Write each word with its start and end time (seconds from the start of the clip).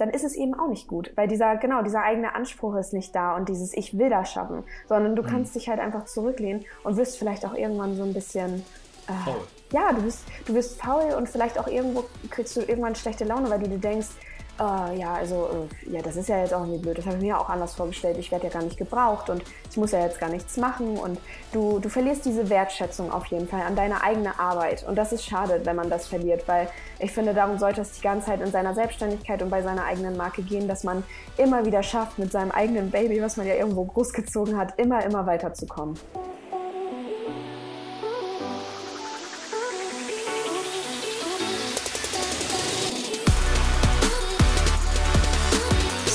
dann 0.00 0.10
ist 0.10 0.24
es 0.24 0.34
eben 0.34 0.58
auch 0.58 0.68
nicht 0.68 0.88
gut. 0.88 1.12
Weil 1.14 1.28
dieser, 1.28 1.56
genau, 1.56 1.82
dieser 1.82 2.02
eigene 2.02 2.34
Anspruch 2.34 2.74
ist 2.76 2.92
nicht 2.92 3.14
da 3.14 3.36
und 3.36 3.48
dieses 3.48 3.74
Ich 3.74 3.98
will 3.98 4.08
das 4.08 4.32
schaffen, 4.32 4.64
sondern 4.88 5.14
du 5.14 5.22
mhm. 5.22 5.26
kannst 5.26 5.54
dich 5.54 5.68
halt 5.68 5.78
einfach 5.78 6.06
zurücklehnen 6.06 6.64
und 6.84 6.96
wirst 6.96 7.18
vielleicht 7.18 7.44
auch 7.44 7.54
irgendwann 7.54 7.94
so 7.96 8.02
ein 8.02 8.14
bisschen 8.14 8.64
äh, 9.06 9.24
faul. 9.24 9.42
Ja, 9.72 9.92
du 9.92 10.02
bist, 10.02 10.24
du 10.46 10.54
bist 10.54 10.80
faul 10.80 11.14
und 11.16 11.28
vielleicht 11.28 11.58
auch 11.58 11.68
irgendwo 11.68 12.04
kriegst 12.30 12.56
du 12.56 12.60
irgendwann 12.60 12.94
schlechte 12.94 13.24
Laune, 13.24 13.50
weil 13.50 13.60
du 13.60 13.68
dir 13.68 13.78
denkst, 13.78 14.08
Uh, 14.60 14.92
ja, 14.94 15.14
also, 15.14 15.48
uh, 15.50 15.90
ja, 15.90 16.02
das 16.02 16.16
ist 16.16 16.28
ja 16.28 16.38
jetzt 16.38 16.52
auch 16.52 16.66
nicht 16.66 16.82
blöd. 16.82 16.98
Das 16.98 17.06
habe 17.06 17.16
ich 17.16 17.22
mir 17.22 17.40
auch 17.40 17.48
anders 17.48 17.74
vorgestellt. 17.74 18.18
Ich 18.18 18.30
werde 18.30 18.48
ja 18.48 18.52
gar 18.52 18.62
nicht 18.62 18.76
gebraucht 18.76 19.30
und 19.30 19.42
ich 19.70 19.78
muss 19.78 19.92
ja 19.92 20.00
jetzt 20.00 20.20
gar 20.20 20.28
nichts 20.28 20.58
machen. 20.58 20.98
Und 20.98 21.18
du, 21.52 21.78
du 21.78 21.88
verlierst 21.88 22.26
diese 22.26 22.50
Wertschätzung 22.50 23.10
auf 23.10 23.24
jeden 23.26 23.48
Fall 23.48 23.62
an 23.62 23.74
deine 23.74 24.02
eigene 24.02 24.38
Arbeit. 24.38 24.84
Und 24.86 24.96
das 24.96 25.14
ist 25.14 25.24
schade, 25.24 25.62
wenn 25.64 25.76
man 25.76 25.88
das 25.88 26.08
verliert, 26.08 26.46
weil 26.46 26.68
ich 26.98 27.10
finde, 27.10 27.32
darum 27.32 27.58
sollte 27.58 27.80
es 27.80 27.92
die 27.92 28.02
ganze 28.02 28.26
Zeit 28.26 28.42
in 28.42 28.50
seiner 28.50 28.74
Selbstständigkeit 28.74 29.40
und 29.40 29.48
bei 29.48 29.62
seiner 29.62 29.86
eigenen 29.86 30.18
Marke 30.18 30.42
gehen, 30.42 30.68
dass 30.68 30.84
man 30.84 31.04
immer 31.38 31.64
wieder 31.64 31.82
schafft, 31.82 32.18
mit 32.18 32.30
seinem 32.30 32.50
eigenen 32.50 32.90
Baby, 32.90 33.22
was 33.22 33.38
man 33.38 33.46
ja 33.46 33.54
irgendwo 33.54 33.86
großgezogen 33.86 34.58
hat, 34.58 34.78
immer, 34.78 35.02
immer 35.02 35.24
weiterzukommen. 35.24 35.98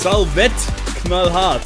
Salvett 0.06 0.54
knallhart. 1.04 1.66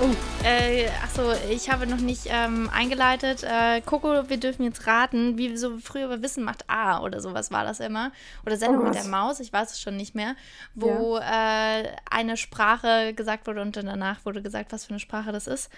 Oh, 0.00 0.08
äh, 0.42 0.88
achso, 1.04 1.32
ich 1.50 1.68
habe 1.68 1.86
noch 1.86 1.98
nicht 1.98 2.28
ähm, 2.30 2.70
eingeleitet. 2.72 3.42
Äh, 3.42 3.82
Coco, 3.82 4.30
wir 4.30 4.38
dürfen 4.38 4.62
jetzt 4.62 4.86
raten, 4.86 5.36
wie 5.36 5.54
so 5.58 5.76
früher 5.76 6.08
bei 6.08 6.22
Wissen 6.22 6.44
macht 6.44 6.64
A 6.70 7.02
oder 7.02 7.20
sowas 7.20 7.50
war 7.50 7.64
das 7.64 7.80
immer. 7.80 8.10
Oder 8.46 8.56
Sendung 8.56 8.80
oh 8.80 8.84
mit 8.84 8.94
der 8.94 9.04
Maus, 9.04 9.38
ich 9.38 9.52
weiß 9.52 9.72
es 9.72 9.82
schon 9.82 9.98
nicht 9.98 10.14
mehr. 10.14 10.34
Wo 10.74 11.18
ja. 11.18 11.80
äh, 11.80 11.88
eine 12.10 12.38
Sprache 12.38 13.12
gesagt 13.12 13.46
wurde 13.46 13.60
und 13.60 13.76
dann 13.76 13.84
danach 13.84 14.24
wurde 14.24 14.40
gesagt, 14.40 14.72
was 14.72 14.86
für 14.86 14.92
eine 14.92 15.00
Sprache 15.00 15.30
das 15.30 15.46
ist. 15.46 15.70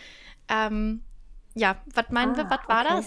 Ähm, 0.49 1.03
ja, 1.55 1.79
was 1.93 2.09
meinen 2.11 2.35
ah, 2.35 2.37
wir, 2.37 2.51
was 2.51 2.69
war 2.69 2.85
okay. 2.85 3.03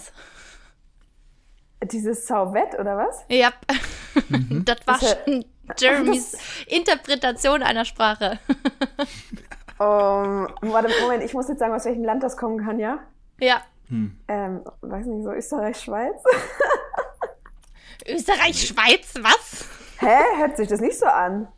das? 1.80 1.90
Dieses 1.90 2.26
Sauvett 2.26 2.78
oder 2.78 2.98
was? 2.98 3.24
Ja, 3.30 3.50
mhm. 4.28 4.62
das 4.66 4.86
war 4.86 4.98
schon 5.00 5.46
Jeremys 5.76 6.36
Interpretation 6.66 7.62
einer 7.62 7.84
Sprache. 7.84 8.38
um, 9.78 10.48
warte, 10.60 10.90
Moment, 11.02 11.24
ich 11.24 11.34
muss 11.34 11.48
jetzt 11.48 11.58
sagen, 11.58 11.74
aus 11.74 11.84
welchem 11.84 12.04
Land 12.04 12.22
das 12.22 12.36
kommen 12.36 12.64
kann, 12.64 12.78
ja? 12.78 12.98
Ja. 13.40 13.62
Hm. 13.88 14.18
Ähm, 14.28 14.64
weiß 14.80 15.06
nicht, 15.06 15.24
so 15.24 15.32
Österreich, 15.32 15.80
Schweiz? 15.80 16.16
Österreich, 18.06 18.66
Schweiz, 18.66 19.14
was? 19.20 19.66
Hä? 19.98 20.38
Hört 20.38 20.56
sich 20.56 20.68
das 20.68 20.80
nicht 20.80 20.98
so 20.98 21.06
an? 21.06 21.48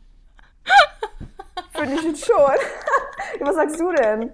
Finde 1.73 1.95
ich 1.95 2.03
jetzt 2.03 2.25
schon. 2.25 2.35
was 3.39 3.55
sagst 3.55 3.79
du 3.79 3.91
denn? 3.93 4.31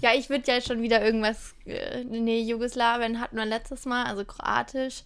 Ja, 0.00 0.12
ich 0.14 0.28
würde 0.28 0.50
ja 0.52 0.60
schon 0.60 0.82
wieder 0.82 1.02
irgendwas. 1.02 1.54
Äh, 1.64 2.04
nee, 2.04 2.42
Jugoslawien 2.42 3.20
hatten 3.20 3.36
wir 3.36 3.46
letztes 3.46 3.86
Mal, 3.86 4.04
also 4.04 4.24
Kroatisch. 4.24 5.02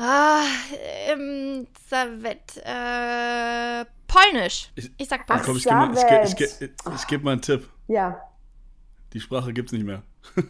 Ah, 0.00 0.44
ähm, 1.08 1.66
Savet, 1.88 2.56
äh, 2.58 3.84
Polnisch. 4.06 4.70
Ich, 4.76 4.92
ich 4.96 5.08
sag 5.08 5.26
Polnisch. 5.26 5.44
Komm, 5.44 5.56
ich 5.56 5.64
gebe 5.64 5.74
mal, 5.74 6.24
ich, 6.24 6.40
ich, 6.40 6.60
ich, 6.60 6.70
ich 6.94 7.06
geb 7.08 7.24
mal 7.24 7.32
einen 7.32 7.42
Tipp. 7.42 7.68
Ja. 7.88 8.20
Die 9.12 9.18
Sprache 9.18 9.52
gibt's 9.52 9.72
nicht 9.72 9.84
mehr. 9.84 10.04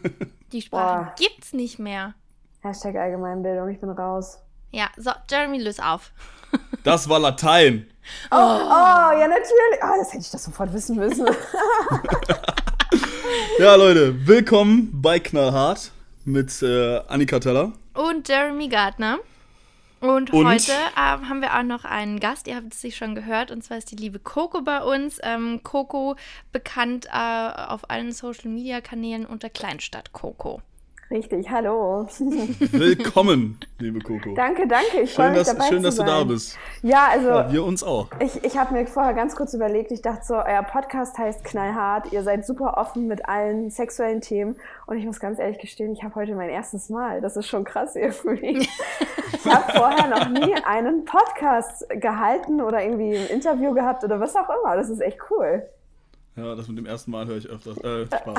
Die 0.51 0.61
Sprache 0.61 1.05
Boah. 1.05 1.15
gibt's 1.17 1.53
nicht 1.53 1.79
mehr. 1.79 2.13
Hashtag 2.59 2.95
Allgemeinbildung, 2.95 3.69
ich 3.69 3.79
bin 3.79 3.89
raus. 3.89 4.37
Ja, 4.69 4.89
so, 4.97 5.09
Jeremy, 5.29 5.57
löse 5.57 5.83
auf. 5.83 6.11
Das 6.83 7.09
war 7.09 7.19
Latein. 7.19 7.87
Oh, 8.31 8.35
oh 8.35 8.37
ja, 8.37 9.27
natürlich. 9.27 9.83
oh, 9.83 9.95
das 9.97 10.09
hätte 10.09 10.21
ich 10.21 10.31
das 10.31 10.43
sofort 10.43 10.71
wissen 10.73 10.95
müssen. 10.95 11.27
ja, 13.59 13.75
Leute, 13.75 14.27
willkommen 14.27 14.89
bei 14.93 15.19
Knallhart 15.19 15.91
mit 16.25 16.61
äh, 16.61 16.99
Annika 17.07 17.39
Teller. 17.39 17.73
Und 17.93 18.29
Jeremy 18.29 18.67
Gardner. 18.67 19.19
Und, 20.01 20.31
und, 20.31 20.45
heute 20.45 20.71
äh, 20.71 20.95
haben 20.95 21.41
wir 21.41 21.57
auch 21.57 21.63
noch 21.63 21.83
einen 21.83 22.19
Gast, 22.19 22.47
ihr 22.47 22.55
habt 22.55 22.73
es 22.73 22.81
sich 22.81 22.95
schon 22.95 23.15
gehört, 23.15 23.51
und 23.51 23.63
zwar 23.63 23.77
ist 23.77 23.91
die 23.91 23.95
liebe 23.95 24.19
Coco 24.19 24.61
bei 24.61 24.81
uns. 24.81 25.19
Ähm, 25.23 25.61
Coco 25.63 26.15
bekannt 26.51 27.07
äh, 27.07 27.17
auf 27.17 27.89
allen 27.89 28.11
Social 28.11 28.49
Media 28.49 28.81
Kanälen 28.81 29.25
unter 29.25 29.49
Kleinstadt 29.49 30.13
Coco. 30.13 30.61
Richtig, 31.11 31.49
hallo. 31.49 32.05
Willkommen, 32.19 33.59
liebe 33.79 33.99
Coco. 33.99 34.35
Danke, 34.35 34.67
danke. 34.67 35.01
Ich 35.01 35.15
freue 35.15 35.31
mich 35.31 35.41
dass, 35.41 35.67
Schön, 35.67 35.81
dass 35.81 35.95
du 35.95 36.03
da 36.03 36.23
bist. 36.23 36.55
Ja, 36.83 37.07
also. 37.09 37.29
Ja, 37.29 37.51
wir 37.51 37.63
uns 37.63 37.83
auch. 37.83 38.09
Ich, 38.19 38.43
ich 38.43 38.55
habe 38.55 38.75
mir 38.75 38.85
vorher 38.85 39.15
ganz 39.15 39.35
kurz 39.35 39.55
überlegt, 39.55 39.91
ich 39.91 40.03
dachte 40.03 40.23
so, 40.23 40.35
euer 40.35 40.61
Podcast 40.61 41.17
heißt 41.17 41.43
Knallhart. 41.43 42.13
Ihr 42.13 42.21
seid 42.21 42.45
super 42.45 42.77
offen 42.77 43.07
mit 43.07 43.27
allen 43.27 43.71
sexuellen 43.71 44.21
Themen. 44.21 44.55
Und 44.85 44.97
ich 44.97 45.05
muss 45.05 45.19
ganz 45.19 45.39
ehrlich 45.39 45.57
gestehen, 45.57 45.93
ich 45.93 46.03
habe 46.03 46.13
heute 46.13 46.35
mein 46.35 46.49
erstes 46.49 46.89
Mal. 46.89 47.21
Das 47.21 47.35
ist 47.37 47.47
schon 47.47 47.63
krass 47.63 47.95
irgendwie. 47.95 48.59
ich 49.33 49.45
habe 49.51 49.71
vorher 49.71 50.07
noch 50.09 50.29
nie 50.29 50.53
einen 50.63 51.05
Podcast 51.05 51.89
gehalten 51.89 52.61
oder 52.61 52.83
irgendwie 52.83 53.17
ein 53.17 53.27
Interview 53.29 53.73
gehabt 53.73 54.03
oder 54.03 54.19
was 54.19 54.35
auch 54.35 54.49
immer. 54.61 54.75
Das 54.75 54.89
ist 54.91 55.01
echt 55.01 55.17
cool. 55.31 55.67
Ja, 56.39 56.55
das 56.55 56.67
mit 56.69 56.77
dem 56.77 56.85
ersten 56.85 57.11
Mal 57.11 57.25
höre 57.25 57.37
ich 57.37 57.47
öfters. 57.47 57.77
Äh, 57.79 58.05
Spaß. 58.17 58.37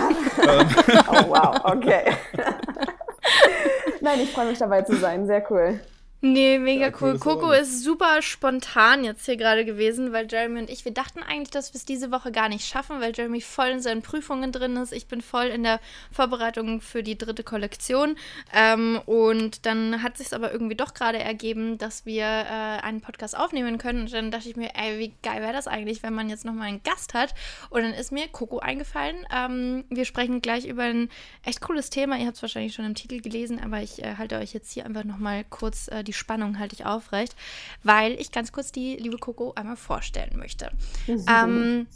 oh, 1.08 1.28
wow, 1.28 1.60
okay. 1.64 2.14
Nein, 4.00 4.20
ich 4.20 4.30
freue 4.32 4.46
mich 4.46 4.58
dabei 4.58 4.82
zu 4.82 4.96
sein. 4.96 5.26
Sehr 5.26 5.44
cool. 5.50 5.80
Nee, 6.22 6.58
mega 6.58 6.88
ja, 6.88 6.92
cool. 7.00 7.18
Coco 7.18 7.50
ist 7.50 7.82
super 7.82 8.20
spontan 8.20 9.04
jetzt 9.04 9.24
hier 9.24 9.38
gerade 9.38 9.64
gewesen, 9.64 10.12
weil 10.12 10.26
Jeremy 10.30 10.60
und 10.60 10.68
ich, 10.68 10.84
wir 10.84 10.92
dachten 10.92 11.22
eigentlich, 11.22 11.50
dass 11.50 11.72
wir 11.72 11.78
es 11.78 11.86
diese 11.86 12.12
Woche 12.12 12.30
gar 12.30 12.50
nicht 12.50 12.66
schaffen, 12.66 13.00
weil 13.00 13.16
Jeremy 13.16 13.40
voll 13.40 13.68
in 13.68 13.80
seinen 13.80 14.02
Prüfungen 14.02 14.52
drin 14.52 14.76
ist. 14.76 14.92
Ich 14.92 15.06
bin 15.06 15.22
voll 15.22 15.46
in 15.46 15.62
der 15.62 15.80
Vorbereitung 16.12 16.82
für 16.82 17.02
die 17.02 17.16
dritte 17.16 17.42
Kollektion. 17.42 18.16
Ähm, 18.52 19.00
und 19.06 19.64
dann 19.64 20.02
hat 20.02 20.18
sich 20.18 20.34
aber 20.34 20.52
irgendwie 20.52 20.74
doch 20.74 20.92
gerade 20.92 21.18
ergeben, 21.18 21.78
dass 21.78 22.04
wir 22.04 22.24
äh, 22.24 22.82
einen 22.82 23.00
Podcast 23.00 23.34
aufnehmen 23.34 23.78
können. 23.78 24.02
Und 24.02 24.12
dann 24.12 24.30
dachte 24.30 24.50
ich 24.50 24.56
mir, 24.56 24.72
ey, 24.74 24.98
wie 24.98 25.14
geil 25.22 25.40
wäre 25.40 25.54
das 25.54 25.68
eigentlich, 25.68 26.02
wenn 26.02 26.12
man 26.12 26.28
jetzt 26.28 26.44
nochmal 26.44 26.68
einen 26.68 26.82
Gast 26.82 27.14
hat. 27.14 27.34
Und 27.70 27.80
dann 27.80 27.94
ist 27.94 28.12
mir 28.12 28.28
Coco 28.28 28.58
eingefallen. 28.58 29.26
Ähm, 29.34 29.84
wir 29.88 30.04
sprechen 30.04 30.42
gleich 30.42 30.66
über 30.66 30.82
ein 30.82 31.08
echt 31.46 31.62
cooles 31.62 31.88
Thema. 31.88 32.18
Ihr 32.18 32.26
habt 32.26 32.36
es 32.36 32.42
wahrscheinlich 32.42 32.74
schon 32.74 32.84
im 32.84 32.94
Titel 32.94 33.22
gelesen, 33.22 33.58
aber 33.58 33.80
ich 33.80 34.02
äh, 34.02 34.16
halte 34.18 34.36
euch 34.36 34.52
jetzt 34.52 34.70
hier 34.70 34.84
einfach 34.84 35.04
nochmal 35.04 35.44
kurz 35.48 35.88
äh, 35.88 36.04
die 36.04 36.09
die 36.10 36.14
Spannung 36.14 36.58
halte 36.58 36.74
ich 36.74 36.84
aufrecht, 36.84 37.36
weil 37.84 38.14
ich 38.14 38.32
ganz 38.32 38.50
kurz 38.50 38.72
die 38.72 38.96
liebe 38.96 39.16
Coco 39.16 39.52
einmal 39.54 39.76
vorstellen 39.76 40.36
möchte. 40.36 40.72
Ähm, 41.06 41.86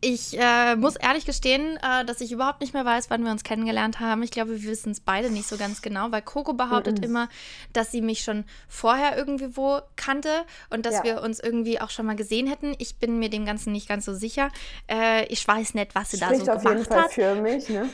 ich 0.00 0.36
äh, 0.36 0.74
muss 0.74 0.96
ehrlich 0.96 1.24
gestehen, 1.24 1.76
äh, 1.76 2.04
dass 2.04 2.20
ich 2.20 2.32
überhaupt 2.32 2.60
nicht 2.60 2.74
mehr 2.74 2.84
weiß, 2.84 3.08
wann 3.08 3.24
wir 3.24 3.30
uns 3.30 3.44
kennengelernt 3.44 4.00
haben. 4.00 4.24
Ich 4.24 4.32
glaube, 4.32 4.60
wir 4.60 4.68
wissen 4.68 4.90
es 4.90 4.98
beide 4.98 5.30
nicht 5.30 5.48
so 5.48 5.56
ganz 5.56 5.80
genau, 5.80 6.10
weil 6.10 6.22
Coco 6.22 6.54
behauptet 6.54 6.98
mhm. 6.98 7.04
immer, 7.04 7.28
dass 7.72 7.92
sie 7.92 8.00
mich 8.00 8.24
schon 8.24 8.44
vorher 8.68 9.16
irgendwie 9.16 9.56
wo 9.56 9.80
kannte 9.94 10.44
und 10.70 10.84
dass 10.86 10.96
ja. 10.96 11.04
wir 11.04 11.22
uns 11.22 11.38
irgendwie 11.38 11.80
auch 11.80 11.90
schon 11.90 12.06
mal 12.06 12.16
gesehen 12.16 12.48
hätten. 12.48 12.74
Ich 12.78 12.96
bin 12.96 13.20
mir 13.20 13.30
dem 13.30 13.46
Ganzen 13.46 13.70
nicht 13.70 13.88
ganz 13.88 14.04
so 14.04 14.12
sicher. 14.12 14.50
Äh, 14.90 15.26
ich 15.26 15.46
weiß 15.46 15.74
nicht, 15.74 15.94
was 15.94 16.10
sie 16.10 16.18
da 16.18 16.34
so 16.34 16.44
gemacht 16.44 16.48
hat. 16.48 16.56
auf 16.56 16.72
jeden 16.72 16.84
Fall 16.84 17.02
hat. 17.02 17.12
für 17.12 17.34
mich, 17.36 17.68
ne? 17.68 17.88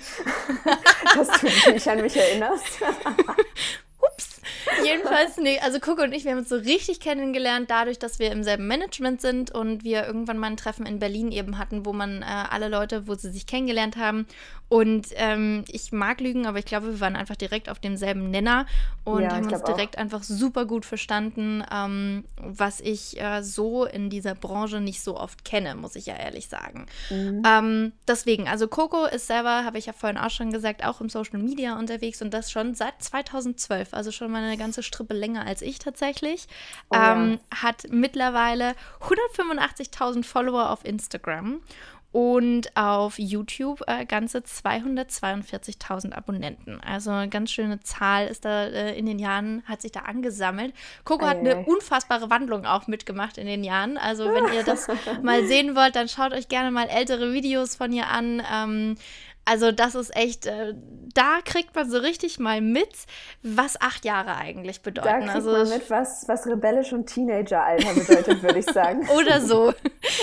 dass 1.15 1.41
du 1.43 1.73
dich 1.73 1.91
an 1.91 2.01
mich 2.01 2.17
erinnerst. 2.17 2.65
Ups. 4.01 4.38
Jedenfalls, 4.85 5.37
nee, 5.39 5.59
also 5.61 5.81
Coco 5.81 6.03
und 6.03 6.13
ich, 6.13 6.25
wir 6.25 6.33
haben 6.33 6.39
uns 6.39 6.49
so 6.49 6.57
richtig 6.57 7.01
kennengelernt, 7.01 7.71
dadurch, 7.71 7.99
dass 7.99 8.19
wir 8.19 8.31
im 8.31 8.43
selben 8.43 8.67
Management 8.67 9.21
sind 9.21 9.51
und 9.51 9.85
wir 9.85 10.07
irgendwann 10.07 10.39
mal 10.39 10.49
ein 10.49 10.57
Treffen 10.57 10.87
in 10.87 10.99
Berlin 10.99 11.33
eben 11.33 11.59
hatten, 11.59 11.85
wo 11.85 11.93
man 11.93 12.23
äh, 12.23 12.25
alle 12.25 12.69
Leute, 12.69 13.07
wo 13.07 13.15
sie 13.15 13.31
sich 13.31 13.47
kennengelernt 13.47 13.97
haben. 13.97 14.27
Und 14.69 15.09
ähm, 15.15 15.65
ich 15.69 15.93
mag 15.93 16.21
lügen, 16.21 16.47
aber 16.47 16.59
ich 16.59 16.67
glaube, 16.67 16.89
wir 16.89 17.01
waren 17.01 17.17
einfach 17.17 17.37
direkt 17.37 17.71
auf 17.71 17.79
demselben 17.79 18.31
Nenner 18.31 18.67
und 19.05 19.23
ja, 19.23 19.31
haben 19.31 19.51
uns 19.51 19.63
direkt 19.63 19.97
auch. 19.97 20.03
einfach 20.03 20.23
super 20.23 20.67
gut 20.67 20.85
verstanden, 20.85 21.65
ähm, 21.73 22.25
was 22.37 22.81
ich 22.81 23.19
äh, 23.19 23.43
so 23.43 23.87
in 23.87 24.11
dieser 24.11 24.35
Branche 24.35 24.83
nicht 24.83 25.03
so 25.03 25.17
oft 25.17 25.43
kenne, 25.47 25.75
muss 25.75 25.97
ich 25.97 26.05
ja 26.05 26.17
ehrlich 26.17 26.49
sagen. 26.49 26.85
Mhm. 27.09 27.43
Ähm, 27.47 27.93
deswegen, 28.07 28.47
also 28.47 28.69
Coco 28.69 29.07
ist 29.07 29.27
selber, 29.27 29.65
habe 29.65 29.79
ich 29.79 29.87
ja 29.87 29.95
vorhin 29.95 30.19
auch 30.19 30.31
schon 30.31 30.53
gesagt, 30.53 30.85
auch 30.85 31.01
im 31.01 31.09
Social 31.09 31.39
Media 31.39 31.79
unterwegs 31.79 32.21
und 32.21 32.35
das 32.35 32.51
schon 32.51 32.75
seit 32.75 33.03
2012, 33.03 33.95
also 33.95 34.13
schon 34.13 34.28
mal 34.29 34.43
eine 34.43 34.57
ganze 34.57 34.83
Strippe 34.83 35.15
länger 35.15 35.47
als 35.47 35.63
ich 35.63 35.79
tatsächlich. 35.79 36.47
Oh, 36.91 36.97
ähm, 36.97 37.39
ja. 37.53 37.63
Hat 37.63 37.85
mittlerweile 37.91 38.75
185.000 39.01 40.25
Follower 40.25 40.71
auf 40.71 40.85
Instagram 40.85 41.61
und 42.11 42.75
auf 42.75 43.19
YouTube 43.19 43.83
äh, 43.87 44.07
ganze 44.07 44.39
242.000 44.39 46.13
Abonnenten. 46.13 46.81
Also 46.81 47.11
eine 47.11 47.29
ganz 47.29 47.51
schöne 47.51 47.81
Zahl 47.81 48.29
ist 48.29 48.47
da 48.47 48.65
äh, 48.65 48.99
in 48.99 49.05
den 49.05 49.19
Jahren, 49.19 49.63
hat 49.67 49.83
sich 49.83 49.93
da 49.93 50.01
angesammelt. 50.01 50.73
Coco 51.05 51.27
hat 51.27 51.39
eine 51.39 51.65
unfassbare 51.67 52.31
Wandlung 52.31 52.65
auch 52.65 52.87
mitgemacht 52.87 53.37
in 53.37 53.47
den 53.47 53.63
Jahren. 53.63 53.99
Also 53.99 54.25
wenn 54.25 54.53
ihr 54.55 54.65
das 54.65 54.89
mal 55.23 55.47
sehen 55.47 55.77
wollt, 55.77 55.97
dann 55.97 56.09
schaut 56.09 56.33
euch 56.33 56.49
gerne 56.49 56.71
mal 56.71 56.89
ältere 56.89 57.35
Videos 57.35 57.77
von 57.77 57.93
ihr 57.93 58.07
an. 58.09 58.43
Ähm, 58.51 58.97
Also 59.49 59.73
das 59.73 59.95
ist 59.95 60.15
echt, 60.15 60.45
äh, 60.45 60.75
da 61.15 61.39
kriegt 61.43 61.75
man 61.75 61.89
so 61.91 61.97
richtig 61.97 62.39
mal 62.39 62.61
mit, 62.61 62.91
was 63.43 63.81
acht 63.81 64.05
Jahre 64.05 64.37
eigentlich 64.37 64.83
bedeuten. 64.83 65.09
Da 65.09 65.19
kriegt 65.21 65.35
also, 65.37 65.53
man 65.53 65.69
mit, 65.71 65.89
was, 65.89 66.29
was 66.29 66.47
rebellisch 66.47 66.93
und 66.93 67.07
Teenageralter 67.07 67.95
bedeutet, 67.95 68.43
würde 68.43 68.59
ich 68.59 68.67
sagen. 68.67 69.09
Oder 69.17 69.41
so. 69.41 69.73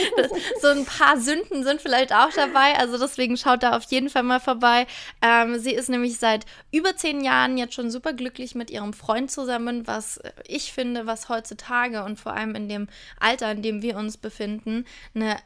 so 0.61 0.67
ein 0.67 0.85
paar 0.85 1.17
Sünden 1.17 1.63
sind 1.63 1.81
vielleicht 1.81 2.13
auch 2.13 2.29
dabei, 2.35 2.77
also 2.77 2.99
deswegen 2.99 3.35
schaut 3.35 3.63
da 3.63 3.75
auf 3.75 3.83
jeden 3.85 4.09
Fall 4.09 4.21
mal 4.21 4.39
vorbei. 4.39 4.85
Ähm, 5.23 5.57
sie 5.57 5.73
ist 5.73 5.89
nämlich 5.89 6.19
seit 6.19 6.45
über 6.71 6.95
zehn 6.95 7.23
Jahren 7.23 7.57
jetzt 7.57 7.73
schon 7.73 7.89
super 7.89 8.13
glücklich 8.13 8.53
mit 8.53 8.69
ihrem 8.69 8.93
Freund 8.93 9.31
zusammen, 9.31 9.87
was 9.87 10.19
ich 10.45 10.71
finde, 10.71 11.07
was 11.07 11.29
heutzutage 11.29 12.03
und 12.03 12.19
vor 12.19 12.33
allem 12.33 12.53
in 12.53 12.69
dem 12.69 12.87
Alter, 13.19 13.51
in 13.51 13.63
dem 13.63 13.81
wir 13.81 13.97
uns 13.97 14.17
befinden, 14.17 14.85
eine 15.15 15.37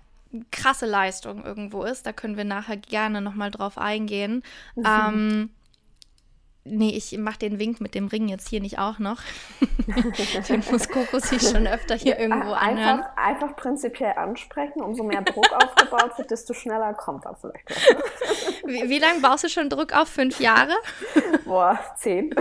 krasse 0.52 0.86
Leistung 0.86 1.44
irgendwo 1.44 1.84
ist. 1.84 2.06
Da 2.06 2.14
können 2.14 2.38
wir 2.38 2.46
nachher 2.46 2.78
gerne 2.78 3.22
nochmal 3.22 3.52
drauf 3.52 3.78
eingehen. 3.78 4.44
Mhm. 4.76 4.86
Ähm, 4.86 5.50
nee, 6.64 6.92
ich 6.92 7.18
mache 7.18 7.40
den 7.40 7.60
Wink 7.60 7.81
mit 7.81 7.96
dem 7.96 8.08
Ring 8.08 8.28
jetzt 8.28 8.48
hier 8.48 8.62
nicht 8.62 8.78
auch 8.80 9.00
noch. 9.00 9.22
den 10.50 10.64
muss 10.72 10.88
Coco 10.88 11.20
sich 11.20 11.42
schon 11.42 11.68
öfter 11.68 11.96
hier 11.96 12.20
irgendwo 12.20 12.52
anhören. 12.52 13.02
Einfach, 13.02 13.18
einfach 13.18 13.56
prinzipiell 13.56 14.14
ansprechen, 14.14 14.81
umso 14.81 15.04
mehr 15.04 15.22
Druck 15.22 15.52
aufgebaut 15.64 16.18
wird, 16.18 16.31
desto 16.31 16.54
schneller 16.54 16.94
kommt 16.94 17.26
da 17.26 17.34
vielleicht 17.34 17.70
was. 17.70 18.64
wie, 18.66 18.90
wie 18.90 19.00
lange 19.00 19.20
baust 19.22 19.44
du 19.44 19.50
schon 19.50 19.70
Druck 19.70 19.94
auf? 19.94 20.10
Fünf 20.10 20.40
Jahre? 20.40 20.74
Boah, 21.46 21.80
zehn. 21.98 22.34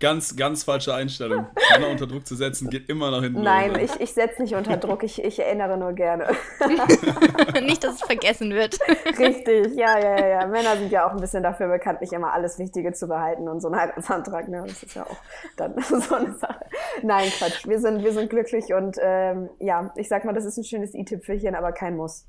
Ganz, 0.00 0.36
ganz 0.36 0.64
falsche 0.64 0.94
Einstellung. 0.94 1.46
Männer 1.72 1.90
unter 1.90 2.06
Druck 2.06 2.26
zu 2.26 2.34
setzen, 2.34 2.70
geht 2.70 2.88
immer 2.88 3.10
nach 3.10 3.22
hinten. 3.22 3.42
Nein, 3.42 3.78
ich, 3.78 3.98
ich 4.00 4.12
setze 4.12 4.42
nicht 4.42 4.54
unter 4.54 4.76
Druck, 4.76 5.02
ich, 5.02 5.22
ich 5.22 5.38
erinnere 5.38 5.76
nur 5.76 5.92
gerne. 5.92 6.28
nicht, 7.62 7.84
dass 7.84 7.94
es 7.94 8.02
vergessen 8.02 8.52
wird. 8.52 8.78
Richtig, 9.18 9.74
ja, 9.76 9.98
ja, 9.98 10.26
ja. 10.26 10.46
Männer 10.46 10.76
sind 10.76 10.90
ja 10.90 11.06
auch 11.06 11.12
ein 11.12 11.20
bisschen 11.20 11.42
dafür 11.42 11.68
bekannt, 11.68 12.00
nicht 12.00 12.12
immer 12.12 12.32
alles 12.32 12.58
Wichtige 12.58 12.92
zu 12.92 13.08
behalten 13.08 13.48
und 13.48 13.60
so 13.60 13.68
ein 13.68 13.76
Heiratsantrag, 13.76 14.48
ne? 14.48 14.64
Das 14.66 14.82
ist 14.82 14.94
ja 14.94 15.04
auch 15.04 15.16
dann 15.56 15.74
so 15.80 16.14
eine 16.14 16.34
Sache. 16.34 16.66
Nein, 17.02 17.30
Quatsch. 17.30 17.66
Wir 17.66 17.78
sind, 17.78 18.02
wir 18.02 18.12
sind 18.12 18.30
glücklich 18.30 18.72
und 18.74 18.96
ähm, 19.00 19.50
ja, 19.60 19.92
ich 19.96 20.08
sag 20.08 20.24
mal, 20.24 20.34
das 20.34 20.44
ist 20.44 20.56
ein 20.56 20.64
schönes 20.64 20.94
i-Tüpfelchen, 20.94 21.54
aber 21.54 21.72
kein 21.72 21.96
Muss. 21.96 22.26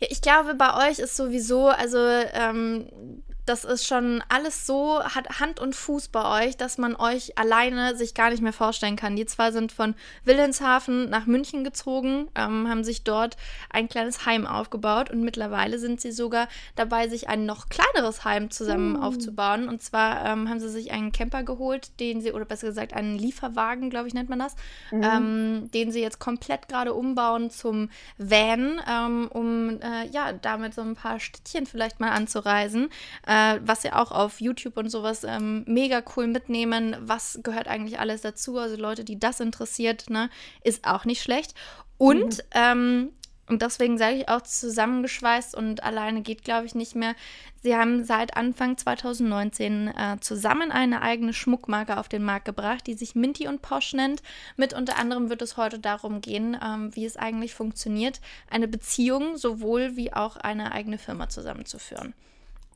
Ja, 0.00 0.08
ich 0.10 0.20
glaube, 0.20 0.54
bei 0.54 0.88
euch 0.88 0.98
ist 0.98 1.16
sowieso, 1.16 1.68
also 1.68 1.98
ähm, 1.98 3.22
das 3.46 3.64
ist 3.64 3.86
schon 3.86 4.22
alles 4.28 4.66
so, 4.66 5.02
hat 5.02 5.40
Hand 5.40 5.60
und 5.60 5.74
Fuß 5.74 6.08
bei 6.08 6.46
euch, 6.46 6.56
dass 6.56 6.78
man 6.78 6.96
euch 6.96 7.38
alleine 7.38 7.96
sich 7.96 8.14
gar 8.14 8.30
nicht 8.30 8.42
mehr 8.42 8.52
vorstellen 8.52 8.96
kann. 8.96 9.16
Die 9.16 9.26
zwei 9.26 9.50
sind 9.50 9.72
von 9.72 9.94
Wilhelmshaven 10.24 11.10
nach 11.10 11.26
München 11.26 11.64
gezogen, 11.64 12.28
ähm, 12.34 12.68
haben 12.68 12.84
sich 12.84 13.04
dort 13.04 13.36
ein 13.70 13.88
kleines 13.88 14.26
Heim 14.26 14.46
aufgebaut 14.46 15.10
und 15.10 15.22
mittlerweile 15.22 15.78
sind 15.78 16.00
sie 16.00 16.12
sogar 16.12 16.48
dabei, 16.76 17.08
sich 17.08 17.28
ein 17.28 17.46
noch 17.46 17.68
kleineres 17.68 18.24
Heim 18.24 18.50
zusammen 18.50 18.94
mm. 18.94 19.02
aufzubauen. 19.02 19.68
Und 19.68 19.82
zwar 19.82 20.24
ähm, 20.24 20.48
haben 20.48 20.60
sie 20.60 20.68
sich 20.70 20.92
einen 20.92 21.12
Camper 21.12 21.42
geholt, 21.42 21.98
den 22.00 22.20
sie, 22.20 22.32
oder 22.32 22.44
besser 22.44 22.68
gesagt 22.68 22.92
einen 22.92 23.18
Lieferwagen, 23.18 23.90
glaube 23.90 24.08
ich, 24.08 24.14
nennt 24.14 24.28
man 24.28 24.38
das, 24.38 24.54
mm. 24.90 25.02
ähm, 25.02 25.70
den 25.72 25.92
sie 25.92 26.00
jetzt 26.00 26.18
komplett 26.18 26.68
gerade 26.68 26.94
umbauen 26.94 27.50
zum 27.50 27.90
Van, 28.18 28.80
ähm, 28.88 29.28
um 29.32 29.80
äh, 29.80 30.06
ja, 30.10 30.32
damit 30.32 30.74
so 30.74 30.82
ein 30.82 30.94
paar 30.94 31.20
Städtchen 31.20 31.66
vielleicht 31.66 32.00
mal 32.00 32.10
anzureisen. 32.10 32.88
Äh, 33.30 33.60
was 33.62 33.84
ja 33.84 33.94
auch 33.94 34.10
auf 34.10 34.40
YouTube 34.40 34.76
und 34.76 34.88
sowas 34.88 35.22
ähm, 35.22 35.62
mega 35.68 36.02
cool 36.16 36.26
mitnehmen. 36.26 36.96
Was 36.98 37.38
gehört 37.44 37.68
eigentlich 37.68 38.00
alles 38.00 38.22
dazu? 38.22 38.58
Also 38.58 38.74
Leute, 38.74 39.04
die 39.04 39.20
das 39.20 39.38
interessiert, 39.38 40.10
ne, 40.10 40.30
ist 40.64 40.84
auch 40.84 41.04
nicht 41.04 41.22
schlecht. 41.22 41.54
Und 41.96 42.38
mhm. 42.38 42.42
ähm, 42.54 43.12
und 43.46 43.62
deswegen 43.62 43.98
sage 43.98 44.16
ich 44.16 44.28
auch 44.28 44.42
zusammengeschweißt 44.42 45.56
und 45.56 45.82
alleine 45.82 46.22
geht, 46.22 46.44
glaube 46.44 46.66
ich, 46.66 46.76
nicht 46.76 46.94
mehr. 46.94 47.14
Sie 47.62 47.76
haben 47.76 48.04
seit 48.04 48.36
Anfang 48.36 48.76
2019 48.76 49.88
äh, 49.88 50.16
zusammen 50.20 50.70
eine 50.70 51.02
eigene 51.02 51.32
Schmuckmarke 51.32 51.98
auf 51.98 52.08
den 52.08 52.24
Markt 52.24 52.44
gebracht, 52.44 52.86
die 52.86 52.94
sich 52.94 53.16
Minty 53.16 53.48
und 53.48 53.60
Posh 53.60 53.92
nennt. 53.92 54.22
Mit 54.56 54.72
unter 54.72 54.98
anderem 54.98 55.30
wird 55.30 55.42
es 55.42 55.56
heute 55.56 55.80
darum 55.80 56.20
gehen, 56.20 56.56
ähm, 56.64 56.94
wie 56.94 57.04
es 57.04 57.16
eigentlich 57.16 57.54
funktioniert, 57.54 58.20
eine 58.48 58.68
Beziehung 58.68 59.36
sowohl 59.36 59.96
wie 59.96 60.12
auch 60.12 60.36
eine 60.36 60.70
eigene 60.70 60.98
Firma 60.98 61.28
zusammenzuführen. 61.28 62.14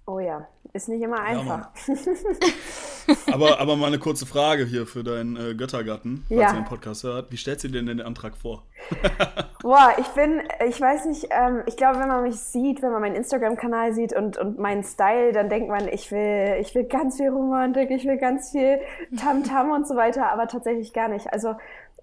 Oh 0.06 0.18
ja, 0.18 0.46
ist 0.74 0.88
nicht 0.88 1.00
immer 1.00 1.20
einfach. 1.20 1.70
Ja, 1.86 1.94
aber, 3.32 3.58
aber 3.58 3.76
mal 3.76 3.86
eine 3.86 3.98
kurze 3.98 4.26
Frage 4.26 4.66
hier 4.66 4.86
für 4.86 5.02
deinen 5.02 5.36
äh, 5.36 5.54
Göttergatten, 5.54 6.26
falls 6.28 6.40
ja. 6.40 6.48
er 6.48 6.54
den 6.54 6.66
Podcast 6.66 7.04
hört. 7.04 7.32
Wie 7.32 7.38
stellst 7.38 7.64
du 7.64 7.68
dir 7.68 7.78
denn 7.78 7.86
den 7.86 8.02
Antrag 8.02 8.36
vor? 8.36 8.64
Boah, 9.62 9.94
ich 9.98 10.08
bin, 10.08 10.42
ich 10.68 10.78
weiß 10.78 11.06
nicht, 11.06 11.28
ähm, 11.30 11.62
ich 11.64 11.78
glaube, 11.78 12.00
wenn 12.00 12.08
man 12.08 12.22
mich 12.22 12.36
sieht, 12.36 12.82
wenn 12.82 12.92
man 12.92 13.00
meinen 13.00 13.16
Instagram-Kanal 13.16 13.94
sieht 13.94 14.12
und, 14.14 14.36
und 14.36 14.58
meinen 14.58 14.84
Style, 14.84 15.32
dann 15.32 15.48
denkt 15.48 15.70
man, 15.70 15.88
ich 15.88 16.10
will, 16.10 16.58
ich 16.60 16.74
will 16.74 16.84
ganz 16.84 17.16
viel 17.16 17.30
Romantik, 17.30 17.90
ich 17.90 18.04
will 18.04 18.18
ganz 18.18 18.50
viel 18.50 18.80
Tamtam 19.16 19.68
-Tam 19.68 19.74
und 19.74 19.88
so 19.88 19.96
weiter, 19.96 20.30
aber 20.30 20.48
tatsächlich 20.48 20.92
gar 20.92 21.08
nicht. 21.08 21.32
Also 21.32 21.54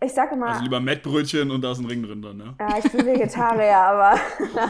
ich 0.03 0.13
sage 0.13 0.36
immer. 0.36 0.48
Also 0.48 0.63
lieber 0.63 0.80
Mettbrötchen 0.80 1.51
und 1.51 1.62
da 1.62 1.71
ist 1.71 1.80
ein 1.80 1.86
Ring 1.86 2.01
drin 2.01 2.21
dann, 2.21 2.38
ne? 2.38 2.56
Ja, 2.59 2.77
ich 2.77 2.92
bin 2.92 3.06
Vegetarier, 3.06 3.77
aber. 3.77 4.15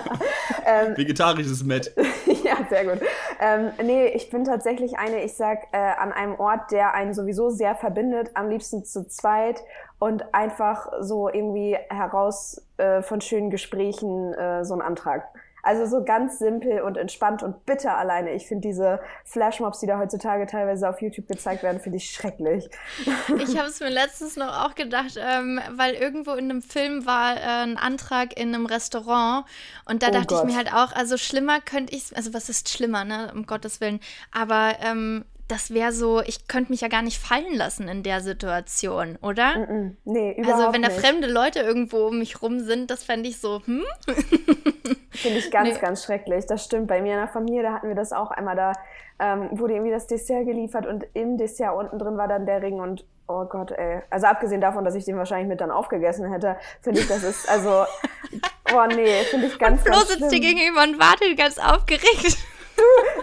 ähm, 0.65 0.97
Vegetarisch 0.97 1.47
ist 1.47 1.63
Mett. 1.63 1.93
ja, 2.43 2.57
sehr 2.69 2.85
gut. 2.85 3.01
Ähm, 3.39 3.71
nee, 3.83 4.07
ich 4.07 4.29
bin 4.29 4.43
tatsächlich 4.43 4.99
eine, 4.99 5.23
ich 5.23 5.33
sag, 5.33 5.67
äh, 5.71 5.77
an 5.77 6.11
einem 6.11 6.35
Ort, 6.35 6.71
der 6.71 6.93
einen 6.93 7.13
sowieso 7.13 7.49
sehr 7.49 7.75
verbindet, 7.75 8.31
am 8.33 8.49
liebsten 8.49 8.83
zu 8.83 9.07
zweit 9.07 9.63
und 9.99 10.33
einfach 10.33 10.87
so 10.99 11.29
irgendwie 11.29 11.77
heraus 11.89 12.61
äh, 12.77 13.01
von 13.01 13.21
schönen 13.21 13.49
Gesprächen 13.51 14.33
äh, 14.33 14.65
so 14.65 14.73
einen 14.73 14.81
Antrag. 14.81 15.23
Also 15.63 15.85
so 15.85 16.03
ganz 16.03 16.39
simpel 16.39 16.81
und 16.81 16.97
entspannt 16.97 17.43
und 17.43 17.65
bitter 17.65 17.97
alleine. 17.97 18.33
Ich 18.33 18.47
finde 18.47 18.67
diese 18.67 18.99
Flashmobs, 19.25 19.79
die 19.79 19.87
da 19.87 19.99
heutzutage 19.99 20.45
teilweise 20.45 20.89
auf 20.89 21.01
YouTube 21.01 21.27
gezeigt 21.27 21.63
werden, 21.63 21.79
finde 21.79 21.97
ich 21.97 22.11
schrecklich. 22.11 22.69
Ich 23.41 23.57
habe 23.57 23.69
es 23.69 23.79
mir 23.79 23.89
letztens 23.89 24.35
noch 24.35 24.65
auch 24.65 24.75
gedacht, 24.75 25.17
ähm, 25.17 25.59
weil 25.71 25.93
irgendwo 25.93 26.33
in 26.33 26.49
einem 26.49 26.61
Film 26.61 27.05
war 27.05 27.35
äh, 27.35 27.63
ein 27.63 27.77
Antrag 27.77 28.37
in 28.37 28.53
einem 28.53 28.65
Restaurant 28.65 29.45
und 29.85 30.03
da 30.03 30.07
oh 30.09 30.11
dachte 30.11 30.27
Gott. 30.27 30.39
ich 30.39 30.51
mir 30.51 30.57
halt 30.57 30.73
auch, 30.73 30.93
also 30.95 31.17
schlimmer 31.17 31.59
könnte 31.61 31.95
ich, 31.95 32.15
also 32.15 32.33
was 32.33 32.49
ist 32.49 32.69
schlimmer, 32.69 33.03
ne, 33.03 33.31
um 33.33 33.45
Gottes 33.45 33.81
Willen, 33.81 33.99
aber 34.31 34.75
ähm, 34.81 35.25
das 35.51 35.73
wäre 35.73 35.91
so, 35.91 36.21
ich 36.21 36.47
könnte 36.47 36.71
mich 36.71 36.81
ja 36.81 36.87
gar 36.87 37.01
nicht 37.01 37.17
fallen 37.17 37.55
lassen 37.55 37.89
in 37.89 38.03
der 38.03 38.21
Situation, 38.21 39.17
oder? 39.21 39.57
Mm 39.57 39.63
-mm, 39.63 39.95
nee, 40.05 40.31
überhaupt 40.37 40.61
Also 40.61 40.73
wenn 40.73 40.81
da 40.81 40.89
fremde 40.89 41.27
Leute 41.27 41.59
irgendwo 41.59 42.07
um 42.07 42.19
mich 42.19 42.41
rum 42.41 42.61
sind, 42.61 42.89
das 42.89 43.03
fände 43.03 43.27
ich 43.27 43.39
so, 43.39 43.61
hm? 43.65 43.83
Finde 45.11 45.39
ich 45.39 45.51
ganz, 45.51 45.73
nee. 45.73 45.79
ganz 45.79 46.03
schrecklich. 46.03 46.45
Das 46.45 46.63
stimmt. 46.63 46.87
Bei 46.87 47.01
mir 47.01 47.13
in 47.13 47.19
der 47.19 47.27
Familie, 47.27 47.63
da 47.63 47.73
hatten 47.73 47.87
wir 47.87 47.95
das 47.95 48.13
auch 48.13 48.31
einmal, 48.31 48.55
da 48.55 48.73
ähm, 49.19 49.49
wurde 49.51 49.73
irgendwie 49.73 49.91
das 49.91 50.07
Dessert 50.07 50.45
geliefert 50.45 50.85
und 50.85 51.05
im 51.13 51.37
Dessert 51.37 51.75
unten 51.75 51.99
drin 51.99 52.17
war 52.17 52.27
dann 52.27 52.45
der 52.45 52.61
Ring 52.61 52.79
und 52.79 53.05
oh 53.27 53.45
Gott, 53.45 53.71
ey. 53.71 54.01
Also 54.09 54.27
abgesehen 54.27 54.61
davon, 54.61 54.83
dass 54.83 54.95
ich 54.95 55.05
den 55.05 55.17
wahrscheinlich 55.17 55.47
mit 55.47 55.61
dann 55.61 55.71
aufgegessen 55.71 56.31
hätte, 56.31 56.57
finde 56.81 57.01
ich, 57.01 57.07
das 57.07 57.23
ist, 57.23 57.49
also, 57.49 57.85
oh 58.73 58.85
nee, 58.87 59.23
finde 59.29 59.47
ich 59.47 59.59
ganz, 59.59 59.81
und 59.81 59.87
Flo 59.87 59.97
ganz 59.97 60.09
sitzt 60.09 60.31
dir 60.31 60.39
gegenüber 60.39 60.83
und 60.83 60.99
wartet 60.99 61.37
ganz 61.37 61.57
aufgeregt 61.59 62.37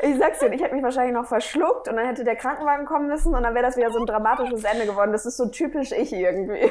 ich 0.02 0.18
sag's 0.18 0.38
dir, 0.38 0.52
ich 0.52 0.62
hätte 0.62 0.74
mich 0.74 0.82
wahrscheinlich 0.82 1.14
noch 1.14 1.26
verschluckt 1.26 1.88
und 1.88 1.96
dann 1.96 2.06
hätte 2.06 2.24
der 2.24 2.36
Krankenwagen 2.36 2.86
kommen 2.86 3.08
müssen 3.08 3.34
und 3.34 3.42
dann 3.42 3.54
wäre 3.54 3.64
das 3.64 3.76
wieder 3.76 3.90
so 3.90 3.98
ein 3.98 4.06
dramatisches 4.06 4.64
Ende 4.64 4.86
geworden. 4.86 5.12
Das 5.12 5.26
ist 5.26 5.36
so 5.36 5.46
typisch 5.46 5.92
ich 5.92 6.12
irgendwie. 6.12 6.70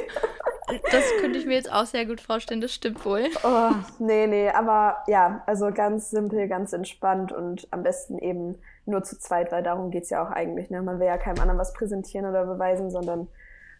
Das 0.91 1.03
könnte 1.21 1.39
ich 1.39 1.45
mir 1.45 1.53
jetzt 1.53 1.71
auch 1.71 1.85
sehr 1.85 2.05
gut 2.05 2.19
vorstellen, 2.19 2.59
das 2.59 2.73
stimmt 2.73 3.05
wohl. 3.05 3.25
Oh, 3.43 3.71
nee, 3.99 4.27
nee, 4.27 4.49
aber 4.49 4.97
ja, 5.07 5.41
also 5.45 5.71
ganz 5.71 6.09
simpel, 6.09 6.49
ganz 6.49 6.73
entspannt 6.73 7.31
und 7.31 7.67
am 7.71 7.83
besten 7.83 8.19
eben 8.19 8.57
nur 8.85 9.03
zu 9.03 9.17
zweit, 9.17 9.51
weil 9.51 9.63
darum 9.63 9.91
geht's 9.91 10.09
ja 10.09 10.21
auch 10.21 10.31
eigentlich. 10.31 10.69
Ne? 10.69 10.81
Man 10.81 10.99
will 10.99 11.07
ja 11.07 11.17
keinem 11.17 11.39
anderen 11.39 11.57
was 11.57 11.73
präsentieren 11.73 12.25
oder 12.25 12.45
beweisen, 12.45 12.91
sondern 12.91 13.27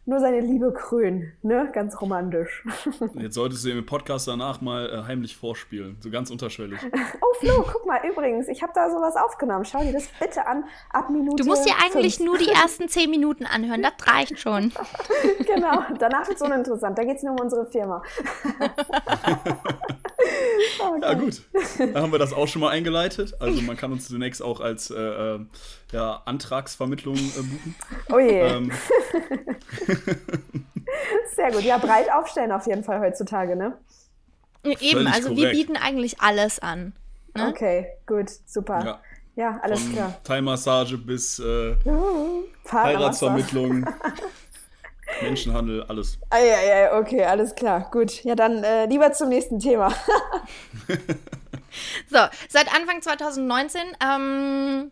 nur 0.07 0.21
seine 0.21 0.39
Liebe 0.39 0.71
krönen, 0.71 1.33
ne? 1.43 1.69
Ganz 1.73 1.99
romantisch. 2.01 2.63
Jetzt 3.15 3.35
solltest 3.35 3.65
du 3.65 3.71
im 3.71 3.85
Podcast 3.85 4.27
danach 4.27 4.61
mal 4.61 4.89
äh, 4.89 5.03
heimlich 5.03 5.35
vorspielen, 5.35 5.97
so 5.99 6.09
ganz 6.09 6.31
unterschwellig. 6.31 6.79
oh 7.21 7.33
Flo, 7.39 7.65
guck 7.69 7.85
mal, 7.85 7.99
übrigens, 8.09 8.47
ich 8.47 8.63
habe 8.63 8.71
da 8.73 8.89
sowas 8.89 9.17
aufgenommen. 9.17 9.65
Schau 9.65 9.83
dir 9.83 9.91
das 9.91 10.07
bitte 10.19 10.47
an, 10.47 10.63
ab 10.91 11.09
Minute 11.09 11.43
Du 11.43 11.49
musst 11.49 11.65
dir 11.65 11.73
eigentlich 11.83 12.17
fünf. 12.17 12.29
nur 12.29 12.37
die 12.37 12.49
ersten 12.49 12.87
zehn 12.87 13.09
Minuten 13.09 13.45
anhören, 13.45 13.81
das 13.81 13.93
reicht 14.07 14.39
schon. 14.39 14.71
genau, 15.45 15.83
danach 15.99 16.25
wird 16.27 16.37
es 16.37 16.41
uninteressant, 16.41 16.97
da 16.97 17.03
geht 17.03 17.17
es 17.17 17.23
nur 17.23 17.33
um 17.33 17.41
unsere 17.41 17.65
Firma. 17.65 18.01
okay. 20.79 21.01
Ja 21.01 21.13
gut, 21.13 21.41
dann 21.77 21.96
haben 21.96 22.12
wir 22.12 22.20
das 22.20 22.34
auch 22.34 22.48
schon 22.48 22.62
mal 22.62 22.70
eingeleitet. 22.70 23.36
Also 23.39 23.62
man 23.62 23.77
kann 23.77 23.91
uns 23.91 24.08
zunächst 24.08 24.41
auch 24.41 24.60
als 24.60 24.89
äh, 24.89 24.96
äh 24.96 25.39
ja, 25.91 26.22
Antragsvermittlung 26.25 27.15
äh, 27.15 27.41
buchen. 27.41 27.75
Oh 28.12 28.20
je. 28.20 28.41
Ähm, 28.41 28.72
Sehr 31.36 31.51
gut. 31.51 31.62
Ja, 31.62 31.77
breit 31.77 32.12
aufstellen 32.12 32.51
auf 32.51 32.67
jeden 32.67 32.84
Fall 32.84 33.00
heutzutage, 33.00 33.56
ne? 33.56 33.77
Eben, 34.63 35.08
also 35.08 35.29
korrekt. 35.29 35.38
wir 35.38 35.50
bieten 35.51 35.77
eigentlich 35.77 36.20
alles 36.20 36.60
an. 36.60 36.94
Ne? 37.36 37.48
Okay, 37.48 37.88
gut, 38.06 38.29
super. 38.46 38.84
Ja, 38.84 39.00
ja 39.36 39.60
alles 39.62 39.84
Von 39.84 39.94
klar. 39.94 40.17
Thai-Massage 40.24 40.98
bis 40.98 41.39
äh, 41.39 41.75
Heiratsvermittlung. 42.70 43.86
Menschenhandel, 45.21 45.83
alles. 45.83 46.19
Eieiei, 46.29 46.97
okay, 46.97 47.23
alles 47.23 47.55
klar. 47.55 47.89
Gut. 47.91 48.23
Ja, 48.23 48.35
dann 48.35 48.63
äh, 48.63 48.85
lieber 48.85 49.11
zum 49.11 49.29
nächsten 49.29 49.59
Thema. 49.59 49.89
so, 52.09 52.19
seit 52.49 52.73
Anfang 52.75 53.01
2019, 53.01 53.81
ähm, 54.03 54.91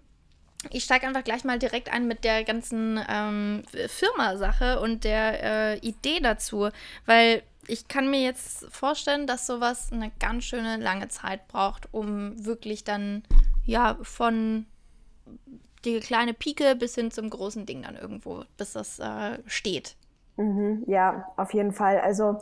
ich 0.71 0.83
steige 0.83 1.07
einfach 1.07 1.23
gleich 1.23 1.43
mal 1.43 1.59
direkt 1.59 1.91
ein 1.91 2.07
mit 2.07 2.23
der 2.23 2.43
ganzen 2.43 2.99
ähm, 3.07 3.63
Firma-Sache 3.87 4.79
und 4.79 5.03
der 5.03 5.43
äh, 5.43 5.77
Idee 5.79 6.19
dazu, 6.21 6.69
weil 7.05 7.43
ich 7.67 7.87
kann 7.87 8.09
mir 8.09 8.21
jetzt 8.21 8.65
vorstellen, 8.71 9.27
dass 9.27 9.47
sowas 9.47 9.91
eine 9.91 10.11
ganz 10.19 10.45
schöne 10.45 10.77
lange 10.77 11.07
Zeit 11.07 11.47
braucht, 11.47 11.87
um 11.91 12.45
wirklich 12.45 12.83
dann, 12.83 13.23
ja, 13.65 13.97
von 14.01 14.65
die 15.83 15.99
kleine 15.99 16.33
Pike 16.33 16.75
bis 16.75 16.95
hin 16.95 17.11
zum 17.11 17.29
großen 17.29 17.65
Ding 17.65 17.83
dann 17.83 17.95
irgendwo, 17.95 18.43
bis 18.57 18.73
das 18.73 18.99
äh, 18.99 19.39
steht. 19.47 19.95
Mhm, 20.37 20.83
ja, 20.87 21.27
auf 21.37 21.53
jeden 21.53 21.71
Fall. 21.71 21.99
Also 21.99 22.37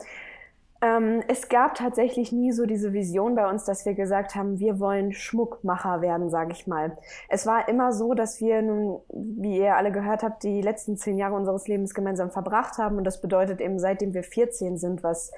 ähm, 0.84 1.22
es 1.28 1.48
gab 1.48 1.74
tatsächlich 1.76 2.30
nie 2.30 2.52
so 2.52 2.66
diese 2.66 2.92
Vision 2.92 3.34
bei 3.34 3.48
uns, 3.48 3.64
dass 3.64 3.86
wir 3.86 3.94
gesagt 3.94 4.34
haben, 4.34 4.58
wir 4.58 4.80
wollen 4.80 5.12
Schmuckmacher 5.12 6.02
werden, 6.02 6.28
sage 6.28 6.52
ich 6.52 6.66
mal. 6.66 6.96
Es 7.28 7.46
war 7.46 7.68
immer 7.68 7.92
so, 7.92 8.12
dass 8.12 8.40
wir 8.40 8.60
nun, 8.60 9.00
wie 9.08 9.58
ihr 9.58 9.76
alle 9.76 9.92
gehört 9.92 10.22
habt, 10.22 10.42
die 10.42 10.60
letzten 10.60 10.96
zehn 10.96 11.16
Jahre 11.16 11.36
unseres 11.36 11.68
Lebens 11.68 11.94
gemeinsam 11.94 12.30
verbracht 12.30 12.76
haben. 12.76 12.98
Und 12.98 13.04
das 13.04 13.22
bedeutet 13.22 13.60
eben, 13.60 13.78
seitdem 13.78 14.12
wir 14.12 14.24
14 14.24 14.76
sind, 14.76 15.02
was 15.02 15.32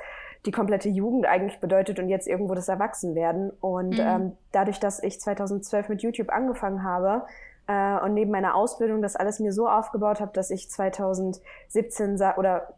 die 0.47 0.53
komplette 0.53 0.89
Jugend 0.89 1.27
eigentlich 1.27 1.61
bedeutet 1.61 1.99
und 1.99 2.09
jetzt 2.09 2.27
irgendwo 2.27 2.55
das 2.55 2.69
Erwachsenwerden. 2.69 3.51
Und 3.61 3.99
mhm. 3.99 4.05
ähm, 4.05 4.33
dadurch, 4.51 4.81
dass 4.81 5.03
ich 5.03 5.21
2012 5.21 5.89
mit 5.89 6.03
YouTube 6.03 6.31
angefangen 6.31 6.83
habe, 6.83 7.25
äh, 7.67 7.99
und 8.01 8.15
neben 8.15 8.31
meiner 8.31 8.55
Ausbildung 8.55 9.03
das 9.03 9.17
alles 9.17 9.41
mir 9.41 9.53
so 9.53 9.69
aufgebaut 9.69 10.21
habe, 10.21 10.33
dass 10.33 10.51
ich 10.51 10.71
2017 10.71 12.21
oder 12.37 12.75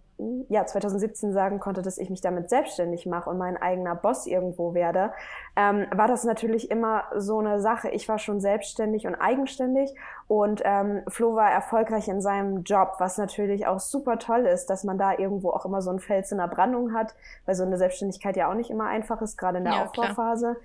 ja, 0.49 0.66
2017 0.66 1.33
sagen 1.33 1.61
konnte, 1.61 1.80
dass 1.80 1.97
ich 1.97 2.11
mich 2.11 2.21
damit 2.21 2.50
selbstständig 2.50 3.07
mache 3.07 3.30
und 3.30 3.38
mein 3.38 3.57
eigener 3.57 3.95
Boss 3.95 4.26
irgendwo 4.26 4.75
werde, 4.75 5.12
ähm, 5.58 5.86
war 5.90 6.06
das 6.06 6.22
natürlich 6.22 6.70
immer 6.70 7.02
so 7.16 7.40
eine 7.40 7.60
Sache. 7.60 7.88
Ich 7.88 8.08
war 8.08 8.20
schon 8.20 8.40
selbstständig 8.40 9.08
und 9.08 9.16
eigenständig 9.16 9.92
und 10.28 10.62
ähm, 10.64 11.02
Flo 11.08 11.34
war 11.34 11.50
erfolgreich 11.50 12.06
in 12.06 12.20
seinem 12.20 12.62
Job, 12.62 12.94
was 12.98 13.18
natürlich 13.18 13.66
auch 13.66 13.80
super 13.80 14.20
toll 14.20 14.46
ist, 14.46 14.66
dass 14.66 14.84
man 14.84 14.98
da 14.98 15.18
irgendwo 15.18 15.50
auch 15.50 15.66
immer 15.66 15.82
so 15.82 15.90
einen 15.90 15.98
Fels 15.98 16.30
in 16.30 16.38
der 16.38 16.46
Brandung 16.46 16.94
hat, 16.94 17.16
weil 17.44 17.56
so 17.56 17.64
eine 17.64 17.76
Selbstständigkeit 17.76 18.36
ja 18.36 18.48
auch 18.48 18.54
nicht 18.54 18.70
immer 18.70 18.86
einfach 18.86 19.20
ist, 19.20 19.36
gerade 19.36 19.58
in 19.58 19.64
der 19.64 19.72
ja, 19.74 19.82
Aufbauphase. 19.82 20.58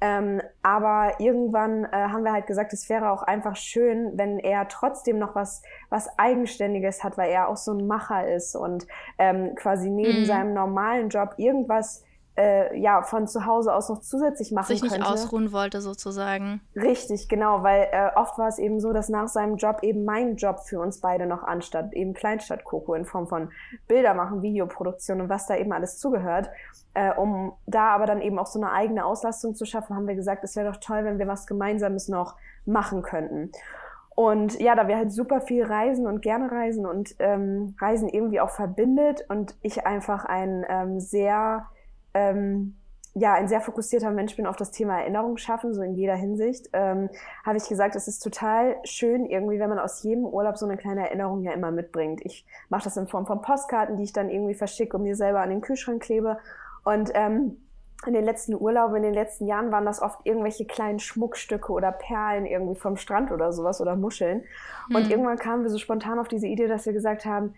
Ähm, 0.00 0.42
aber 0.64 1.20
irgendwann 1.20 1.84
äh, 1.84 1.90
haben 1.92 2.24
wir 2.24 2.32
halt 2.32 2.48
gesagt, 2.48 2.72
es 2.72 2.88
wäre 2.88 3.12
auch 3.12 3.22
einfach 3.22 3.54
schön, 3.54 4.18
wenn 4.18 4.40
er 4.40 4.66
trotzdem 4.66 5.20
noch 5.20 5.36
was, 5.36 5.62
was 5.88 6.18
Eigenständiges 6.18 7.04
hat, 7.04 7.16
weil 7.16 7.30
er 7.30 7.46
auch 7.46 7.56
so 7.56 7.72
ein 7.72 7.86
Macher 7.86 8.26
ist 8.28 8.56
und 8.56 8.88
ähm, 9.18 9.54
quasi 9.54 9.88
neben 9.88 10.22
mhm. 10.22 10.24
seinem 10.24 10.52
normalen 10.52 11.10
Job 11.10 11.34
irgendwas 11.36 12.02
äh, 12.36 12.78
ja 12.78 13.02
von 13.02 13.26
zu 13.26 13.44
Hause 13.46 13.74
aus 13.74 13.88
noch 13.88 14.00
zusätzlich 14.00 14.52
machen 14.52 14.66
Sich 14.66 14.82
nicht 14.82 14.92
könnte. 14.92 15.06
ausruhen 15.06 15.52
wollte 15.52 15.80
sozusagen. 15.80 16.60
Richtig, 16.74 17.28
genau, 17.28 17.62
weil 17.62 17.88
äh, 17.92 18.10
oft 18.14 18.38
war 18.38 18.48
es 18.48 18.58
eben 18.58 18.80
so, 18.80 18.92
dass 18.92 19.08
nach 19.08 19.28
seinem 19.28 19.56
Job 19.56 19.82
eben 19.82 20.04
mein 20.04 20.36
Job 20.36 20.60
für 20.60 20.80
uns 20.80 21.00
beide 21.00 21.26
noch 21.26 21.42
anstatt, 21.42 21.92
eben 21.92 22.14
Kleinstadt-Koko 22.14 22.94
in 22.94 23.04
Form 23.04 23.26
von 23.26 23.50
Bilder 23.86 24.14
machen, 24.14 24.42
Videoproduktion 24.42 25.20
und 25.20 25.28
was 25.28 25.46
da 25.46 25.56
eben 25.56 25.72
alles 25.72 25.98
zugehört. 25.98 26.50
Äh, 26.94 27.12
um 27.14 27.52
da 27.66 27.90
aber 27.90 28.06
dann 28.06 28.20
eben 28.22 28.38
auch 28.38 28.46
so 28.46 28.60
eine 28.60 28.72
eigene 28.72 29.04
Auslastung 29.04 29.54
zu 29.54 29.64
schaffen, 29.64 29.96
haben 29.96 30.08
wir 30.08 30.14
gesagt, 30.14 30.44
es 30.44 30.56
wäre 30.56 30.70
doch 30.70 30.80
toll, 30.80 31.04
wenn 31.04 31.18
wir 31.18 31.26
was 31.26 31.46
Gemeinsames 31.46 32.08
noch 32.08 32.36
machen 32.64 33.02
könnten. 33.02 33.50
Und 34.14 34.60
ja, 34.60 34.74
da 34.74 34.88
wir 34.88 34.96
halt 34.96 35.10
super 35.10 35.40
viel 35.40 35.64
reisen 35.64 36.06
und 36.06 36.20
gerne 36.20 36.50
reisen 36.50 36.84
und 36.84 37.14
ähm, 37.18 37.74
Reisen 37.80 38.08
irgendwie 38.08 38.40
auch 38.40 38.50
verbindet 38.50 39.24
und 39.28 39.54
ich 39.62 39.86
einfach 39.86 40.26
ein 40.26 40.66
ähm, 40.68 41.00
sehr 41.00 41.66
ähm, 42.14 42.76
ja, 43.14 43.34
ein 43.34 43.46
sehr 43.46 43.60
fokussierter 43.60 44.10
Mensch 44.10 44.36
bin 44.36 44.46
auf 44.46 44.56
das 44.56 44.70
Thema 44.70 45.00
Erinnerung 45.00 45.36
schaffen, 45.36 45.74
so 45.74 45.82
in 45.82 45.94
jeder 45.94 46.14
Hinsicht, 46.14 46.70
ähm, 46.72 47.10
habe 47.44 47.58
ich 47.58 47.68
gesagt, 47.68 47.94
es 47.94 48.08
ist 48.08 48.20
total 48.20 48.76
schön 48.84 49.26
irgendwie, 49.26 49.58
wenn 49.58 49.68
man 49.68 49.78
aus 49.78 50.02
jedem 50.02 50.24
Urlaub 50.24 50.56
so 50.56 50.64
eine 50.64 50.78
kleine 50.78 51.02
Erinnerung 51.02 51.42
ja 51.42 51.52
immer 51.52 51.70
mitbringt. 51.70 52.24
Ich 52.24 52.46
mache 52.70 52.84
das 52.84 52.96
in 52.96 53.08
Form 53.08 53.26
von 53.26 53.42
Postkarten, 53.42 53.98
die 53.98 54.04
ich 54.04 54.14
dann 54.14 54.30
irgendwie 54.30 54.54
verschicke 54.54 54.96
und 54.96 55.02
mir 55.02 55.14
selber 55.14 55.40
an 55.40 55.50
den 55.50 55.60
Kühlschrank 55.60 56.02
klebe. 56.02 56.38
Und 56.84 57.10
ähm, 57.12 57.58
in 58.06 58.14
den 58.14 58.24
letzten 58.24 58.54
Urlauben, 58.54 58.96
in 58.96 59.02
den 59.02 59.14
letzten 59.14 59.46
Jahren 59.46 59.70
waren 59.70 59.84
das 59.84 60.00
oft 60.00 60.20
irgendwelche 60.24 60.64
kleinen 60.64 60.98
Schmuckstücke 60.98 61.70
oder 61.70 61.92
Perlen 61.92 62.46
irgendwie 62.46 62.74
vom 62.74 62.96
Strand 62.96 63.30
oder 63.30 63.52
sowas 63.52 63.80
oder 63.80 63.94
Muscheln. 63.94 64.42
Mhm. 64.88 64.96
Und 64.96 65.10
irgendwann 65.10 65.38
kamen 65.38 65.62
wir 65.64 65.70
so 65.70 65.78
spontan 65.78 66.18
auf 66.18 66.28
diese 66.28 66.46
Idee, 66.46 66.66
dass 66.66 66.86
wir 66.86 66.94
gesagt 66.94 67.26
haben, 67.26 67.54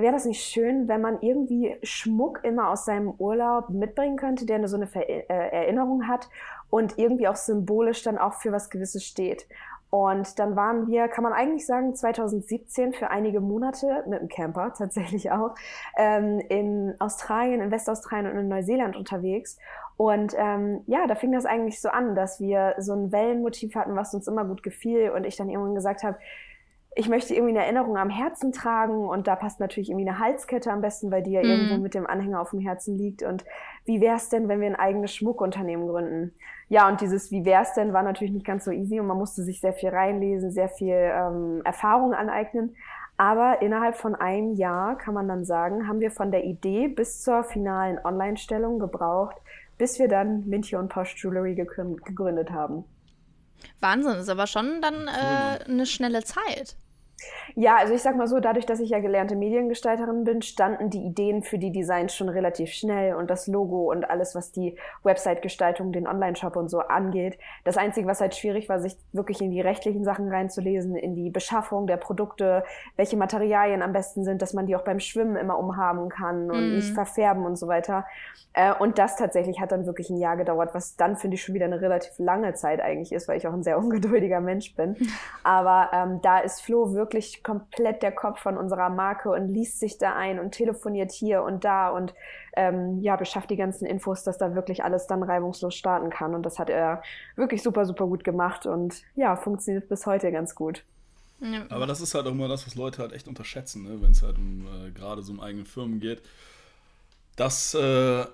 wäre 0.00 0.12
das 0.12 0.24
nicht 0.24 0.42
schön, 0.42 0.88
wenn 0.88 1.00
man 1.00 1.20
irgendwie 1.20 1.76
Schmuck 1.82 2.40
immer 2.44 2.70
aus 2.70 2.84
seinem 2.84 3.10
Urlaub 3.18 3.70
mitbringen 3.70 4.16
könnte, 4.16 4.46
der 4.46 4.66
so 4.68 4.76
eine 4.76 4.86
Ver 4.86 5.08
äh, 5.08 5.24
Erinnerung 5.28 6.08
hat 6.08 6.28
und 6.70 6.98
irgendwie 6.98 7.28
auch 7.28 7.36
symbolisch 7.36 8.02
dann 8.02 8.18
auch 8.18 8.34
für 8.34 8.52
was 8.52 8.70
Gewisses 8.70 9.04
steht. 9.04 9.46
Und 9.90 10.38
dann 10.38 10.54
waren 10.54 10.86
wir, 10.88 11.08
kann 11.08 11.24
man 11.24 11.32
eigentlich 11.32 11.64
sagen, 11.64 11.94
2017 11.94 12.92
für 12.92 13.08
einige 13.08 13.40
Monate 13.40 14.04
mit 14.06 14.20
dem 14.20 14.28
Camper 14.28 14.74
tatsächlich 14.78 15.30
auch 15.30 15.54
ähm, 15.96 16.40
in 16.48 16.94
Australien, 16.98 17.62
in 17.62 17.70
Westaustralien 17.70 18.30
und 18.30 18.38
in 18.38 18.48
Neuseeland 18.48 18.96
unterwegs. 18.96 19.58
Und 19.96 20.34
ähm, 20.36 20.82
ja, 20.86 21.06
da 21.06 21.14
fing 21.14 21.32
das 21.32 21.46
eigentlich 21.46 21.80
so 21.80 21.88
an, 21.88 22.14
dass 22.14 22.38
wir 22.38 22.74
so 22.78 22.92
ein 22.92 23.10
Wellenmotiv 23.10 23.74
hatten, 23.74 23.96
was 23.96 24.14
uns 24.14 24.28
immer 24.28 24.44
gut 24.44 24.62
gefiel. 24.62 25.10
Und 25.10 25.24
ich 25.24 25.36
dann 25.36 25.48
irgendwann 25.48 25.74
gesagt 25.74 26.02
habe, 26.02 26.18
ich 26.98 27.08
möchte 27.08 27.32
irgendwie 27.32 27.52
eine 27.52 27.62
Erinnerung 27.62 27.96
am 27.96 28.10
Herzen 28.10 28.50
tragen 28.50 29.08
und 29.08 29.28
da 29.28 29.36
passt 29.36 29.60
natürlich 29.60 29.88
irgendwie 29.88 30.08
eine 30.08 30.18
Halskette 30.18 30.72
am 30.72 30.80
besten, 30.80 31.12
weil 31.12 31.22
die 31.22 31.30
ja 31.30 31.44
mhm. 31.44 31.48
irgendwo 31.48 31.76
mit 31.76 31.94
dem 31.94 32.08
Anhänger 32.08 32.40
auf 32.40 32.50
dem 32.50 32.58
Herzen 32.58 32.98
liegt. 32.98 33.22
Und 33.22 33.44
wie 33.84 34.00
wäre 34.00 34.16
es 34.16 34.30
denn, 34.30 34.48
wenn 34.48 34.60
wir 34.60 34.66
ein 34.66 34.74
eigenes 34.74 35.14
Schmuckunternehmen 35.14 35.86
gründen? 35.86 36.34
Ja, 36.68 36.88
und 36.88 37.00
dieses 37.00 37.30
Wie 37.30 37.44
wäre 37.44 37.62
es 37.62 37.72
denn 37.74 37.92
war 37.92 38.02
natürlich 38.02 38.32
nicht 38.32 38.44
ganz 38.44 38.64
so 38.64 38.72
easy 38.72 38.98
und 38.98 39.06
man 39.06 39.16
musste 39.16 39.44
sich 39.44 39.60
sehr 39.60 39.74
viel 39.74 39.90
reinlesen, 39.90 40.50
sehr 40.50 40.68
viel 40.68 40.92
ähm, 40.92 41.62
Erfahrung 41.64 42.14
aneignen. 42.14 42.74
Aber 43.16 43.62
innerhalb 43.62 43.94
von 43.94 44.16
einem 44.16 44.54
Jahr, 44.54 44.98
kann 44.98 45.14
man 45.14 45.28
dann 45.28 45.44
sagen, 45.44 45.86
haben 45.86 46.00
wir 46.00 46.10
von 46.10 46.32
der 46.32 46.44
Idee 46.44 46.88
bis 46.88 47.22
zur 47.22 47.44
finalen 47.44 48.00
Online-Stellung 48.04 48.80
gebraucht, 48.80 49.36
bis 49.78 50.00
wir 50.00 50.08
dann 50.08 50.48
Minty 50.48 50.74
und 50.74 50.88
Posh 50.88 51.14
Jewelry 51.22 51.54
gegründet 51.54 52.50
haben. 52.50 52.84
Wahnsinn, 53.78 54.14
ist 54.14 54.28
aber 54.28 54.48
schon 54.48 54.82
dann 54.82 55.06
äh, 55.06 55.64
eine 55.64 55.86
schnelle 55.86 56.24
Zeit. 56.24 56.76
Ja, 57.60 57.76
also 57.76 57.92
ich 57.92 58.02
sag 58.02 58.16
mal 58.16 58.28
so, 58.28 58.38
dadurch, 58.38 58.66
dass 58.66 58.78
ich 58.78 58.90
ja 58.90 59.00
gelernte 59.00 59.34
Mediengestalterin 59.34 60.22
bin, 60.22 60.42
standen 60.42 60.90
die 60.90 61.04
Ideen 61.04 61.42
für 61.42 61.58
die 61.58 61.72
Designs 61.72 62.14
schon 62.14 62.28
relativ 62.28 62.70
schnell 62.70 63.16
und 63.16 63.28
das 63.30 63.48
Logo 63.48 63.90
und 63.90 64.08
alles, 64.08 64.36
was 64.36 64.52
die 64.52 64.76
Website-Gestaltung, 65.02 65.90
den 65.90 66.06
Online-Shop 66.06 66.54
und 66.54 66.68
so 66.68 66.78
angeht. 66.78 67.36
Das 67.64 67.76
Einzige, 67.76 68.06
was 68.06 68.20
halt 68.20 68.36
schwierig 68.36 68.68
war, 68.68 68.78
sich 68.78 68.96
wirklich 69.12 69.40
in 69.40 69.50
die 69.50 69.60
rechtlichen 69.60 70.04
Sachen 70.04 70.28
reinzulesen, 70.28 70.94
in 70.94 71.16
die 71.16 71.30
Beschaffung 71.30 71.88
der 71.88 71.96
Produkte, 71.96 72.62
welche 72.96 73.16
Materialien 73.16 73.82
am 73.82 73.92
besten 73.92 74.22
sind, 74.22 74.40
dass 74.40 74.54
man 74.54 74.66
die 74.66 74.76
auch 74.76 74.84
beim 74.84 75.00
Schwimmen 75.00 75.34
immer 75.34 75.58
umhaben 75.58 76.08
kann 76.08 76.52
und 76.52 76.70
mm. 76.70 76.74
nicht 76.76 76.94
verfärben 76.94 77.44
und 77.44 77.56
so 77.56 77.66
weiter. 77.66 78.06
Äh, 78.52 78.72
und 78.72 78.98
das 78.98 79.16
tatsächlich 79.16 79.60
hat 79.60 79.72
dann 79.72 79.84
wirklich 79.84 80.10
ein 80.10 80.18
Jahr 80.18 80.36
gedauert, 80.36 80.74
was 80.74 80.94
dann 80.94 81.16
finde 81.16 81.34
ich 81.34 81.42
schon 81.42 81.56
wieder 81.56 81.66
eine 81.66 81.80
relativ 81.80 82.12
lange 82.18 82.54
Zeit 82.54 82.80
eigentlich 82.80 83.10
ist, 83.10 83.26
weil 83.26 83.36
ich 83.36 83.48
auch 83.48 83.52
ein 83.52 83.64
sehr 83.64 83.78
ungeduldiger 83.82 84.40
Mensch 84.40 84.76
bin. 84.76 84.96
Aber 85.42 85.90
ähm, 85.92 86.20
da 86.22 86.38
ist 86.38 86.60
Flo 86.60 86.92
wirklich 86.92 87.08
wirklich 87.08 87.42
komplett 87.48 88.02
der 88.02 88.12
Kopf 88.12 88.40
von 88.40 88.58
unserer 88.58 88.90
Marke 88.90 89.30
und 89.30 89.48
liest 89.48 89.80
sich 89.80 89.96
da 89.96 90.14
ein 90.14 90.38
und 90.38 90.52
telefoniert 90.52 91.10
hier 91.10 91.42
und 91.42 91.64
da 91.64 91.88
und 91.88 92.12
ähm, 92.54 93.00
ja, 93.00 93.16
beschafft 93.16 93.48
die 93.48 93.56
ganzen 93.56 93.86
Infos, 93.86 94.22
dass 94.22 94.36
da 94.36 94.54
wirklich 94.54 94.84
alles 94.84 95.06
dann 95.06 95.22
reibungslos 95.22 95.74
starten 95.74 96.10
kann. 96.10 96.34
Und 96.34 96.42
das 96.42 96.58
hat 96.58 96.68
er 96.68 97.02
wirklich 97.36 97.62
super, 97.62 97.86
super 97.86 98.06
gut 98.06 98.22
gemacht 98.22 98.66
und 98.66 99.02
ja, 99.16 99.34
funktioniert 99.36 99.88
bis 99.88 100.04
heute 100.04 100.30
ganz 100.30 100.54
gut. 100.54 100.84
Ja. 101.40 101.64
Aber 101.70 101.86
das 101.86 102.02
ist 102.02 102.14
halt 102.14 102.26
auch 102.26 102.32
immer 102.32 102.48
das, 102.48 102.66
was 102.66 102.74
Leute 102.74 103.00
halt 103.00 103.12
echt 103.14 103.28
unterschätzen, 103.28 103.84
ne? 103.84 104.02
wenn 104.02 104.12
es 104.12 104.22
halt 104.22 104.36
um 104.36 104.66
äh, 104.66 104.90
gerade 104.90 105.22
so 105.22 105.32
um 105.32 105.40
eigene 105.40 105.64
Firmen 105.64 106.00
geht. 106.00 106.20
Dass 107.36 107.72
äh, 107.72 108.26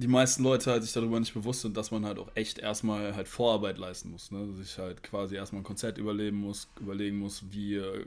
die 0.00 0.08
meisten 0.08 0.42
Leute 0.42 0.70
halt 0.70 0.82
sich 0.82 0.94
darüber 0.94 1.20
nicht 1.20 1.34
bewusst 1.34 1.60
sind, 1.60 1.76
dass 1.76 1.90
man 1.90 2.06
halt 2.06 2.18
auch 2.18 2.28
echt 2.34 2.58
erstmal 2.58 3.14
halt 3.14 3.28
Vorarbeit 3.28 3.76
leisten 3.76 4.10
muss. 4.10 4.30
Ne? 4.30 4.50
Sich 4.54 4.78
halt 4.78 5.02
quasi 5.02 5.36
erstmal 5.36 5.60
ein 5.60 5.64
Konzept 5.64 5.98
überleben 5.98 6.38
muss, 6.38 6.70
überlegen 6.80 7.18
muss, 7.18 7.44
wie 7.50 7.76
äh, 7.76 8.04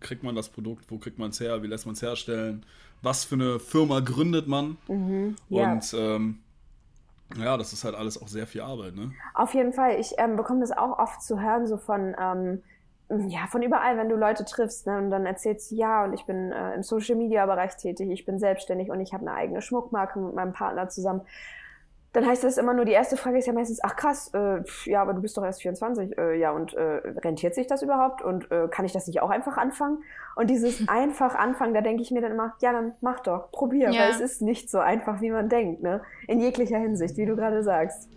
kriegt 0.00 0.24
man 0.24 0.34
das 0.34 0.48
Produkt, 0.48 0.90
wo 0.90 0.98
kriegt 0.98 1.18
man 1.18 1.30
es 1.30 1.38
her, 1.38 1.62
wie 1.62 1.68
lässt 1.68 1.86
man 1.86 1.94
es 1.94 2.02
herstellen, 2.02 2.66
was 3.00 3.24
für 3.24 3.36
eine 3.36 3.60
Firma 3.60 4.00
gründet 4.00 4.48
man. 4.48 4.76
Mhm, 4.88 5.36
ja. 5.50 5.72
Und 5.72 5.94
ähm, 5.96 6.38
ja, 7.36 7.56
das 7.56 7.72
ist 7.72 7.84
halt 7.84 7.94
alles 7.94 8.20
auch 8.20 8.28
sehr 8.28 8.48
viel 8.48 8.62
Arbeit, 8.62 8.96
ne? 8.96 9.12
Auf 9.34 9.54
jeden 9.54 9.72
Fall. 9.72 10.00
Ich 10.00 10.14
ähm, 10.18 10.36
bekomme 10.36 10.60
das 10.60 10.72
auch 10.72 10.98
oft 10.98 11.22
zu 11.22 11.40
hören, 11.40 11.68
so 11.68 11.76
von 11.76 12.16
ähm, 12.18 12.62
ja, 13.10 13.46
von 13.46 13.62
überall, 13.62 13.96
wenn 13.96 14.08
du 14.08 14.16
Leute 14.16 14.44
triffst, 14.44 14.86
ne, 14.86 14.98
und 14.98 15.10
dann 15.10 15.24
erzählst 15.24 15.70
du, 15.70 15.76
ja, 15.76 16.04
und 16.04 16.12
ich 16.12 16.26
bin 16.26 16.52
äh, 16.52 16.74
im 16.74 16.82
Social 16.82 17.16
Media 17.16 17.46
Bereich 17.46 17.76
tätig, 17.76 18.10
ich 18.10 18.26
bin 18.26 18.38
selbstständig 18.38 18.90
und 18.90 19.00
ich 19.00 19.14
habe 19.14 19.26
eine 19.26 19.34
eigene 19.34 19.62
Schmuckmarke 19.62 20.18
mit 20.18 20.34
meinem 20.34 20.52
Partner 20.52 20.88
zusammen. 20.88 21.22
Dann 22.12 22.26
heißt 22.26 22.42
das 22.42 22.56
immer 22.56 22.72
nur, 22.72 22.84
die 22.84 22.92
erste 22.92 23.16
Frage 23.16 23.38
ist 23.38 23.46
ja 23.46 23.52
meistens, 23.52 23.80
ach 23.82 23.94
krass, 23.94 24.30
äh, 24.34 24.62
ja, 24.84 25.02
aber 25.02 25.14
du 25.14 25.20
bist 25.20 25.36
doch 25.36 25.44
erst 25.44 25.62
24, 25.62 26.16
äh, 26.16 26.38
ja, 26.38 26.52
und 26.52 26.74
äh, 26.74 27.00
rentiert 27.18 27.54
sich 27.54 27.66
das 27.66 27.82
überhaupt? 27.82 28.22
Und 28.22 28.50
äh, 28.50 28.68
kann 28.68 28.84
ich 28.86 28.92
das 28.92 29.06
nicht 29.06 29.20
auch 29.22 29.30
einfach 29.30 29.56
anfangen? 29.58 30.02
Und 30.34 30.48
dieses 30.48 30.88
einfach 30.88 31.34
anfangen, 31.34 31.74
da 31.74 31.80
denke 31.80 32.02
ich 32.02 32.10
mir 32.10 32.22
dann 32.22 32.32
immer, 32.32 32.54
ja, 32.60 32.72
dann 32.72 32.94
mach 33.00 33.20
doch, 33.20 33.50
probier, 33.52 33.90
ja. 33.90 34.00
weil 34.00 34.10
es 34.10 34.20
ist 34.20 34.42
nicht 34.42 34.70
so 34.70 34.78
einfach, 34.78 35.20
wie 35.20 35.30
man 35.30 35.48
denkt, 35.48 35.82
ne? 35.82 36.02
In 36.26 36.40
jeglicher 36.40 36.78
Hinsicht, 36.78 37.16
wie 37.18 37.26
du 37.26 37.36
gerade 37.36 37.62
sagst. 37.62 38.08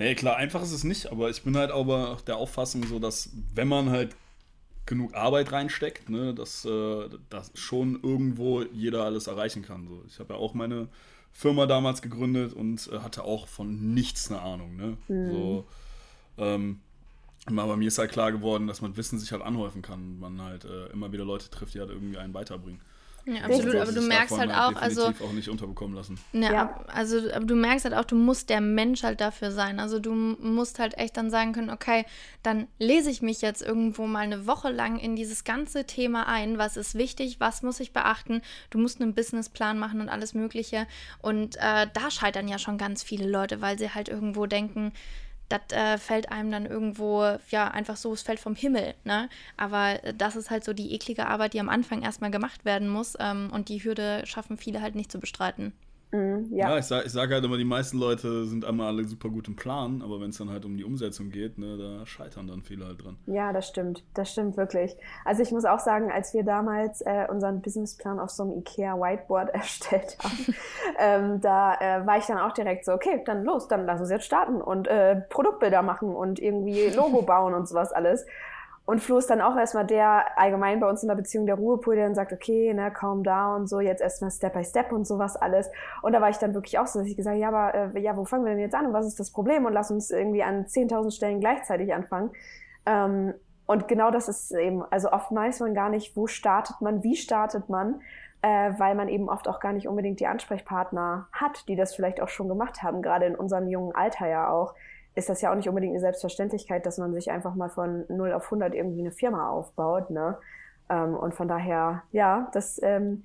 Nee, 0.00 0.14
klar, 0.14 0.36
einfach 0.36 0.62
ist 0.62 0.72
es 0.72 0.82
nicht, 0.82 1.12
aber 1.12 1.28
ich 1.28 1.42
bin 1.42 1.58
halt 1.58 1.70
aber 1.70 2.16
der 2.26 2.38
Auffassung 2.38 2.84
so, 2.86 2.98
dass 2.98 3.28
wenn 3.52 3.68
man 3.68 3.90
halt 3.90 4.16
genug 4.86 5.12
Arbeit 5.14 5.52
reinsteckt, 5.52 6.08
ne, 6.08 6.32
dass, 6.32 6.64
äh, 6.64 7.10
dass 7.28 7.52
schon 7.52 8.02
irgendwo 8.02 8.62
jeder 8.62 9.04
alles 9.04 9.26
erreichen 9.26 9.60
kann. 9.60 9.86
So. 9.88 10.02
Ich 10.08 10.18
habe 10.18 10.32
ja 10.32 10.40
auch 10.40 10.54
meine 10.54 10.88
Firma 11.32 11.66
damals 11.66 12.00
gegründet 12.00 12.54
und 12.54 12.88
äh, 12.90 13.00
hatte 13.00 13.24
auch 13.24 13.46
von 13.46 13.92
nichts 13.92 14.30
eine 14.30 14.40
Ahnung. 14.40 14.74
Ne? 14.74 14.96
Mhm. 15.08 15.30
So, 15.32 15.66
ähm, 16.38 16.80
aber 17.44 17.76
mir 17.76 17.88
ist 17.88 17.98
halt 17.98 18.10
klar 18.10 18.32
geworden, 18.32 18.68
dass 18.68 18.80
man 18.80 18.96
Wissen 18.96 19.18
sich 19.18 19.32
halt 19.32 19.42
anhäufen 19.42 19.82
kann. 19.82 20.18
Man 20.18 20.40
halt 20.40 20.64
äh, 20.64 20.86
immer 20.94 21.12
wieder 21.12 21.26
Leute 21.26 21.50
trifft, 21.50 21.74
die 21.74 21.80
halt 21.80 21.90
irgendwie 21.90 22.16
einen 22.16 22.32
weiterbringen. 22.32 22.80
Ja, 23.34 23.42
absolut, 23.42 23.76
aber 23.76 23.92
du 23.92 24.02
merkst 24.02 24.36
halt, 24.38 24.52
halt 24.52 24.76
auch, 24.76 24.80
also 24.80 25.06
auch 25.06 25.32
nicht 25.32 25.48
unterbekommen 25.48 25.94
lassen. 25.94 26.18
Ja, 26.32 26.52
ja, 26.52 26.84
also 26.88 27.18
aber 27.32 27.44
du 27.44 27.54
merkst 27.54 27.84
halt 27.84 27.94
auch, 27.94 28.04
du 28.04 28.16
musst 28.16 28.50
der 28.50 28.60
Mensch 28.60 29.02
halt 29.02 29.20
dafür 29.20 29.52
sein. 29.52 29.78
Also 29.78 29.98
du 29.98 30.12
musst 30.12 30.78
halt 30.78 30.98
echt 30.98 31.16
dann 31.16 31.30
sagen 31.30 31.52
können, 31.52 31.70
okay, 31.70 32.04
dann 32.42 32.66
lese 32.78 33.10
ich 33.10 33.22
mich 33.22 33.40
jetzt 33.40 33.62
irgendwo 33.62 34.06
mal 34.06 34.20
eine 34.20 34.46
Woche 34.46 34.70
lang 34.70 34.98
in 34.98 35.14
dieses 35.14 35.44
ganze 35.44 35.86
Thema 35.86 36.26
ein, 36.26 36.58
was 36.58 36.76
ist 36.76 36.96
wichtig, 36.96 37.38
was 37.38 37.62
muss 37.62 37.78
ich 37.78 37.92
beachten. 37.92 38.42
Du 38.70 38.78
musst 38.78 39.00
einen 39.00 39.14
Businessplan 39.14 39.78
machen 39.78 40.00
und 40.00 40.08
alles 40.08 40.34
Mögliche. 40.34 40.86
Und 41.22 41.56
äh, 41.56 41.86
da 41.92 42.10
scheitern 42.10 42.48
ja 42.48 42.58
schon 42.58 42.78
ganz 42.78 43.02
viele 43.02 43.28
Leute, 43.28 43.60
weil 43.60 43.78
sie 43.78 43.90
halt 43.90 44.08
irgendwo 44.08 44.46
denken, 44.46 44.92
das 45.50 45.72
äh, 45.72 45.98
fällt 45.98 46.32
einem 46.32 46.50
dann 46.50 46.66
irgendwo, 46.66 47.36
ja, 47.50 47.68
einfach 47.68 47.96
so, 47.96 48.12
es 48.12 48.22
fällt 48.22 48.40
vom 48.40 48.54
Himmel, 48.54 48.94
ne? 49.04 49.28
Aber 49.56 50.02
äh, 50.04 50.14
das 50.14 50.36
ist 50.36 50.50
halt 50.50 50.64
so 50.64 50.72
die 50.72 50.94
eklige 50.94 51.26
Arbeit, 51.26 51.52
die 51.52 51.60
am 51.60 51.68
Anfang 51.68 52.02
erstmal 52.02 52.30
gemacht 52.30 52.64
werden 52.64 52.88
muss 52.88 53.16
ähm, 53.20 53.50
und 53.52 53.68
die 53.68 53.82
Hürde 53.84 54.22
schaffen 54.26 54.56
viele 54.56 54.80
halt 54.80 54.94
nicht 54.94 55.12
zu 55.12 55.20
bestreiten. 55.20 55.72
Mhm, 56.12 56.48
ja. 56.50 56.70
ja. 56.70 56.78
ich 56.78 56.86
sage 56.86 57.06
ich 57.06 57.12
sag 57.12 57.30
halt 57.30 57.44
immer, 57.44 57.56
die 57.56 57.64
meisten 57.64 57.98
Leute 57.98 58.44
sind 58.46 58.64
einmal 58.64 58.88
alle 58.88 59.04
super 59.04 59.28
gut 59.28 59.46
im 59.48 59.56
Plan, 59.56 60.02
aber 60.02 60.20
wenn 60.20 60.30
es 60.30 60.38
dann 60.38 60.50
halt 60.50 60.64
um 60.64 60.76
die 60.76 60.84
Umsetzung 60.84 61.30
geht, 61.30 61.58
ne, 61.58 61.76
da 61.76 62.06
scheitern 62.06 62.48
dann 62.48 62.62
viele 62.62 62.86
halt 62.86 63.04
dran. 63.04 63.16
Ja, 63.26 63.52
das 63.52 63.68
stimmt. 63.68 64.02
Das 64.14 64.32
stimmt 64.32 64.56
wirklich. 64.56 64.96
Also 65.24 65.42
ich 65.42 65.52
muss 65.52 65.64
auch 65.64 65.78
sagen, 65.78 66.10
als 66.10 66.34
wir 66.34 66.42
damals 66.42 67.00
äh, 67.02 67.26
unseren 67.28 67.60
Businessplan 67.60 68.18
auf 68.18 68.30
so 68.30 68.42
einem 68.42 68.58
IKEA 68.58 68.96
Whiteboard 68.96 69.50
erstellt 69.54 70.18
haben, 70.22 70.54
ähm, 70.98 71.40
da 71.40 71.74
äh, 71.74 72.06
war 72.06 72.18
ich 72.18 72.26
dann 72.26 72.38
auch 72.38 72.52
direkt 72.52 72.84
so, 72.84 72.92
okay, 72.92 73.22
dann 73.24 73.44
los, 73.44 73.68
dann 73.68 73.86
lass 73.86 74.00
uns 74.00 74.10
jetzt 74.10 74.24
starten 74.24 74.60
und 74.60 74.88
äh, 74.88 75.16
Produktbilder 75.28 75.82
machen 75.82 76.14
und 76.14 76.40
irgendwie 76.40 76.88
Logo 76.88 77.22
bauen 77.22 77.54
und 77.54 77.68
sowas 77.68 77.92
alles. 77.92 78.26
Und 78.86 79.00
Flo 79.00 79.18
ist 79.18 79.30
dann 79.30 79.40
auch 79.40 79.56
erstmal 79.56 79.86
der, 79.86 80.36
allgemein 80.36 80.80
bei 80.80 80.88
uns 80.88 81.02
in 81.02 81.08
der 81.08 81.14
Beziehung, 81.14 81.46
der 81.46 81.54
Ruhepol, 81.54 81.94
der 81.94 82.06
dann 82.06 82.14
sagt, 82.14 82.32
okay, 82.32 82.74
ne, 82.74 82.90
calm 82.90 83.22
down, 83.22 83.66
so, 83.66 83.80
jetzt 83.80 84.00
erstmal 84.00 84.30
Step 84.30 84.54
by 84.54 84.64
Step 84.64 84.90
und 84.90 85.06
sowas 85.06 85.36
alles. 85.36 85.70
Und 86.02 86.12
da 86.12 86.20
war 86.20 86.30
ich 86.30 86.38
dann 86.38 86.54
wirklich 86.54 86.78
auch 86.78 86.86
so, 86.86 86.98
dass 86.98 87.08
ich 87.08 87.16
gesagt 87.16 87.34
habe, 87.34 87.40
ja, 87.40 87.48
aber 87.48 87.94
äh, 87.94 88.00
ja, 88.00 88.16
wo 88.16 88.24
fangen 88.24 88.44
wir 88.44 88.50
denn 88.50 88.60
jetzt 88.60 88.74
an 88.74 88.86
und 88.86 88.92
was 88.92 89.06
ist 89.06 89.20
das 89.20 89.30
Problem? 89.30 89.64
Und 89.64 89.74
lass 89.74 89.90
uns 89.90 90.10
irgendwie 90.10 90.42
an 90.42 90.64
10.000 90.64 91.12
Stellen 91.12 91.40
gleichzeitig 91.40 91.94
anfangen. 91.94 92.30
Ähm, 92.84 93.34
und 93.66 93.86
genau 93.86 94.10
das 94.10 94.28
ist 94.28 94.50
eben, 94.50 94.82
also 94.90 95.12
oft 95.12 95.32
weiß 95.32 95.60
man 95.60 95.74
gar 95.74 95.90
nicht, 95.90 96.16
wo 96.16 96.26
startet 96.26 96.80
man, 96.80 97.04
wie 97.04 97.14
startet 97.14 97.68
man, 97.68 98.00
äh, 98.42 98.72
weil 98.78 98.96
man 98.96 99.08
eben 99.08 99.28
oft 99.28 99.46
auch 99.46 99.60
gar 99.60 99.72
nicht 99.72 99.86
unbedingt 99.86 100.18
die 100.18 100.26
Ansprechpartner 100.26 101.28
hat, 101.30 101.68
die 101.68 101.76
das 101.76 101.94
vielleicht 101.94 102.20
auch 102.20 102.28
schon 102.28 102.48
gemacht 102.48 102.82
haben, 102.82 103.02
gerade 103.02 103.26
in 103.26 103.36
unserem 103.36 103.68
jungen 103.68 103.94
Alter 103.94 104.26
ja 104.26 104.50
auch 104.50 104.74
ist 105.14 105.28
das 105.28 105.40
ja 105.40 105.50
auch 105.50 105.56
nicht 105.56 105.68
unbedingt 105.68 105.92
eine 105.92 106.00
Selbstverständlichkeit, 106.00 106.86
dass 106.86 106.98
man 106.98 107.12
sich 107.12 107.30
einfach 107.30 107.54
mal 107.54 107.68
von 107.68 108.04
0 108.08 108.32
auf 108.32 108.44
100 108.44 108.74
irgendwie 108.74 109.00
eine 109.00 109.10
Firma 109.10 109.50
aufbaut. 109.50 110.10
Ne? 110.10 110.38
Ähm, 110.88 111.14
und 111.14 111.34
von 111.34 111.48
daher, 111.48 112.02
ja, 112.12 112.50
das 112.52 112.80
ähm, 112.82 113.24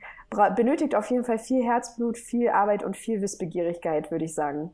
benötigt 0.56 0.96
auf 0.96 1.10
jeden 1.10 1.24
Fall 1.24 1.40
viel 1.40 1.64
Herzblut, 1.64 2.18
viel 2.18 2.50
Arbeit 2.50 2.84
und 2.84 2.98
viel 2.98 3.22
Wissbegierigkeit, 3.22 4.12
würde 4.12 4.26
ich 4.26 4.34
sagen. 4.34 4.72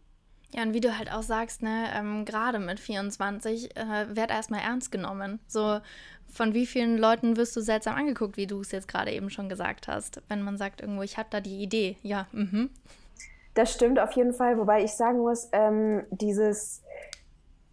Ja, 0.53 0.63
und 0.63 0.73
wie 0.73 0.81
du 0.81 0.97
halt 0.97 1.11
auch 1.13 1.23
sagst, 1.23 1.63
ne, 1.63 1.85
ähm, 1.95 2.25
gerade 2.25 2.59
mit 2.59 2.79
24, 2.79 3.77
äh, 3.77 4.15
werd 4.15 4.31
erstmal 4.31 4.59
ernst 4.59 4.91
genommen. 4.91 5.39
So, 5.47 5.79
von 6.29 6.53
wie 6.53 6.65
vielen 6.65 6.97
Leuten 6.97 7.37
wirst 7.37 7.55
du 7.55 7.61
seltsam 7.61 7.95
angeguckt, 7.95 8.35
wie 8.35 8.47
du 8.47 8.59
es 8.59 8.71
jetzt 8.71 8.89
gerade 8.89 9.11
eben 9.11 9.29
schon 9.29 9.47
gesagt 9.47 9.87
hast, 9.87 10.21
wenn 10.27 10.41
man 10.41 10.57
sagt 10.57 10.81
irgendwo, 10.81 11.03
ich 11.03 11.17
habe 11.17 11.29
da 11.31 11.39
die 11.39 11.61
Idee. 11.63 11.95
Ja, 12.03 12.27
mhm. 12.33 12.69
Das 13.53 13.73
stimmt 13.73 13.99
auf 13.99 14.11
jeden 14.13 14.33
Fall, 14.33 14.57
wobei 14.57 14.83
ich 14.83 14.93
sagen 14.93 15.19
muss, 15.19 15.49
ähm, 15.51 16.03
dieses 16.09 16.83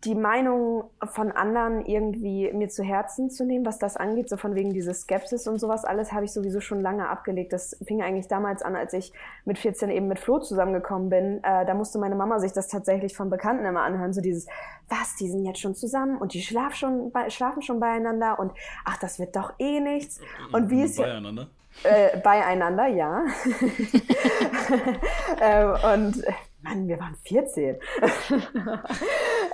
die 0.05 0.15
Meinung 0.15 0.85
von 1.05 1.33
anderen 1.33 1.85
irgendwie 1.85 2.53
mir 2.53 2.69
zu 2.69 2.85
Herzen 2.85 3.31
zu 3.31 3.45
nehmen, 3.45 3.67
was 3.67 3.79
das 3.79 3.97
angeht, 3.97 4.29
so 4.29 4.37
von 4.37 4.55
wegen 4.55 4.73
dieses 4.73 5.01
Skepsis 5.03 5.49
und 5.49 5.59
sowas 5.59 5.85
alles, 5.85 6.13
habe 6.13 6.25
ich 6.25 6.33
sowieso 6.33 6.61
schon 6.61 6.81
lange 6.81 7.09
abgelegt. 7.09 7.53
Das 7.53 7.77
fing 7.85 8.01
eigentlich 8.01 8.29
damals 8.29 8.63
an, 8.63 8.77
als 8.77 8.93
ich 8.93 9.13
mit 9.45 9.59
14 9.59 9.91
eben 9.91 10.07
mit 10.07 10.21
Flo 10.21 10.39
zusammengekommen 10.39 11.11
bin. 11.11 11.43
Äh, 11.43 11.67
da 11.67 11.75
musste 11.75 11.99
meine 11.99 12.15
Mama 12.15 12.39
sich 12.39 12.53
das 12.53 12.69
tatsächlich 12.69 13.17
von 13.17 13.29
Bekannten 13.29 13.65
immer 13.65 13.83
anhören, 13.83 14.13
so 14.13 14.21
dieses, 14.21 14.47
was, 14.89 15.17
die 15.17 15.29
sind 15.29 15.45
jetzt 15.45 15.61
schon 15.61 15.75
zusammen 15.75 16.17
und 16.17 16.33
die 16.33 16.43
schlafen 16.43 16.77
schon, 16.77 17.13
schlafen 17.29 17.63
schon 17.63 17.81
beieinander 17.81 18.39
und 18.39 18.53
ach, 18.85 18.99
das 18.99 19.19
wird 19.19 19.35
doch 19.35 19.55
eh 19.59 19.81
nichts. 19.81 20.21
Und 20.53 20.71
wie 20.71 20.83
ist 20.83 20.99
beieinander? 20.99 21.49
Äh, 21.83 22.19
beieinander, 22.19 22.87
ja. 22.87 23.25
ähm, 25.41 25.71
und 25.95 26.25
Mann, 26.63 26.89
wir 26.89 26.99
waren 26.99 27.15
14. 27.25 27.77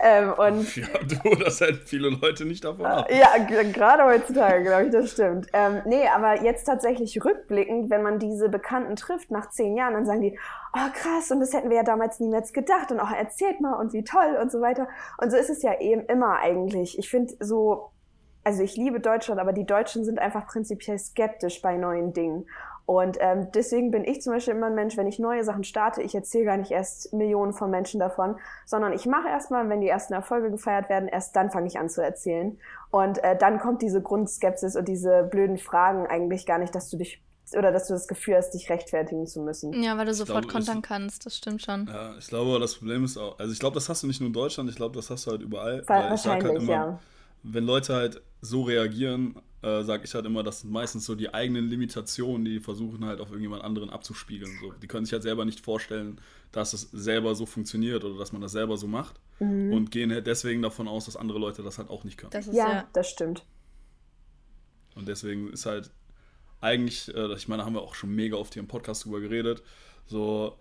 ähm, 0.06 0.34
und 0.34 0.76
ja, 0.76 0.86
du, 1.02 1.34
das 1.36 1.62
hält 1.62 1.84
viele 1.84 2.10
Leute 2.10 2.44
nicht 2.44 2.62
davon 2.62 2.84
ab. 2.84 3.08
Ja, 3.10 3.38
gerade 3.38 4.04
heutzutage, 4.04 4.62
glaube 4.62 4.84
ich, 4.84 4.90
das 4.90 5.12
stimmt. 5.12 5.46
Ähm, 5.54 5.80
nee, 5.86 6.06
aber 6.14 6.42
jetzt 6.42 6.64
tatsächlich 6.64 7.24
rückblickend, 7.24 7.88
wenn 7.88 8.02
man 8.02 8.18
diese 8.18 8.50
Bekannten 8.50 8.96
trifft 8.96 9.30
nach 9.30 9.48
zehn 9.48 9.74
Jahren, 9.78 9.94
dann 9.94 10.04
sagen 10.04 10.20
die, 10.20 10.38
oh 10.74 10.90
krass, 10.92 11.30
und 11.30 11.40
das 11.40 11.54
hätten 11.54 11.70
wir 11.70 11.78
ja 11.78 11.82
damals 11.84 12.20
niemals 12.20 12.52
gedacht 12.52 12.92
und 12.92 13.00
auch 13.00 13.12
erzählt 13.12 13.62
mal 13.62 13.80
und 13.80 13.94
wie 13.94 14.04
toll 14.04 14.38
und 14.42 14.52
so 14.52 14.60
weiter. 14.60 14.88
Und 15.16 15.30
so 15.30 15.38
ist 15.38 15.48
es 15.48 15.62
ja 15.62 15.80
eben 15.80 16.02
immer 16.02 16.36
eigentlich. 16.36 16.98
Ich 16.98 17.08
finde 17.08 17.32
so, 17.40 17.90
also 18.44 18.62
ich 18.62 18.76
liebe 18.76 19.00
Deutschland, 19.00 19.40
aber 19.40 19.54
die 19.54 19.64
Deutschen 19.64 20.04
sind 20.04 20.18
einfach 20.18 20.46
prinzipiell 20.46 20.98
skeptisch 20.98 21.62
bei 21.62 21.78
neuen 21.78 22.12
Dingen. 22.12 22.46
Und 22.86 23.16
ähm, 23.20 23.48
deswegen 23.54 23.90
bin 23.90 24.04
ich 24.04 24.20
zum 24.20 24.34
Beispiel 24.34 24.54
immer 24.54 24.66
ein 24.66 24.74
Mensch, 24.74 24.96
wenn 24.98 25.06
ich 25.06 25.18
neue 25.18 25.42
Sachen 25.42 25.64
starte, 25.64 26.02
ich 26.02 26.14
erzähle 26.14 26.44
gar 26.44 26.56
nicht 26.58 26.70
erst 26.70 27.14
Millionen 27.14 27.54
von 27.54 27.70
Menschen 27.70 27.98
davon, 27.98 28.36
sondern 28.66 28.92
ich 28.92 29.06
mache 29.06 29.28
erstmal, 29.28 29.68
wenn 29.70 29.80
die 29.80 29.88
ersten 29.88 30.12
Erfolge 30.12 30.50
gefeiert 30.50 30.90
werden, 30.90 31.08
erst 31.08 31.34
dann 31.34 31.50
fange 31.50 31.66
ich 31.66 31.78
an 31.78 31.88
zu 31.88 32.02
erzählen. 32.02 32.58
Und 32.90 33.24
äh, 33.24 33.38
dann 33.38 33.58
kommt 33.58 33.80
diese 33.80 34.02
Grundskepsis 34.02 34.76
und 34.76 34.86
diese 34.86 35.22
blöden 35.22 35.56
Fragen 35.56 36.06
eigentlich 36.06 36.44
gar 36.44 36.58
nicht, 36.58 36.74
dass 36.74 36.90
du 36.90 36.98
dich 36.98 37.22
oder 37.56 37.72
dass 37.72 37.86
du 37.86 37.94
das 37.94 38.08
Gefühl 38.08 38.36
hast, 38.36 38.50
dich 38.50 38.70
rechtfertigen 38.70 39.26
zu 39.26 39.40
müssen. 39.40 39.82
Ja, 39.82 39.96
weil 39.98 40.06
du 40.06 40.14
sofort 40.14 40.48
glaube, 40.48 40.52
kontern 40.52 40.78
ich, 40.78 40.82
kannst, 40.82 41.26
das 41.26 41.36
stimmt 41.36 41.62
schon. 41.62 41.86
Ja, 41.86 42.14
ich 42.18 42.26
glaube, 42.26 42.58
das 42.58 42.74
Problem 42.74 43.04
ist 43.04 43.16
auch, 43.16 43.38
also 43.38 43.52
ich 43.52 43.60
glaube, 43.60 43.74
das 43.74 43.88
hast 43.88 44.02
du 44.02 44.06
nicht 44.06 44.20
nur 44.20 44.28
in 44.28 44.32
Deutschland, 44.32 44.68
ich 44.70 44.76
glaube, 44.76 44.96
das 44.96 45.10
hast 45.10 45.26
du 45.26 45.32
halt 45.32 45.42
überall. 45.42 45.82
Wahrscheinlich, 45.86 46.44
halt 46.44 46.62
immer, 46.62 46.72
ja. 46.72 47.00
Wenn 47.42 47.64
Leute 47.64 47.94
halt 47.94 48.22
so 48.40 48.62
reagieren, 48.62 49.36
äh, 49.64 49.82
sage 49.82 50.04
ich 50.04 50.14
halt 50.14 50.26
immer, 50.26 50.42
das 50.42 50.60
sind 50.60 50.70
meistens 50.70 51.06
so 51.06 51.14
die 51.14 51.32
eigenen 51.32 51.68
Limitationen, 51.68 52.44
die 52.44 52.60
versuchen 52.60 53.04
halt 53.06 53.20
auf 53.20 53.28
irgendjemand 53.30 53.64
anderen 53.64 53.88
abzuspiegeln. 53.88 54.52
So, 54.60 54.72
die 54.72 54.86
können 54.86 55.06
sich 55.06 55.14
halt 55.14 55.22
selber 55.22 55.46
nicht 55.46 55.60
vorstellen, 55.60 56.20
dass 56.52 56.74
es 56.74 56.90
selber 56.92 57.34
so 57.34 57.46
funktioniert 57.46 58.04
oder 58.04 58.18
dass 58.18 58.32
man 58.32 58.42
das 58.42 58.52
selber 58.52 58.76
so 58.76 58.86
macht 58.86 59.18
mhm. 59.38 59.72
und 59.72 59.90
gehen 59.90 60.12
halt 60.12 60.26
deswegen 60.26 60.60
davon 60.60 60.86
aus, 60.86 61.06
dass 61.06 61.16
andere 61.16 61.38
Leute 61.38 61.62
das 61.62 61.78
halt 61.78 61.88
auch 61.88 62.04
nicht 62.04 62.18
können. 62.18 62.32
Das 62.32 62.46
ist, 62.46 62.54
ja, 62.54 62.70
ja, 62.70 62.88
das 62.92 63.08
stimmt. 63.08 63.42
Und 64.94 65.08
deswegen 65.08 65.50
ist 65.50 65.64
halt 65.64 65.90
eigentlich, 66.60 67.14
äh, 67.14 67.32
ich 67.32 67.48
meine, 67.48 67.62
da 67.62 67.66
haben 67.66 67.74
wir 67.74 67.82
auch 67.82 67.94
schon 67.94 68.14
mega 68.14 68.36
oft 68.36 68.52
hier 68.52 68.60
im 68.62 68.68
Podcast 68.68 69.06
drüber 69.06 69.20
geredet, 69.20 69.62
so 70.06 70.58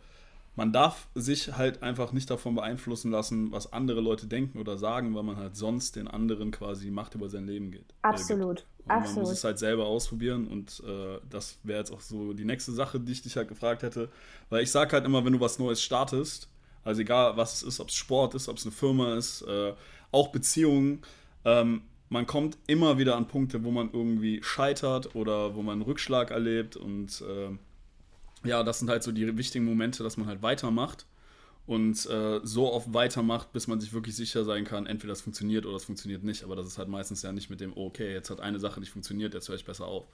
man 0.56 0.72
darf 0.72 1.08
sich 1.16 1.56
halt 1.58 1.82
einfach 1.82 2.12
nicht 2.12 2.30
davon 2.30 2.56
beeinflussen 2.56 3.12
lassen, 3.12 3.52
was 3.52 3.74
andere 3.74 4.02
Leute 4.02 4.28
denken 4.28 4.60
oder 4.60 4.78
sagen, 4.78 5.16
weil 5.16 5.24
man 5.24 5.38
halt 5.38 5.56
sonst 5.56 5.96
den 5.96 6.08
anderen 6.08 6.52
quasi 6.52 6.92
Macht 6.92 7.16
über 7.16 7.30
sein 7.30 7.48
Leben 7.48 7.72
geht. 7.72 7.94
Absolut. 8.04 8.60
Äh, 8.60 8.92
Absolut. 8.92 9.16
Man 9.16 9.24
muss 9.24 9.32
es 9.32 9.44
halt 9.44 9.58
selber 9.58 9.86
ausprobieren 9.86 10.48
und 10.48 10.84
äh, 10.86 11.20
das 11.30 11.58
wäre 11.64 11.80
jetzt 11.80 11.92
auch 11.92 12.02
so 12.02 12.34
die 12.34 12.46
nächste 12.46 12.72
Sache, 12.72 13.00
die 13.00 13.12
ich 13.12 13.22
dich 13.24 13.36
halt 13.36 13.48
gefragt 13.48 13.82
hätte. 13.82 14.10
Weil 14.50 14.64
ich 14.64 14.72
sage 14.72 14.92
halt 14.92 15.06
immer, 15.06 15.26
wenn 15.26 15.34
du 15.34 15.40
was 15.40 15.58
Neues 15.58 15.82
startest, 15.82 16.50
also 16.84 17.02
egal 17.02 17.36
was 17.36 17.56
es 17.56 17.64
ist, 17.64 17.80
ob 17.80 17.90
es 17.90 17.96
Sport 17.96 18.36
ist, 18.36 18.48
ob 18.48 18.58
es 18.58 18.66
eine 18.66 18.74
Firma 18.74 19.16
ist, 19.16 19.42
äh, 19.44 19.74
auch 20.12 20.28
Beziehungen, 20.28 21.02
ähm, 21.46 21.82
man 22.10 22.28
kommt 22.28 22.60
immer 22.68 23.00
wieder 23.00 23.16
an 23.16 23.28
Punkte, 23.28 23.64
wo 23.64 23.72
man 23.72 23.90
irgendwie 23.92 24.44
scheitert 24.44 25.16
oder 25.16 25.56
wo 25.56 25.64
man 25.64 25.74
einen 25.74 25.82
Rückschlag 25.82 26.30
erlebt 26.30 26.76
und 26.76 27.22
äh, 27.22 27.58
ja, 28.44 28.64
das 28.64 28.80
sind 28.80 28.90
halt 28.90 29.04
so 29.04 29.12
die 29.12 29.38
wichtigen 29.38 29.66
Momente, 29.66 30.04
dass 30.04 30.18
man 30.18 30.28
halt 30.28 30.42
weitermacht 30.42 31.06
und 31.66 32.06
äh, 32.10 32.42
so 32.44 32.72
oft 32.72 32.94
weitermacht, 32.94 33.54
bis 33.54 33.68
man 33.68 33.80
sich 33.80 33.94
wirklich 33.94 34.16
sicher 34.16 34.44
sein 34.44 34.66
kann, 34.66 34.86
entweder 34.86 35.14
das 35.14 35.22
funktioniert 35.22 35.66
oder 35.66 35.78
es 35.78 35.86
funktioniert 35.86 36.24
nicht. 36.24 36.44
Aber 36.44 36.56
das 36.56 36.68
ist 36.68 36.78
halt 36.78 36.90
meistens 36.90 37.22
ja 37.22 37.32
nicht 37.32 37.50
mit 37.50 37.62
dem, 37.62 37.72
oh, 37.76 37.88
okay, 37.88 38.14
jetzt 38.14 38.30
hat 38.30 38.42
eine 38.42 38.60
Sache 38.60 38.80
nicht 38.80 38.92
funktioniert, 38.92 39.34
jetzt 39.34 39.48
höre 39.48 39.56
ich 39.56 39.66
besser 39.66 39.88
auf. 39.88 40.06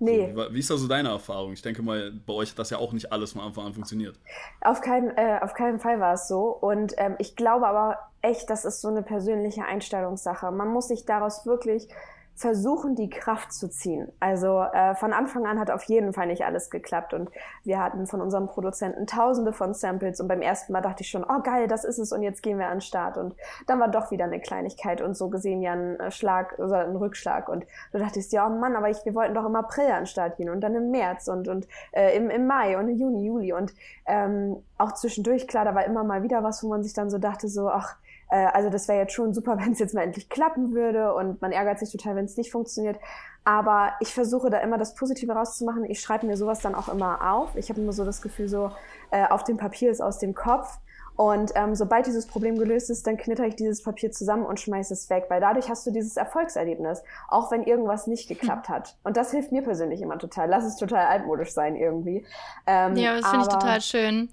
Nee. 0.00 0.32
So, 0.34 0.40
wie, 0.40 0.54
wie, 0.54 0.58
ist 0.58 0.70
da 0.70 0.76
so 0.76 0.88
deine 0.88 1.10
Erfahrung? 1.10 1.52
Ich 1.52 1.62
denke 1.62 1.82
mal, 1.82 2.12
bei 2.26 2.32
euch 2.32 2.50
hat 2.50 2.58
das 2.58 2.70
ja 2.70 2.78
auch 2.78 2.92
nicht 2.92 3.12
alles 3.12 3.32
von 3.32 3.42
Anfang 3.42 3.66
an 3.66 3.74
funktioniert. 3.74 4.18
Auf 4.60 4.80
keinen, 4.80 5.10
äh, 5.16 5.38
auf 5.40 5.54
keinen 5.54 5.78
Fall 5.78 6.00
war 6.00 6.14
es 6.14 6.26
so. 6.26 6.48
Und 6.48 6.94
ähm, 6.96 7.16
ich 7.18 7.36
glaube 7.36 7.66
aber 7.66 7.98
echt, 8.22 8.48
das 8.50 8.64
ist 8.64 8.80
so 8.80 8.88
eine 8.88 9.02
persönliche 9.02 9.64
Einstellungssache. 9.64 10.50
Man 10.50 10.68
muss 10.68 10.88
sich 10.88 11.04
daraus 11.04 11.46
wirklich 11.46 11.88
versuchen, 12.36 12.96
die 12.96 13.08
Kraft 13.08 13.52
zu 13.52 13.68
ziehen. 13.68 14.10
Also 14.18 14.60
äh, 14.60 14.94
von 14.96 15.12
Anfang 15.12 15.46
an 15.46 15.60
hat 15.60 15.70
auf 15.70 15.84
jeden 15.84 16.12
Fall 16.12 16.26
nicht 16.26 16.44
alles 16.44 16.68
geklappt 16.68 17.14
und 17.14 17.30
wir 17.62 17.78
hatten 17.78 18.06
von 18.06 18.20
unserem 18.20 18.46
Produzenten 18.46 19.06
tausende 19.06 19.52
von 19.52 19.72
Samples 19.72 20.20
und 20.20 20.26
beim 20.26 20.42
ersten 20.42 20.72
Mal 20.72 20.80
dachte 20.80 21.02
ich 21.02 21.10
schon, 21.10 21.24
oh 21.24 21.42
geil, 21.42 21.68
das 21.68 21.84
ist 21.84 21.98
es 21.98 22.12
und 22.12 22.22
jetzt 22.22 22.42
gehen 22.42 22.58
wir 22.58 22.66
an 22.66 22.76
den 22.76 22.80
Start 22.80 23.16
und 23.18 23.34
dann 23.68 23.78
war 23.78 23.88
doch 23.88 24.10
wieder 24.10 24.24
eine 24.24 24.40
Kleinigkeit 24.40 25.00
und 25.00 25.16
so 25.16 25.28
gesehen 25.28 25.62
ja 25.62 25.72
ein 25.72 26.00
äh, 26.00 26.10
Schlag 26.10 26.58
oder 26.58 26.84
ein 26.86 26.96
Rückschlag 26.96 27.48
und 27.48 27.66
du 27.92 27.98
dachtest, 27.98 28.32
ja 28.32 28.46
oh 28.46 28.50
Mann, 28.50 28.74
aber 28.74 28.90
ich, 28.90 29.04
wir 29.04 29.14
wollten 29.14 29.34
doch 29.34 29.46
im 29.46 29.54
April 29.54 29.86
an 29.86 30.00
den 30.00 30.06
Start 30.06 30.36
gehen 30.36 30.50
und 30.50 30.60
dann 30.60 30.74
im 30.74 30.90
März 30.90 31.28
und, 31.28 31.46
und 31.46 31.68
äh, 31.92 32.16
im, 32.16 32.30
im 32.30 32.46
Mai 32.46 32.76
und 32.76 32.88
im 32.88 32.96
Juni, 32.96 33.26
Juli 33.26 33.52
und 33.52 33.72
ähm, 34.06 34.56
auch 34.76 34.92
zwischendurch, 34.92 35.46
klar, 35.46 35.64
da 35.64 35.74
war 35.74 35.84
immer 35.84 36.02
mal 36.02 36.24
wieder 36.24 36.42
was, 36.42 36.64
wo 36.64 36.68
man 36.68 36.82
sich 36.82 36.94
dann 36.94 37.10
so 37.10 37.18
dachte, 37.18 37.48
so, 37.48 37.68
ach, 37.68 37.96
äh, 38.30 38.46
also 38.46 38.70
das 38.70 38.88
wäre 38.88 38.98
jetzt 38.98 39.12
schon 39.12 39.34
super, 39.34 39.58
wenn 39.60 39.72
es 39.72 39.78
jetzt 39.78 39.94
mal 39.94 40.02
endlich 40.02 40.28
klappen 40.28 40.72
würde 40.72 41.14
und 41.14 41.40
man 41.42 41.52
ärgert 41.52 41.78
sich 41.78 41.90
total, 41.90 42.16
wenn 42.16 42.24
es 42.24 42.36
nicht 42.36 42.52
funktioniert. 42.52 42.98
Aber 43.44 43.92
ich 44.00 44.14
versuche 44.14 44.48
da 44.48 44.58
immer 44.58 44.78
das 44.78 44.94
Positive 44.94 45.32
rauszumachen. 45.32 45.84
Ich 45.84 46.00
schreibe 46.00 46.26
mir 46.26 46.36
sowas 46.36 46.60
dann 46.60 46.74
auch 46.74 46.88
immer 46.88 47.30
auf. 47.30 47.56
Ich 47.56 47.68
habe 47.68 47.80
immer 47.80 47.92
so 47.92 48.04
das 48.04 48.22
Gefühl, 48.22 48.48
so 48.48 48.70
äh, 49.10 49.26
auf 49.26 49.44
dem 49.44 49.58
Papier 49.58 49.90
ist 49.90 50.00
aus 50.00 50.18
dem 50.18 50.34
Kopf. 50.34 50.78
Und 51.16 51.52
ähm, 51.54 51.76
sobald 51.76 52.06
dieses 52.06 52.26
Problem 52.26 52.58
gelöst 52.58 52.90
ist, 52.90 53.06
dann 53.06 53.16
knitter 53.16 53.46
ich 53.46 53.54
dieses 53.54 53.82
Papier 53.82 54.10
zusammen 54.10 54.44
und 54.44 54.58
schmeiße 54.58 54.92
es 54.94 55.08
weg, 55.10 55.26
weil 55.28 55.40
dadurch 55.40 55.68
hast 55.68 55.86
du 55.86 55.92
dieses 55.92 56.16
Erfolgserlebnis, 56.16 57.02
auch 57.28 57.52
wenn 57.52 57.62
irgendwas 57.62 58.08
nicht 58.08 58.28
geklappt 58.28 58.68
hat. 58.68 58.96
Und 59.04 59.16
das 59.16 59.30
hilft 59.30 59.52
mir 59.52 59.62
persönlich 59.62 60.00
immer 60.00 60.18
total. 60.18 60.48
Lass 60.48 60.64
es 60.64 60.76
total 60.76 61.06
altmodisch 61.06 61.52
sein 61.52 61.76
irgendwie. 61.76 62.26
Ähm, 62.66 62.96
ja, 62.96 63.20
das 63.20 63.28
finde 63.28 63.46
ich 63.46 63.52
total 63.52 63.80
schön 63.80 64.28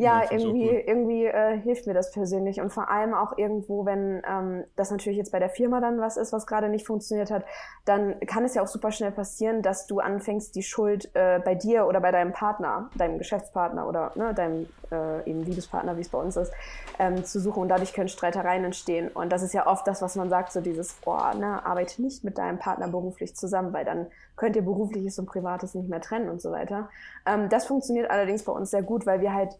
ja, 0.00 0.22
irgendwie, 0.30 0.68
cool. 0.68 0.82
irgendwie 0.86 1.26
äh, 1.26 1.58
hilft 1.58 1.86
mir 1.86 1.92
das 1.92 2.10
persönlich. 2.10 2.60
Und 2.60 2.70
vor 2.70 2.90
allem 2.90 3.12
auch 3.12 3.36
irgendwo, 3.36 3.84
wenn 3.84 4.22
ähm, 4.26 4.64
das 4.74 4.90
natürlich 4.90 5.18
jetzt 5.18 5.30
bei 5.30 5.38
der 5.38 5.50
Firma 5.50 5.80
dann 5.80 6.00
was 6.00 6.16
ist, 6.16 6.32
was 6.32 6.46
gerade 6.46 6.70
nicht 6.70 6.86
funktioniert 6.86 7.30
hat, 7.30 7.44
dann 7.84 8.18
kann 8.20 8.44
es 8.44 8.54
ja 8.54 8.62
auch 8.62 8.66
super 8.66 8.92
schnell 8.92 9.12
passieren, 9.12 9.60
dass 9.60 9.86
du 9.86 10.00
anfängst, 10.00 10.54
die 10.54 10.62
Schuld 10.62 11.10
äh, 11.14 11.38
bei 11.44 11.54
dir 11.54 11.86
oder 11.86 12.00
bei 12.00 12.12
deinem 12.12 12.32
Partner, 12.32 12.88
deinem 12.96 13.18
Geschäftspartner 13.18 13.86
oder 13.86 14.12
ne, 14.14 14.32
deinem 14.32 14.68
äh, 14.90 15.28
eben 15.28 15.42
Liebespartner, 15.44 15.96
wie 15.98 16.00
es 16.00 16.08
bei 16.08 16.18
uns 16.18 16.36
ist, 16.36 16.52
ähm, 16.98 17.22
zu 17.22 17.38
suchen. 17.38 17.62
Und 17.62 17.68
dadurch 17.68 17.92
können 17.92 18.08
Streitereien 18.08 18.64
entstehen. 18.64 19.08
Und 19.08 19.30
das 19.30 19.42
ist 19.42 19.52
ja 19.52 19.66
oft 19.66 19.86
das, 19.86 20.00
was 20.00 20.16
man 20.16 20.30
sagt, 20.30 20.52
so 20.52 20.62
dieses, 20.62 20.94
boah, 20.94 21.34
ne, 21.34 21.64
arbeite 21.66 22.00
nicht 22.00 22.24
mit 22.24 22.38
deinem 22.38 22.58
Partner 22.58 22.88
beruflich 22.88 23.36
zusammen, 23.36 23.74
weil 23.74 23.84
dann 23.84 24.06
könnt 24.36 24.56
ihr 24.56 24.62
berufliches 24.62 25.18
und 25.18 25.26
privates 25.26 25.74
nicht 25.74 25.90
mehr 25.90 26.00
trennen 26.00 26.30
und 26.30 26.40
so 26.40 26.50
weiter. 26.52 26.88
Ähm, 27.26 27.50
das 27.50 27.66
funktioniert 27.66 28.10
allerdings 28.10 28.44
bei 28.44 28.52
uns 28.52 28.70
sehr 28.70 28.82
gut, 28.82 29.04
weil 29.04 29.20
wir 29.20 29.34
halt 29.34 29.58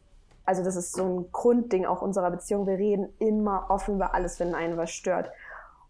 also 0.50 0.64
das 0.64 0.74
ist 0.74 0.96
so 0.96 1.04
ein 1.04 1.26
Grundding 1.30 1.86
auch 1.86 2.02
unserer 2.02 2.28
Beziehung. 2.28 2.66
Wir 2.66 2.76
reden 2.76 3.08
immer 3.20 3.66
offen 3.68 3.94
über 3.94 4.14
alles, 4.14 4.40
wenn 4.40 4.52
einen 4.52 4.76
was 4.76 4.90
stört. 4.90 5.30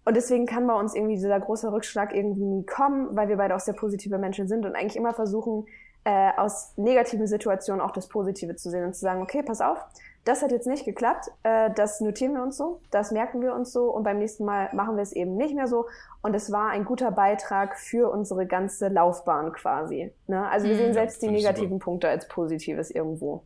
Und 0.04 0.18
deswegen 0.18 0.44
kann 0.44 0.66
bei 0.66 0.74
uns 0.74 0.94
irgendwie 0.94 1.14
dieser 1.14 1.40
große 1.40 1.72
Rückschlag 1.72 2.14
irgendwie 2.14 2.44
nie 2.44 2.66
kommen, 2.66 3.16
weil 3.16 3.28
wir 3.28 3.38
beide 3.38 3.56
auch 3.56 3.60
sehr 3.60 3.72
positive 3.72 4.18
Menschen 4.18 4.48
sind 4.48 4.66
und 4.66 4.76
eigentlich 4.76 4.96
immer 4.96 5.14
versuchen, 5.14 5.64
äh, 6.04 6.32
aus 6.36 6.74
negativen 6.76 7.26
Situationen 7.26 7.80
auch 7.80 7.90
das 7.90 8.08
Positive 8.08 8.54
zu 8.54 8.68
sehen 8.68 8.84
und 8.84 8.92
zu 8.92 9.00
sagen, 9.00 9.22
okay, 9.22 9.42
pass 9.42 9.62
auf, 9.62 9.78
das 10.26 10.42
hat 10.42 10.52
jetzt 10.52 10.66
nicht 10.66 10.84
geklappt, 10.84 11.30
äh, 11.42 11.70
das 11.74 12.02
notieren 12.02 12.34
wir 12.34 12.42
uns 12.42 12.58
so, 12.58 12.80
das 12.90 13.12
merken 13.12 13.40
wir 13.40 13.54
uns 13.54 13.72
so 13.72 13.90
und 13.90 14.02
beim 14.02 14.18
nächsten 14.18 14.44
Mal 14.44 14.68
machen 14.74 14.96
wir 14.96 15.02
es 15.02 15.12
eben 15.12 15.36
nicht 15.36 15.54
mehr 15.54 15.68
so. 15.68 15.86
Und 16.20 16.34
es 16.34 16.52
war 16.52 16.68
ein 16.68 16.84
guter 16.84 17.10
Beitrag 17.12 17.78
für 17.78 18.10
unsere 18.10 18.44
ganze 18.44 18.88
Laufbahn 18.88 19.52
quasi. 19.54 20.12
Ne? 20.26 20.46
Also 20.50 20.66
wir 20.66 20.74
mhm, 20.74 20.78
sehen 20.78 20.92
selbst 20.92 21.22
die 21.22 21.30
negativen 21.30 21.78
super. 21.78 21.84
Punkte 21.84 22.08
als 22.10 22.28
Positives 22.28 22.90
irgendwo. 22.90 23.42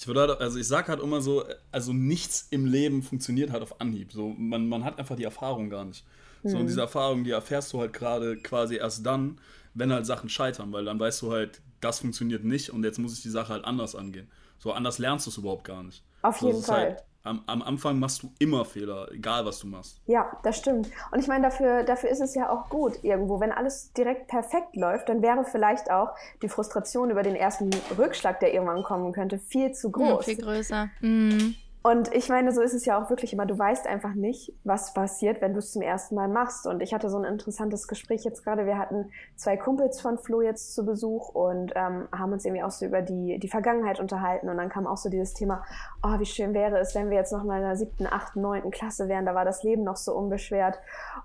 Ich 0.00 0.06
würde 0.06 0.20
halt, 0.20 0.40
also 0.40 0.58
ich 0.58 0.66
sag 0.66 0.88
halt 0.88 1.02
immer 1.02 1.20
so, 1.20 1.44
also 1.70 1.92
nichts 1.92 2.48
im 2.50 2.64
Leben 2.64 3.02
funktioniert 3.02 3.50
halt 3.50 3.62
auf 3.62 3.82
Anhieb. 3.82 4.12
So, 4.12 4.30
man, 4.30 4.66
man 4.66 4.82
hat 4.82 4.98
einfach 4.98 5.14
die 5.14 5.24
Erfahrung 5.24 5.68
gar 5.68 5.84
nicht. 5.84 6.06
So, 6.42 6.56
und 6.56 6.62
mhm. 6.62 6.68
diese 6.68 6.80
Erfahrung, 6.80 7.22
die 7.22 7.32
erfährst 7.32 7.70
du 7.74 7.80
halt 7.80 7.92
gerade 7.92 8.38
quasi 8.38 8.76
erst 8.76 9.04
dann, 9.04 9.38
wenn 9.74 9.92
halt 9.92 10.06
Sachen 10.06 10.30
scheitern, 10.30 10.72
weil 10.72 10.86
dann 10.86 10.98
weißt 10.98 11.20
du 11.20 11.32
halt, 11.32 11.60
das 11.82 11.98
funktioniert 12.00 12.44
nicht 12.44 12.70
und 12.70 12.82
jetzt 12.82 12.98
muss 12.98 13.12
ich 13.12 13.20
die 13.20 13.28
Sache 13.28 13.52
halt 13.52 13.66
anders 13.66 13.94
angehen. 13.94 14.26
So, 14.58 14.72
anders 14.72 14.96
lernst 14.96 15.26
du 15.26 15.30
es 15.30 15.36
überhaupt 15.36 15.64
gar 15.64 15.82
nicht. 15.82 16.02
Auf 16.22 16.38
so, 16.38 16.46
jeden 16.46 16.62
Fall. 16.62 16.76
Halt, 16.78 17.04
am, 17.22 17.42
am, 17.46 17.62
Anfang 17.62 17.98
machst 17.98 18.22
du 18.22 18.32
immer 18.38 18.64
Fehler, 18.64 19.10
egal 19.12 19.44
was 19.44 19.60
du 19.60 19.66
machst. 19.66 20.00
Ja, 20.06 20.38
das 20.42 20.56
stimmt. 20.56 20.90
Und 21.10 21.20
ich 21.20 21.28
meine, 21.28 21.44
dafür, 21.44 21.82
dafür 21.82 22.10
ist 22.10 22.20
es 22.20 22.34
ja 22.34 22.50
auch 22.50 22.68
gut 22.68 23.02
irgendwo. 23.02 23.40
Wenn 23.40 23.52
alles 23.52 23.92
direkt 23.92 24.28
perfekt 24.28 24.74
läuft, 24.74 25.08
dann 25.08 25.20
wäre 25.20 25.44
vielleicht 25.44 25.90
auch 25.90 26.14
die 26.42 26.48
Frustration 26.48 27.10
über 27.10 27.22
den 27.22 27.36
ersten 27.36 27.70
Rückschlag, 27.98 28.40
der 28.40 28.54
irgendwann 28.54 28.82
kommen 28.82 29.12
könnte, 29.12 29.38
viel 29.38 29.72
zu 29.72 29.90
groß. 29.90 30.26
Ja, 30.26 30.34
viel 30.34 30.42
größer. 30.42 30.90
Mhm. 31.00 31.54
Und 31.82 32.14
ich 32.14 32.28
meine, 32.28 32.52
so 32.52 32.60
ist 32.60 32.74
es 32.74 32.84
ja 32.84 33.02
auch 33.02 33.08
wirklich 33.08 33.32
immer. 33.32 33.46
Du 33.46 33.58
weißt 33.58 33.86
einfach 33.86 34.12
nicht, 34.12 34.52
was 34.64 34.92
passiert, 34.92 35.40
wenn 35.40 35.54
du 35.54 35.60
es 35.60 35.72
zum 35.72 35.80
ersten 35.80 36.14
Mal 36.14 36.28
machst. 36.28 36.66
Und 36.66 36.82
ich 36.82 36.92
hatte 36.92 37.08
so 37.08 37.16
ein 37.16 37.24
interessantes 37.24 37.88
Gespräch 37.88 38.22
jetzt 38.22 38.44
gerade. 38.44 38.66
Wir 38.66 38.76
hatten 38.76 39.10
zwei 39.36 39.56
Kumpels 39.56 39.98
von 39.98 40.18
Flo 40.18 40.42
jetzt 40.42 40.74
zu 40.74 40.84
Besuch 40.84 41.30
und 41.30 41.72
ähm, 41.76 42.06
haben 42.12 42.32
uns 42.32 42.44
irgendwie 42.44 42.62
auch 42.62 42.70
so 42.70 42.84
über 42.84 43.00
die, 43.00 43.38
die 43.38 43.48
Vergangenheit 43.48 43.98
unterhalten. 43.98 44.50
Und 44.50 44.58
dann 44.58 44.68
kam 44.68 44.86
auch 44.86 44.98
so 44.98 45.08
dieses 45.08 45.32
Thema, 45.32 45.64
oh, 46.02 46.18
wie 46.18 46.26
schön 46.26 46.52
wäre 46.52 46.78
es, 46.78 46.94
wenn 46.94 47.08
wir 47.08 47.16
jetzt 47.16 47.32
noch 47.32 47.44
mal 47.44 47.56
in 47.56 47.64
der 47.64 47.76
siebten, 47.76 48.06
achten, 48.06 48.42
neunten 48.42 48.70
Klasse 48.70 49.08
wären. 49.08 49.24
Da 49.24 49.34
war 49.34 49.46
das 49.46 49.62
Leben 49.62 49.82
noch 49.82 49.96
so 49.96 50.14
unbeschwert. 50.14 50.78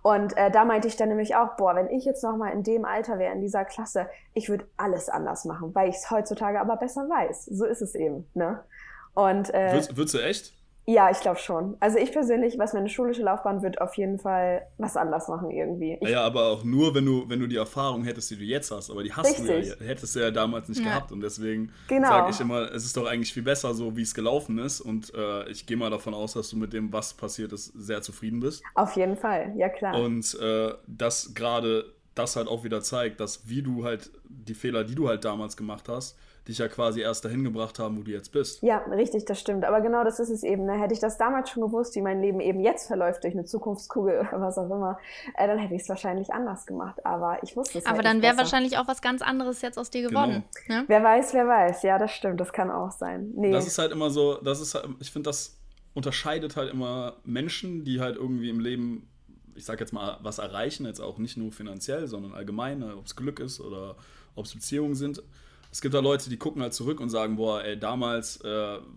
Und 0.04 0.38
äh, 0.38 0.52
da 0.52 0.64
meinte 0.64 0.88
ich 0.88 0.96
dann 0.96 1.10
nämlich 1.10 1.36
auch, 1.36 1.58
boah, 1.58 1.76
wenn 1.76 1.90
ich 1.90 2.06
jetzt 2.06 2.24
noch 2.24 2.38
mal 2.38 2.54
in 2.54 2.64
dem 2.64 2.86
Alter 2.86 3.20
wäre, 3.20 3.34
in 3.34 3.42
dieser 3.42 3.66
Klasse, 3.66 4.08
ich 4.34 4.48
würde 4.48 4.66
alles 4.78 5.10
anders 5.10 5.44
machen, 5.44 5.76
weil 5.76 5.90
ich 5.90 5.98
es 5.98 6.10
heutzutage 6.10 6.62
aber 6.62 6.78
besser 6.78 7.10
weiß. 7.10 7.46
So 7.46 7.66
ist 7.66 7.82
es 7.82 7.94
eben, 7.94 8.26
ne? 8.34 8.64
Und, 9.16 9.54
äh, 9.54 9.72
würdest, 9.72 9.98
würdest 9.98 10.14
du 10.14 10.20
echt? 10.20 10.54
Ja, 10.88 11.10
ich 11.10 11.20
glaube 11.20 11.40
schon. 11.40 11.76
Also 11.80 11.98
ich 11.98 12.12
persönlich, 12.12 12.60
was 12.60 12.74
meine 12.74 12.90
schulische 12.90 13.24
Laufbahn 13.24 13.64
wird, 13.64 13.82
auf 13.82 13.96
jeden 13.96 14.20
Fall 14.20 14.68
was 14.78 14.96
anders 14.96 15.28
machen 15.28 15.50
irgendwie. 15.50 15.98
Ich 16.00 16.10
ja, 16.10 16.24
aber 16.24 16.50
auch 16.50 16.64
nur, 16.64 16.94
wenn 16.94 17.06
du, 17.06 17.28
wenn 17.28 17.40
du 17.40 17.48
die 17.48 17.56
Erfahrung 17.56 18.04
hättest, 18.04 18.30
die 18.30 18.36
du 18.36 18.44
jetzt 18.44 18.70
hast. 18.70 18.92
Aber 18.92 19.02
die 19.02 19.12
hast 19.12 19.26
Richtig. 19.26 19.48
du 19.48 19.84
ja, 19.84 19.88
hättest 19.88 20.16
du 20.16 20.20
ja 20.20 20.30
damals 20.30 20.70
nicht 20.70 20.82
ja. 20.82 20.90
gehabt. 20.90 21.12
Und 21.12 21.22
deswegen 21.22 21.72
genau. 21.88 22.08
sage 22.08 22.32
ich 22.32 22.40
immer, 22.40 22.72
es 22.72 22.86
ist 22.86 22.96
doch 22.96 23.08
eigentlich 23.08 23.34
viel 23.34 23.42
besser 23.42 23.74
so, 23.74 23.98
wie 23.98 24.04
es 24.04 24.14
gelaufen 24.14 24.60
ist. 24.60 24.80
Und 24.80 25.12
äh, 25.16 25.50
ich 25.50 25.66
gehe 25.66 25.76
mal 25.76 25.90
davon 25.90 26.14
aus, 26.14 26.34
dass 26.34 26.52
du 26.52 26.58
mit 26.58 26.72
dem, 26.72 26.94
was 26.94 27.16
passiert 27.16 27.52
ist, 27.52 27.74
sehr 27.74 28.04
zufrieden 28.04 28.40
bist. 28.40 28.62
Auf 28.76 28.96
jeden 28.96 29.18
Fall, 29.18 29.54
ja 29.58 29.70
klar. 29.70 30.00
Und 30.00 30.40
äh, 30.40 30.72
das 30.86 31.34
gerade 31.34 31.86
das 32.14 32.36
halt 32.36 32.48
auch 32.48 32.64
wieder 32.64 32.82
zeigt, 32.82 33.20
dass 33.20 33.50
wie 33.50 33.62
du 33.62 33.84
halt 33.84 34.12
die 34.24 34.54
Fehler, 34.54 34.84
die 34.84 34.96
du 34.96 35.10
halt 35.10 35.26
damals 35.26 35.58
gemacht 35.58 35.90
hast, 35.90 36.16
dich 36.48 36.60
ja 36.60 36.68
quasi 36.68 37.02
erst 37.02 37.26
dahin 37.26 37.44
gebracht 37.44 37.80
haben, 37.80 37.98
wo 37.98 38.04
du 38.04 38.12
jetzt 38.12 38.32
bist. 38.32 38.62
Ja, 38.62 38.78
richtig, 38.78 39.26
das 39.26 39.40
stimmt. 39.40 39.66
Aber 39.66 39.82
genau 39.82 40.04
das 40.04 40.20
ist 40.20 40.30
es 40.30 40.44
eben. 40.44 40.66
Ne? 40.66 40.80
Hätte 40.80 40.94
ich 40.94 41.00
das 41.00 41.18
damals 41.18 41.50
schon 41.50 41.64
gewusst, 41.64 41.96
wie 41.96 42.02
mein 42.02 42.22
Leben 42.22 42.40
eben 42.40 42.60
jetzt 42.60 42.88
verläuft 42.88 43.24
durch 43.24 43.34
eine 43.34 43.46
Zukunftskugel 43.46 44.20
oder 44.20 44.42
was 44.42 44.58
auch 44.58 44.70
immer, 44.70 45.00
äh, 45.36 45.48
dann 45.48 45.58
hätte 45.58 45.74
ich 45.74 45.82
es 45.82 45.90
wahrscheinlich 45.90 46.32
anders 46.32 46.66
gemacht. 46.66 47.04
Aber 47.06 47.40
ich 47.42 47.56
wusste 47.56 47.80
es 47.80 47.86
Aber 47.86 47.96
halt 47.96 48.06
dann 48.06 48.22
wäre 48.22 48.38
wahrscheinlich 48.38 48.78
auch 48.78 48.88
was 48.88 49.02
ganz 49.02 49.22
anderes 49.22 49.62
jetzt 49.62 49.80
aus 49.80 49.90
dir 49.90 50.08
genau. 50.08 50.22
geworden. 50.22 50.44
Genau. 50.68 50.80
Ne? 50.82 50.86
Wer 50.88 51.04
weiß, 51.04 51.34
wer 51.34 51.48
weiß. 51.48 51.84
Ja, 51.84 51.98
das 51.98 52.12
stimmt. 52.12 52.40
Das 52.40 52.54
kann 52.54 52.70
auch 52.70 52.92
sein. 52.92 53.32
Nee. 53.36 53.52
Das 53.52 53.66
ist 53.66 53.80
halt 53.80 53.92
immer 53.92 54.12
so, 54.12 54.36
das 54.36 54.62
ist 54.62 54.76
halt, 54.76 54.88
ich 55.00 55.12
finde, 55.12 55.30
das 55.30 55.58
unterscheidet 55.96 56.56
halt 56.56 56.72
immer 56.72 57.16
Menschen, 57.24 57.86
die 57.86 58.02
halt 58.02 58.18
irgendwie 58.18 58.50
im 58.50 58.60
Leben 58.60 59.10
ich 59.58 59.64
sag 59.64 59.80
jetzt 59.80 59.94
mal, 59.94 60.18
was 60.22 60.38
erreichen, 60.38 60.86
jetzt 60.86 61.00
auch 61.00 61.18
nicht 61.18 61.38
nur 61.38 61.50
finanziell, 61.50 62.08
sondern 62.08 62.34
allgemein, 62.34 62.80
ne, 62.80 62.98
ob 62.98 63.06
es 63.06 63.16
Glück 63.16 63.40
ist 63.40 63.62
oder 63.62 63.96
ob 64.36 64.44
es 64.44 64.54
Beziehungen 64.54 64.96
sind 64.96 65.24
es 65.76 65.82
gibt 65.82 65.94
da 65.94 66.00
Leute, 66.00 66.30
die 66.30 66.38
gucken 66.38 66.62
halt 66.62 66.74
zurück 66.74 67.02
und 67.02 67.10
sagen, 67.10 67.36
boah, 67.36 67.62
ey, 67.62 67.78
damals 67.78 68.40
äh, 68.46 68.48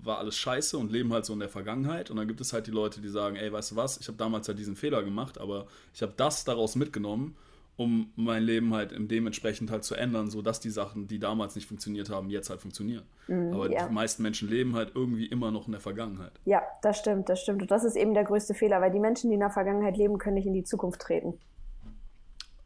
war 0.01 0.19
alles 0.19 0.37
scheiße 0.37 0.79
und 0.79 0.93
leben 0.93 1.12
halt 1.12 1.25
so 1.25 1.33
in 1.33 1.41
der 1.41 1.49
Vergangenheit. 1.49 2.09
Und 2.09 2.19
dann 2.19 2.29
gibt 2.29 2.41
es 2.41 2.53
halt 2.53 2.69
die 2.69 2.71
Leute, 2.71 3.01
die 3.01 3.09
sagen, 3.09 3.35
ey, 3.35 3.53
weißt 3.53 3.73
du 3.73 3.77
was, 3.77 3.99
ich 3.99 4.07
habe 4.07 4.17
damals 4.17 4.47
halt 4.47 4.61
diesen 4.61 4.77
Fehler 4.77 5.03
gemacht, 5.03 5.41
aber 5.41 5.67
ich 5.93 6.03
habe 6.03 6.12
das 6.17 6.45
daraus 6.45 6.77
mitgenommen, 6.77 7.37
um 7.77 8.12
mein 8.14 8.45
Leben 8.45 8.73
halt 8.75 8.93
dementsprechend 8.97 9.73
halt 9.73 9.83
zu 9.83 9.97
ändern, 9.97 10.31
sodass 10.31 10.61
die 10.61 10.71
Sachen, 10.71 11.09
die 11.09 11.19
damals 11.19 11.57
nicht 11.57 11.67
funktioniert 11.67 12.11
haben, 12.11 12.31
jetzt 12.31 12.49
halt 12.49 12.61
funktionieren. 12.61 13.03
Mm, 13.27 13.55
aber 13.55 13.73
ja. 13.73 13.88
die 13.88 13.93
meisten 13.93 14.23
Menschen 14.23 14.49
leben 14.49 14.77
halt 14.77 14.93
irgendwie 14.95 15.27
immer 15.27 15.51
noch 15.51 15.67
in 15.67 15.73
der 15.73 15.81
Vergangenheit. 15.81 16.38
Ja, 16.45 16.62
das 16.83 16.97
stimmt, 16.97 17.29
das 17.29 17.43
stimmt. 17.43 17.61
Und 17.61 17.73
das 17.73 17.83
ist 17.83 17.97
eben 17.97 18.14
der 18.14 18.23
größte 18.23 18.55
Fehler, 18.55 18.81
weil 18.81 18.93
die 18.93 19.01
Menschen, 19.01 19.31
die 19.31 19.35
in 19.35 19.41
der 19.41 19.51
Vergangenheit 19.51 19.97
leben, 19.97 20.19
können 20.19 20.35
nicht 20.35 20.47
in 20.47 20.55
die 20.55 20.62
Zukunft 20.62 21.01
treten. 21.01 21.41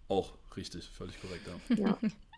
Auch 0.08 0.34
richtig, 0.54 0.90
völlig 0.90 1.18
korrekt, 1.18 1.48
ja. 1.78 1.86
ja. 1.86 1.98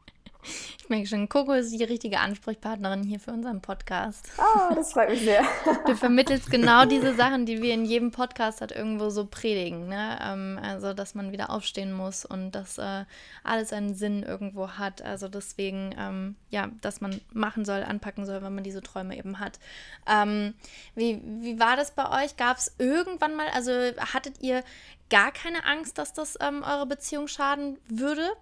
Ich 0.79 0.89
merke 0.89 1.07
schon, 1.07 1.29
Coco 1.29 1.53
ist 1.53 1.73
die 1.73 1.83
richtige 1.85 2.21
Ansprechpartnerin 2.21 3.03
hier 3.03 3.19
für 3.19 3.31
unseren 3.31 3.61
Podcast. 3.61 4.29
Oh, 4.39 4.75
das 4.75 4.93
freut 4.93 5.11
mich 5.11 5.21
sehr. 5.21 5.43
Du 5.87 5.97
vermittelst 5.97 6.51
genau 6.51 6.85
diese 6.85 7.15
Sachen, 7.15 7.47
die 7.47 7.63
wir 7.63 7.75
in 7.75 7.85
jedem 7.85 8.11
Podcast 8.11 8.61
halt 8.61 8.73
irgendwo 8.73 9.11
so 9.11 9.27
predigen. 9.27 9.89
Ne? 9.89 10.19
Ähm, 10.23 10.59
also, 10.63 10.93
dass 10.95 11.15
man 11.15 11.33
wieder 11.33 11.51
aufstehen 11.51 11.93
muss 11.93 12.25
und 12.25 12.53
dass 12.53 12.79
äh, 12.79 13.05
alles 13.43 13.73
einen 13.73 13.95
Sinn 13.95 14.23
irgendwo 14.23 14.71
hat. 14.71 15.03
Also 15.03 15.29
deswegen, 15.29 15.95
ähm, 15.99 16.37
ja, 16.51 16.69
dass 16.81 17.01
man 17.01 17.21
machen 17.33 17.65
soll, 17.65 17.83
anpacken 17.83 18.27
soll, 18.27 18.43
wenn 18.43 18.55
man 18.55 18.65
diese 18.65 18.83
Träume 18.83 19.17
eben 19.17 19.41
hat. 19.41 19.59
Ähm, 20.07 20.55
wie, 20.95 21.21
wie 21.25 21.59
war 21.59 21.77
das 21.77 21.93
bei 21.93 22.25
euch? 22.25 22.37
Gab 22.37 22.59
es 22.59 22.75
irgendwann 22.79 23.37
mal, 23.37 23.49
also 23.55 23.73
hattet 24.13 24.43
ihr 24.43 24.63
gar 25.11 25.33
keine 25.33 25.65
Angst, 25.65 25.99
dass 25.99 26.13
das 26.13 26.37
ähm, 26.41 26.63
eure 26.63 26.87
Beziehung 26.87 27.29
schaden 27.29 27.79
würde? 27.89 28.33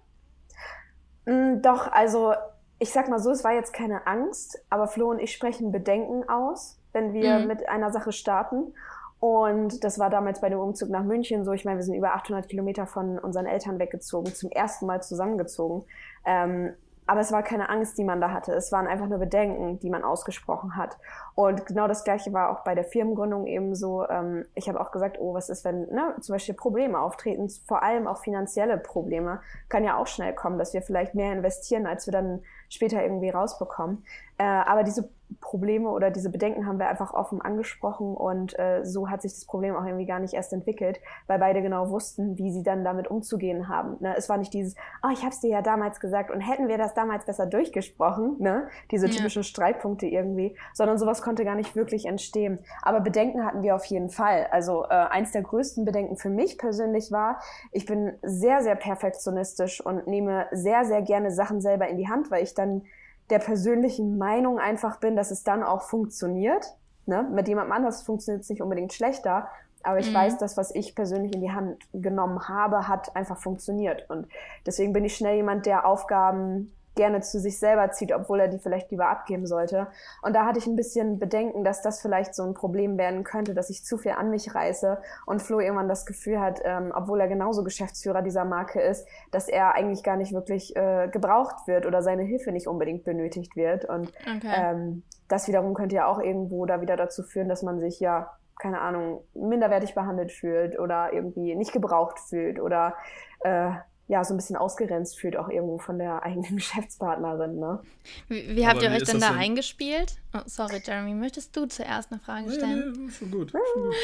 Mm, 1.25 1.61
doch, 1.61 1.91
also 1.91 2.33
ich 2.79 2.91
sag 2.91 3.07
mal 3.09 3.19
so, 3.19 3.31
es 3.31 3.43
war 3.43 3.53
jetzt 3.53 3.73
keine 3.73 4.07
Angst, 4.07 4.63
aber 4.69 4.87
Flo 4.87 5.09
und 5.09 5.19
ich 5.19 5.31
sprechen 5.31 5.71
Bedenken 5.71 6.27
aus, 6.27 6.79
wenn 6.91 7.13
wir 7.13 7.39
mhm. 7.39 7.47
mit 7.47 7.69
einer 7.69 7.91
Sache 7.91 8.11
starten. 8.11 8.73
Und 9.19 9.85
das 9.85 9.99
war 9.99 10.09
damals 10.09 10.41
bei 10.41 10.49
dem 10.49 10.59
Umzug 10.59 10.89
nach 10.89 11.03
München 11.03 11.45
so. 11.45 11.53
Ich 11.53 11.63
meine, 11.63 11.77
wir 11.77 11.83
sind 11.83 11.95
über 11.95 12.13
800 12.13 12.49
Kilometer 12.49 12.85
von 12.85 13.17
unseren 13.17 13.45
Eltern 13.45 13.79
weggezogen, 13.79 14.35
zum 14.35 14.51
ersten 14.51 14.85
Mal 14.85 15.01
zusammengezogen. 15.01 15.85
Ähm, 16.25 16.73
aber 17.05 17.21
es 17.21 17.31
war 17.31 17.43
keine 17.43 17.69
Angst, 17.69 17.97
die 17.97 18.03
man 18.03 18.21
da 18.21 18.31
hatte. 18.31 18.53
Es 18.53 18.71
waren 18.71 18.87
einfach 18.87 19.07
nur 19.07 19.19
Bedenken, 19.19 19.79
die 19.79 19.89
man 19.89 20.03
ausgesprochen 20.03 20.75
hat. 20.75 20.97
Und 21.35 21.65
genau 21.65 21.87
das 21.87 22.03
Gleiche 22.03 22.31
war 22.33 22.49
auch 22.49 22.63
bei 22.63 22.75
der 22.75 22.85
Firmengründung 22.85 23.45
eben 23.47 23.75
so. 23.75 24.07
Ähm, 24.07 24.45
ich 24.55 24.69
habe 24.69 24.79
auch 24.79 24.91
gesagt, 24.91 25.17
oh, 25.19 25.33
was 25.33 25.49
ist, 25.49 25.65
wenn 25.65 25.87
ne, 25.89 26.15
zum 26.21 26.33
Beispiel 26.33 26.55
Probleme 26.55 26.99
auftreten, 26.99 27.49
vor 27.67 27.83
allem 27.83 28.07
auch 28.07 28.19
finanzielle 28.19 28.77
Probleme, 28.77 29.41
kann 29.69 29.83
ja 29.83 29.97
auch 29.97 30.07
schnell 30.07 30.33
kommen, 30.33 30.57
dass 30.57 30.73
wir 30.73 30.81
vielleicht 30.81 31.15
mehr 31.15 31.33
investieren, 31.33 31.85
als 31.85 32.07
wir 32.07 32.13
dann 32.13 32.41
später 32.69 33.01
irgendwie 33.03 33.29
rausbekommen. 33.29 34.03
Äh, 34.37 34.43
aber 34.43 34.83
diese 34.83 35.09
Probleme 35.41 35.89
oder 35.89 36.11
diese 36.11 36.29
Bedenken 36.29 36.65
haben 36.65 36.79
wir 36.79 36.87
einfach 36.87 37.13
offen 37.13 37.41
angesprochen 37.41 38.15
und 38.15 38.57
äh, 38.59 38.83
so 38.83 39.09
hat 39.09 39.21
sich 39.21 39.33
das 39.33 39.45
Problem 39.45 39.75
auch 39.75 39.85
irgendwie 39.85 40.05
gar 40.05 40.19
nicht 40.19 40.33
erst 40.33 40.53
entwickelt, 40.53 40.99
weil 41.27 41.39
beide 41.39 41.61
genau 41.61 41.89
wussten, 41.89 42.37
wie 42.37 42.51
sie 42.51 42.63
dann 42.63 42.83
damit 42.83 43.07
umzugehen 43.07 43.67
haben. 43.67 43.97
Ne? 43.99 44.15
Es 44.17 44.29
war 44.29 44.37
nicht 44.37 44.53
dieses, 44.53 44.75
oh, 45.03 45.09
ich 45.11 45.19
habe 45.19 45.29
es 45.29 45.39
dir 45.39 45.49
ja 45.49 45.61
damals 45.61 45.99
gesagt 45.99 46.31
und 46.31 46.41
hätten 46.41 46.67
wir 46.67 46.77
das 46.77 46.93
damals 46.93 47.25
besser 47.25 47.45
durchgesprochen, 47.45 48.37
ne? 48.39 48.67
diese 48.91 49.09
typischen 49.09 49.41
ja. 49.41 49.47
Streitpunkte 49.47 50.05
irgendwie, 50.05 50.55
sondern 50.73 50.97
sowas 50.97 51.21
konnte 51.21 51.45
gar 51.45 51.55
nicht 51.55 51.75
wirklich 51.75 52.05
entstehen. 52.05 52.59
Aber 52.81 52.99
Bedenken 52.99 53.45
hatten 53.45 53.63
wir 53.63 53.75
auf 53.75 53.85
jeden 53.85 54.09
Fall. 54.09 54.47
Also 54.51 54.85
äh, 54.85 54.87
eins 54.87 55.31
der 55.31 55.41
größten 55.41 55.85
Bedenken 55.85 56.17
für 56.17 56.29
mich 56.29 56.57
persönlich 56.57 57.11
war, 57.11 57.39
ich 57.71 57.85
bin 57.85 58.13
sehr, 58.21 58.61
sehr 58.61 58.75
perfektionistisch 58.75 59.81
und 59.85 60.07
nehme 60.07 60.47
sehr, 60.51 60.85
sehr 60.85 61.01
gerne 61.01 61.31
Sachen 61.31 61.61
selber 61.61 61.87
in 61.87 61.97
die 61.97 62.07
Hand, 62.07 62.31
weil 62.31 62.43
ich 62.43 62.53
dann 62.53 62.83
der 63.29 63.39
persönlichen 63.39 64.17
Meinung 64.17 64.59
einfach 64.59 64.97
bin, 64.99 65.15
dass 65.15 65.31
es 65.31 65.43
dann 65.43 65.63
auch 65.63 65.81
funktioniert. 65.83 66.75
Ne? 67.05 67.27
Mit 67.31 67.47
jemandem 67.47 67.73
anders 67.73 68.03
funktioniert 68.03 68.43
es 68.43 68.49
nicht 68.49 68.61
unbedingt 68.61 68.93
schlechter, 68.93 69.47
aber 69.83 69.99
ich 69.99 70.09
mhm. 70.09 70.15
weiß, 70.15 70.37
dass 70.37 70.57
was 70.57 70.73
ich 70.73 70.95
persönlich 70.95 71.33
in 71.33 71.41
die 71.41 71.51
Hand 71.51 71.77
genommen 71.93 72.47
habe, 72.47 72.87
hat 72.87 73.15
einfach 73.15 73.37
funktioniert. 73.37 74.09
Und 74.09 74.27
deswegen 74.65 74.93
bin 74.93 75.03
ich 75.03 75.15
schnell 75.15 75.35
jemand, 75.35 75.65
der 75.65 75.85
Aufgaben 75.85 76.73
gerne 76.95 77.21
zu 77.21 77.39
sich 77.39 77.59
selber 77.59 77.91
zieht, 77.91 78.13
obwohl 78.13 78.39
er 78.39 78.47
die 78.47 78.59
vielleicht 78.59 78.91
lieber 78.91 79.09
abgeben 79.09 79.47
sollte. 79.47 79.87
Und 80.21 80.35
da 80.35 80.45
hatte 80.45 80.59
ich 80.59 80.67
ein 80.67 80.75
bisschen 80.75 81.19
Bedenken, 81.19 81.63
dass 81.63 81.81
das 81.81 82.01
vielleicht 82.01 82.35
so 82.35 82.43
ein 82.43 82.53
Problem 82.53 82.97
werden 82.97 83.23
könnte, 83.23 83.53
dass 83.53 83.69
ich 83.69 83.83
zu 83.83 83.97
viel 83.97 84.11
an 84.11 84.29
mich 84.29 84.53
reiße 84.53 84.99
und 85.25 85.41
Flo 85.41 85.59
irgendwann 85.59 85.89
das 85.89 86.05
Gefühl 86.05 86.39
hat, 86.39 86.61
ähm, 86.63 86.91
obwohl 86.95 87.19
er 87.19 87.27
genauso 87.27 87.63
Geschäftsführer 87.63 88.21
dieser 88.21 88.45
Marke 88.45 88.81
ist, 88.81 89.07
dass 89.31 89.47
er 89.47 89.75
eigentlich 89.75 90.03
gar 90.03 90.17
nicht 90.17 90.33
wirklich 90.33 90.75
äh, 90.75 91.07
gebraucht 91.11 91.67
wird 91.67 91.85
oder 91.85 92.01
seine 92.01 92.23
Hilfe 92.23 92.51
nicht 92.51 92.67
unbedingt 92.67 93.03
benötigt 93.03 93.55
wird. 93.55 93.85
Und 93.85 94.11
okay. 94.21 94.53
ähm, 94.55 95.03
das 95.27 95.47
wiederum 95.47 95.73
könnte 95.73 95.95
ja 95.95 96.07
auch 96.07 96.19
irgendwo 96.19 96.65
da 96.65 96.81
wieder 96.81 96.97
dazu 96.97 97.23
führen, 97.23 97.49
dass 97.49 97.63
man 97.63 97.79
sich 97.79 97.99
ja 97.99 98.31
keine 98.59 98.81
Ahnung, 98.81 99.23
minderwertig 99.33 99.95
behandelt 99.95 100.31
fühlt 100.31 100.79
oder 100.79 101.11
irgendwie 101.11 101.55
nicht 101.55 101.73
gebraucht 101.73 102.19
fühlt 102.19 102.59
oder 102.59 102.95
äh, 103.41 103.71
ja, 104.07 104.23
so 104.23 104.33
ein 104.33 104.37
bisschen 104.37 104.57
ausgrenzt 104.57 105.17
fühlt, 105.17 105.37
auch 105.37 105.47
irgendwo 105.47 105.77
von 105.77 105.97
der 105.97 106.23
eigenen 106.23 106.55
Geschäftspartnerin. 106.55 107.57
Ne? 107.57 107.79
Wie, 108.27 108.55
wie 108.55 108.67
habt 108.67 108.81
ihr 108.81 108.89
euch 108.89 109.03
denn 109.03 109.19
da 109.19 109.29
denn? 109.29 109.37
eingespielt? 109.37 110.17
Oh, 110.33 110.41
sorry, 110.45 110.81
Jeremy, 110.83 111.13
möchtest 111.13 111.55
du 111.55 111.65
zuerst 111.67 112.11
eine 112.11 112.19
Frage 112.19 112.51
stellen? 112.51 112.91
Nee, 112.91 113.05
nee, 113.05 113.11
schon 113.11 113.31
gut. 113.31 113.51
Schon 113.51 113.83
gut. 113.83 113.95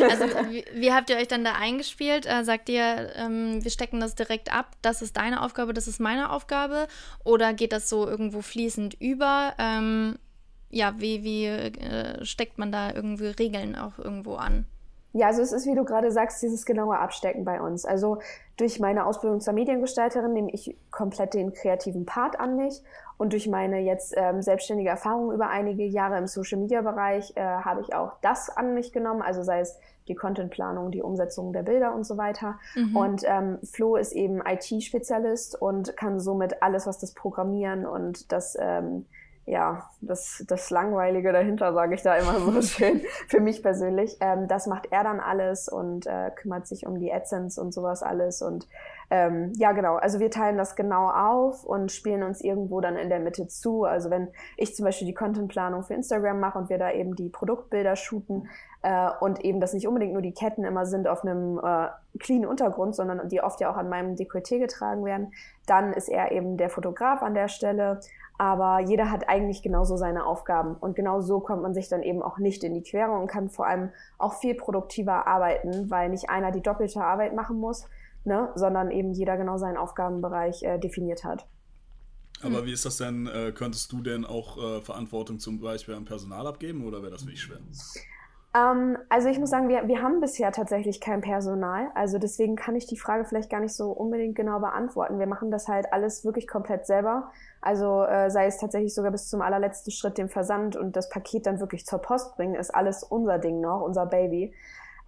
also, 0.10 0.24
wie, 0.50 0.64
wie, 0.74 0.92
habt 0.92 1.10
ihr 1.10 1.16
euch 1.16 1.28
dann 1.28 1.44
da 1.44 1.54
eingespielt? 1.54 2.24
Äh, 2.26 2.44
sagt 2.44 2.68
ihr, 2.68 3.10
ähm, 3.16 3.62
wir 3.62 3.70
stecken 3.70 3.98
das 3.98 4.14
direkt 4.14 4.54
ab, 4.54 4.76
das 4.80 5.02
ist 5.02 5.16
deine 5.16 5.42
Aufgabe, 5.42 5.74
das 5.74 5.88
ist 5.88 5.98
meine 5.98 6.30
Aufgabe? 6.30 6.86
Oder 7.24 7.52
geht 7.52 7.72
das 7.72 7.88
so 7.88 8.06
irgendwo 8.06 8.42
fließend 8.42 8.94
über? 9.00 9.54
Ähm, 9.58 10.18
ja, 10.70 10.94
wie, 10.98 11.24
wie 11.24 11.46
äh, 11.46 12.24
steckt 12.24 12.58
man 12.58 12.70
da 12.70 12.92
irgendwie 12.92 13.26
Regeln 13.26 13.74
auch 13.76 13.98
irgendwo 13.98 14.36
an? 14.36 14.66
Ja, 15.12 15.26
also 15.26 15.42
es 15.42 15.52
ist, 15.52 15.66
wie 15.66 15.74
du 15.74 15.84
gerade 15.84 16.10
sagst, 16.10 16.42
dieses 16.42 16.64
genaue 16.64 16.98
Abstecken 16.98 17.44
bei 17.44 17.60
uns. 17.60 17.84
Also 17.84 18.18
durch 18.56 18.80
meine 18.80 19.04
Ausbildung 19.06 19.40
zur 19.40 19.52
Mediengestalterin 19.52 20.32
nehme 20.32 20.50
ich 20.52 20.76
komplett 20.90 21.34
den 21.34 21.52
kreativen 21.52 22.06
Part 22.06 22.40
an 22.40 22.56
mich 22.56 22.82
und 23.18 23.32
durch 23.32 23.46
meine 23.46 23.78
jetzt 23.80 24.14
ähm, 24.16 24.42
selbstständige 24.42 24.90
Erfahrung 24.90 25.32
über 25.32 25.48
einige 25.48 25.84
Jahre 25.84 26.18
im 26.18 26.26
Social-Media-Bereich 26.26 27.36
äh, 27.36 27.40
habe 27.40 27.82
ich 27.82 27.94
auch 27.94 28.14
das 28.22 28.50
an 28.50 28.74
mich 28.74 28.92
genommen, 28.92 29.22
also 29.22 29.42
sei 29.42 29.60
es 29.60 29.78
die 30.08 30.14
Contentplanung, 30.14 30.90
die 30.90 31.02
Umsetzung 31.02 31.52
der 31.52 31.62
Bilder 31.62 31.94
und 31.94 32.04
so 32.04 32.16
weiter. 32.16 32.58
Mhm. 32.74 32.96
Und 32.96 33.22
ähm, 33.24 33.58
Flo 33.62 33.96
ist 33.96 34.12
eben 34.12 34.42
IT-Spezialist 34.44 35.60
und 35.60 35.96
kann 35.96 36.18
somit 36.18 36.62
alles, 36.62 36.86
was 36.86 36.98
das 36.98 37.12
Programmieren 37.12 37.86
und 37.86 38.32
das 38.32 38.56
ähm, 38.58 39.06
ja, 39.44 39.90
das, 40.00 40.44
das 40.46 40.70
Langweilige 40.70 41.32
dahinter, 41.32 41.72
sage 41.72 41.96
ich 41.96 42.02
da 42.02 42.14
immer 42.14 42.38
so 42.38 42.62
schön, 42.62 43.00
für 43.26 43.40
mich 43.40 43.62
persönlich. 43.62 44.16
Ähm, 44.20 44.46
das 44.46 44.66
macht 44.66 44.88
er 44.92 45.02
dann 45.02 45.18
alles 45.18 45.68
und 45.68 46.06
äh, 46.06 46.30
kümmert 46.34 46.66
sich 46.66 46.86
um 46.86 46.98
die 46.98 47.12
AdSense 47.12 47.60
und 47.60 47.74
sowas 47.74 48.04
alles. 48.04 48.40
Und 48.40 48.68
ähm, 49.10 49.52
ja, 49.56 49.72
genau, 49.72 49.96
also 49.96 50.20
wir 50.20 50.30
teilen 50.30 50.56
das 50.56 50.76
genau 50.76 51.10
auf 51.10 51.64
und 51.64 51.90
spielen 51.90 52.22
uns 52.22 52.40
irgendwo 52.40 52.80
dann 52.80 52.96
in 52.96 53.08
der 53.08 53.18
Mitte 53.18 53.48
zu. 53.48 53.84
Also 53.84 54.10
wenn 54.10 54.28
ich 54.56 54.76
zum 54.76 54.84
Beispiel 54.84 55.08
die 55.08 55.14
Contentplanung 55.14 55.82
für 55.82 55.94
Instagram 55.94 56.38
mache 56.38 56.58
und 56.58 56.70
wir 56.70 56.78
da 56.78 56.92
eben 56.92 57.16
die 57.16 57.28
Produktbilder 57.28 57.96
shooten 57.96 58.48
äh, 58.82 59.10
und 59.20 59.44
eben 59.44 59.60
das 59.60 59.72
nicht 59.72 59.88
unbedingt 59.88 60.12
nur 60.12 60.22
die 60.22 60.34
Ketten 60.34 60.64
immer 60.64 60.86
sind 60.86 61.08
auf 61.08 61.24
einem 61.24 61.58
äh, 61.58 61.88
clean 62.20 62.46
Untergrund, 62.46 62.94
sondern 62.94 63.28
die 63.28 63.42
oft 63.42 63.60
ja 63.60 63.70
auch 63.70 63.76
an 63.76 63.88
meinem 63.88 64.14
Dekolleté 64.14 64.58
getragen 64.58 65.04
werden, 65.04 65.32
dann 65.66 65.92
ist 65.92 66.08
er 66.08 66.30
eben 66.32 66.56
der 66.56 66.70
Fotograf 66.70 67.22
an 67.22 67.34
der 67.34 67.48
Stelle 67.48 68.00
aber 68.42 68.80
jeder 68.80 69.08
hat 69.08 69.28
eigentlich 69.28 69.62
genauso 69.62 69.96
seine 69.96 70.26
Aufgaben. 70.26 70.74
Und 70.74 70.96
genau 70.96 71.20
so 71.20 71.38
kommt 71.38 71.62
man 71.62 71.74
sich 71.74 71.88
dann 71.88 72.02
eben 72.02 72.24
auch 72.24 72.38
nicht 72.38 72.64
in 72.64 72.74
die 72.74 72.82
Quere 72.82 73.12
und 73.12 73.28
kann 73.28 73.48
vor 73.48 73.68
allem 73.68 73.90
auch 74.18 74.40
viel 74.40 74.56
produktiver 74.56 75.28
arbeiten, 75.28 75.88
weil 75.92 76.08
nicht 76.08 76.28
einer 76.28 76.50
die 76.50 76.60
doppelte 76.60 77.04
Arbeit 77.04 77.36
machen 77.36 77.56
muss, 77.58 77.86
ne, 78.24 78.50
sondern 78.56 78.90
eben 78.90 79.12
jeder 79.12 79.36
genau 79.36 79.58
seinen 79.58 79.76
Aufgabenbereich 79.76 80.64
äh, 80.64 80.78
definiert 80.78 81.22
hat. 81.22 81.46
Aber 82.42 82.58
hm. 82.58 82.66
wie 82.66 82.72
ist 82.72 82.84
das 82.84 82.96
denn? 82.96 83.28
Äh, 83.28 83.52
könntest 83.52 83.92
du 83.92 84.02
denn 84.02 84.24
auch 84.24 84.58
äh, 84.58 84.80
Verantwortung 84.80 85.38
zum 85.38 85.60
Beispiel 85.60 85.94
am 85.94 86.04
Personal 86.04 86.44
abgeben 86.48 86.84
oder 86.84 87.00
wäre 87.00 87.12
das 87.12 87.24
wirklich 87.24 87.42
schwer? 87.42 87.60
Ähm, 88.54 88.98
also 89.08 89.28
ich 89.28 89.38
muss 89.38 89.50
sagen, 89.50 89.68
wir, 89.68 89.88
wir 89.88 90.02
haben 90.02 90.20
bisher 90.20 90.52
tatsächlich 90.52 91.00
kein 91.00 91.20
Personal. 91.20 91.90
Also 91.94 92.18
deswegen 92.18 92.56
kann 92.56 92.76
ich 92.76 92.86
die 92.86 92.98
Frage 92.98 93.24
vielleicht 93.24 93.50
gar 93.50 93.60
nicht 93.60 93.74
so 93.74 93.90
unbedingt 93.90 94.34
genau 94.34 94.60
beantworten. 94.60 95.18
Wir 95.18 95.26
machen 95.26 95.50
das 95.50 95.68
halt 95.68 95.92
alles 95.92 96.24
wirklich 96.24 96.46
komplett 96.46 96.86
selber. 96.86 97.30
Also 97.60 98.04
äh, 98.04 98.30
sei 98.30 98.46
es 98.46 98.58
tatsächlich 98.58 98.94
sogar 98.94 99.10
bis 99.10 99.28
zum 99.28 99.40
allerletzten 99.40 99.90
Schritt, 99.90 100.18
dem 100.18 100.28
Versand 100.28 100.76
und 100.76 100.96
das 100.96 101.08
Paket 101.08 101.46
dann 101.46 101.60
wirklich 101.60 101.86
zur 101.86 102.00
Post 102.00 102.36
bringen, 102.36 102.54
ist 102.54 102.74
alles 102.74 103.02
unser 103.02 103.38
Ding 103.38 103.60
noch, 103.60 103.80
unser 103.80 104.06
Baby. 104.06 104.52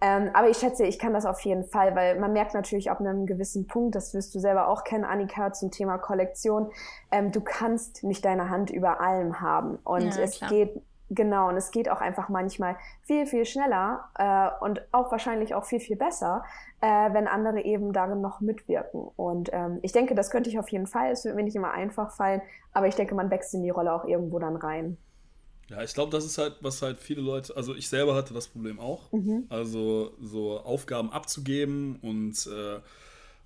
Ähm, 0.01 0.29
aber 0.33 0.49
ich 0.49 0.57
schätze, 0.57 0.83
ich 0.83 0.99
kann 0.99 1.13
das 1.13 1.25
auf 1.25 1.39
jeden 1.41 1.63
Fall, 1.63 1.95
weil 1.95 2.19
man 2.19 2.33
merkt 2.33 2.53
natürlich 2.53 2.91
ab 2.91 2.99
einem 2.99 3.25
gewissen 3.25 3.65
Punkt, 3.65 3.95
das 3.95 4.13
wirst 4.13 4.35
du 4.35 4.39
selber 4.39 4.67
auch 4.67 4.83
kennen, 4.83 5.05
Annika, 5.05 5.53
zum 5.53 5.71
Thema 5.71 5.97
Kollektion, 5.97 6.69
ähm, 7.11 7.31
du 7.31 7.39
kannst 7.39 8.03
nicht 8.03 8.25
deine 8.25 8.49
Hand 8.49 8.71
über 8.71 8.99
allem 8.99 9.39
haben. 9.39 9.77
Und 9.83 10.15
ja, 10.15 10.21
es 10.21 10.37
klar. 10.37 10.49
geht 10.49 10.81
Genau, 11.09 11.49
und 11.49 11.55
es 11.55 11.69
geht 11.69 11.89
auch 11.89 12.01
einfach 12.01 12.29
manchmal 12.29 12.77
viel, 13.03 13.27
viel 13.27 13.45
schneller 13.45 14.09
äh, 14.17 14.63
und 14.63 14.81
auch 14.91 15.11
wahrscheinlich 15.11 15.53
auch 15.53 15.65
viel, 15.65 15.79
viel 15.79 15.95
besser, 15.95 16.43
äh, 16.81 16.87
wenn 16.87 17.27
andere 17.27 17.61
eben 17.61 17.93
darin 17.93 18.21
noch 18.21 18.41
mitwirken. 18.41 19.01
Und 19.15 19.49
ähm, 19.53 19.79
ich 19.83 19.91
denke, 19.91 20.15
das 20.15 20.31
könnte 20.31 20.49
ich 20.49 20.57
auf 20.57 20.69
jeden 20.69 20.87
Fall. 20.87 21.11
Es 21.11 21.23
wird 21.23 21.35
mir 21.35 21.43
nicht 21.43 21.55
immer 21.55 21.71
einfach 21.71 22.11
fallen, 22.11 22.41
aber 22.73 22.87
ich 22.87 22.95
denke, 22.95 23.13
man 23.13 23.29
wächst 23.29 23.53
in 23.53 23.61
die 23.61 23.69
Rolle 23.69 23.93
auch 23.93 24.05
irgendwo 24.05 24.39
dann 24.39 24.55
rein. 24.55 24.97
Ja, 25.69 25.81
ich 25.83 25.93
glaube, 25.93 26.11
das 26.11 26.25
ist 26.25 26.37
halt, 26.37 26.55
was 26.61 26.81
halt 26.81 26.99
viele 26.99 27.21
Leute, 27.21 27.55
also 27.55 27.73
ich 27.75 27.89
selber 27.89 28.15
hatte 28.15 28.33
das 28.33 28.47
Problem 28.47 28.79
auch. 28.79 29.11
Mhm. 29.11 29.45
Also 29.49 30.13
so 30.21 30.59
Aufgaben 30.59 31.11
abzugeben 31.11 31.97
und 32.01 32.47
äh, 32.47 32.79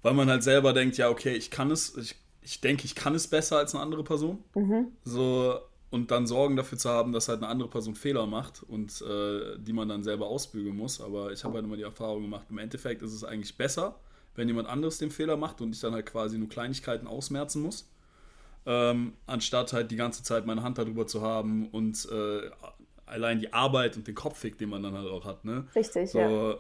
weil 0.02 0.14
man 0.14 0.30
halt 0.30 0.44
selber 0.44 0.74
denkt, 0.74 0.98
ja, 0.98 1.10
okay, 1.10 1.34
ich 1.34 1.52
kann 1.52 1.72
es, 1.72 1.96
ich, 1.98 2.16
ich 2.42 2.62
denke, 2.62 2.86
ich 2.86 2.96
kann 2.96 3.16
es 3.16 3.28
besser 3.28 3.58
als 3.58 3.74
eine 3.74 3.84
andere 3.84 4.04
Person. 4.04 4.44
Mhm. 4.56 4.94
So, 5.04 5.60
und 5.92 6.12
dann 6.12 6.28
Sorgen 6.28 6.56
dafür 6.56 6.78
zu 6.78 6.90
haben, 6.90 7.12
dass 7.12 7.28
halt 7.30 7.40
eine 7.40 7.48
andere 7.48 7.70
Person 7.70 7.96
Fehler 7.96 8.28
macht 8.28 8.64
und 8.64 9.02
äh, 9.02 9.58
die 9.58 9.74
man 9.74 9.90
dann 9.90 10.04
selber 10.04 10.28
ausbügeln 10.28 10.76
muss. 10.76 11.02
Aber 11.02 11.32
ich 11.32 11.44
habe 11.44 11.56
halt 11.56 11.66
immer 11.66 11.78
die 11.78 11.84
Erfahrung 11.84 12.24
gemacht, 12.24 12.46
im 12.50 12.58
Endeffekt 12.58 13.02
ist 13.02 13.14
es 13.14 13.24
eigentlich 13.24 13.58
besser, 13.58 13.96
wenn 14.36 14.48
jemand 14.48 14.68
anderes 14.68 15.00
den 15.00 15.12
Fehler 15.12 15.38
macht 15.38 15.62
und 15.62 15.74
ich 15.74 15.82
dann 15.82 15.94
halt 15.94 16.06
quasi 16.06 16.38
nur 16.38 16.50
Kleinigkeiten 16.50 17.08
ausmerzen 17.08 17.62
muss, 17.62 17.90
ähm, 18.66 19.14
anstatt 19.26 19.74
halt 19.74 19.90
die 19.92 19.96
ganze 19.96 20.24
Zeit 20.24 20.46
meine 20.46 20.62
Hand 20.62 20.78
darüber 20.78 21.08
zu 21.08 21.22
haben 21.22 21.68
und 21.70 22.08
äh, 22.12 22.50
allein 23.06 23.40
die 23.40 23.52
Arbeit 23.52 23.98
und 23.98 24.08
den 24.08 24.16
Kopfweg, 24.16 24.58
den 24.60 24.70
man 24.70 24.84
dann 24.84 24.94
halt 24.94 25.08
auch 25.08 25.26
hat. 25.26 25.44
Ne? 25.44 25.66
Richtig, 25.76 26.12
so, 26.12 26.20
ja 26.20 26.58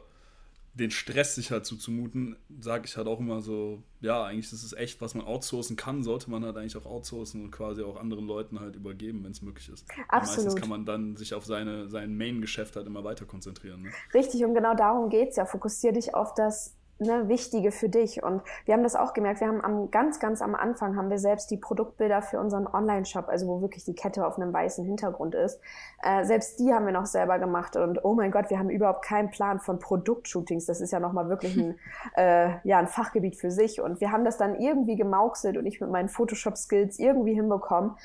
den 0.80 0.92
Stress 0.92 1.36
sich 1.36 1.52
halt 1.52 1.66
zuzumuten, 1.66 2.38
sage 2.60 2.86
ich 2.86 2.98
halt 2.98 3.08
auch 3.08 3.20
immer 3.20 3.42
so, 3.42 3.84
ja, 4.02 4.24
eigentlich 4.24 4.52
ist 4.52 4.64
es 4.64 4.74
echt, 4.74 5.02
was 5.02 5.14
man 5.14 5.26
outsourcen 5.26 5.76
kann, 5.76 6.04
sollte 6.04 6.32
man 6.32 6.44
halt 6.46 6.58
eigentlich 6.58 6.78
auch 6.78 6.86
outsourcen 6.86 7.44
und 7.44 7.52
quasi 7.52 7.84
auch 7.84 7.98
anderen 7.98 8.26
Leuten 8.26 8.60
halt 8.60 8.76
übergeben, 8.76 9.24
wenn 9.24 9.32
es 9.32 9.42
möglich 9.42 9.70
ist. 9.70 9.86
Absolut. 10.08 10.46
meistens 10.46 10.56
kann 10.56 10.70
man 10.70 10.86
dann 10.86 11.16
sich 11.18 11.34
auf 11.34 11.46
seine, 11.46 11.90
sein 11.90 12.18
Main-Geschäft 12.18 12.76
halt 12.76 12.88
immer 12.88 13.04
weiter 13.04 13.26
konzentrieren. 13.26 13.84
Ne? 13.84 13.90
Richtig, 14.14 14.44
und 14.46 14.56
genau 14.56 14.74
darum 14.74 15.10
geht 15.10 15.30
es 15.30 15.36
ja. 15.36 15.46
Fokussier 15.46 15.92
dich 15.92 16.16
auf 16.16 16.34
das 16.34 16.76
ne, 17.00 17.28
Wichtige 17.28 17.72
für 17.72 17.90
dich. 17.90 18.24
Und 18.24 18.42
wir 18.66 18.74
haben 18.74 18.84
das 18.84 18.96
auch 18.96 19.14
gemerkt. 19.14 19.40
Wir 19.40 19.48
haben 19.48 19.64
am 19.64 19.92
ganz, 19.92 20.20
ganz 20.20 20.42
am 20.42 20.56
Anfang 20.56 20.96
haben 20.96 21.10
wir 21.10 21.20
selbst 21.20 21.50
die 21.52 21.58
Produktbilder 21.58 22.22
für 22.22 22.40
unseren 22.40 22.68
Online-Shop, 22.68 23.28
also 23.30 23.48
wo 23.48 23.62
wirklich 23.62 23.86
die 23.86 23.96
Kette 23.96 24.26
auf 24.26 24.38
einem 24.38 24.54
weißen 24.54 24.86
Hintergrund 24.86 25.36
ist. 25.36 25.60
Äh, 26.04 26.26
selbst 26.26 26.60
die 26.60 26.74
haben 26.74 26.86
wir 26.86 26.94
noch 26.94 27.06
selber 27.06 27.40
gemacht. 27.40 27.76
Und 27.76 28.04
oh 28.04 28.14
mein 28.14 28.32
Gott, 28.32 28.50
wir 28.50 28.60
haben 28.60 28.70
überhaupt 28.70 29.04
keinen 29.04 29.30
Plan 29.30 29.60
von 29.60 29.80
Produktshootings. 29.80 30.66
Das 30.66 30.82
ist 30.82 30.92
ja 30.92 31.00
nochmal 31.00 31.30
wirklich 31.30 31.56
ein, 31.58 31.80
äh, 32.16 32.52
ja, 32.64 32.80
ein 32.80 32.88
Fachgebiet 32.88 33.36
für 33.36 33.52
sich. 33.52 33.82
Und 33.82 34.02
wir 34.02 34.12
haben 34.12 34.26
das 34.26 34.38
dann 34.38 34.60
irgendwie 34.60 34.96
gemauxelt 34.96 35.58
und 35.58 35.66
ich 35.66 35.82
mit 35.82 35.90
meinen 35.90 36.10
Photoshop-Skills 36.10 37.00
irgendwie 37.00 37.34
hinbekommen. 37.34 37.96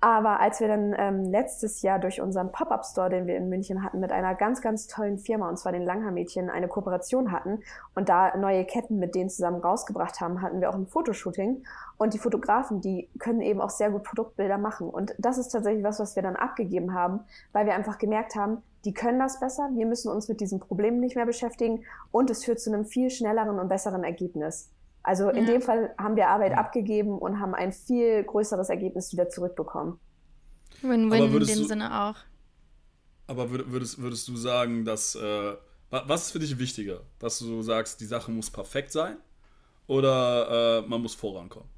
Aber 0.00 0.38
als 0.38 0.60
wir 0.60 0.68
dann 0.68 0.94
ähm, 0.96 1.24
letztes 1.24 1.82
Jahr 1.82 1.98
durch 1.98 2.20
unseren 2.20 2.52
Pop-Up-Store, 2.52 3.10
den 3.10 3.26
wir 3.26 3.36
in 3.36 3.48
München 3.48 3.82
hatten, 3.82 3.98
mit 3.98 4.12
einer 4.12 4.36
ganz, 4.36 4.60
ganz 4.60 4.86
tollen 4.86 5.18
Firma, 5.18 5.48
und 5.48 5.58
zwar 5.58 5.72
den 5.72 5.82
Langhaar-Mädchen, 5.82 6.50
eine 6.50 6.68
Kooperation 6.68 7.32
hatten 7.32 7.62
und 7.96 8.08
da 8.08 8.36
neue 8.36 8.64
Ketten 8.64 9.00
mit 9.00 9.16
denen 9.16 9.28
zusammen 9.28 9.60
rausgebracht 9.60 10.20
haben, 10.20 10.40
hatten 10.40 10.60
wir 10.60 10.70
auch 10.70 10.76
ein 10.76 10.86
Fotoshooting. 10.86 11.64
Und 11.96 12.14
die 12.14 12.18
Fotografen, 12.18 12.80
die 12.80 13.08
können 13.18 13.40
eben 13.40 13.60
auch 13.60 13.70
sehr 13.70 13.90
gut 13.90 14.04
Produktbilder 14.04 14.56
machen. 14.56 14.88
Und 14.88 15.16
das 15.18 15.36
ist 15.36 15.48
tatsächlich 15.48 15.82
was, 15.82 15.98
was 15.98 16.14
wir 16.14 16.22
dann 16.22 16.36
abgegeben 16.36 16.94
haben, 16.94 17.20
weil 17.52 17.66
wir 17.66 17.74
einfach 17.74 17.98
gemerkt 17.98 18.36
haben, 18.36 18.62
die 18.84 18.94
können 18.94 19.18
das 19.18 19.40
besser, 19.40 19.68
wir 19.74 19.86
müssen 19.86 20.12
uns 20.12 20.28
mit 20.28 20.40
diesen 20.40 20.60
Problemen 20.60 21.00
nicht 21.00 21.16
mehr 21.16 21.26
beschäftigen 21.26 21.84
und 22.12 22.30
es 22.30 22.44
führt 22.44 22.60
zu 22.60 22.72
einem 22.72 22.84
viel 22.84 23.10
schnelleren 23.10 23.58
und 23.58 23.68
besseren 23.68 24.04
Ergebnis. 24.04 24.70
Also 25.02 25.30
in 25.30 25.46
ja. 25.46 25.52
dem 25.52 25.62
Fall 25.62 25.94
haben 25.98 26.16
wir 26.16 26.28
Arbeit 26.28 26.52
ja. 26.52 26.58
abgegeben 26.58 27.18
und 27.18 27.40
haben 27.40 27.54
ein 27.54 27.72
viel 27.72 28.24
größeres 28.24 28.68
Ergebnis 28.68 29.12
wieder 29.12 29.28
zurückbekommen. 29.28 29.98
Win-win 30.82 31.24
in 31.24 31.32
dem 31.32 31.40
du, 31.40 31.64
Sinne 31.64 32.02
auch. 32.02 32.16
Aber 33.26 33.50
würdest, 33.50 34.00
würdest 34.00 34.28
du 34.28 34.36
sagen, 34.36 34.84
dass 34.84 35.14
äh, 35.14 35.54
was 35.90 36.26
ist 36.26 36.32
für 36.32 36.38
dich 36.38 36.58
wichtiger? 36.58 37.00
Dass 37.18 37.38
du 37.38 37.62
sagst, 37.62 38.00
die 38.00 38.06
Sache 38.06 38.30
muss 38.30 38.50
perfekt 38.50 38.92
sein 38.92 39.16
oder 39.86 40.82
äh, 40.82 40.88
man 40.88 41.00
muss 41.00 41.14
vorankommen? 41.14 41.68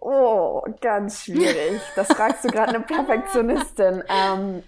Oh, 0.00 0.62
ganz 0.80 1.24
schwierig. 1.24 1.80
Das 1.96 2.06
fragst 2.08 2.44
du 2.44 2.48
gerade 2.48 2.74
eine 2.74 2.80
Perfektionistin. 2.86 4.04
Ähm, 4.08 4.62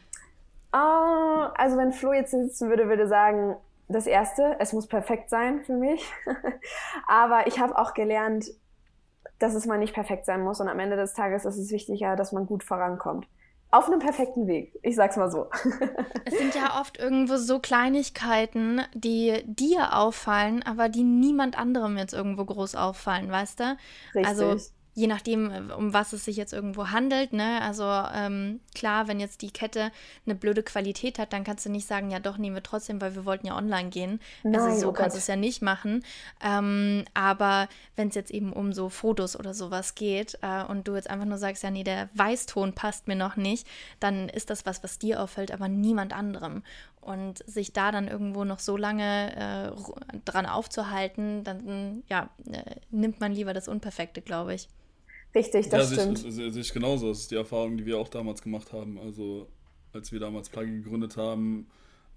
oh, 0.73 1.47
also 1.55 1.77
wenn 1.77 1.93
Flo 1.93 2.13
jetzt 2.13 2.33
sitzen 2.33 2.69
würde, 2.69 2.89
würde 2.89 3.07
sagen, 3.07 3.57
das 3.91 4.07
Erste, 4.07 4.57
es 4.59 4.73
muss 4.73 4.87
perfekt 4.87 5.31
sein 5.31 5.63
für 5.63 5.77
mich. 5.77 6.03
Aber 7.07 7.47
ich 7.47 7.59
habe 7.59 7.77
auch 7.77 7.95
gelernt, 7.95 8.51
dass 9.39 9.55
es 9.55 9.67
mal 9.67 9.79
nicht 9.79 9.95
perfekt 9.95 10.27
sein 10.27 10.43
muss 10.43 10.61
und 10.61 10.69
am 10.69 10.79
Ende 10.79 10.97
des 10.97 11.15
Tages 11.15 11.45
ist 11.45 11.59
es 11.59 11.71
wichtiger, 11.73 12.17
dass 12.17 12.33
man 12.33 12.47
gut 12.47 12.63
vorankommt. 12.63 13.27
Auf 13.73 13.87
einem 13.87 14.01
perfekten 14.01 14.49
Weg, 14.49 14.77
ich 14.83 14.97
sag's 14.97 15.17
mal 15.17 15.31
so. 15.31 15.49
es 16.25 16.37
sind 16.37 16.57
ja 16.57 16.81
oft 16.81 16.99
irgendwo 16.99 17.37
so 17.37 17.61
Kleinigkeiten, 17.61 18.83
die 18.95 19.45
dir 19.47 19.97
auffallen, 19.97 20.65
aber 20.65 20.89
die 20.89 21.05
niemand 21.05 21.57
anderem 21.57 21.97
jetzt 21.97 22.13
irgendwo 22.13 22.45
groß 22.45 22.75
auffallen, 22.75 23.31
weißt 23.31 23.61
du? 23.61 23.77
Richtig. 24.15 24.27
Also 24.27 24.57
je 25.01 25.07
nachdem, 25.07 25.51
äh, 25.51 25.73
um 25.73 25.95
was 25.95 26.13
es 26.13 26.25
sich 26.25 26.37
jetzt 26.37 26.53
irgendwo 26.53 26.89
handelt. 26.89 27.33
Ne? 27.33 27.61
Also 27.63 27.85
ähm, 27.85 28.61
klar, 28.75 29.09
wenn 29.09 29.19
jetzt 29.19 29.41
die 29.43 29.51
Kette 29.51 29.91
eine 30.27 30.35
blöde 30.35 30.63
Qualität 30.63 31.19
hat, 31.19 31.33
dann 31.33 31.43
kannst 31.43 31.65
du 31.65 31.71
nicht 31.71 31.87
sagen, 31.87 32.11
ja 32.11 32.21
doch, 32.21 32.37
nehmen 32.37 32.55
wir 32.55 32.63
trotzdem, 32.63 33.01
weil 33.01 33.15
wir 33.15 33.25
wollten 33.25 33.47
ja 33.47 33.57
online 33.57 33.89
gehen. 33.89 34.21
Also 34.45 34.59
Nein, 34.59 34.71
also 34.71 34.81
so 34.81 34.89
oh 34.91 34.93
kannst 34.93 35.17
du 35.17 35.19
es 35.19 35.27
ja 35.27 35.37
nicht 35.37 35.63
machen. 35.63 36.05
Ähm, 36.45 37.05
aber 37.15 37.69
wenn 37.97 38.09
es 38.09 38.15
jetzt 38.15 38.31
eben 38.31 38.53
um 38.53 38.73
so 38.73 38.91
Fotos 38.91 39.39
oder 39.39 39.55
sowas 39.55 39.95
geht 39.95 40.39
äh, 40.43 40.65
und 40.65 40.87
du 40.87 40.95
jetzt 40.95 41.09
einfach 41.09 41.27
nur 41.27 41.39
sagst, 41.39 41.63
ja 41.63 41.71
nee, 41.71 41.85
der 41.85 42.11
Weißton 42.15 42.75
passt 42.75 43.09
mir 43.09 43.17
noch 43.17 43.37
nicht, 43.37 43.67
dann 44.01 44.29
ist 44.29 44.51
das 44.51 44.67
was, 44.67 44.85
was 44.85 44.99
dir 44.99 45.23
auffällt, 45.23 45.51
aber 45.51 45.69
niemand 45.69 46.15
anderem. 46.15 46.63
Und 47.01 47.39
sich 47.49 47.73
da 47.73 47.91
dann 47.93 48.09
irgendwo 48.09 48.45
noch 48.45 48.59
so 48.59 48.77
lange 48.77 49.35
äh, 49.35 50.21
dran 50.27 50.45
aufzuhalten, 50.45 51.43
dann 51.45 52.03
ja, 52.11 52.29
äh, 52.53 52.77
nimmt 52.91 53.21
man 53.21 53.33
lieber 53.33 53.55
das 53.55 53.69
Unperfekte, 53.69 54.21
glaube 54.21 54.53
ich. 54.53 54.69
Richtig, 55.35 55.69
das 55.69 55.91
ja, 55.91 56.03
stimmt. 56.03 56.19
Sehe 56.19 56.49
ich 56.49 56.73
genauso. 56.73 57.09
Das 57.09 57.21
ist 57.21 57.31
die 57.31 57.37
Erfahrung, 57.37 57.77
die 57.77 57.87
wir 57.87 57.99
auch 57.99 58.09
damals 58.09 58.43
gemacht 58.43 58.73
haben. 58.73 58.99
Also, 58.99 59.49
als 59.93 60.13
wir 60.13 60.21
damals 60.21 60.49
Plugin 60.49 60.83
gegründet 60.83 61.17
haben, 61.17 61.67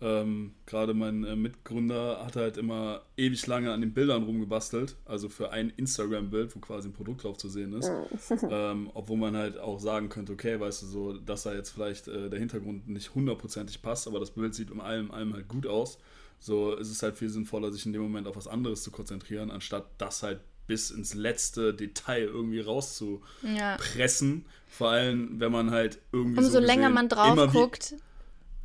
ähm, 0.03 0.53
gerade 0.65 0.93
mein 0.93 1.23
äh, 1.23 1.35
Mitgründer 1.35 2.25
hat 2.25 2.35
halt 2.35 2.57
immer 2.57 3.03
ewig 3.15 3.47
lange 3.47 3.71
an 3.71 3.79
den 3.79 3.93
Bildern 3.93 4.23
rumgebastelt. 4.23 4.97
Also 5.05 5.29
für 5.29 5.51
ein 5.51 5.71
Instagram-Bild, 5.77 6.55
wo 6.55 6.59
quasi 6.59 6.89
ein 6.89 6.93
Produkt 6.93 7.23
drauf 7.23 7.37
zu 7.37 7.47
sehen 7.47 7.73
ist. 7.73 7.89
ähm, 8.49 8.89
obwohl 8.93 9.17
man 9.17 9.37
halt 9.37 9.57
auch 9.57 9.79
sagen 9.79 10.09
könnte, 10.09 10.33
okay, 10.33 10.59
weißt 10.59 10.81
du, 10.81 10.85
so, 10.87 11.13
dass 11.13 11.43
da 11.43 11.53
jetzt 11.53 11.69
vielleicht 11.69 12.09
äh, 12.09 12.29
der 12.29 12.39
Hintergrund 12.39 12.89
nicht 12.89 13.15
hundertprozentig 13.15 13.81
passt, 13.81 14.07
aber 14.07 14.19
das 14.19 14.31
Bild 14.31 14.53
sieht 14.55 14.71
um 14.71 14.81
allem, 14.81 15.11
allem 15.11 15.33
halt 15.33 15.47
gut 15.47 15.67
aus. 15.67 15.99
So 16.39 16.73
ist 16.73 16.91
es 16.91 17.01
halt 17.01 17.15
viel 17.15 17.29
sinnvoller, 17.29 17.71
sich 17.71 17.85
in 17.85 17.93
dem 17.93 18.01
Moment 18.01 18.27
auf 18.27 18.35
was 18.35 18.49
anderes 18.49 18.83
zu 18.83 18.91
konzentrieren, 18.91 19.51
anstatt 19.51 19.85
das 19.97 20.23
halt 20.23 20.41
bis 20.67 20.91
ins 20.91 21.13
letzte 21.13 21.73
Detail 21.73 22.23
irgendwie 22.23 22.61
rauszupressen. 22.61 24.45
Ja. 24.45 24.51
Vor 24.69 24.89
allem, 24.89 25.39
wenn 25.39 25.51
man 25.51 25.71
halt 25.71 25.99
irgendwie. 26.11 26.39
Umso 26.39 26.51
so 26.51 26.59
länger 26.59 26.89
man 26.89 27.09
drauf 27.09 27.51
guckt. 27.51 27.95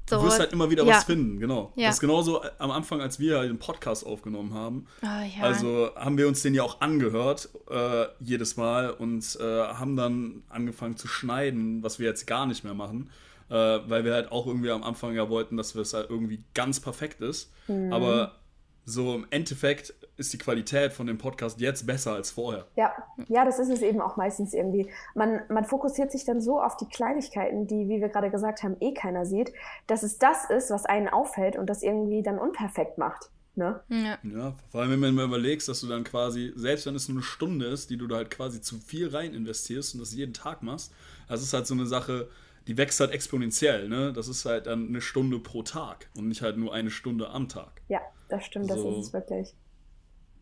So. 0.09 0.17
Du 0.17 0.25
wirst 0.25 0.39
halt 0.39 0.53
immer 0.53 0.71
wieder 0.71 0.85
ja. 0.85 0.97
was 0.97 1.05
finden, 1.05 1.39
genau. 1.39 1.73
Ja. 1.77 1.89
Das 1.89 1.97
ist 1.97 2.01
genauso 2.01 2.43
am 2.59 2.71
Anfang, 2.71 3.03
als 3.03 3.21
wir 3.21 3.39
halt 3.39 3.51
den 3.51 3.59
Podcast 3.59 4.07
aufgenommen 4.07 4.55
haben. 4.55 4.87
Oh, 5.03 5.07
ja. 5.07 5.43
Also 5.43 5.91
haben 5.97 6.17
wir 6.17 6.29
uns 6.29 6.41
den 6.41 6.55
ja 6.55 6.63
auch 6.63 6.81
angehört, 6.81 7.51
äh, 7.69 8.07
jedes 8.21 8.57
Mal, 8.57 8.91
und 8.91 9.37
äh, 9.39 9.45
haben 9.45 9.97
dann 9.97 10.45
angefangen 10.49 10.97
zu 10.97 11.09
schneiden, 11.09 11.83
was 11.83 11.99
wir 11.99 12.07
jetzt 12.07 12.27
gar 12.27 12.47
nicht 12.47 12.65
mehr 12.65 12.75
machen. 12.75 13.11
Äh, 13.51 13.55
weil 13.55 14.05
wir 14.05 14.15
halt 14.15 14.33
auch 14.33 14.47
irgendwie 14.47 14.71
am 14.71 14.83
Anfang 14.83 15.15
ja 15.15 15.29
wollten, 15.29 15.57
dass 15.57 15.75
es 15.75 15.95
halt 15.95 16.11
irgendwie 16.11 16.43
ganz 16.55 16.81
perfekt 16.81 17.21
ist. 17.21 17.51
Mhm. 17.67 17.93
Aber 17.93 18.37
so 18.85 19.15
im 19.15 19.27
Endeffekt 19.31 19.95
ist 20.19 20.33
die 20.33 20.39
Qualität 20.39 20.93
von 20.93 21.07
dem 21.07 21.17
Podcast 21.17 21.61
jetzt 21.61 21.87
besser 21.87 22.13
als 22.13 22.31
vorher. 22.31 22.67
Ja, 22.77 22.93
ja, 23.29 23.45
das 23.45 23.59
ist 23.59 23.71
es 23.71 23.83
eben 23.83 24.01
auch 24.01 24.17
meistens 24.17 24.53
irgendwie. 24.53 24.91
Man, 25.15 25.41
man 25.49 25.65
fokussiert 25.65 26.11
sich 26.11 26.25
dann 26.25 26.41
so 26.41 26.61
auf 26.61 26.77
die 26.77 26.89
Kleinigkeiten, 26.89 27.67
die, 27.67 27.89
wie 27.89 28.01
wir 28.01 28.09
gerade 28.09 28.31
gesagt 28.31 28.63
haben, 28.63 28.77
eh 28.81 28.93
keiner 28.93 29.25
sieht, 29.25 29.53
dass 29.87 30.03
es 30.03 30.19
das 30.19 30.51
ist, 30.51 30.71
was 30.71 30.85
einen 30.85 31.09
auffällt 31.09 31.57
und 31.57 31.67
das 31.67 31.83
irgendwie 31.83 32.23
dann 32.23 32.39
unperfekt 32.39 32.99
macht. 32.99 33.31
Ne? 33.55 33.81
Ja. 33.89 34.19
ja, 34.23 34.55
vor 34.69 34.81
allem 34.83 34.91
wenn 34.91 35.01
man 35.01 35.15
mal 35.15 35.25
überlegst, 35.25 35.69
dass 35.69 35.81
du 35.81 35.89
dann 35.89 36.05
quasi, 36.05 36.53
selbst 36.55 36.87
wenn 36.87 36.95
es 36.95 37.09
nur 37.09 37.17
eine 37.17 37.25
Stunde 37.25 37.67
ist, 37.67 37.91
die 37.91 37.97
du 37.97 38.07
da 38.07 38.17
halt 38.17 38.31
quasi 38.31 38.61
zu 38.61 38.79
viel 38.79 39.09
rein 39.09 39.35
investierst 39.35 39.95
und 39.95 40.01
das 40.01 40.15
jeden 40.15 40.33
Tag 40.33 40.63
machst, 40.63 40.93
das 41.29 41.43
ist 41.43 41.53
halt 41.53 41.67
so 41.67 41.75
eine 41.75 41.87
Sache, 41.87 42.29
die 42.69 42.77
wächst 42.77 43.01
halt 43.01 43.11
exponentiell, 43.11 43.89
ne? 43.89 44.13
Das 44.13 44.29
ist 44.29 44.45
halt 44.45 44.67
dann 44.67 44.89
eine 44.89 45.01
Stunde 45.01 45.41
pro 45.41 45.63
Tag 45.63 46.09
und 46.17 46.29
nicht 46.29 46.43
halt 46.43 46.57
nur 46.57 46.73
eine 46.73 46.91
Stunde 46.91 47.31
am 47.31 47.49
Tag. 47.49 47.83
Ja, 47.89 48.01
das 48.29 48.45
stimmt, 48.45 48.71
das 48.71 48.79
ist 48.79 48.97
es 48.97 49.13
wirklich. 49.13 49.55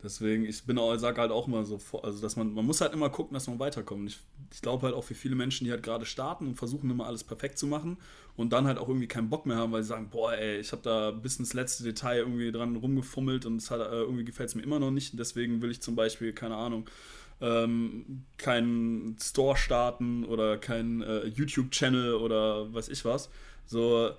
Deswegen, 0.03 0.45
ich 0.45 0.63
bin 0.63 0.77
auch, 0.77 0.95
sage 0.97 1.19
halt 1.19 1.31
auch 1.31 1.47
immer 1.47 1.65
so, 1.65 1.79
also 2.03 2.21
dass 2.21 2.35
man, 2.35 2.53
man 2.53 2.65
muss 2.65 2.81
halt 2.81 2.93
immer 2.93 3.09
gucken, 3.09 3.33
dass 3.33 3.47
man 3.47 3.57
weiterkommt. 3.57 4.09
Ich, 4.09 4.19
ich 4.53 4.61
glaube 4.61 4.85
halt 4.85 4.95
auch 4.95 5.03
für 5.03 5.15
viele 5.15 5.35
Menschen, 5.35 5.65
die 5.65 5.71
halt 5.71 5.81
gerade 5.81 6.05
starten 6.05 6.45
und 6.47 6.55
versuchen 6.55 6.89
immer 6.91 7.07
alles 7.07 7.23
perfekt 7.23 7.57
zu 7.57 7.65
machen 7.65 7.97
und 8.35 8.53
dann 8.53 8.67
halt 8.67 8.77
auch 8.77 8.87
irgendwie 8.87 9.07
keinen 9.07 9.29
Bock 9.29 9.47
mehr 9.47 9.57
haben, 9.57 9.71
weil 9.71 9.81
sie 9.81 9.89
sagen, 9.89 10.09
boah, 10.11 10.33
ey, 10.33 10.59
ich 10.59 10.71
habe 10.71 10.83
da 10.83 11.09
bis 11.11 11.39
ins 11.39 11.53
letzte 11.53 11.83
Detail 11.83 12.19
irgendwie 12.19 12.51
dran 12.51 12.75
rumgefummelt 12.75 13.47
und 13.47 13.57
es 13.57 13.71
hat, 13.71 13.81
äh, 13.81 14.01
irgendwie 14.01 14.23
gefällt 14.23 14.49
es 14.49 14.55
mir 14.55 14.61
immer 14.61 14.79
noch 14.79 14.91
nicht. 14.91 15.17
Deswegen 15.17 15.61
will 15.63 15.71
ich 15.71 15.81
zum 15.81 15.95
Beispiel, 15.95 16.31
keine 16.31 16.55
Ahnung, 16.55 16.87
ähm, 17.41 18.23
keinen 18.37 19.17
Store 19.19 19.57
starten 19.57 20.25
oder 20.25 20.57
keinen 20.57 21.01
äh, 21.01 21.25
YouTube-Channel 21.25 22.13
oder 22.13 22.71
weiß 22.71 22.89
ich 22.89 23.03
was. 23.03 23.29
So, 23.65 24.11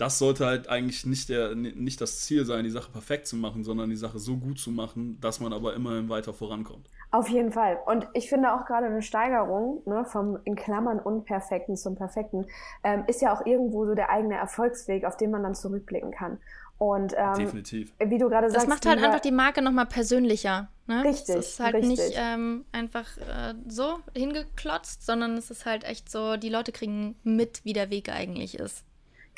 das 0.00 0.18
sollte 0.18 0.46
halt 0.46 0.68
eigentlich 0.68 1.04
nicht, 1.04 1.28
der, 1.28 1.54
nicht 1.54 2.00
das 2.00 2.20
Ziel 2.20 2.46
sein, 2.46 2.64
die 2.64 2.70
Sache 2.70 2.90
perfekt 2.90 3.26
zu 3.26 3.36
machen, 3.36 3.64
sondern 3.64 3.90
die 3.90 3.96
Sache 3.96 4.18
so 4.18 4.38
gut 4.38 4.58
zu 4.58 4.70
machen, 4.70 5.20
dass 5.20 5.40
man 5.40 5.52
aber 5.52 5.74
immerhin 5.74 6.08
weiter 6.08 6.32
vorankommt. 6.32 6.88
Auf 7.10 7.28
jeden 7.28 7.52
Fall. 7.52 7.78
Und 7.84 8.08
ich 8.14 8.30
finde 8.30 8.54
auch 8.54 8.64
gerade 8.64 8.86
eine 8.86 9.02
Steigerung 9.02 9.82
ne, 9.84 10.06
vom 10.06 10.38
in 10.44 10.56
Klammern 10.56 11.00
Unperfekten 11.00 11.76
zum 11.76 11.96
Perfekten 11.96 12.46
ähm, 12.82 13.04
ist 13.08 13.20
ja 13.20 13.34
auch 13.34 13.44
irgendwo 13.44 13.84
so 13.84 13.94
der 13.94 14.08
eigene 14.08 14.36
Erfolgsweg, 14.36 15.04
auf 15.04 15.18
den 15.18 15.30
man 15.30 15.42
dann 15.42 15.54
zurückblicken 15.54 16.12
kann. 16.12 16.38
Und 16.78 17.12
ähm, 17.18 17.34
Definitiv. 17.34 17.92
wie 17.98 18.16
du 18.16 18.30
gerade 18.30 18.48
sagst. 18.48 18.64
Das 18.64 18.70
macht 18.70 18.86
halt 18.86 19.04
einfach 19.04 19.20
die 19.20 19.32
Marke 19.32 19.60
nochmal 19.60 19.84
persönlicher. 19.84 20.70
Ne? 20.86 21.04
Richtig. 21.04 21.36
Es 21.36 21.48
ist 21.50 21.60
halt 21.60 21.74
richtig. 21.74 21.90
nicht 21.90 22.14
ähm, 22.16 22.64
einfach 22.72 23.18
äh, 23.18 23.52
so 23.68 23.98
hingeklotzt, 24.16 25.04
sondern 25.04 25.36
es 25.36 25.50
ist 25.50 25.66
halt 25.66 25.84
echt 25.84 26.10
so, 26.10 26.38
die 26.38 26.48
Leute 26.48 26.72
kriegen 26.72 27.16
mit, 27.22 27.66
wie 27.66 27.74
der 27.74 27.90
Weg 27.90 28.08
eigentlich 28.08 28.58
ist. 28.58 28.82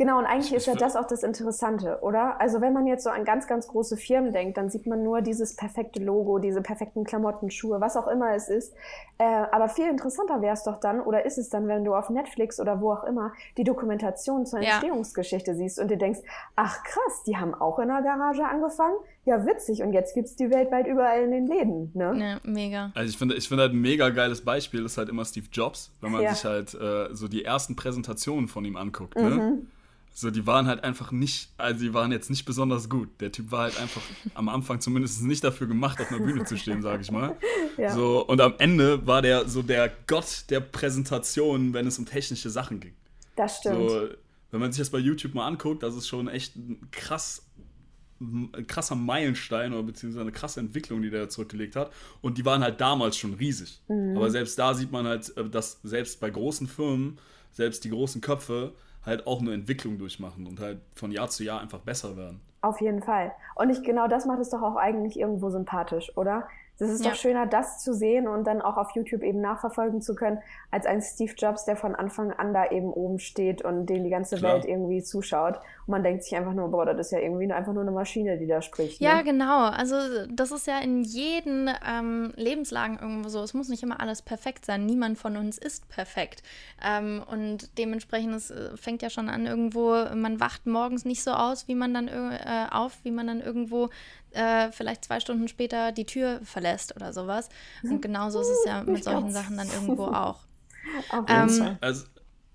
Genau, 0.03 0.19
und 0.19 0.27
eigentlich 0.27 0.53
ist 0.53 0.67
ja 0.67 0.75
das 0.75 0.97
auch 0.97 1.07
das 1.07 1.23
Interessante, 1.23 2.01
oder? 2.01 2.41
Also 2.41 2.61
wenn 2.61 2.73
man 2.73 2.89
jetzt 2.89 3.05
so 3.05 3.11
an 3.11 3.25
ganz, 3.25 3.47
ganz 3.47 3.69
große 3.69 3.97
Firmen 3.97 4.33
denkt, 4.33 4.57
dann 4.57 4.69
sieht 4.69 4.85
man 4.85 5.05
nur 5.05 5.21
dieses 5.21 5.55
perfekte 5.55 6.03
Logo, 6.03 6.41
diese 6.41 6.61
perfekten 6.61 7.05
Klamotten, 7.05 7.53
Schuhe, 7.53 7.81
was 7.81 7.97
auch 7.97 8.09
immer 8.09 8.35
es 8.35 8.49
ist. 8.49 8.75
Äh, 9.19 9.23
aber 9.53 9.69
viel 9.69 9.87
interessanter 9.87 10.43
wäre 10.43 10.55
es 10.55 10.65
doch 10.65 10.81
dann, 10.81 11.01
oder 11.01 11.25
ist 11.25 11.39
es 11.39 11.51
dann, 11.51 11.69
wenn 11.69 11.85
du 11.85 11.95
auf 11.95 12.11
Netflix 12.11 12.59
oder 12.59 12.81
wo 12.81 12.93
auch 12.93 13.05
immer 13.05 13.33
die 13.57 13.63
Dokumentation 13.63 14.45
zur 14.45 14.59
Entstehungsgeschichte 14.59 15.53
ja. 15.53 15.57
siehst 15.57 15.79
und 15.79 15.89
dir 15.89 15.99
denkst, 15.99 16.19
ach 16.57 16.83
krass, 16.83 17.23
die 17.25 17.37
haben 17.37 17.55
auch 17.55 17.79
in 17.79 17.87
der 17.87 18.03
Garage 18.03 18.45
angefangen? 18.45 18.97
Ja, 19.25 19.47
witzig. 19.47 19.85
Und 19.85 19.93
jetzt 19.93 20.15
gibt's 20.15 20.35
die 20.35 20.51
weltweit 20.51 20.89
überall 20.89 21.23
in 21.23 21.31
den 21.31 21.47
Läden, 21.47 21.93
ne? 21.95 22.13
Ja, 22.19 22.41
mega. 22.43 22.91
Also 22.97 23.09
ich 23.09 23.17
finde, 23.17 23.37
ich 23.37 23.47
finde 23.47 23.63
halt 23.63 23.73
ein 23.73 23.81
mega 23.81 24.11
geiles 24.11 24.45
Beispiel 24.45 24.85
ist 24.85 24.99
halt 24.99 25.09
immer 25.09 25.25
Steve 25.25 25.47
Jobs, 25.53 25.93
wenn 26.01 26.11
man 26.11 26.23
ja. 26.23 26.35
sich 26.35 26.45
halt 26.45 26.75
äh, 26.75 27.15
so 27.15 27.29
die 27.29 27.45
ersten 27.45 27.77
Präsentationen 27.77 28.49
von 28.49 28.65
ihm 28.65 28.75
anguckt, 28.77 29.15
ne? 29.15 29.31
mhm. 29.31 29.37
ne? 29.37 29.59
So, 30.15 30.31
die 30.31 30.47
waren 30.47 30.67
halt 30.67 30.85
einfach 30.85 31.11
nicht, 31.11 31.51
also 31.57 31.81
die 31.81 31.95
waren 31.95 32.13
jetzt 32.13 32.29
nicht 32.29 32.45
besonders 32.45 32.91
gut. 32.91 33.09
Der 33.21 33.33
Typ 33.33 33.51
war 33.51 33.63
halt 33.63 33.81
einfach 33.81 34.03
am 34.35 34.49
Anfang 34.49 34.81
zumindest 34.81 35.23
nicht 35.23 35.43
dafür 35.43 35.67
gemacht, 35.67 36.01
auf 36.01 36.11
einer 36.11 36.21
Bühne 36.21 36.45
zu 36.45 36.57
stehen, 36.57 36.83
sage 36.83 37.03
ich 37.03 37.11
mal. 37.11 37.37
Ja. 37.79 37.95
So, 37.95 38.27
und 38.27 38.41
am 38.41 38.55
Ende 38.59 39.07
war 39.07 39.23
der 39.23 39.49
so 39.49 39.63
der 39.63 39.91
Gott 40.07 40.45
der 40.51 40.61
Präsentation, 40.61 41.73
wenn 41.73 41.87
es 41.87 41.99
um 41.99 42.05
technische 42.05 42.51
Sachen 42.51 42.81
ging. 42.81 42.95
Das 43.37 43.59
stimmt. 43.59 43.91
So, 43.91 44.09
wenn 44.51 44.61
man 44.61 44.71
sich 44.71 44.81
das 44.81 44.91
bei 44.91 44.99
YouTube 44.99 45.35
mal 45.35 45.47
anguckt, 45.47 45.83
das 45.83 45.97
ist 45.97 46.07
schon 46.07 46.29
echt 46.29 46.57
ein 46.57 46.89
krass 46.91 47.47
ein 48.23 48.67
krasser 48.67 48.95
Meilenstein 48.95 49.73
oder 49.73 49.83
beziehungsweise 49.83 50.23
eine 50.23 50.33
krasse 50.33 50.61
Entwicklung, 50.61 51.03
die 51.03 51.11
der 51.11 51.29
zurückgelegt 51.29 51.75
hat. 51.75 51.93
Und 52.21 52.39
die 52.39 52.45
waren 52.45 52.63
halt 52.63 52.81
damals 52.81 53.17
schon 53.17 53.35
riesig. 53.35 53.81
Mhm. 53.89 54.17
Aber 54.17 54.31
selbst 54.31 54.59
da 54.59 54.75
sieht 54.75 54.93
man 54.93 55.07
halt, 55.07 55.37
äh, 55.37 55.49
dass 55.49 55.81
selbst 55.83 56.21
bei 56.21 56.31
großen 56.31 56.69
Firmen, 56.69 57.19
selbst 57.51 57.85
die 57.85 57.91
großen 57.91 58.21
Köpfe 58.21 58.75
halt 59.05 59.27
auch 59.27 59.41
eine 59.41 59.53
Entwicklung 59.53 59.99
durchmachen 59.99 60.47
und 60.47 60.61
halt 60.61 60.81
von 60.95 61.11
Jahr 61.13 61.29
zu 61.29 61.45
Jahr 61.45 61.61
einfach 61.61 61.81
besser 61.81 62.17
werden. 62.17 62.41
Auf 62.61 62.81
jeden 62.81 63.03
Fall. 63.03 63.33
Und 63.57 63.71
ich, 63.71 63.83
genau 63.83 64.07
das 64.07 64.25
macht 64.25 64.41
es 64.41 64.51
doch 64.51 64.63
auch 64.63 64.77
eigentlich 64.77 65.19
irgendwo 65.19 65.51
sympathisch, 65.51 66.17
oder? 66.17 66.47
Es 66.79 66.91
ist 66.91 67.05
ja. 67.05 67.11
doch 67.11 67.17
schöner, 67.17 67.47
das 67.47 67.83
zu 67.83 67.95
sehen 67.95 68.27
und 68.27 68.45
dann 68.45 68.61
auch 68.61 68.77
auf 68.77 68.91
YouTube 68.93 69.23
eben 69.23 69.41
nachverfolgen 69.41 70.03
zu 70.03 70.15
können, 70.15 70.39
als 70.71 70.87
ein 70.87 71.01
Steve 71.01 71.33
Jobs, 71.37 71.65
der 71.65 71.77
von 71.77 71.95
Anfang 71.95 72.33
an 72.33 72.53
da 72.53 72.71
eben 72.71 72.93
oben 72.93 73.19
steht 73.19 73.63
und 73.63 73.87
den 73.87 74.05
die 74.05 74.11
ganze 74.11 74.37
Klar. 74.37 74.55
Welt 74.55 74.65
irgendwie 74.65 75.03
zuschaut. 75.03 75.57
Und 75.87 75.93
man 75.93 76.03
denkt 76.03 76.25
sich 76.25 76.35
einfach 76.35 76.55
nur, 76.55 76.69
boah, 76.71 76.87
das 76.87 76.99
ist 76.99 77.13
ja 77.13 77.19
irgendwie 77.19 77.51
einfach 77.53 77.73
nur 77.73 77.83
eine 77.83 77.93
Maschine, 77.93 78.39
die 78.39 78.47
da 78.47 78.63
spricht. 78.63 79.01
Ne? 79.01 79.07
Ja, 79.07 79.23
genau. 79.23 79.67
Also 79.67 79.97
das 80.31 80.51
ist 80.51 80.67
ja 80.67 80.79
in 80.79 81.03
jeden 81.03 81.71
ähm, 81.87 82.33
Lebenslagen 82.37 82.99
irgendwo 82.99 83.29
so. 83.29 83.43
Es 83.43 83.55
muss 83.55 83.69
nicht 83.69 83.83
immer 83.83 84.01
alles 84.01 84.23
perfekt 84.23 84.65
sein. 84.65 84.87
Niemand 84.87 85.19
von 85.19 85.37
uns 85.37 85.59
ist 85.59 85.89
perfekt. 85.89 86.43
Ähm, 86.85 87.23
und 87.31 87.79
dementsprechend, 87.79 88.35
es 88.35 88.51
äh, 88.51 88.77
fängt 88.77 89.03
ja 89.03 89.11
schon 89.11 89.29
an 89.29 89.47
irgendwo, 89.47 89.93
man 90.15 90.41
wacht 90.41 90.67
morgens 90.67 91.05
nicht 91.05 91.23
so 91.23 91.33
aus, 91.33 91.69
wie 91.69 91.75
man 91.75 91.95
dann 91.95 92.09
äh, 92.09 92.67
auf, 92.71 92.99
wie 93.05 93.11
man 93.11 93.27
dann 93.27 93.41
irgendwo 93.41 93.91
äh, 94.35 94.73
vielleicht 94.73 95.05
zwei 95.05 95.21
Stunden 95.21 95.49
später 95.49 95.93
die 95.93 96.07
Tür 96.07 96.41
verlässt 96.45 96.95
oder 96.97 97.13
sowas. 97.13 97.49
Und 97.83 98.03
genauso 98.03 98.41
ist 98.41 98.49
es 98.49 98.65
ja 98.67 98.83
mit 98.87 99.05
solchen 99.05 99.33
Sachen 99.33 99.57
dann 99.57 99.69
irgendwo 99.69 100.07
auch. 100.07 100.41
Ähm, 101.29 101.77
also, 101.81 102.07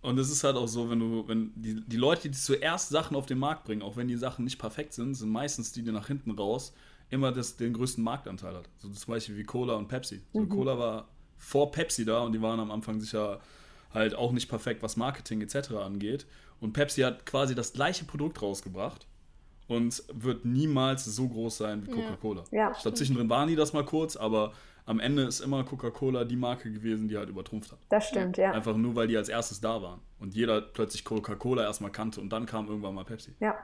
und 0.02 0.18
es 0.20 0.30
ist 0.30 0.44
halt 0.44 0.56
auch 0.56 0.68
so, 0.68 0.90
wenn 0.90 1.00
du, 1.00 1.28
wenn 1.28 1.52
die, 1.56 1.82
die 1.86 1.98
Leute, 1.98 2.30
die 2.30 2.38
zuerst 2.38 2.90
Sachen 2.90 3.16
auf 3.16 3.26
den 3.26 3.40
Markt 3.40 3.66
bringen, 3.66 3.82
auch 3.82 3.98
wenn 3.98 4.08
die 4.08 4.16
Sachen 4.16 4.46
nicht 4.46 4.60
perfekt 4.60 4.94
sind, 4.94 5.16
sind 5.16 5.30
meistens 5.30 5.72
die, 5.72 5.84
die 5.84 5.92
nach 5.92 6.08
hinten 6.08 6.32
raus 6.32 6.74
immer 7.10 7.32
das, 7.32 7.58
den 7.58 7.74
größten 7.74 8.04
Marktanteil 8.04 8.56
hat. 8.56 8.70
So 8.78 8.90
zum 8.90 9.14
Beispiel 9.14 9.38
wie 9.38 9.44
Cola 9.44 9.76
und 9.76 9.88
Pepsi. 9.88 10.22
So, 10.34 10.42
mhm. 10.42 10.50
Cola 10.50 10.78
war 10.78 11.08
vor 11.38 11.72
Pepsi 11.72 12.06
da 12.06 12.20
und 12.22 12.34
die 12.34 12.42
waren 12.42 12.60
am 12.60 12.72
Anfang 12.72 13.00
sicher 13.00 13.40
halt 13.94 14.16
auch 14.16 14.32
nicht 14.32 14.50
perfekt, 14.50 14.84
was 14.84 14.98
Marketing 14.98 15.42
etc. 15.42 15.72
angeht. 15.72 16.26
Und 16.60 16.74
Pepsi 16.74 17.02
hat 17.02 17.26
quasi 17.26 17.56
das 17.56 17.74
gleiche 17.74 18.06
Produkt 18.06 18.42
rausgebracht 18.42 19.08
und 19.68 20.04
wird 20.14 20.46
niemals 20.46 21.06
so 21.06 21.28
groß 21.28 21.58
sein 21.58 21.86
wie 21.86 21.92
Coca-Cola. 21.92 22.44
Ja. 22.52 22.72
Ich 22.72 22.82
glaube, 22.82 22.96
zwischendrin 22.96 23.30
waren 23.30 23.48
die 23.48 23.56
das 23.56 23.74
mal 23.74 23.86
kurz, 23.86 24.16
aber 24.16 24.54
am 24.86 25.00
Ende 25.00 25.24
ist 25.24 25.42
immer 25.42 25.64
Coca-Cola 25.64 26.24
die 26.24 26.38
Marke 26.38 26.72
gewesen, 26.72 27.10
die 27.10 27.18
halt 27.18 27.30
übertrumpft 27.30 27.72
hat. 27.72 27.80
Das 27.90 28.08
stimmt, 28.08 28.38
ja. 28.38 28.52
Einfach 28.52 28.78
nur, 28.78 28.96
weil 28.96 29.08
die 29.08 29.18
als 29.18 29.28
erstes 29.28 29.60
da 29.60 29.82
waren 29.82 30.00
und 30.20 30.34
jeder 30.34 30.62
plötzlich 30.62 31.04
Coca-Cola 31.04 31.64
erstmal 31.64 31.92
kannte 31.92 32.22
und 32.22 32.30
dann 32.30 32.46
kam 32.46 32.68
irgendwann 32.68 32.96
mal 32.96 33.04
Pepsi. 33.04 33.34
Ja. 33.40 33.56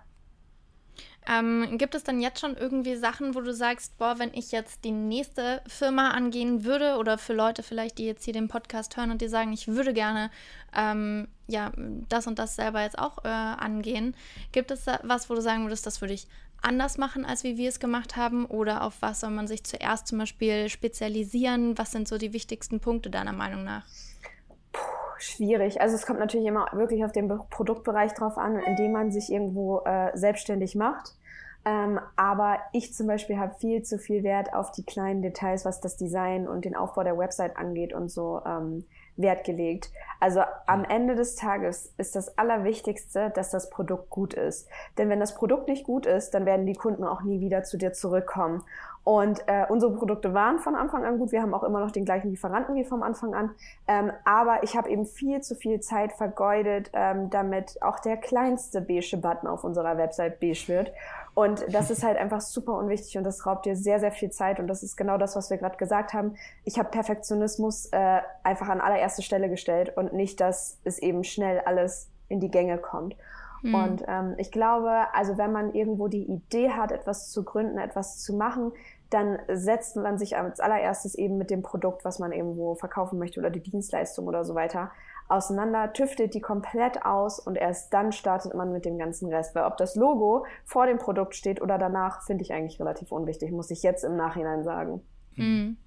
Ähm, 1.27 1.77
gibt 1.77 1.95
es 1.95 2.03
dann 2.03 2.19
jetzt 2.19 2.41
schon 2.41 2.57
irgendwie 2.57 2.95
Sachen, 2.95 3.33
wo 3.33 3.41
du 3.41 3.53
sagst, 3.53 3.97
boah, 3.97 4.19
wenn 4.19 4.33
ich 4.33 4.51
jetzt 4.51 4.83
die 4.83 4.91
nächste 4.91 5.61
Firma 5.67 6.11
angehen 6.11 6.65
würde 6.65 6.97
oder 6.97 7.17
für 7.17 7.33
Leute 7.33 7.63
vielleicht, 7.63 7.97
die 7.97 8.05
jetzt 8.05 8.25
hier 8.25 8.33
den 8.33 8.49
Podcast 8.49 8.97
hören 8.97 9.11
und 9.11 9.21
die 9.21 9.29
sagen, 9.29 9.53
ich 9.53 9.67
würde 9.67 9.93
gerne 9.93 10.31
ähm, 10.75 11.27
ja 11.47 11.71
das 12.09 12.27
und 12.27 12.39
das 12.39 12.55
selber 12.55 12.81
jetzt 12.81 12.99
auch 12.99 13.23
äh, 13.23 13.27
angehen, 13.27 14.15
gibt 14.51 14.71
es 14.71 14.83
da 14.83 14.99
was, 15.03 15.29
wo 15.29 15.35
du 15.35 15.41
sagen 15.41 15.63
würdest, 15.63 15.85
das 15.85 16.01
würde 16.01 16.13
ich 16.13 16.27
anders 16.61 16.97
machen, 16.97 17.25
als 17.25 17.43
wie 17.43 17.57
wir 17.57 17.69
es 17.69 17.79
gemacht 17.79 18.15
haben? 18.15 18.45
Oder 18.45 18.83
auf 18.83 19.01
was 19.01 19.19
soll 19.19 19.29
man 19.29 19.47
sich 19.47 19.63
zuerst 19.63 20.07
zum 20.07 20.17
Beispiel 20.17 20.69
spezialisieren? 20.69 21.77
Was 21.77 21.91
sind 21.91 22.07
so 22.07 22.17
die 22.17 22.33
wichtigsten 22.33 22.79
Punkte 22.79 23.09
deiner 23.09 23.33
Meinung 23.33 23.63
nach? 23.63 23.85
Schwierig. 25.23 25.81
Also 25.81 25.95
es 25.95 26.05
kommt 26.05 26.19
natürlich 26.19 26.47
immer 26.47 26.67
wirklich 26.73 27.03
auf 27.05 27.11
den 27.11 27.27
Produktbereich 27.49 28.13
drauf 28.13 28.37
an, 28.37 28.59
in 28.59 28.75
dem 28.75 28.91
man 28.91 29.11
sich 29.11 29.31
irgendwo 29.31 29.79
äh, 29.79 30.11
selbstständig 30.15 30.75
macht. 30.75 31.15
Ähm, 31.65 31.99
aber 32.17 32.59
ich 32.73 32.93
zum 32.93 33.07
Beispiel 33.07 33.37
habe 33.37 33.55
viel 33.57 33.83
zu 33.83 33.97
viel 33.97 34.23
Wert 34.23 34.53
auf 34.53 34.71
die 34.71 34.83
kleinen 34.83 35.21
Details, 35.21 35.63
was 35.63 35.79
das 35.79 35.95
Design 35.95 36.47
und 36.47 36.65
den 36.65 36.75
Aufbau 36.75 37.03
der 37.03 37.17
Website 37.17 37.55
angeht 37.55 37.93
und 37.93 38.11
so 38.11 38.41
ähm, 38.45 38.85
Wert 39.15 39.45
gelegt. 39.45 39.91
Also 40.19 40.41
am 40.65 40.83
Ende 40.83 41.15
des 41.15 41.35
Tages 41.35 41.93
ist 41.97 42.15
das 42.15 42.37
Allerwichtigste, 42.37 43.31
dass 43.33 43.49
das 43.49 43.69
Produkt 43.69 44.09
gut 44.09 44.33
ist. 44.33 44.67
Denn 44.97 45.09
wenn 45.09 45.19
das 45.19 45.35
Produkt 45.35 45.67
nicht 45.67 45.85
gut 45.85 46.05
ist, 46.05 46.31
dann 46.31 46.45
werden 46.45 46.65
die 46.65 46.73
Kunden 46.73 47.03
auch 47.03 47.21
nie 47.21 47.39
wieder 47.39 47.63
zu 47.63 47.77
dir 47.77 47.93
zurückkommen. 47.93 48.63
Und 49.03 49.47
äh, 49.47 49.65
unsere 49.67 49.93
Produkte 49.93 50.33
waren 50.33 50.59
von 50.59 50.75
Anfang 50.75 51.03
an 51.03 51.17
gut. 51.17 51.31
Wir 51.31 51.41
haben 51.41 51.53
auch 51.53 51.63
immer 51.63 51.81
noch 51.81 51.91
den 51.91 52.05
gleichen 52.05 52.29
Lieferanten 52.29 52.75
wie 52.75 52.85
vom 52.85 53.03
Anfang 53.03 53.33
an. 53.33 53.51
Ähm, 53.87 54.11
aber 54.23 54.63
ich 54.63 54.77
habe 54.77 54.89
eben 54.89 55.05
viel 55.05 55.41
zu 55.41 55.55
viel 55.55 55.81
Zeit 55.81 56.13
vergeudet, 56.13 56.89
ähm, 56.93 57.29
damit 57.29 57.81
auch 57.81 57.99
der 57.99 58.15
kleinste 58.15 58.79
beige 58.79 59.17
Button 59.17 59.47
auf 59.47 59.65
unserer 59.65 59.97
Website 59.97 60.39
beige 60.39 60.67
wird. 60.67 60.93
Und 61.35 61.65
das 61.73 61.89
ist 61.89 62.03
halt 62.03 62.17
einfach 62.17 62.41
super 62.41 62.77
unwichtig 62.77 63.17
und 63.17 63.23
das 63.23 63.45
raubt 63.45 63.65
dir 63.65 63.75
sehr, 63.75 63.99
sehr 63.99 64.11
viel 64.11 64.29
Zeit. 64.29 64.59
Und 64.59 64.67
das 64.67 64.83
ist 64.83 64.95
genau 64.95 65.17
das, 65.17 65.35
was 65.35 65.49
wir 65.49 65.57
gerade 65.57 65.77
gesagt 65.77 66.13
haben. 66.13 66.35
Ich 66.63 66.79
habe 66.79 66.89
Perfektionismus 66.89 67.87
äh, 67.87 68.21
einfach 68.43 68.69
an 68.69 68.79
allererste 68.79 69.21
Stelle 69.21 69.49
gestellt 69.49 69.97
und 69.97 70.13
nicht, 70.13 70.39
dass 70.39 70.77
es 70.83 70.99
eben 70.99 71.23
schnell 71.23 71.61
alles 71.65 72.09
in 72.29 72.39
die 72.39 72.51
Gänge 72.51 72.77
kommt. 72.77 73.15
Mhm. 73.63 73.75
Und 73.75 74.03
ähm, 74.07 74.35
ich 74.37 74.51
glaube, 74.51 75.07
also 75.13 75.37
wenn 75.37 75.51
man 75.51 75.73
irgendwo 75.73 76.07
die 76.07 76.29
Idee 76.29 76.69
hat, 76.71 76.91
etwas 76.91 77.31
zu 77.31 77.43
gründen, 77.43 77.77
etwas 77.77 78.19
zu 78.19 78.35
machen, 78.35 78.71
dann 79.09 79.39
setzt 79.47 79.95
man 79.95 80.17
sich 80.17 80.35
als 80.37 80.59
allererstes 80.59 81.15
eben 81.15 81.37
mit 81.37 81.49
dem 81.49 81.61
Produkt, 81.61 82.03
was 82.03 82.19
man 82.19 82.31
irgendwo 82.31 82.75
verkaufen 82.75 83.19
möchte 83.19 83.39
oder 83.39 83.49
die 83.49 83.61
Dienstleistung 83.61 84.27
oder 84.27 84.43
so 84.43 84.53
weiter 84.55 84.91
auseinander, 85.29 85.93
tüftet 85.93 86.33
die 86.33 86.41
komplett 86.41 87.05
aus 87.05 87.39
und 87.39 87.55
erst 87.55 87.93
dann 87.93 88.11
startet 88.11 88.53
man 88.53 88.71
mit 88.71 88.85
dem 88.85 88.97
ganzen 88.97 89.29
Rest. 89.29 89.55
Weil 89.55 89.63
ob 89.63 89.77
das 89.77 89.95
Logo 89.95 90.45
vor 90.65 90.85
dem 90.85 90.97
Produkt 90.97 91.35
steht 91.35 91.61
oder 91.61 91.77
danach, 91.77 92.23
finde 92.23 92.43
ich 92.43 92.53
eigentlich 92.53 92.79
relativ 92.79 93.11
unwichtig, 93.11 93.51
muss 93.51 93.71
ich 93.71 93.83
jetzt 93.83 94.03
im 94.03 94.17
Nachhinein 94.17 94.63
sagen. 94.63 95.01
Mhm. 95.35 95.77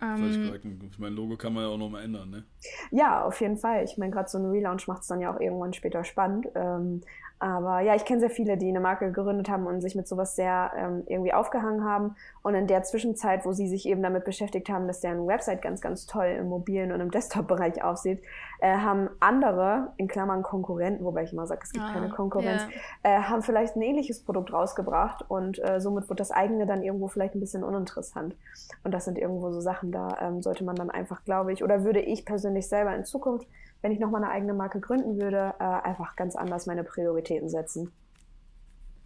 Ähm, 0.00 0.54
ich 0.90 0.98
mein 0.98 1.12
Logo 1.12 1.36
kann 1.36 1.52
man 1.52 1.64
ja 1.64 1.70
auch 1.70 1.78
nochmal 1.78 2.04
ändern, 2.04 2.30
ne? 2.30 2.44
Ja, 2.90 3.24
auf 3.24 3.40
jeden 3.40 3.56
Fall. 3.56 3.84
Ich 3.84 3.98
meine, 3.98 4.12
gerade 4.12 4.28
so 4.28 4.38
ein 4.38 4.46
Relaunch 4.46 4.86
macht 4.86 5.02
es 5.02 5.08
dann 5.08 5.20
ja 5.20 5.34
auch 5.34 5.40
irgendwann 5.40 5.72
später 5.72 6.04
spannend. 6.04 6.48
Ähm, 6.54 7.02
aber 7.40 7.80
ja, 7.80 7.94
ich 7.94 8.04
kenne 8.04 8.20
sehr 8.20 8.30
viele, 8.30 8.56
die 8.56 8.68
eine 8.68 8.80
Marke 8.80 9.12
gegründet 9.12 9.48
haben 9.48 9.66
und 9.66 9.80
sich 9.80 9.94
mit 9.94 10.08
sowas 10.08 10.34
sehr 10.34 10.72
ähm, 10.76 11.04
irgendwie 11.06 11.32
aufgehangen 11.32 11.84
haben. 11.84 12.16
Und 12.42 12.54
in 12.54 12.66
der 12.66 12.82
Zwischenzeit, 12.82 13.44
wo 13.44 13.52
sie 13.52 13.68
sich 13.68 13.86
eben 13.86 14.02
damit 14.02 14.24
beschäftigt 14.24 14.68
haben, 14.68 14.88
dass 14.88 15.00
deren 15.00 15.26
Website 15.26 15.62
ganz, 15.62 15.80
ganz 15.80 16.06
toll 16.06 16.26
im 16.38 16.48
mobilen 16.48 16.90
und 16.90 17.00
im 17.00 17.10
Desktop-Bereich 17.10 17.84
aussieht, 17.84 18.22
äh, 18.60 18.76
haben 18.76 19.08
andere, 19.20 19.92
in 19.98 20.08
Klammern 20.08 20.42
Konkurrenten, 20.42 21.04
wobei 21.04 21.22
ich 21.22 21.32
immer 21.32 21.46
sage, 21.46 21.60
es 21.62 21.72
gibt 21.72 21.84
ah, 21.84 21.92
keine 21.92 22.08
Konkurrenz, 22.08 22.62
yeah. 23.04 23.18
äh, 23.18 23.22
haben 23.22 23.42
vielleicht 23.42 23.76
ein 23.76 23.82
ähnliches 23.82 24.20
Produkt 24.20 24.52
rausgebracht 24.52 25.24
und 25.28 25.62
äh, 25.62 25.80
somit 25.80 26.08
wird 26.08 26.18
das 26.18 26.32
eigene 26.32 26.66
dann 26.66 26.82
irgendwo 26.82 27.06
vielleicht 27.06 27.34
ein 27.34 27.40
bisschen 27.40 27.62
uninteressant. 27.62 28.34
Und 28.82 28.92
das 28.92 29.04
sind 29.04 29.16
irgendwo 29.16 29.52
so 29.52 29.60
Sachen, 29.60 29.92
da 29.92 30.16
ähm, 30.20 30.42
sollte 30.42 30.64
man 30.64 30.74
dann 30.74 30.90
einfach, 30.90 31.24
glaube 31.24 31.52
ich, 31.52 31.62
oder 31.62 31.84
würde 31.84 32.00
ich 32.00 32.24
persönlich 32.24 32.68
selber 32.68 32.94
in 32.96 33.04
Zukunft 33.04 33.46
wenn 33.82 33.92
ich 33.92 33.98
nochmal 33.98 34.22
eine 34.22 34.32
eigene 34.32 34.54
Marke 34.54 34.80
gründen 34.80 35.20
würde, 35.20 35.54
äh, 35.58 35.64
einfach 35.64 36.16
ganz 36.16 36.36
anders 36.36 36.66
meine 36.66 36.84
Prioritäten 36.84 37.48
setzen. 37.48 37.92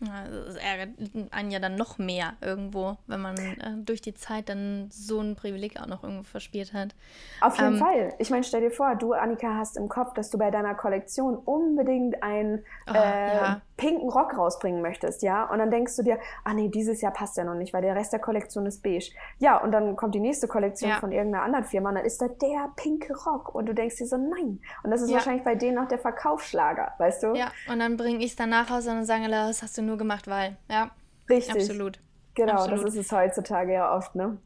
Das 0.02 0.56
ärgert 0.56 0.98
einen 1.30 1.50
ja 1.52 1.60
dann 1.60 1.76
noch 1.76 1.98
mehr 1.98 2.32
irgendwo, 2.40 2.96
wenn 3.06 3.20
man 3.20 3.36
äh, 3.36 3.76
durch 3.76 4.00
die 4.00 4.14
Zeit 4.14 4.48
dann 4.48 4.88
so 4.90 5.20
ein 5.20 5.36
Privileg 5.36 5.80
auch 5.80 5.86
noch 5.86 6.02
irgendwo 6.02 6.24
verspielt 6.24 6.72
hat. 6.72 6.94
Auf 7.40 7.56
jeden 7.56 7.74
ähm, 7.74 7.78
Fall. 7.78 8.14
Ich 8.18 8.30
meine, 8.30 8.42
stell 8.42 8.62
dir 8.62 8.72
vor, 8.72 8.96
du, 8.96 9.12
Annika, 9.12 9.54
hast 9.56 9.76
im 9.76 9.88
Kopf, 9.88 10.12
dass 10.14 10.30
du 10.30 10.38
bei 10.38 10.50
deiner 10.50 10.74
Kollektion 10.74 11.36
unbedingt 11.36 12.20
einen 12.22 12.64
oh, 12.88 12.94
äh, 12.94 13.36
ja. 13.36 13.60
Pinken 13.76 14.08
Rock 14.08 14.36
rausbringen 14.36 14.82
möchtest, 14.82 15.22
ja? 15.22 15.44
Und 15.44 15.58
dann 15.58 15.70
denkst 15.70 15.96
du 15.96 16.02
dir, 16.02 16.18
ah 16.44 16.52
nee, 16.52 16.68
dieses 16.68 17.00
Jahr 17.00 17.12
passt 17.12 17.36
ja 17.36 17.44
noch 17.44 17.54
nicht, 17.54 17.72
weil 17.72 17.82
der 17.82 17.94
Rest 17.94 18.12
der 18.12 18.20
Kollektion 18.20 18.66
ist 18.66 18.82
beige. 18.82 19.12
Ja, 19.38 19.58
und 19.58 19.70
dann 19.70 19.94
kommt 19.94 20.14
die 20.16 20.20
nächste 20.20 20.48
Kollektion 20.48 20.90
ja. 20.90 20.96
von 20.96 21.12
irgendeiner 21.12 21.44
anderen 21.44 21.64
Firma 21.64 21.90
und 21.90 21.94
dann 21.94 22.04
ist 22.04 22.20
da 22.20 22.26
der 22.26 22.70
pinke 22.74 23.14
Rock 23.24 23.54
und 23.54 23.66
du 23.66 23.74
denkst 23.74 23.96
dir 23.96 24.06
so, 24.06 24.16
nein. 24.16 24.60
Und 24.82 24.90
das 24.90 25.00
ist 25.00 25.10
ja. 25.10 25.16
wahrscheinlich 25.16 25.44
bei 25.44 25.54
denen 25.54 25.78
auch 25.78 25.88
der 25.88 25.98
Verkaufsschlager, 25.98 26.92
weißt 26.98 27.22
du? 27.22 27.34
Ja, 27.34 27.52
und 27.70 27.78
dann 27.78 27.96
bringe 27.96 28.18
ich 28.18 28.32
es 28.32 28.36
dann 28.36 28.50
nach 28.50 28.68
Hause 28.68 28.90
und 28.90 29.04
sage, 29.04 29.28
das 29.28 29.62
hast 29.62 29.78
du 29.78 29.82
nur 29.82 29.92
nur 29.92 29.98
gemacht, 29.98 30.26
weil, 30.26 30.56
ja. 30.70 30.90
Richtig. 31.28 31.54
Absolut. 31.54 32.00
Genau, 32.34 32.54
Absolut. 32.54 32.86
das 32.86 32.94
ist 32.94 33.06
es 33.06 33.12
heutzutage 33.12 33.74
ja 33.74 33.94
oft, 33.94 34.14
ne? 34.14 34.38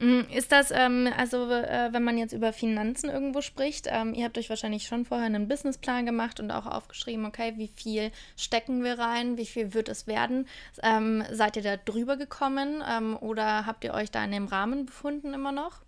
Mm, 0.00 0.22
ist 0.34 0.50
das, 0.50 0.72
ähm, 0.72 1.08
also 1.16 1.48
äh, 1.50 1.88
wenn 1.92 2.02
man 2.02 2.18
jetzt 2.18 2.32
über 2.32 2.52
Finanzen 2.52 3.10
irgendwo 3.10 3.40
spricht, 3.42 3.86
ähm, 3.90 4.12
ihr 4.14 4.24
habt 4.24 4.36
euch 4.38 4.50
wahrscheinlich 4.50 4.86
schon 4.86 5.04
vorher 5.04 5.26
einen 5.26 5.46
Businessplan 5.46 6.04
gemacht 6.04 6.40
und 6.40 6.50
auch 6.50 6.66
aufgeschrieben, 6.66 7.26
okay, 7.26 7.54
wie 7.56 7.68
viel 7.68 8.10
stecken 8.36 8.82
wir 8.82 8.98
rein, 8.98 9.36
wie 9.36 9.46
viel 9.46 9.72
wird 9.72 9.88
es 9.88 10.06
werden? 10.06 10.48
Ähm, 10.82 11.22
seid 11.30 11.56
ihr 11.56 11.62
da 11.62 11.76
drüber 11.76 12.16
gekommen 12.16 12.82
ähm, 12.88 13.16
oder 13.20 13.66
habt 13.66 13.84
ihr 13.84 13.94
euch 13.94 14.10
da 14.10 14.24
in 14.24 14.32
dem 14.32 14.46
Rahmen 14.46 14.86
befunden 14.86 15.32
immer 15.32 15.52
noch? 15.52 15.82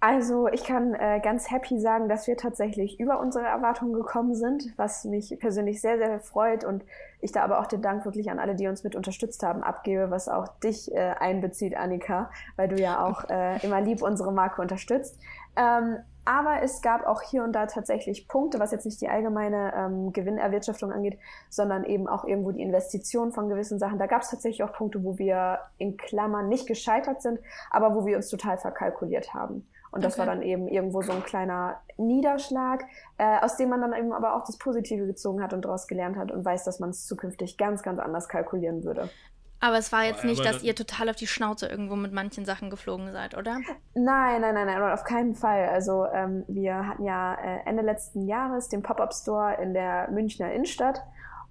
Also 0.00 0.48
ich 0.48 0.64
kann 0.64 0.94
äh, 0.94 1.20
ganz 1.22 1.50
happy 1.50 1.80
sagen, 1.80 2.08
dass 2.08 2.26
wir 2.26 2.36
tatsächlich 2.36 3.00
über 3.00 3.18
unsere 3.18 3.46
Erwartungen 3.46 3.94
gekommen 3.94 4.34
sind, 4.34 4.72
was 4.76 5.04
mich 5.04 5.36
persönlich 5.38 5.80
sehr, 5.80 5.96
sehr 5.98 6.20
freut 6.20 6.64
und 6.64 6.84
ich 7.20 7.32
da 7.32 7.42
aber 7.42 7.60
auch 7.60 7.66
den 7.66 7.82
Dank 7.82 8.04
wirklich 8.04 8.30
an 8.30 8.38
alle, 8.38 8.54
die 8.54 8.68
uns 8.68 8.84
mit 8.84 8.94
unterstützt 8.94 9.42
haben, 9.42 9.62
abgebe, 9.62 10.10
was 10.10 10.28
auch 10.28 10.48
dich 10.58 10.92
äh, 10.94 11.14
einbezieht, 11.18 11.76
Annika, 11.76 12.30
weil 12.56 12.68
du 12.68 12.76
ja 12.76 13.04
auch 13.04 13.28
äh, 13.28 13.64
immer 13.64 13.80
lieb 13.80 14.02
unsere 14.02 14.32
Marke 14.32 14.62
unterstützt. 14.62 15.18
Ähm, 15.56 15.98
aber 16.26 16.60
es 16.62 16.82
gab 16.82 17.06
auch 17.06 17.22
hier 17.22 17.44
und 17.44 17.52
da 17.52 17.66
tatsächlich 17.66 18.26
Punkte, 18.26 18.58
was 18.58 18.72
jetzt 18.72 18.84
nicht 18.84 19.00
die 19.00 19.08
allgemeine 19.08 19.72
ähm, 19.76 20.12
Gewinnerwirtschaftung 20.12 20.90
angeht, 20.90 21.18
sondern 21.48 21.84
eben 21.84 22.08
auch 22.08 22.24
irgendwo 22.24 22.50
die 22.50 22.62
Investition 22.62 23.30
von 23.30 23.48
gewissen 23.48 23.78
Sachen. 23.78 24.00
Da 24.00 24.06
gab 24.06 24.22
es 24.22 24.30
tatsächlich 24.30 24.64
auch 24.64 24.72
Punkte, 24.72 25.04
wo 25.04 25.18
wir 25.18 25.60
in 25.78 25.96
Klammern 25.96 26.48
nicht 26.48 26.66
gescheitert 26.66 27.22
sind, 27.22 27.38
aber 27.70 27.94
wo 27.94 28.06
wir 28.06 28.16
uns 28.16 28.28
total 28.28 28.58
verkalkuliert 28.58 29.34
haben. 29.34 29.68
Und 29.96 30.04
das 30.04 30.18
okay. 30.18 30.26
war 30.26 30.34
dann 30.34 30.42
eben 30.42 30.68
irgendwo 30.68 31.00
so 31.00 31.12
ein 31.12 31.24
kleiner 31.24 31.80
Niederschlag, 31.96 32.84
äh, 33.16 33.38
aus 33.40 33.56
dem 33.56 33.70
man 33.70 33.80
dann 33.80 33.94
eben 33.94 34.12
aber 34.12 34.36
auch 34.36 34.44
das 34.44 34.58
Positive 34.58 35.06
gezogen 35.06 35.42
hat 35.42 35.54
und 35.54 35.64
daraus 35.64 35.86
gelernt 35.86 36.16
hat 36.16 36.30
und 36.30 36.44
weiß, 36.44 36.64
dass 36.64 36.80
man 36.80 36.90
es 36.90 37.06
zukünftig 37.06 37.56
ganz, 37.56 37.82
ganz 37.82 37.98
anders 37.98 38.28
kalkulieren 38.28 38.84
würde. 38.84 39.08
Aber 39.58 39.78
es 39.78 39.90
war 39.90 40.04
jetzt 40.04 40.22
nicht, 40.22 40.44
dass 40.44 40.62
ihr 40.62 40.74
total 40.74 41.08
auf 41.08 41.16
die 41.16 41.26
Schnauze 41.26 41.66
irgendwo 41.66 41.96
mit 41.96 42.12
manchen 42.12 42.44
Sachen 42.44 42.68
geflogen 42.68 43.10
seid, 43.12 43.36
oder? 43.36 43.60
Nein, 43.94 44.42
nein, 44.42 44.54
nein, 44.54 44.66
nein, 44.66 44.92
auf 44.92 45.04
keinen 45.04 45.34
Fall. 45.34 45.68
Also 45.68 46.04
ähm, 46.12 46.44
wir 46.46 46.86
hatten 46.86 47.04
ja 47.04 47.34
äh, 47.34 47.60
Ende 47.64 47.82
letzten 47.82 48.28
Jahres 48.28 48.68
den 48.68 48.82
Pop-up-Store 48.82 49.54
in 49.62 49.72
der 49.72 50.10
Münchner 50.10 50.52
Innenstadt. 50.52 51.02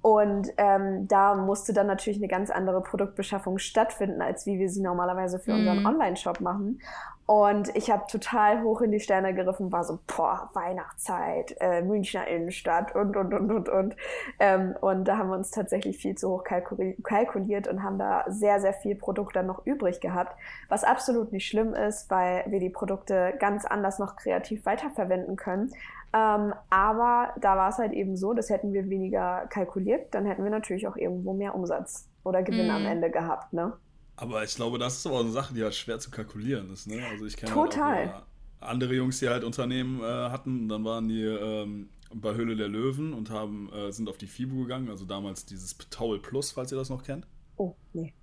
Und 0.06 0.54
ähm, 0.58 1.08
da 1.08 1.34
musste 1.34 1.74
dann 1.74 1.88
natürlich 1.88 2.20
eine 2.20 2.28
ganz 2.28 2.52
andere 2.52 2.80
Produktbeschaffung 2.82 3.58
stattfinden, 3.58 4.22
als 4.22 4.46
wie 4.46 4.60
wir 4.60 4.70
sie 4.70 4.84
normalerweise 4.84 5.40
für 5.40 5.52
unseren 5.52 5.80
mhm. 5.80 5.88
Online-Shop 5.88 6.42
machen. 6.42 6.80
Und 7.26 7.76
ich 7.76 7.90
habe 7.90 8.04
total 8.08 8.62
hoch 8.62 8.82
in 8.82 8.92
die 8.92 9.00
Sterne 9.00 9.34
gegriffen, 9.34 9.72
war 9.72 9.84
so, 9.84 9.98
boah, 10.06 10.52
Weihnachtszeit, 10.54 11.56
äh, 11.60 11.82
Münchner 11.82 12.28
Innenstadt 12.28 12.94
und, 12.94 13.18
und, 13.18 13.34
und, 13.34 13.52
und, 13.52 13.68
und. 13.68 13.96
Ähm, 14.38 14.76
und 14.80 15.06
da 15.06 15.18
haben 15.18 15.30
wir 15.30 15.38
uns 15.38 15.50
tatsächlich 15.50 15.98
viel 15.98 16.14
zu 16.14 16.30
hoch 16.30 16.44
kalkuliert 16.44 17.68
und 17.68 17.82
haben 17.82 17.98
da 17.98 18.26
sehr, 18.28 18.60
sehr 18.60 18.74
viel 18.74 18.94
Produkt 18.94 19.36
dann 19.36 19.48
noch 19.48 19.66
übrig 19.66 20.02
gehabt, 20.02 20.40
was 20.70 20.84
absolut 20.84 21.32
nicht 21.32 21.48
schlimm 21.48 21.74
ist, 21.74 22.12
weil 22.12 22.44
wir 22.46 22.60
die 22.60 22.70
Produkte 22.70 23.34
ganz 23.40 23.66
anders 23.66 23.98
noch 23.98 24.18
kreativ 24.18 24.68
weiterverwenden 24.68 25.36
können. 25.36 25.72
Ähm, 26.16 26.54
aber 26.70 27.34
da 27.42 27.58
war 27.58 27.70
es 27.70 27.78
halt 27.78 27.92
eben 27.92 28.16
so, 28.16 28.34
dass 28.34 28.50
hätten 28.50 28.72
wir 28.72 28.90
weniger 28.90 29.48
kalkuliert, 29.48 30.14
dann 30.14 30.26
hätten 30.26 30.44
wir 30.44 30.52
natürlich 30.52 30.88
auch 30.88 30.96
irgendwo 30.96 31.34
mehr 31.34 31.54
Umsatz 31.54 32.08
oder 32.24 32.42
Gewinn 32.42 32.68
mm. 32.68 32.72
am 32.72 32.82
mhm. 32.84 32.88
Ende 32.88 33.12
gehabt, 33.12 33.52
ne? 33.52 33.74
Aber 34.16 34.42
ich 34.44 34.56
glaube, 34.56 34.80
das 34.80 34.96
ist 34.96 35.08
aber 35.08 35.20
eine 35.20 35.32
Sache, 35.32 35.54
die 35.54 35.62
halt 35.62 35.76
schwer 35.76 36.00
zu 36.00 36.10
kalkulieren 36.10 36.72
ist. 36.72 36.88
Ne? 36.88 37.04
Also 37.12 37.26
ich 37.26 37.36
kenne 37.36 37.52
Total. 37.52 38.14
Halt 38.14 38.24
andere 38.62 38.94
Jungs, 38.94 39.20
die 39.20 39.28
halt 39.28 39.44
Unternehmen 39.44 40.00
äh, 40.00 40.06
hatten, 40.06 40.70
dann 40.70 40.86
waren 40.86 41.10
die 41.10 41.24
ähm, 41.24 41.90
bei 42.14 42.34
Höhle 42.34 42.56
der 42.56 42.70
Löwen 42.70 43.14
und 43.14 43.30
haben, 43.30 43.70
äh, 43.74 43.92
sind 43.92 44.08
auf 44.08 44.18
die 44.18 44.28
FIBO 44.28 44.62
gegangen, 44.62 44.90
also 44.90 45.04
damals 45.04 45.46
dieses 45.46 45.78
Towel 45.90 46.20
Plus, 46.20 46.52
falls 46.52 46.72
ihr 46.72 46.78
das 46.78 46.90
noch 46.90 47.04
kennt. 47.04 47.28
Oh, 47.58 47.76
nee. 47.94 48.14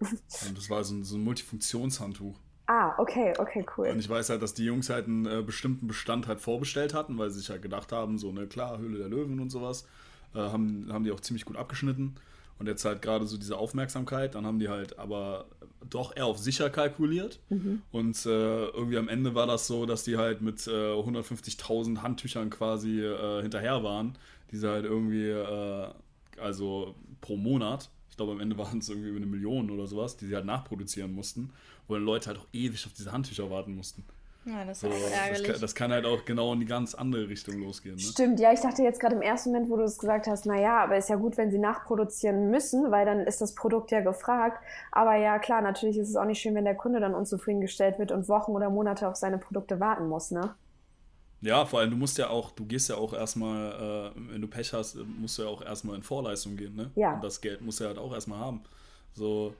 und 0.00 0.56
das 0.56 0.70
war 0.70 0.82
so 0.84 0.94
ein, 0.94 1.04
so 1.04 1.16
ein 1.16 1.22
Multifunktionshandtuch. 1.22 2.38
Ah, 2.72 2.94
okay, 2.96 3.34
okay, 3.36 3.66
cool. 3.76 3.88
Und 3.88 3.98
ich 3.98 4.08
weiß 4.08 4.30
halt, 4.30 4.40
dass 4.40 4.54
die 4.54 4.64
Jungs 4.64 4.88
halt 4.88 5.06
einen 5.06 5.26
äh, 5.26 5.42
bestimmten 5.42 5.86
Bestand 5.86 6.26
halt 6.26 6.40
vorbestellt 6.40 6.94
hatten, 6.94 7.18
weil 7.18 7.28
sie 7.28 7.40
sich 7.40 7.50
halt 7.50 7.60
gedacht 7.60 7.92
haben, 7.92 8.16
so, 8.16 8.32
ne, 8.32 8.46
klar, 8.46 8.78
Höhle 8.78 8.96
der 8.96 9.08
Löwen 9.08 9.40
und 9.40 9.50
sowas, 9.50 9.86
äh, 10.34 10.38
haben, 10.38 10.88
haben 10.90 11.04
die 11.04 11.12
auch 11.12 11.20
ziemlich 11.20 11.44
gut 11.44 11.56
abgeschnitten. 11.58 12.14
Und 12.58 12.68
jetzt 12.68 12.82
halt 12.86 13.02
gerade 13.02 13.26
so 13.26 13.36
diese 13.36 13.58
Aufmerksamkeit, 13.58 14.34
dann 14.34 14.46
haben 14.46 14.58
die 14.58 14.70
halt 14.70 14.98
aber 14.98 15.44
doch 15.90 16.16
eher 16.16 16.24
auf 16.24 16.38
sicher 16.38 16.70
kalkuliert. 16.70 17.40
Mhm. 17.50 17.82
Und 17.92 18.24
äh, 18.24 18.66
irgendwie 18.68 18.96
am 18.96 19.08
Ende 19.08 19.34
war 19.34 19.46
das 19.46 19.66
so, 19.66 19.84
dass 19.84 20.04
die 20.04 20.16
halt 20.16 20.40
mit 20.40 20.66
äh, 20.66 20.70
150.000 20.70 21.98
Handtüchern 22.00 22.48
quasi 22.48 23.02
äh, 23.02 23.42
hinterher 23.42 23.84
waren, 23.84 24.16
die 24.50 24.56
sie 24.56 24.70
halt 24.70 24.86
irgendwie, 24.86 25.28
äh, 25.28 25.88
also 26.40 26.94
pro 27.20 27.36
Monat, 27.36 27.90
ich 28.08 28.16
glaube 28.16 28.32
am 28.32 28.40
Ende 28.40 28.56
waren 28.56 28.78
es 28.78 28.88
irgendwie 28.88 29.08
über 29.08 29.18
eine 29.18 29.26
Million 29.26 29.70
oder 29.70 29.86
sowas, 29.86 30.16
die 30.16 30.26
sie 30.26 30.34
halt 30.34 30.46
nachproduzieren 30.46 31.12
mussten, 31.12 31.50
wo 31.88 31.94
dann 31.94 32.04
Leute 32.04 32.28
halt 32.28 32.38
auch 32.38 32.46
ewig 32.52 32.86
auf 32.86 32.92
diese 32.92 33.12
Handtücher 33.12 33.50
warten 33.50 33.74
mussten. 33.74 34.04
Ja, 34.44 34.64
das 34.64 34.82
ist 34.82 34.90
so, 34.90 35.14
ärgerlich. 35.14 35.38
Das 35.38 35.52
kann, 35.52 35.60
das 35.60 35.74
kann, 35.74 35.92
halt 35.92 36.04
auch 36.04 36.24
genau 36.24 36.52
in 36.52 36.60
die 36.60 36.66
ganz 36.66 36.94
andere 36.94 37.28
Richtung 37.28 37.60
losgehen. 37.60 37.94
Ne? 37.94 38.00
Stimmt, 38.00 38.40
ja, 38.40 38.52
ich 38.52 38.60
dachte 38.60 38.82
jetzt 38.82 38.98
gerade 38.98 39.14
im 39.14 39.22
ersten 39.22 39.52
Moment, 39.52 39.70
wo 39.70 39.76
du 39.76 39.84
es 39.84 39.98
gesagt 39.98 40.26
hast, 40.26 40.46
naja, 40.46 40.82
aber 40.82 40.96
ist 40.96 41.08
ja 41.08 41.16
gut, 41.16 41.36
wenn 41.36 41.52
sie 41.52 41.58
nachproduzieren 41.58 42.50
müssen, 42.50 42.90
weil 42.90 43.06
dann 43.06 43.20
ist 43.20 43.40
das 43.40 43.54
Produkt 43.54 43.92
ja 43.92 44.00
gefragt. 44.00 44.60
Aber 44.90 45.14
ja, 45.14 45.38
klar, 45.38 45.62
natürlich 45.62 45.96
ist 45.96 46.08
es 46.08 46.16
auch 46.16 46.24
nicht 46.24 46.40
schön, 46.40 46.56
wenn 46.56 46.64
der 46.64 46.74
Kunde 46.74 46.98
dann 46.98 47.14
unzufriedengestellt 47.14 48.00
wird 48.00 48.10
und 48.10 48.28
Wochen 48.28 48.50
oder 48.52 48.68
Monate 48.68 49.08
auf 49.08 49.14
seine 49.14 49.38
Produkte 49.38 49.78
warten 49.78 50.08
muss, 50.08 50.32
ne? 50.32 50.54
Ja, 51.40 51.64
vor 51.66 51.80
allem, 51.80 51.90
du 51.90 51.96
musst 51.96 52.18
ja 52.18 52.28
auch, 52.28 52.52
du 52.52 52.64
gehst 52.64 52.88
ja 52.88 52.96
auch 52.96 53.12
erstmal, 53.12 54.12
äh, 54.16 54.32
wenn 54.32 54.40
du 54.40 54.46
Pech 54.46 54.72
hast, 54.72 54.96
musst 55.18 55.38
du 55.38 55.42
ja 55.42 55.48
auch 55.48 55.62
erstmal 55.62 55.96
in 55.96 56.02
Vorleistung 56.02 56.56
gehen, 56.56 56.74
ne? 56.76 56.90
Ja. 56.94 57.14
Und 57.14 57.24
das 57.24 57.40
Geld 57.40 57.60
musst 57.60 57.80
du 57.80 57.84
ja 57.84 57.88
halt 57.88 57.98
auch 57.98 58.12
erstmal 58.12 58.38
haben. 58.38 58.62
So, 59.12 59.52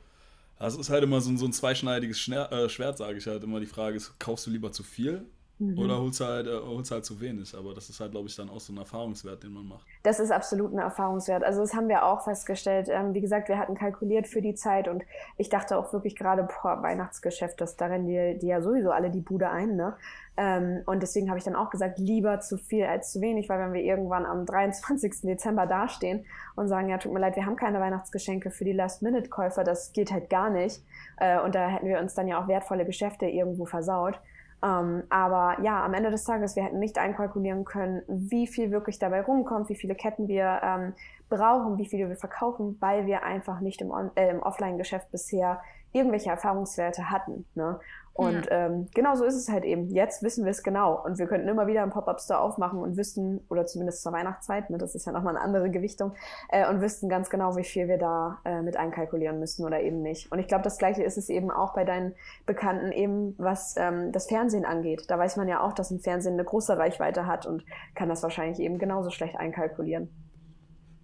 das 0.62 0.76
ist 0.76 0.90
halt 0.90 1.02
immer 1.02 1.20
so, 1.20 1.36
so 1.36 1.46
ein 1.46 1.52
zweischneidiges 1.52 2.18
Schner 2.18 2.50
äh, 2.52 2.68
Schwert, 2.68 2.98
sage 2.98 3.18
ich 3.18 3.26
halt 3.26 3.42
immer. 3.42 3.60
Die 3.60 3.66
Frage 3.66 3.96
ist, 3.96 4.18
kaufst 4.18 4.46
du 4.46 4.50
lieber 4.50 4.70
zu 4.72 4.82
viel 4.82 5.26
mhm. 5.58 5.78
oder 5.78 5.98
holst 5.98 6.20
du, 6.20 6.24
halt, 6.24 6.46
äh, 6.46 6.56
holst 6.56 6.90
halt 6.90 7.04
zu 7.04 7.20
wenig? 7.20 7.54
Aber 7.56 7.74
das 7.74 7.88
ist 7.88 8.00
halt, 8.00 8.12
glaube 8.12 8.28
ich, 8.28 8.36
dann 8.36 8.48
auch 8.48 8.60
so 8.60 8.72
ein 8.72 8.76
Erfahrungswert, 8.76 9.42
den 9.42 9.52
man 9.52 9.66
macht. 9.66 9.86
Das 10.02 10.20
ist 10.20 10.30
absolut 10.30 10.72
ein 10.72 10.78
Erfahrungswert. 10.78 11.42
Also 11.42 11.60
das 11.60 11.74
haben 11.74 11.88
wir 11.88 12.04
auch 12.04 12.22
festgestellt. 12.22 12.88
Ähm, 12.88 13.14
wie 13.14 13.20
gesagt, 13.20 13.48
wir 13.48 13.58
hatten 13.58 13.74
kalkuliert 13.74 14.28
für 14.28 14.40
die 14.40 14.54
Zeit 14.54 14.88
und 14.88 15.02
ich 15.36 15.48
dachte 15.48 15.76
auch 15.76 15.92
wirklich 15.92 16.16
gerade, 16.16 16.44
boah, 16.44 16.82
Weihnachtsgeschäft, 16.82 17.60
das 17.60 17.76
da 17.76 17.86
rennen 17.86 18.06
die, 18.06 18.38
die 18.38 18.46
ja 18.46 18.60
sowieso 18.60 18.90
alle 18.90 19.10
die 19.10 19.20
Bude 19.20 19.50
ein, 19.50 19.76
ne? 19.76 19.96
Ähm, 20.36 20.82
und 20.86 21.02
deswegen 21.02 21.28
habe 21.28 21.38
ich 21.38 21.44
dann 21.44 21.56
auch 21.56 21.70
gesagt, 21.70 21.98
lieber 21.98 22.40
zu 22.40 22.56
viel 22.56 22.84
als 22.84 23.12
zu 23.12 23.20
wenig, 23.20 23.48
weil 23.48 23.58
wenn 23.58 23.72
wir 23.74 23.82
irgendwann 23.82 24.24
am 24.24 24.46
23. 24.46 25.22
Dezember 25.22 25.66
dastehen 25.66 26.24
und 26.56 26.68
sagen, 26.68 26.88
ja, 26.88 26.98
tut 26.98 27.12
mir 27.12 27.20
leid, 27.20 27.36
wir 27.36 27.44
haben 27.44 27.56
keine 27.56 27.80
Weihnachtsgeschenke 27.80 28.50
für 28.50 28.64
die 28.64 28.72
Last-Minute-Käufer, 28.72 29.62
das 29.62 29.92
geht 29.92 30.10
halt 30.10 30.30
gar 30.30 30.48
nicht. 30.48 30.82
Äh, 31.18 31.38
und 31.40 31.54
da 31.54 31.68
hätten 31.68 31.86
wir 31.86 31.98
uns 31.98 32.14
dann 32.14 32.28
ja 32.28 32.42
auch 32.42 32.48
wertvolle 32.48 32.86
Geschäfte 32.86 33.26
irgendwo 33.26 33.66
versaut. 33.66 34.20
Ähm, 34.64 35.02
aber 35.10 35.60
ja, 35.62 35.84
am 35.84 35.92
Ende 35.92 36.10
des 36.10 36.24
Tages, 36.24 36.56
wir 36.56 36.62
hätten 36.62 36.78
nicht 36.78 36.96
einkalkulieren 36.96 37.64
können, 37.64 38.02
wie 38.06 38.46
viel 38.46 38.70
wirklich 38.70 38.98
dabei 38.98 39.20
rumkommt, 39.20 39.68
wie 39.68 39.74
viele 39.74 39.94
Ketten 39.94 40.28
wir 40.28 40.60
ähm, 40.62 40.94
brauchen, 41.28 41.78
wie 41.78 41.86
viele 41.86 42.08
wir 42.08 42.16
verkaufen, 42.16 42.76
weil 42.80 43.06
wir 43.06 43.24
einfach 43.24 43.60
nicht 43.60 43.80
im, 43.80 43.92
äh, 44.14 44.30
im 44.30 44.40
Offline-Geschäft 44.40 45.10
bisher 45.10 45.60
irgendwelche 45.92 46.30
Erfahrungswerte 46.30 47.10
hatten. 47.10 47.44
Ne? 47.54 47.78
Und 48.14 48.46
ja. 48.46 48.66
ähm, 48.66 48.88
genau 48.94 49.14
so 49.14 49.24
ist 49.24 49.34
es 49.34 49.48
halt 49.48 49.64
eben. 49.64 49.88
Jetzt 49.88 50.22
wissen 50.22 50.44
wir 50.44 50.50
es 50.50 50.62
genau. 50.62 51.02
Und 51.02 51.18
wir 51.18 51.26
könnten 51.26 51.48
immer 51.48 51.66
wieder 51.66 51.82
einen 51.82 51.92
Pop-Up-Store 51.92 52.40
aufmachen 52.40 52.78
und 52.78 52.96
wüssten, 52.96 53.40
oder 53.48 53.64
zumindest 53.64 54.02
zur 54.02 54.12
Weihnachtszeit, 54.12 54.68
ne, 54.68 54.76
das 54.76 54.94
ist 54.94 55.06
ja 55.06 55.12
nochmal 55.12 55.36
eine 55.36 55.44
andere 55.44 55.70
Gewichtung, 55.70 56.12
äh, 56.50 56.68
und 56.68 56.82
wüssten 56.82 57.08
ganz 57.08 57.30
genau, 57.30 57.56
wie 57.56 57.64
viel 57.64 57.88
wir 57.88 57.96
da 57.96 58.40
äh, 58.44 58.60
mit 58.60 58.76
einkalkulieren 58.76 59.38
müssen 59.38 59.64
oder 59.64 59.80
eben 59.80 60.02
nicht. 60.02 60.30
Und 60.30 60.38
ich 60.38 60.46
glaube, 60.46 60.62
das 60.62 60.76
gleiche 60.76 61.02
ist 61.02 61.16
es 61.16 61.30
eben 61.30 61.50
auch 61.50 61.72
bei 61.72 61.84
deinen 61.84 62.14
Bekannten 62.44 62.92
eben, 62.92 63.34
was 63.38 63.74
ähm, 63.78 64.12
das 64.12 64.26
Fernsehen 64.26 64.66
angeht. 64.66 65.04
Da 65.08 65.18
weiß 65.18 65.36
man 65.36 65.48
ja 65.48 65.60
auch, 65.60 65.72
dass 65.72 65.90
ein 65.90 66.00
Fernsehen 66.00 66.34
eine 66.34 66.44
große 66.44 66.76
Reichweite 66.76 67.26
hat 67.26 67.46
und 67.46 67.64
kann 67.94 68.10
das 68.10 68.22
wahrscheinlich 68.22 68.60
eben 68.60 68.78
genauso 68.78 69.10
schlecht 69.10 69.36
einkalkulieren. 69.36 70.10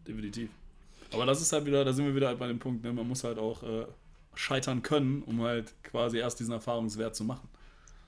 Definitiv. 0.06 0.50
Aber 1.14 1.24
das 1.24 1.40
ist 1.40 1.52
halt 1.54 1.64
wieder, 1.64 1.86
da 1.86 1.92
sind 1.92 2.04
wir 2.04 2.14
wieder 2.14 2.28
halt 2.28 2.38
bei 2.38 2.48
dem 2.48 2.58
Punkt, 2.58 2.84
ne? 2.84 2.92
man 2.92 3.08
muss 3.08 3.24
halt 3.24 3.38
auch 3.38 3.62
äh, 3.62 3.86
scheitern 4.34 4.82
können, 4.82 5.22
um 5.22 5.42
halt 5.42 5.74
quasi 5.82 6.18
erst 6.18 6.40
diesen 6.40 6.52
Erfahrungswert 6.52 7.14
zu 7.14 7.24
machen. 7.24 7.48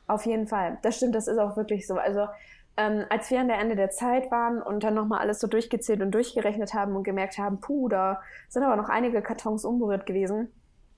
Auf 0.06 0.26
jeden 0.26 0.46
Fall. 0.46 0.78
Das 0.82 0.96
stimmt, 0.96 1.14
das 1.14 1.28
ist 1.28 1.38
auch 1.38 1.56
wirklich 1.56 1.86
so. 1.86 1.94
Also 1.94 2.26
ähm, 2.76 3.04
als 3.10 3.30
wir 3.30 3.40
an 3.40 3.48
der 3.48 3.58
Ende 3.58 3.76
der 3.76 3.90
Zeit 3.90 4.30
waren 4.30 4.62
und 4.62 4.84
dann 4.84 4.94
nochmal 4.94 5.20
alles 5.20 5.40
so 5.40 5.46
durchgezählt 5.46 6.02
und 6.02 6.12
durchgerechnet 6.12 6.74
haben 6.74 6.96
und 6.96 7.04
gemerkt 7.04 7.38
haben, 7.38 7.60
puh, 7.60 7.88
da 7.88 8.20
sind 8.48 8.62
aber 8.62 8.76
noch 8.76 8.88
einige 8.88 9.22
Kartons 9.22 9.64
unberührt 9.64 10.06
gewesen, 10.06 10.48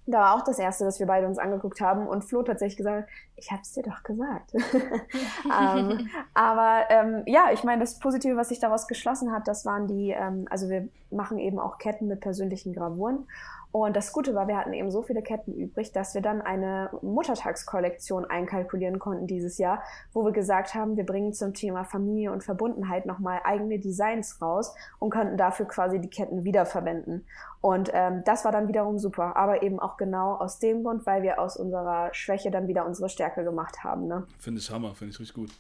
da 0.07 0.19
war 0.19 0.35
auch 0.35 0.43
das 0.43 0.59
Erste, 0.59 0.85
dass 0.85 0.99
wir 0.99 1.07
beide 1.07 1.29
uns 1.29 1.39
angeguckt 1.39 1.81
haben 1.81 2.09
und 2.09 2.25
Flo 2.25 2.43
tatsächlich 2.43 2.77
gesagt 2.77 3.09
ich 3.37 3.51
hab's 3.51 3.73
dir 3.73 3.83
doch 3.83 4.03
gesagt. 4.03 4.53
ähm, 4.55 6.09
aber 6.35 6.85
ähm, 6.91 7.23
ja, 7.27 7.51
ich 7.53 7.65
meine, 7.65 7.81
das 7.81 7.99
Positive, 7.99 8.37
was 8.37 8.51
sich 8.51 8.61
daraus 8.61 8.87
geschlossen 8.87 9.33
hat, 9.33 9.49
das 9.49 9.65
waren 9.67 9.89
die, 9.89 10.11
ähm, 10.11 10.47
also 10.49 10.69
wir 10.69 10.89
machen 11.11 11.39
eben 11.39 11.59
auch 11.59 11.79
Ketten 11.79 12.07
mit 12.07 12.21
persönlichen 12.21 12.73
Gravuren 12.73 13.27
und 13.73 13.97
das 13.97 14.13
Gute 14.13 14.35
war, 14.35 14.49
wir 14.49 14.59
hatten 14.59 14.75
eben 14.75 14.91
so 14.91 15.01
viele 15.03 15.23
Ketten 15.23 15.55
übrig, 15.55 15.93
dass 15.93 16.15
wir 16.15 16.21
dann 16.21 16.43
eine 16.43 16.91
Muttertagskollektion 17.01 18.27
einkalkulieren 18.27 18.99
konnten 18.99 19.27
dieses 19.27 19.57
Jahr, 19.57 19.83
wo 20.13 20.25
wir 20.25 20.33
gesagt 20.33 20.75
haben, 20.75 20.99
wir 20.99 21.07
bringen 21.07 21.33
zum 21.33 21.55
Thema 21.55 21.85
Familie 21.85 22.33
und 22.33 22.45
Verbundenheit 22.45 23.07
nochmal 23.07 23.41
eigene 23.45 23.79
Designs 23.79 24.43
raus 24.43 24.75
und 24.99 25.09
könnten 25.09 25.39
dafür 25.39 25.67
quasi 25.67 26.01
die 26.01 26.11
Ketten 26.11 26.45
wiederverwenden. 26.45 27.25
Und 27.63 27.91
ähm, 27.95 28.23
das 28.27 28.45
war 28.45 28.53
dann 28.53 28.69
wiederum 28.69 28.99
super, 28.99 29.37
aber 29.37 29.63
eben 29.63 29.81
auch 29.81 29.97
genau 29.97 30.35
aus 30.35 30.59
dem 30.59 30.83
Grund, 30.83 31.07
weil 31.07 31.23
wir 31.23 31.41
aus 31.41 31.57
unserer 31.57 32.13
Schwäche 32.13 32.51
dann 32.51 32.69
wieder 32.69 32.85
unsere 32.85 33.09
Stärke 33.09 33.43
gemacht 33.43 33.83
haben. 33.83 34.07
Ne? 34.07 34.27
Finde 34.39 34.61
ich 34.61 34.71
Hammer, 34.71 34.95
finde 34.95 35.15
ich 35.15 35.21
richtig 35.21 35.35
gut. 35.35 35.51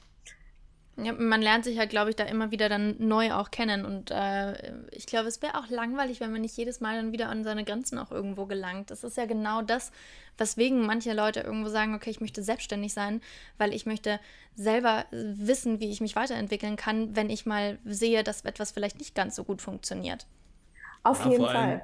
Ja, 0.96 1.12
man 1.12 1.40
lernt 1.40 1.64
sich 1.64 1.76
ja, 1.76 1.86
glaube 1.86 2.10
ich, 2.10 2.16
da 2.16 2.24
immer 2.24 2.50
wieder 2.50 2.68
dann 2.68 2.96
neu 2.98 3.32
auch 3.32 3.50
kennen. 3.50 3.86
Und 3.86 4.10
äh, 4.10 4.74
ich 4.90 5.06
glaube, 5.06 5.26
es 5.26 5.40
wäre 5.40 5.58
auch 5.58 5.68
langweilig, 5.68 6.20
wenn 6.20 6.30
man 6.30 6.42
nicht 6.42 6.56
jedes 6.56 6.80
Mal 6.80 6.96
dann 6.96 7.12
wieder 7.12 7.30
an 7.30 7.44
seine 7.44 7.64
Grenzen 7.64 7.98
auch 7.98 8.10
irgendwo 8.10 8.44
gelangt. 8.44 8.90
Das 8.90 9.02
ist 9.02 9.16
ja 9.16 9.24
genau 9.24 9.62
das, 9.62 9.90
weswegen 10.36 10.84
manche 10.84 11.14
Leute 11.14 11.40
irgendwo 11.40 11.70
sagen, 11.70 11.94
okay, 11.94 12.10
ich 12.10 12.20
möchte 12.20 12.42
selbstständig 12.42 12.92
sein, 12.92 13.22
weil 13.56 13.72
ich 13.72 13.86
möchte 13.86 14.20
selber 14.54 15.06
wissen, 15.10 15.80
wie 15.80 15.90
ich 15.90 16.02
mich 16.02 16.14
weiterentwickeln 16.14 16.76
kann, 16.76 17.16
wenn 17.16 17.30
ich 17.30 17.46
mal 17.46 17.78
sehe, 17.86 18.22
dass 18.22 18.42
etwas 18.42 18.72
vielleicht 18.72 18.98
nicht 18.98 19.14
ganz 19.14 19.34
so 19.34 19.44
gut 19.44 19.62
funktioniert. 19.62 20.26
Auf 21.04 21.24
ja, 21.24 21.30
jeden 21.30 21.46
Fall. 21.46 21.82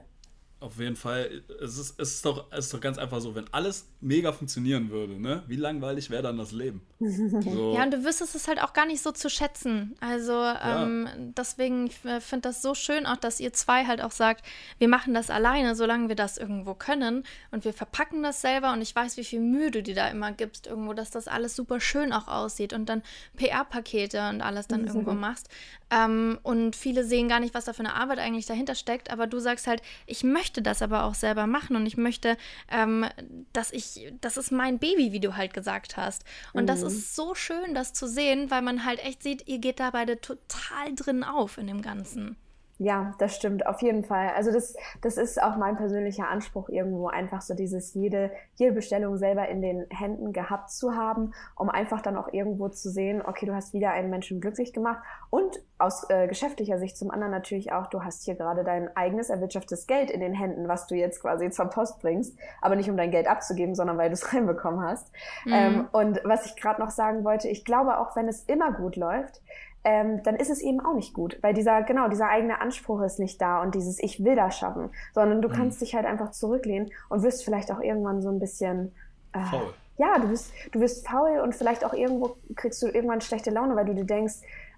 Auf 0.61 0.81
jeden 0.81 0.97
Fall. 0.97 1.43
Es 1.63 1.79
ist, 1.79 2.01
es, 2.01 2.15
ist 2.15 2.25
doch, 2.25 2.47
es 2.51 2.67
ist 2.67 2.75
doch 2.75 2.81
ganz 2.81 2.99
einfach 2.99 3.21
so, 3.21 3.37
wenn 3.37 3.45
alles 3.53 3.87
mega 4.01 4.33
funktionieren 4.33 4.91
würde, 4.91 5.21
ne? 5.21 5.45
Wie 5.47 5.55
langweilig 5.55 6.11
wäre 6.11 6.23
dann 6.23 6.39
das 6.39 6.53
Leben? 6.53 6.83
So. 7.49 7.75
Ja, 7.75 7.85
und 7.85 7.93
du 7.93 8.05
wüsstest 8.05 8.35
es 8.35 8.49
halt 8.49 8.61
auch 8.61 8.73
gar 8.73 8.85
nicht 8.85 9.03
so 9.03 9.13
zu 9.13 9.31
schätzen. 9.31 9.97
Also 10.01 10.33
ja. 10.33 10.83
ähm, 10.83 11.09
deswegen, 11.37 11.87
ich 11.87 11.97
finde 11.97 12.49
das 12.49 12.63
so 12.63 12.75
schön 12.75 13.07
auch, 13.07 13.17
dass 13.17 13.41
ihr 13.41 13.53
zwei 13.53 13.87
halt 13.87 14.03
auch 14.03 14.11
sagt, 14.11 14.45
wir 14.79 14.89
machen 14.89 15.15
das 15.15 15.31
alleine, 15.31 15.75
solange 15.75 16.09
wir 16.09 16.17
das 16.17 16.37
irgendwo 16.37 16.75
können. 16.75 17.25
Und 17.51 17.65
wir 17.65 17.73
verpacken 17.73 18.23
das 18.23 18.41
selber 18.41 18.73
und 18.73 18.83
ich 18.83 18.95
weiß, 18.95 19.17
wie 19.17 19.25
viel 19.25 19.41
Mühe 19.41 19.71
du 19.71 19.83
dir 19.83 19.95
da 19.95 20.09
immer 20.09 20.33
gibst, 20.33 20.67
irgendwo, 20.67 20.93
dass 20.93 21.11
das 21.11 21.29
alles 21.29 21.55
super 21.57 21.81
schön 21.81 22.13
auch 22.13 22.29
aussieht 22.29 22.73
und 22.73 22.89
dann 22.89 23.03
PR-Pakete 23.37 24.29
und 24.29 24.43
alles 24.43 24.67
dann 24.67 24.83
mhm. 24.83 24.89
irgendwo 24.89 25.13
machst. 25.13 25.49
Ähm, 25.91 26.39
und 26.43 26.77
viele 26.77 27.05
sehen 27.05 27.29
gar 27.29 27.41
nicht, 27.41 27.55
was 27.55 27.65
da 27.65 27.73
für 27.73 27.81
eine 27.81 27.95
Arbeit 27.95 28.19
eigentlich 28.19 28.47
dahinter 28.47 28.75
steckt, 28.75 29.11
aber 29.11 29.27
du 29.27 29.39
sagst 29.39 29.67
halt, 29.67 29.83
ich 30.07 30.23
möchte 30.25 30.48
das 30.53 30.83
aber 30.83 31.05
auch 31.05 31.15
selber 31.15 31.47
machen 31.47 31.77
und 31.77 31.87
ich 31.87 31.97
möchte, 31.97 32.37
ähm, 32.71 33.07
dass 33.53 33.73
ich, 33.73 34.13
das 34.21 34.37
ist 34.37 34.51
mein 34.51 34.79
Baby, 34.79 35.13
wie 35.13 35.21
du 35.21 35.37
halt 35.37 35.55
gesagt 35.55 35.97
hast. 35.97 36.25
Und 36.53 36.63
mhm. 36.63 36.67
das 36.67 36.83
ist 36.83 37.15
so 37.15 37.35
schön, 37.35 37.75
das 37.75 37.93
zu 37.93 38.09
sehen, 38.09 38.51
weil 38.51 38.63
man 38.63 38.85
halt 38.85 39.05
echt 39.05 39.23
sieht, 39.23 39.49
ihr 39.49 39.59
geht 39.59 39.81
da 39.81 39.91
beide 39.91 40.21
total 40.21 40.95
drin 40.95 41.25
auf 41.25 41.59
in 41.59 41.67
dem 41.67 41.83
Ganzen. 41.83 42.37
Ja, 42.81 43.15
das 43.19 43.35
stimmt, 43.35 43.67
auf 43.67 43.83
jeden 43.83 44.05
Fall. 44.05 44.31
Also 44.37 44.53
das, 44.53 44.77
das 45.01 45.17
ist 45.17 45.43
auch 45.43 45.57
mein 45.57 45.77
persönlicher 45.77 46.29
Anspruch 46.29 46.69
irgendwo, 46.69 47.09
einfach 47.09 47.43
so 47.43 47.55
dieses 47.55 47.93
jede, 47.95 48.31
jede 48.55 48.73
Bestellung 48.73 49.17
selber 49.17 49.49
in 49.49 49.61
den 49.61 49.87
Händen 49.91 50.33
gehabt 50.33 50.71
zu 50.71 50.95
haben, 50.95 51.33
um 51.57 51.71
einfach 51.71 52.03
dann 52.03 52.17
auch 52.17 52.33
irgendwo 52.33 52.69
zu 52.69 52.89
sehen, 52.89 53.21
okay, 53.21 53.47
du 53.47 53.55
hast 53.55 53.75
wieder 53.75 53.91
einen 53.91 54.11
Menschen 54.11 54.41
glücklich 54.41 54.73
gemacht 54.73 55.03
und 55.29 55.61
aus 55.79 56.09
äh, 56.09 56.29
geschäftlicher 56.29 56.79
Sicht 56.79 56.97
zum 56.97 57.11
anderen 57.11 57.33
natürlich 57.33 57.73
auch, 57.73 57.89
du 57.89 58.05
hast 58.05 58.25
hier 58.25 58.37
gerade 58.37 58.63
dein 58.63 58.97
eigenes 58.97 59.29
erwirtschaftetes 59.29 59.89
Geld 59.89 60.11
in 60.11 60.21
den 60.21 60.35
Händen, 60.35 60.69
was 60.69 60.87
du 60.87 60.95
jetzt 60.95 61.21
quasi 61.21 61.51
zur 61.51 61.67
Post 61.67 62.01
bringst, 62.01 62.39
aber 62.61 62.77
nicht 62.77 62.91
um 62.91 62.97
dein 62.97 63.11
Geld 63.11 63.27
abzugeben, 63.27 63.75
sondern 63.75 63.99
weil 63.99 64.09
du 64.09 64.15
es 64.15 64.33
reinbekommen 64.33 64.83
hast. 64.83 65.11
Mhm. 65.45 65.53
Ähm, 65.53 65.89
und 65.91 66.21
was 66.23 66.47
ich 66.47 66.55
gerade 66.55 66.81
noch 66.81 66.91
sagen 66.91 67.25
wollte, 67.25 67.49
ich 67.49 67.65
glaube 67.65 67.99
auch, 67.99 68.15
wenn 68.15 68.29
es 68.29 68.45
immer 68.45 68.71
gut 68.73 68.95
läuft, 68.95 69.41
ähm, 69.89 70.23
dann 70.23 70.37
ist 70.37 70.51
es 70.51 70.61
eben 70.61 70.85
auch 70.85 70.93
nicht 70.93 71.15
gut, 71.15 71.39
weil 71.41 71.55
dieser, 71.55 71.83
genau, 71.83 72.09
dieser 72.09 72.29
eigene 72.29 72.61
Anspruch 72.61 73.01
ist 73.01 73.19
nicht 73.19 73.41
da 73.41 73.63
und 73.63 73.75
dieses 73.75 73.99
Ich 73.99 74.23
will 74.23 74.37
das 74.37 74.59
schaffen, 74.59 74.91
sondern 75.15 75.41
du 75.41 75.49
mhm. 75.49 75.53
kannst 75.53 75.81
dich 75.81 75.95
halt 75.95 76.05
einfach 76.05 76.31
zurücklehnen 76.31 76.91
und 77.09 77.23
wirst 77.23 77.43
vielleicht 77.43 77.73
auch 77.73 77.81
irgendwann 77.81 78.21
so 78.21 78.29
ein 78.29 78.39
bisschen 78.39 78.95
äh, 79.33 79.41
faul. 79.41 79.73
Ja, 79.97 80.19
du 80.19 80.29
bist, 80.29 80.53
du 80.73 80.81
wirst 80.81 81.09
faul 81.09 81.41
und 81.41 81.55
vielleicht 81.55 81.87
auch 81.87 81.95
irgendwo 81.95 82.37
kriegst 82.55 82.83
du 82.83 82.87
irgendwann 82.87 83.23
schlechte 83.23 83.51
Laune, 83.51 83.77
weil 83.77 83.87
du 83.87 83.95
dir 83.95 84.05
denkst, 84.05 84.35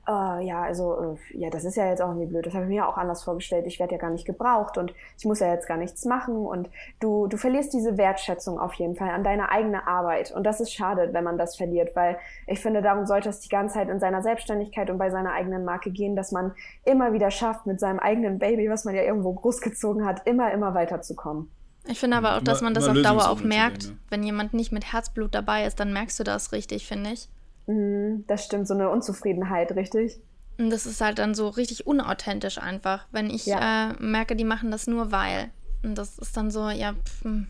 äh, 0.09 0.47
ja, 0.47 0.63
also, 0.63 1.17
äh, 1.33 1.39
ja, 1.39 1.51
das 1.51 1.65
ist 1.65 1.77
ja 1.77 1.89
jetzt 1.89 2.01
auch 2.01 2.09
irgendwie 2.09 2.27
blöd. 2.27 2.47
Das 2.47 2.55
habe 2.55 2.65
ich 2.65 2.71
mir 2.71 2.89
auch 2.89 2.97
anders 2.97 3.23
vorgestellt. 3.23 3.67
Ich 3.67 3.79
werde 3.79 3.93
ja 3.95 4.01
gar 4.01 4.11
nicht 4.11 4.25
gebraucht 4.25 4.79
und 4.79 4.93
ich 5.19 5.25
muss 5.25 5.41
ja 5.41 5.53
jetzt 5.53 5.69
gar 5.69 5.77
nichts 5.77 6.05
machen. 6.05 6.47
Und 6.47 6.69
du, 7.01 7.27
du 7.27 7.37
verlierst 7.37 7.73
diese 7.73 7.97
Wertschätzung 7.97 8.59
auf 8.59 8.75
jeden 8.75 8.97
Fall 8.97 9.11
an 9.11 9.23
deine 9.25 9.51
eigene 9.51 9.87
Arbeit. 9.87 10.33
Und 10.33 10.45
das 10.45 10.61
ist 10.61 10.73
schade, 10.73 11.11
wenn 11.13 11.25
man 11.25 11.39
das 11.39 11.57
verliert, 11.57 11.95
weil 11.95 12.19
ich 12.47 12.61
finde, 12.61 12.83
darum 12.83 13.07
sollte 13.07 13.29
es 13.29 13.41
die 13.41 13.49
ganze 13.49 13.75
Zeit 13.75 13.89
in 13.89 14.01
seiner 14.01 14.23
Selbstständigkeit 14.23 14.91
und 14.91 14.99
bei 14.99 15.11
seiner 15.11 15.33
eigenen 15.33 15.65
Marke 15.65 15.91
gehen, 15.91 16.17
dass 16.17 16.33
man 16.33 16.53
immer 16.85 17.13
wieder 17.13 17.31
schafft, 17.31 17.67
mit 17.67 17.79
seinem 17.79 17.99
eigenen 17.99 18.39
Baby, 18.39 18.71
was 18.71 18.85
man 18.85 18.95
ja 18.95 19.03
irgendwo 19.03 19.33
großgezogen 19.33 20.07
hat, 20.07 20.27
immer, 20.27 20.51
immer 20.53 20.75
weiterzukommen. 20.75 21.51
Ich 21.87 21.99
finde 21.99 22.17
aber 22.17 22.37
auch, 22.37 22.43
dass 22.43 22.61
man 22.61 22.75
das 22.75 22.89
auf 22.89 23.01
Dauer 23.01 23.31
auch 23.31 23.41
merkt. 23.41 23.89
Ne? 23.89 23.97
Wenn 24.11 24.23
jemand 24.23 24.55
nicht 24.55 24.71
mit 24.71 24.93
Herzblut 24.93 25.35
dabei 25.35 25.65
ist, 25.65 25.81
dann 25.81 25.93
merkst 25.93 26.19
du 26.21 26.25
das 26.25 26.53
richtig, 26.53 26.87
finde 26.87 27.11
ich. 27.11 27.29
Mhm, 27.71 28.25
das 28.27 28.45
stimmt, 28.47 28.67
so 28.67 28.75
eine 28.75 28.91
Unzufriedenheit, 28.91 29.71
richtig? 29.77 30.19
Und 30.59 30.71
das 30.71 30.87
ist 30.87 31.01
halt 31.01 31.19
dann 31.19 31.35
so 31.35 31.49
richtig 31.49 31.87
unauthentisch 31.87 32.59
einfach, 32.59 33.07
wenn 33.13 33.31
ich 33.31 33.47
ja. 33.47 33.93
äh, 33.93 33.95
merke, 34.03 34.35
die 34.35 34.45
machen 34.45 34.71
das 34.71 34.89
nur 34.89 35.13
weil. 35.13 35.51
Und 35.83 35.97
das 35.97 36.19
ist 36.19 36.37
dann 36.37 36.51
so, 36.51 36.69
ja, 36.69 36.95
pff, 36.95 37.25
hm, 37.25 37.47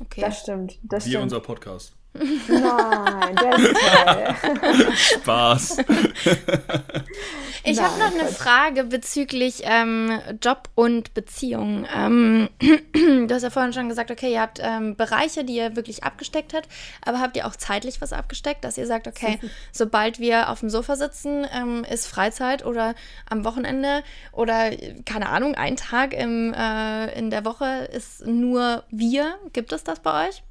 okay. 0.00 0.20
Das 0.20 0.40
stimmt, 0.40 0.78
das 0.84 1.06
Wie 1.06 1.10
stimmt. 1.10 1.24
unser 1.24 1.40
Podcast. 1.40 1.96
Nein, 2.14 3.36
der 3.36 3.56
ist 3.56 3.74
toll. 4.54 4.92
Spaß. 4.96 5.78
ich 7.64 7.80
habe 7.80 7.98
noch 7.98 8.12
eine 8.12 8.28
Frage 8.28 8.84
bezüglich 8.84 9.62
ähm, 9.64 10.20
Job 10.40 10.68
und 10.76 11.12
Beziehung. 11.14 11.86
Ähm, 11.92 12.48
du 12.92 13.28
hast 13.30 13.42
ja 13.42 13.50
vorhin 13.50 13.72
schon 13.72 13.88
gesagt, 13.88 14.12
okay, 14.12 14.32
ihr 14.32 14.40
habt 14.40 14.60
ähm, 14.62 14.94
Bereiche, 14.94 15.44
die 15.44 15.56
ihr 15.56 15.74
wirklich 15.74 16.04
abgesteckt 16.04 16.54
habt, 16.54 16.68
aber 17.04 17.20
habt 17.20 17.36
ihr 17.36 17.48
auch 17.48 17.56
zeitlich 17.56 18.00
was 18.00 18.12
abgesteckt, 18.12 18.64
dass 18.64 18.78
ihr 18.78 18.86
sagt, 18.86 19.08
okay, 19.08 19.40
sobald 19.72 20.20
wir 20.20 20.50
auf 20.50 20.60
dem 20.60 20.70
Sofa 20.70 20.94
sitzen, 20.94 21.44
ähm, 21.52 21.84
ist 21.84 22.06
Freizeit 22.06 22.64
oder 22.64 22.94
am 23.28 23.44
Wochenende 23.44 24.04
oder 24.30 24.70
keine 25.04 25.30
Ahnung, 25.30 25.56
ein 25.56 25.74
Tag 25.74 26.12
im, 26.14 26.54
äh, 26.54 27.18
in 27.18 27.30
der 27.30 27.44
Woche 27.44 27.88
ist 27.92 28.24
nur 28.24 28.84
wir. 28.90 29.34
Gibt 29.52 29.72
es 29.72 29.82
das 29.82 29.98
bei 29.98 30.28
euch? 30.28 30.44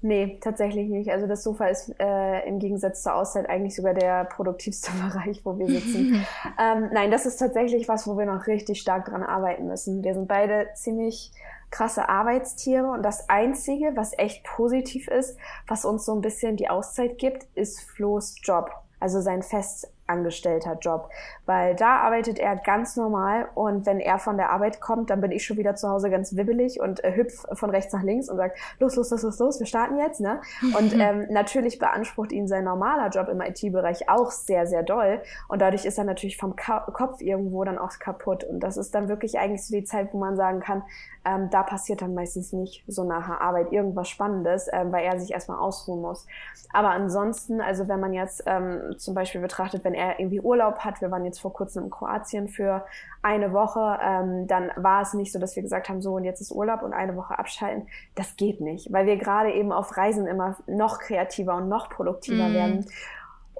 Nee, 0.00 0.38
tatsächlich 0.40 0.88
nicht. 0.88 1.10
Also 1.10 1.26
das 1.26 1.42
Sofa 1.42 1.66
ist 1.66 1.92
äh, 1.98 2.46
im 2.46 2.60
Gegensatz 2.60 3.02
zur 3.02 3.16
Auszeit 3.16 3.48
eigentlich 3.48 3.74
sogar 3.74 3.94
der 3.94 4.24
produktivste 4.24 4.92
Bereich, 5.02 5.44
wo 5.44 5.58
wir 5.58 5.66
sitzen. 5.66 6.24
ähm, 6.58 6.90
nein, 6.92 7.10
das 7.10 7.26
ist 7.26 7.38
tatsächlich 7.38 7.88
was, 7.88 8.06
wo 8.06 8.16
wir 8.16 8.26
noch 8.26 8.46
richtig 8.46 8.80
stark 8.80 9.06
dran 9.06 9.24
arbeiten 9.24 9.66
müssen. 9.66 10.04
Wir 10.04 10.14
sind 10.14 10.28
beide 10.28 10.68
ziemlich 10.74 11.32
krasse 11.70 12.08
Arbeitstiere 12.08 12.86
und 12.86 13.02
das 13.02 13.28
Einzige, 13.28 13.92
was 13.94 14.16
echt 14.16 14.44
positiv 14.44 15.08
ist, 15.08 15.36
was 15.66 15.84
uns 15.84 16.04
so 16.04 16.14
ein 16.14 16.20
bisschen 16.20 16.56
die 16.56 16.70
Auszeit 16.70 17.18
gibt, 17.18 17.46
ist 17.54 17.80
Flo's 17.80 18.36
Job. 18.42 18.70
Also 19.00 19.20
sein 19.20 19.42
fest 19.42 19.92
angestellter 20.08 20.76
Job, 20.80 21.10
weil 21.46 21.74
da 21.74 21.98
arbeitet 21.98 22.38
er 22.38 22.56
ganz 22.56 22.96
normal 22.96 23.48
und 23.54 23.86
wenn 23.86 24.00
er 24.00 24.18
von 24.18 24.36
der 24.36 24.50
Arbeit 24.50 24.80
kommt, 24.80 25.10
dann 25.10 25.20
bin 25.20 25.30
ich 25.30 25.44
schon 25.44 25.56
wieder 25.56 25.74
zu 25.74 25.88
Hause 25.88 26.10
ganz 26.10 26.36
wibbelig 26.36 26.80
und 26.80 27.02
äh, 27.04 27.14
hüpf 27.14 27.44
von 27.52 27.70
rechts 27.70 27.92
nach 27.92 28.02
links 28.02 28.28
und 28.28 28.36
sag 28.36 28.54
los, 28.78 28.96
los, 28.96 29.10
los, 29.10 29.22
los, 29.22 29.38
los, 29.38 29.58
wir 29.60 29.66
starten 29.66 29.98
jetzt, 29.98 30.20
ne? 30.20 30.40
Und 30.78 30.94
ähm, 30.98 31.26
natürlich 31.30 31.78
beansprucht 31.78 32.30
ihn 32.32 32.46
sein 32.46 32.64
normaler 32.64 33.08
Job 33.08 33.28
im 33.28 33.40
IT-Bereich 33.40 34.08
auch 34.08 34.30
sehr, 34.30 34.66
sehr 34.66 34.82
doll 34.82 35.20
und 35.48 35.60
dadurch 35.60 35.84
ist 35.84 35.98
er 35.98 36.04
natürlich 36.04 36.36
vom 36.36 36.56
Ka 36.56 36.80
Kopf 36.92 37.20
irgendwo 37.20 37.64
dann 37.64 37.78
auch 37.78 37.98
kaputt 37.98 38.44
und 38.44 38.60
das 38.60 38.76
ist 38.76 38.94
dann 38.94 39.08
wirklich 39.08 39.38
eigentlich 39.38 39.66
so 39.66 39.74
die 39.74 39.84
Zeit, 39.84 40.12
wo 40.12 40.18
man 40.18 40.36
sagen 40.36 40.60
kann, 40.60 40.82
ähm, 41.24 41.50
da 41.50 41.62
passiert 41.62 42.02
dann 42.02 42.14
meistens 42.14 42.52
nicht 42.52 42.84
so 42.86 43.04
nachher 43.04 43.40
Arbeit 43.40 43.72
irgendwas 43.72 44.08
Spannendes, 44.08 44.68
ähm, 44.72 44.92
weil 44.92 45.04
er 45.04 45.18
sich 45.18 45.32
erstmal 45.32 45.58
ausruhen 45.58 46.00
muss. 46.00 46.26
Aber 46.72 46.90
ansonsten, 46.90 47.60
also 47.60 47.88
wenn 47.88 48.00
man 48.00 48.12
jetzt 48.12 48.44
ähm, 48.46 48.94
zum 48.98 49.14
Beispiel 49.14 49.40
betrachtet, 49.40 49.84
wenn 49.84 49.94
er 49.98 50.18
irgendwie 50.18 50.40
Urlaub 50.40 50.78
hat, 50.78 51.00
wir 51.00 51.10
waren 51.10 51.24
jetzt 51.24 51.40
vor 51.40 51.52
kurzem 51.52 51.84
in 51.84 51.90
Kroatien 51.90 52.48
für 52.48 52.86
eine 53.22 53.52
Woche, 53.52 53.98
ähm, 54.02 54.46
dann 54.46 54.70
war 54.76 55.02
es 55.02 55.12
nicht 55.12 55.32
so, 55.32 55.38
dass 55.38 55.56
wir 55.56 55.62
gesagt 55.62 55.88
haben, 55.88 56.00
so 56.00 56.14
und 56.14 56.24
jetzt 56.24 56.40
ist 56.40 56.52
Urlaub 56.52 56.82
und 56.82 56.92
eine 56.94 57.16
Woche 57.16 57.38
abschalten. 57.38 57.88
Das 58.14 58.36
geht 58.36 58.60
nicht, 58.60 58.92
weil 58.92 59.06
wir 59.06 59.16
gerade 59.16 59.52
eben 59.52 59.72
auf 59.72 59.96
Reisen 59.96 60.26
immer 60.26 60.56
noch 60.66 61.00
kreativer 61.00 61.56
und 61.56 61.68
noch 61.68 61.90
produktiver 61.90 62.48
mm. 62.48 62.54
werden. 62.54 62.86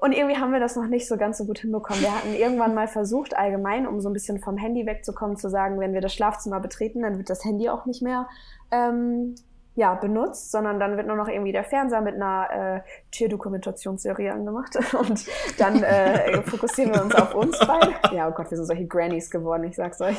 Und 0.01 0.13
irgendwie 0.13 0.37
haben 0.37 0.53
wir 0.53 0.61
das 0.61 0.77
noch 0.77 0.87
nicht 0.87 1.07
so 1.07 1.17
ganz 1.17 1.37
so 1.37 1.45
gut 1.45 1.59
hinbekommen. 1.59 2.01
Wir 2.01 2.15
hatten 2.15 2.33
irgendwann 2.33 2.73
mal 2.73 2.87
versucht, 2.87 3.35
allgemein, 3.35 3.85
um 3.85 3.99
so 3.99 4.09
ein 4.09 4.13
bisschen 4.13 4.39
vom 4.39 4.57
Handy 4.57 4.85
wegzukommen, 4.85 5.35
zu 5.35 5.49
sagen, 5.49 5.79
wenn 5.79 5.93
wir 5.93 5.99
das 5.99 6.13
Schlafzimmer 6.13 6.61
betreten, 6.61 7.01
dann 7.01 7.17
wird 7.17 7.29
das 7.29 7.43
Handy 7.43 7.67
auch 7.67 7.85
nicht 7.85 8.01
mehr 8.01 8.27
ähm, 8.71 9.35
ja, 9.79 9.95
benutzt, 9.95 10.51
sondern 10.51 10.77
dann 10.77 10.97
wird 10.97 11.07
nur 11.07 11.15
noch 11.15 11.29
irgendwie 11.29 11.53
der 11.53 11.63
Fernseher 11.63 12.01
mit 12.01 12.15
einer 12.15 12.49
äh, 12.51 12.81
Tierdokumentationsserie 13.11 14.33
angemacht 14.33 14.77
und 14.93 15.25
dann 15.57 15.81
äh, 15.81 16.41
fokussieren 16.43 16.93
wir 16.93 17.01
uns 17.01 17.15
auf 17.15 17.33
uns 17.33 17.57
beide. 17.65 17.93
Ja, 18.13 18.27
oh 18.27 18.31
Gott, 18.31 18.51
wir 18.51 18.57
sind 18.57 18.65
solche 18.65 18.85
Grannies 18.87 19.31
geworden, 19.31 19.63
ich 19.63 19.77
sag's 19.77 20.01
euch. 20.01 20.17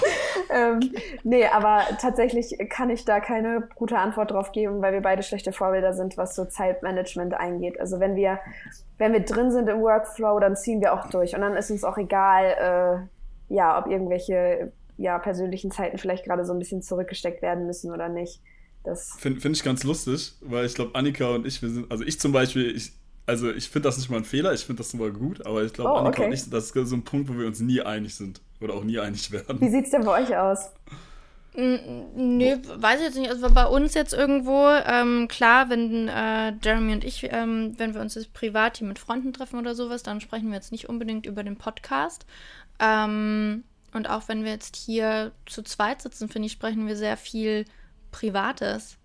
ähm, 0.50 0.92
nee, 1.24 1.44
aber 1.48 1.82
tatsächlich 2.00 2.56
kann 2.70 2.90
ich 2.90 3.04
da 3.04 3.18
keine 3.18 3.68
gute 3.74 3.98
Antwort 3.98 4.30
drauf 4.30 4.52
geben, 4.52 4.80
weil 4.82 4.92
wir 4.92 5.02
beide 5.02 5.24
schlechte 5.24 5.50
Vorbilder 5.50 5.94
sind, 5.94 6.16
was 6.16 6.36
so 6.36 6.44
Zeitmanagement 6.44 7.34
eingeht. 7.34 7.80
Also 7.80 7.98
wenn 7.98 8.14
wir, 8.14 8.38
wenn 8.98 9.12
wir 9.12 9.24
drin 9.24 9.50
sind 9.50 9.68
im 9.68 9.80
Workflow, 9.80 10.38
dann 10.38 10.54
ziehen 10.54 10.80
wir 10.80 10.94
auch 10.94 11.10
durch 11.10 11.34
und 11.34 11.40
dann 11.40 11.56
ist 11.56 11.72
uns 11.72 11.82
auch 11.82 11.98
egal, 11.98 13.08
äh, 13.50 13.52
ja, 13.52 13.80
ob 13.80 13.88
irgendwelche 13.88 14.70
ja, 14.96 15.18
persönlichen 15.18 15.72
Zeiten 15.72 15.98
vielleicht 15.98 16.24
gerade 16.24 16.44
so 16.44 16.52
ein 16.52 16.60
bisschen 16.60 16.82
zurückgesteckt 16.82 17.42
werden 17.42 17.66
müssen 17.66 17.90
oder 17.90 18.08
nicht. 18.08 18.40
Finde 19.18 19.40
find 19.40 19.56
ich 19.56 19.62
ganz 19.62 19.84
lustig, 19.84 20.34
weil 20.40 20.66
ich 20.66 20.74
glaube, 20.74 20.94
Annika 20.94 21.28
und 21.28 21.46
ich, 21.46 21.62
wir 21.62 21.70
sind, 21.70 21.90
also 21.90 22.04
ich 22.04 22.18
zum 22.18 22.32
Beispiel, 22.32 22.74
ich, 22.74 22.92
also 23.26 23.50
ich 23.50 23.68
finde 23.68 23.88
das 23.88 23.98
nicht 23.98 24.10
mal 24.10 24.16
ein 24.16 24.24
Fehler, 24.24 24.52
ich 24.52 24.64
finde 24.64 24.82
das 24.82 24.90
sogar 24.90 25.10
gut, 25.10 25.46
aber 25.46 25.62
ich 25.62 25.72
glaube, 25.72 25.90
oh, 25.90 25.94
Annika 25.94 26.18
okay. 26.18 26.26
und 26.26 26.32
ich, 26.32 26.50
das 26.50 26.70
ist 26.70 26.88
so 26.88 26.96
ein 26.96 27.04
Punkt, 27.04 27.28
wo 27.28 27.38
wir 27.38 27.46
uns 27.46 27.60
nie 27.60 27.80
einig 27.80 28.14
sind 28.14 28.40
oder 28.60 28.74
auch 28.74 28.84
nie 28.84 28.98
einig 28.98 29.30
werden. 29.30 29.60
Wie 29.60 29.70
sieht 29.70 29.84
es 29.84 29.90
denn 29.90 30.04
bei 30.04 30.22
euch 30.22 30.36
aus? 30.36 30.70
Nö, 31.54 32.56
weiß 32.76 33.00
ich 33.00 33.06
jetzt 33.06 33.18
nicht. 33.18 33.30
Also 33.30 33.50
bei 33.50 33.66
uns 33.66 33.92
jetzt 33.92 34.14
irgendwo, 34.14 34.68
ähm, 34.86 35.28
klar, 35.28 35.68
wenn 35.68 36.08
äh, 36.08 36.54
Jeremy 36.62 36.94
und 36.94 37.04
ich, 37.04 37.28
ähm, 37.30 37.74
wenn 37.76 37.92
wir 37.92 38.00
uns 38.00 38.14
jetzt 38.14 38.32
privat 38.32 38.78
hier 38.78 38.88
mit 38.88 38.98
Freunden 38.98 39.34
treffen 39.34 39.58
oder 39.58 39.74
sowas, 39.74 40.02
dann 40.02 40.22
sprechen 40.22 40.48
wir 40.48 40.54
jetzt 40.54 40.72
nicht 40.72 40.88
unbedingt 40.88 41.26
über 41.26 41.42
den 41.42 41.56
Podcast. 41.56 42.24
Ähm, 42.78 43.64
und 43.92 44.08
auch 44.08 44.28
wenn 44.28 44.44
wir 44.44 44.50
jetzt 44.50 44.76
hier 44.76 45.32
zu 45.44 45.62
zweit 45.62 46.00
sitzen, 46.00 46.30
finde 46.30 46.46
ich, 46.46 46.52
sprechen 46.52 46.86
wir 46.86 46.96
sehr 46.96 47.18
viel 47.18 47.66
Privates. 48.12 48.96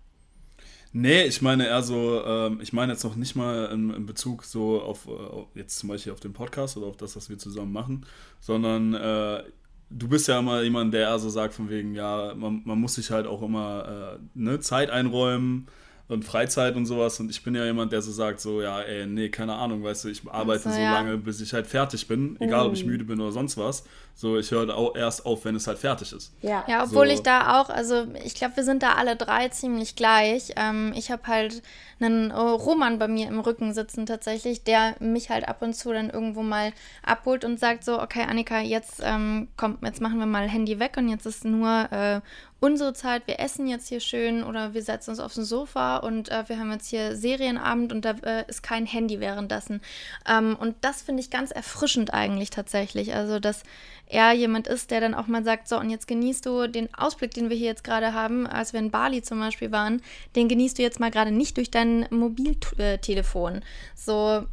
Nee, 0.92 1.24
ich 1.24 1.42
meine 1.42 1.66
eher 1.66 1.82
so, 1.82 2.24
ähm, 2.24 2.60
ich 2.62 2.72
meine 2.72 2.92
jetzt 2.92 3.04
noch 3.04 3.16
nicht 3.16 3.36
mal 3.36 3.66
in, 3.66 3.90
in 3.90 4.06
Bezug 4.06 4.44
so 4.44 4.80
auf, 4.80 5.06
äh, 5.06 5.58
jetzt 5.58 5.78
zum 5.78 5.90
Beispiel 5.90 6.12
auf 6.12 6.20
den 6.20 6.32
Podcast 6.32 6.76
oder 6.76 6.86
auf 6.86 6.96
das, 6.96 7.14
was 7.14 7.28
wir 7.28 7.38
zusammen 7.38 7.72
machen, 7.72 8.06
sondern 8.40 8.94
äh, 8.94 9.42
du 9.90 10.08
bist 10.08 10.28
ja 10.28 10.38
immer 10.38 10.62
jemand, 10.62 10.94
der 10.94 11.08
eher 11.08 11.18
so 11.18 11.28
sagt 11.28 11.54
von 11.54 11.68
wegen, 11.68 11.94
ja, 11.94 12.34
man, 12.34 12.62
man 12.64 12.80
muss 12.80 12.94
sich 12.94 13.10
halt 13.10 13.26
auch 13.26 13.42
immer 13.42 14.18
äh, 14.18 14.18
ne, 14.34 14.60
Zeit 14.60 14.90
einräumen 14.90 15.66
und 16.08 16.24
Freizeit 16.24 16.74
und 16.74 16.86
sowas. 16.86 17.20
Und 17.20 17.30
ich 17.30 17.42
bin 17.42 17.54
ja 17.54 17.64
jemand, 17.64 17.92
der 17.92 18.00
so 18.00 18.10
sagt, 18.10 18.40
so, 18.40 18.62
ja, 18.62 18.80
ey, 18.80 19.06
nee, 19.06 19.28
keine 19.28 19.54
Ahnung, 19.54 19.84
weißt 19.84 20.04
du, 20.04 20.08
ich 20.08 20.22
arbeite 20.28 20.64
so, 20.64 20.70
so 20.70 20.80
lange, 20.80 21.18
bis 21.18 21.40
ich 21.40 21.52
halt 21.52 21.66
fertig 21.66 22.08
bin, 22.08 22.36
egal 22.40 22.66
ob 22.66 22.72
ich 22.72 22.84
mm. 22.84 22.88
müde 22.88 23.04
bin 23.04 23.20
oder 23.20 23.32
sonst 23.32 23.58
was. 23.58 23.84
So, 24.14 24.36
ich 24.36 24.50
höre 24.50 24.74
auch 24.74 24.96
erst 24.96 25.26
auf, 25.26 25.44
wenn 25.44 25.54
es 25.54 25.68
halt 25.68 25.78
fertig 25.78 26.12
ist. 26.12 26.32
Ja, 26.42 26.64
ja 26.66 26.82
obwohl 26.82 27.06
so. 27.06 27.12
ich 27.12 27.22
da 27.22 27.60
auch, 27.60 27.68
also 27.70 28.06
ich 28.24 28.34
glaube, 28.34 28.56
wir 28.56 28.64
sind 28.64 28.82
da 28.82 28.94
alle 28.94 29.14
drei 29.14 29.48
ziemlich 29.48 29.94
gleich. 29.94 30.54
Ähm, 30.56 30.92
ich 30.96 31.12
habe 31.12 31.22
halt 31.28 31.62
einen 32.00 32.32
oh, 32.32 32.56
Roman 32.56 32.98
bei 32.98 33.06
mir 33.06 33.28
im 33.28 33.38
Rücken 33.38 33.72
sitzen 33.74 34.06
tatsächlich, 34.06 34.64
der 34.64 34.96
mich 34.98 35.30
halt 35.30 35.46
ab 35.46 35.62
und 35.62 35.74
zu 35.74 35.92
dann 35.92 36.10
irgendwo 36.10 36.42
mal 36.42 36.72
abholt 37.04 37.44
und 37.44 37.60
sagt 37.60 37.84
so, 37.84 38.00
okay, 38.00 38.22
Annika, 38.28 38.58
jetzt 38.60 39.00
ähm, 39.04 39.48
kommt, 39.56 39.84
jetzt 39.84 40.00
machen 40.00 40.18
wir 40.18 40.26
mal 40.26 40.48
Handy 40.48 40.80
weg 40.80 40.96
und 40.96 41.08
jetzt 41.08 41.26
ist 41.26 41.44
nur 41.44 41.86
äh, 41.92 42.20
unsere 42.60 42.92
Zeit, 42.92 43.26
wir 43.26 43.38
essen 43.38 43.68
jetzt 43.68 43.88
hier 43.88 44.00
schön 44.00 44.42
oder 44.42 44.74
wir 44.74 44.82
setzen 44.82 45.10
uns 45.10 45.20
aufs 45.20 45.36
Sofa 45.36 45.98
und 45.98 46.30
äh, 46.30 46.48
wir 46.48 46.58
haben 46.58 46.72
jetzt 46.72 46.88
hier 46.88 47.14
Serienabend 47.14 47.92
und 47.92 48.04
da 48.04 48.10
äh, 48.22 48.44
ist 48.48 48.62
kein 48.62 48.86
Handy 48.86 49.20
währenddessen. 49.20 49.80
Ähm, 50.28 50.56
und 50.58 50.76
das 50.80 51.02
finde 51.02 51.20
ich 51.22 51.30
ganz 51.30 51.50
erfrischend 51.50 52.12
eigentlich 52.12 52.50
tatsächlich. 52.50 53.14
Also, 53.14 53.38
dass 53.38 53.62
er 54.06 54.32
jemand 54.32 54.66
ist, 54.66 54.90
der 54.90 55.00
dann 55.00 55.14
auch 55.14 55.26
mal 55.28 55.44
sagt, 55.44 55.68
so 55.68 55.78
und 55.78 55.90
jetzt 55.90 56.08
genießt 56.08 56.46
du 56.46 56.66
den 56.66 56.92
Ausblick, 56.94 57.32
den 57.32 57.48
wir 57.48 57.56
hier 57.56 57.68
jetzt 57.68 57.84
gerade 57.84 58.12
haben, 58.12 58.46
als 58.46 58.72
wir 58.72 58.80
in 58.80 58.90
Bali 58.90 59.22
zum 59.22 59.38
Beispiel 59.38 59.70
waren, 59.70 60.02
den 60.34 60.48
genießt 60.48 60.78
du 60.78 60.82
jetzt 60.82 60.98
mal 60.98 61.10
gerade 61.10 61.30
nicht 61.30 61.56
durch 61.56 61.70
dein 61.70 62.06
Mobiltelefon, 62.10 63.62
so 63.94 64.46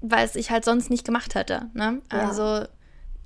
weil 0.00 0.26
es 0.26 0.36
ich 0.36 0.50
halt 0.50 0.64
sonst 0.64 0.90
nicht 0.90 1.04
gemacht 1.04 1.34
hätte. 1.34 1.70
Ne? 1.72 2.02
Ja. 2.12 2.28
Also 2.28 2.66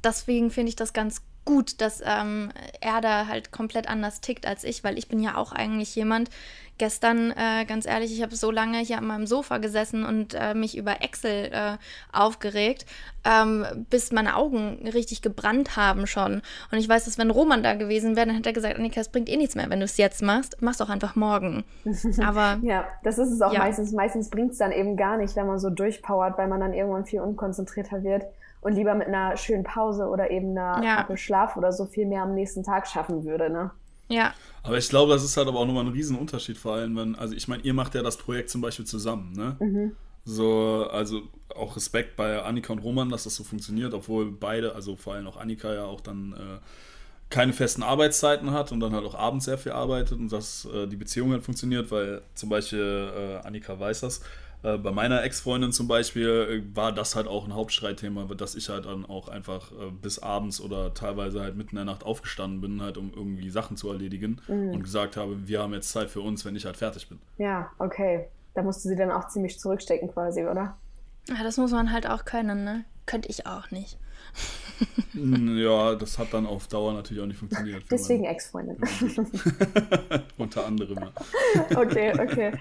deswegen 0.04 0.50
finde 0.50 0.70
ich 0.70 0.76
das 0.76 0.92
ganz 0.92 1.22
gut, 1.48 1.80
dass 1.80 2.02
ähm, 2.04 2.50
er 2.82 3.00
da 3.00 3.26
halt 3.26 3.52
komplett 3.52 3.88
anders 3.88 4.20
tickt 4.20 4.46
als 4.46 4.64
ich, 4.64 4.84
weil 4.84 4.98
ich 4.98 5.08
bin 5.08 5.18
ja 5.18 5.38
auch 5.38 5.52
eigentlich 5.52 5.96
jemand, 5.96 6.28
gestern, 6.76 7.30
äh, 7.30 7.64
ganz 7.66 7.86
ehrlich, 7.86 8.12
ich 8.12 8.22
habe 8.22 8.36
so 8.36 8.50
lange 8.50 8.76
hier 8.80 8.98
an 8.98 9.06
meinem 9.06 9.26
Sofa 9.26 9.56
gesessen 9.56 10.04
und 10.04 10.34
äh, 10.34 10.52
mich 10.52 10.76
über 10.76 11.00
Excel 11.00 11.50
äh, 11.50 11.78
aufgeregt, 12.12 12.84
ähm, 13.24 13.64
bis 13.88 14.12
meine 14.12 14.36
Augen 14.36 14.86
richtig 14.92 15.22
gebrannt 15.22 15.74
haben 15.78 16.06
schon. 16.06 16.42
Und 16.70 16.78
ich 16.78 16.86
weiß, 16.86 17.06
dass 17.06 17.16
wenn 17.16 17.30
Roman 17.30 17.62
da 17.62 17.72
gewesen 17.74 18.14
wäre, 18.14 18.26
dann 18.26 18.36
hätte 18.36 18.50
er 18.50 18.52
gesagt, 18.52 18.76
Annika, 18.76 19.00
es 19.00 19.08
bringt 19.08 19.30
eh 19.30 19.38
nichts 19.38 19.54
mehr, 19.54 19.70
wenn 19.70 19.80
du 19.80 19.86
es 19.86 19.96
jetzt 19.96 20.20
machst. 20.20 20.58
Mach's 20.60 20.78
doch 20.78 20.90
einfach 20.90 21.16
morgen. 21.16 21.64
Aber 22.22 22.58
ja, 22.60 22.86
das 23.04 23.16
ist 23.16 23.30
es 23.30 23.40
auch 23.40 23.54
ja. 23.54 23.60
meistens. 23.60 23.92
Meistens 23.92 24.28
bringt 24.28 24.52
es 24.52 24.58
dann 24.58 24.70
eben 24.72 24.98
gar 24.98 25.16
nicht, 25.16 25.34
wenn 25.34 25.46
man 25.46 25.58
so 25.58 25.70
durchpowert, 25.70 26.36
weil 26.36 26.48
man 26.48 26.60
dann 26.60 26.74
irgendwann 26.74 27.06
viel 27.06 27.20
unkonzentrierter 27.20 28.04
wird 28.04 28.24
und 28.60 28.74
lieber 28.74 28.94
mit 28.94 29.08
einer 29.08 29.36
schönen 29.36 29.64
Pause 29.64 30.08
oder 30.08 30.30
eben 30.30 30.56
einer 30.56 30.82
ja. 30.82 31.16
Schlaf 31.16 31.56
oder 31.56 31.72
so 31.72 31.86
viel 31.86 32.06
mehr 32.06 32.22
am 32.22 32.34
nächsten 32.34 32.62
Tag 32.62 32.86
schaffen 32.86 33.24
würde, 33.24 33.50
ne? 33.50 33.70
Ja. 34.08 34.32
Aber 34.62 34.78
ich 34.78 34.88
glaube, 34.88 35.12
das 35.12 35.22
ist 35.22 35.36
halt 35.36 35.48
aber 35.48 35.60
auch 35.60 35.66
nochmal 35.66 35.84
ein 35.84 35.92
Riesenunterschied, 35.92 36.56
vor 36.56 36.74
allem, 36.74 36.96
wenn, 36.96 37.14
also 37.14 37.34
ich 37.34 37.46
meine, 37.46 37.62
ihr 37.62 37.74
macht 37.74 37.94
ja 37.94 38.02
das 38.02 38.16
Projekt 38.16 38.50
zum 38.50 38.60
Beispiel 38.60 38.86
zusammen, 38.86 39.32
ne? 39.32 39.56
Mhm. 39.60 39.96
So, 40.24 40.86
also 40.90 41.22
auch 41.54 41.76
Respekt 41.76 42.16
bei 42.16 42.42
Annika 42.42 42.72
und 42.72 42.80
Roman, 42.80 43.08
dass 43.08 43.24
das 43.24 43.34
so 43.34 43.44
funktioniert, 43.44 43.94
obwohl 43.94 44.30
beide, 44.30 44.74
also 44.74 44.96
vor 44.96 45.14
allem 45.14 45.26
auch 45.26 45.38
Annika 45.38 45.72
ja 45.72 45.84
auch 45.84 46.00
dann 46.00 46.32
äh, 46.32 46.58
keine 47.30 47.52
festen 47.52 47.82
Arbeitszeiten 47.82 48.50
hat 48.50 48.72
und 48.72 48.80
dann 48.80 48.92
halt 48.92 49.04
auch 49.06 49.14
abends 49.14 49.46
sehr 49.46 49.58
viel 49.58 49.72
arbeitet 49.72 50.18
und 50.18 50.32
dass 50.32 50.66
äh, 50.66 50.86
die 50.86 50.96
Beziehung 50.96 51.32
halt 51.32 51.42
funktioniert, 51.42 51.90
weil 51.90 52.22
zum 52.34 52.48
Beispiel 52.48 53.10
äh, 53.16 53.46
Annika 53.46 53.78
weiß 53.78 54.00
das, 54.00 54.20
bei 54.62 54.90
meiner 54.90 55.22
Ex-Freundin 55.22 55.72
zum 55.72 55.86
Beispiel 55.86 56.28
äh, 56.28 56.76
war 56.76 56.92
das 56.92 57.14
halt 57.14 57.28
auch 57.28 57.44
ein 57.44 57.54
Hauptstreitthema, 57.54 58.24
dass 58.34 58.54
ich 58.56 58.68
halt 58.68 58.86
dann 58.86 59.06
auch 59.06 59.28
einfach 59.28 59.70
äh, 59.72 59.90
bis 59.90 60.18
abends 60.18 60.60
oder 60.60 60.94
teilweise 60.94 61.40
halt 61.40 61.56
mitten 61.56 61.70
in 61.70 61.76
der 61.76 61.84
Nacht 61.84 62.04
aufgestanden 62.04 62.60
bin, 62.60 62.82
halt 62.82 62.98
um 62.98 63.12
irgendwie 63.14 63.50
Sachen 63.50 63.76
zu 63.76 63.90
erledigen 63.90 64.40
mhm. 64.48 64.70
und 64.70 64.82
gesagt 64.82 65.16
habe, 65.16 65.46
wir 65.46 65.60
haben 65.60 65.72
jetzt 65.74 65.90
Zeit 65.90 66.10
für 66.10 66.20
uns, 66.20 66.44
wenn 66.44 66.56
ich 66.56 66.64
halt 66.64 66.76
fertig 66.76 67.08
bin. 67.08 67.20
Ja, 67.36 67.70
okay. 67.78 68.26
Da 68.54 68.62
musste 68.62 68.88
sie 68.88 68.96
dann 68.96 69.12
auch 69.12 69.28
ziemlich 69.28 69.60
zurückstecken 69.60 70.12
quasi, 70.12 70.42
oder? 70.44 70.76
Ja, 71.28 71.44
das 71.44 71.56
muss 71.56 71.70
man 71.70 71.92
halt 71.92 72.08
auch 72.08 72.24
können, 72.24 72.64
ne? 72.64 72.84
Könnte 73.06 73.28
ich 73.28 73.46
auch 73.46 73.70
nicht. 73.70 73.98
ja, 75.56 75.94
das 75.94 76.18
hat 76.18 76.32
dann 76.32 76.46
auf 76.46 76.68
Dauer 76.68 76.92
natürlich 76.92 77.22
auch 77.22 77.26
nicht 77.26 77.38
funktioniert. 77.38 77.84
Deswegen 77.90 78.24
Ex-Freundin. 78.24 78.76
Unter 80.38 80.66
anderem. 80.66 80.98
okay, 81.76 82.12
okay. 82.18 82.52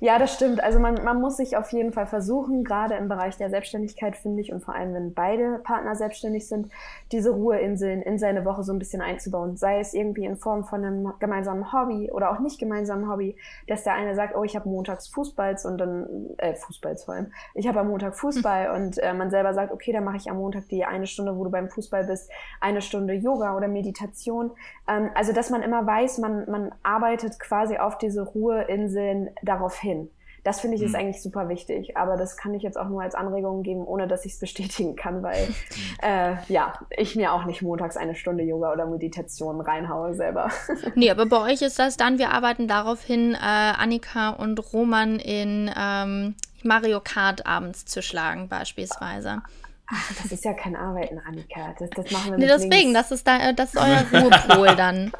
Ja, 0.00 0.18
das 0.18 0.34
stimmt. 0.34 0.62
Also 0.62 0.78
man, 0.78 1.02
man 1.04 1.20
muss 1.20 1.36
sich 1.36 1.56
auf 1.56 1.72
jeden 1.72 1.92
Fall 1.92 2.06
versuchen, 2.06 2.64
gerade 2.64 2.94
im 2.94 3.08
Bereich 3.08 3.36
der 3.36 3.50
Selbstständigkeit, 3.50 4.16
finde 4.16 4.42
ich, 4.42 4.52
und 4.52 4.62
vor 4.62 4.74
allem, 4.74 4.94
wenn 4.94 5.14
beide 5.14 5.60
Partner 5.64 5.94
selbstständig 5.94 6.48
sind, 6.48 6.68
diese 7.12 7.30
Ruheinseln 7.30 8.02
in 8.02 8.18
seine 8.18 8.44
Woche 8.44 8.62
so 8.64 8.72
ein 8.72 8.78
bisschen 8.78 9.00
einzubauen. 9.00 9.56
Sei 9.56 9.80
es 9.80 9.94
irgendwie 9.94 10.24
in 10.24 10.36
Form 10.36 10.64
von 10.64 10.84
einem 10.84 11.12
gemeinsamen 11.18 11.72
Hobby 11.72 12.10
oder 12.10 12.30
auch 12.30 12.40
nicht 12.40 12.58
gemeinsamen 12.58 13.08
Hobby, 13.10 13.36
dass 13.66 13.84
der 13.84 13.94
eine 13.94 14.14
sagt, 14.14 14.36
oh, 14.36 14.44
ich 14.44 14.56
habe 14.56 14.68
montags 14.68 15.08
Fußballs 15.08 15.64
und 15.66 15.78
dann, 15.78 16.06
äh, 16.38 16.54
Fußballs 16.54 17.04
vor 17.04 17.14
allem, 17.14 17.32
ich 17.54 17.66
habe 17.66 17.80
am 17.80 17.88
Montag 17.88 18.16
Fußball 18.16 18.70
und 18.76 18.98
äh, 18.98 19.14
man 19.14 19.30
selber 19.30 19.54
sagt, 19.54 19.72
okay, 19.72 19.92
dann 19.92 20.04
mache 20.04 20.16
ich 20.16 20.30
am 20.30 20.36
Montag 20.36 20.68
die 20.68 20.84
eine 20.84 21.06
Stunde, 21.06 21.36
wo 21.36 21.44
du 21.44 21.50
beim 21.50 21.68
Fußball 21.68 22.01
bist, 22.04 22.30
eine 22.60 22.82
Stunde 22.82 23.14
Yoga 23.14 23.56
oder 23.56 23.68
Meditation. 23.68 24.50
Ähm, 24.88 25.10
also, 25.14 25.32
dass 25.32 25.50
man 25.50 25.62
immer 25.62 25.86
weiß, 25.86 26.18
man, 26.18 26.50
man 26.50 26.74
arbeitet 26.82 27.38
quasi 27.40 27.78
auf 27.78 27.98
diese 27.98 28.22
Ruheinseln 28.22 29.30
darauf 29.42 29.78
hin. 29.78 30.10
Das 30.44 30.60
finde 30.60 30.76
ich 30.76 30.82
ist 30.82 30.90
mhm. 30.90 30.96
eigentlich 30.96 31.22
super 31.22 31.48
wichtig, 31.48 31.96
aber 31.96 32.16
das 32.16 32.36
kann 32.36 32.52
ich 32.52 32.64
jetzt 32.64 32.76
auch 32.76 32.88
nur 32.88 33.00
als 33.00 33.14
Anregung 33.14 33.62
geben, 33.62 33.84
ohne 33.84 34.08
dass 34.08 34.24
ich 34.24 34.32
es 34.32 34.40
bestätigen 34.40 34.96
kann, 34.96 35.22
weil 35.22 35.48
äh, 36.02 36.34
ja, 36.48 36.74
ich 36.90 37.14
mir 37.14 37.32
auch 37.32 37.44
nicht 37.44 37.62
montags 37.62 37.96
eine 37.96 38.16
Stunde 38.16 38.42
Yoga 38.42 38.72
oder 38.72 38.86
Meditation 38.86 39.60
reinhaue 39.60 40.14
selber. 40.14 40.50
nee, 40.96 41.10
aber 41.10 41.26
bei 41.26 41.40
euch 41.52 41.62
ist 41.62 41.78
das 41.78 41.96
dann, 41.96 42.18
wir 42.18 42.30
arbeiten 42.30 42.66
darauf 42.66 43.02
hin, 43.02 43.34
äh, 43.34 43.38
Annika 43.38 44.30
und 44.30 44.72
Roman 44.72 45.20
in 45.20 45.70
ähm, 45.78 46.34
Mario 46.64 47.00
Kart 47.00 47.46
abends 47.46 47.84
zu 47.84 48.02
schlagen 48.02 48.48
beispielsweise. 48.48 49.42
Ach, 49.86 50.12
das 50.22 50.32
ist 50.32 50.44
ja 50.44 50.54
kein 50.54 50.74
Arbeiten, 50.74 51.20
Annika. 51.26 51.74
Das, 51.78 51.90
das 51.90 52.10
machen 52.10 52.32
wir 52.32 52.38
nee, 52.38 52.46
deswegen, 52.46 52.94
das 52.94 53.10
ist, 53.10 53.26
da, 53.26 53.50
äh, 53.50 53.54
das 53.54 53.74
ist 53.74 53.80
euer 53.80 54.04
Ruhepol 54.22 54.76
dann. 54.76 55.12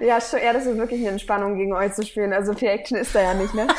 ja, 0.00 0.20
schon, 0.20 0.40
ja, 0.42 0.52
das 0.52 0.66
ist 0.66 0.76
wirklich 0.76 1.00
eine 1.00 1.10
Entspannung, 1.10 1.56
gegen 1.56 1.72
euch 1.72 1.92
zu 1.92 2.04
spielen. 2.04 2.32
Also 2.32 2.54
viel 2.54 2.68
Action 2.68 2.98
ist 2.98 3.14
da 3.14 3.22
ja 3.22 3.34
nicht, 3.34 3.54
ne? 3.54 3.68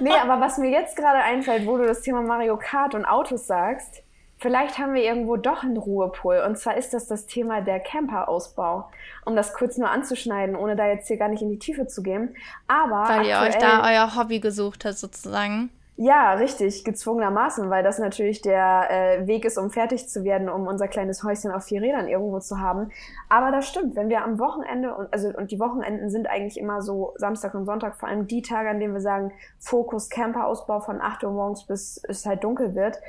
nee, 0.00 0.14
aber 0.14 0.40
was 0.40 0.58
mir 0.58 0.70
jetzt 0.70 0.96
gerade 0.96 1.18
einfällt, 1.18 1.66
wo 1.66 1.76
du 1.76 1.86
das 1.86 2.02
Thema 2.02 2.22
Mario 2.22 2.56
Kart 2.56 2.94
und 2.94 3.04
Autos 3.04 3.46
sagst, 3.46 4.02
vielleicht 4.38 4.78
haben 4.78 4.94
wir 4.94 5.02
irgendwo 5.02 5.36
doch 5.36 5.62
einen 5.62 5.76
Ruhepol. 5.76 6.42
Und 6.46 6.58
zwar 6.58 6.76
ist 6.76 6.94
das 6.94 7.06
das 7.06 7.26
Thema 7.26 7.60
der 7.60 7.80
Camperausbau. 7.80 8.88
Um 9.24 9.36
das 9.36 9.54
kurz 9.54 9.76
nur 9.76 9.90
anzuschneiden, 9.90 10.56
ohne 10.56 10.76
da 10.76 10.86
jetzt 10.86 11.08
hier 11.08 11.16
gar 11.16 11.28
nicht 11.28 11.42
in 11.42 11.50
die 11.50 11.58
Tiefe 11.58 11.86
zu 11.86 12.02
gehen. 12.02 12.36
Aber 12.68 13.08
Weil 13.08 13.26
ihr 13.26 13.38
euch 13.40 13.56
da 13.56 13.84
euer 13.84 14.16
Hobby 14.16 14.40
gesucht 14.40 14.84
habt, 14.84 14.98
sozusagen. 14.98 15.70
Ja, 15.98 16.34
richtig, 16.34 16.84
gezwungenermaßen, 16.84 17.70
weil 17.70 17.82
das 17.82 17.98
natürlich 17.98 18.42
der 18.42 18.90
äh, 18.90 19.26
Weg 19.26 19.46
ist, 19.46 19.56
um 19.56 19.70
fertig 19.70 20.10
zu 20.10 20.24
werden, 20.24 20.50
um 20.50 20.66
unser 20.66 20.88
kleines 20.88 21.24
Häuschen 21.24 21.50
auf 21.50 21.64
vier 21.64 21.80
Rädern 21.80 22.06
irgendwo 22.06 22.38
zu 22.38 22.60
haben. 22.60 22.90
Aber 23.30 23.50
das 23.50 23.66
stimmt, 23.66 23.96
wenn 23.96 24.10
wir 24.10 24.22
am 24.22 24.38
Wochenende, 24.38 24.94
und, 24.94 25.10
also, 25.10 25.28
und 25.28 25.52
die 25.52 25.58
Wochenenden 25.58 26.10
sind 26.10 26.28
eigentlich 26.28 26.60
immer 26.60 26.82
so 26.82 27.14
Samstag 27.16 27.54
und 27.54 27.64
Sonntag, 27.64 27.96
vor 27.96 28.10
allem 28.10 28.26
die 28.26 28.42
Tage, 28.42 28.68
an 28.68 28.78
denen 28.78 28.92
wir 28.92 29.00
sagen, 29.00 29.32
Fokus 29.58 30.10
Camperausbau 30.10 30.80
von 30.80 31.00
8 31.00 31.24
Uhr 31.24 31.30
morgens 31.30 31.64
bis 31.64 31.98
es 32.06 32.26
halt 32.26 32.44
dunkel 32.44 32.74
wird, 32.74 33.00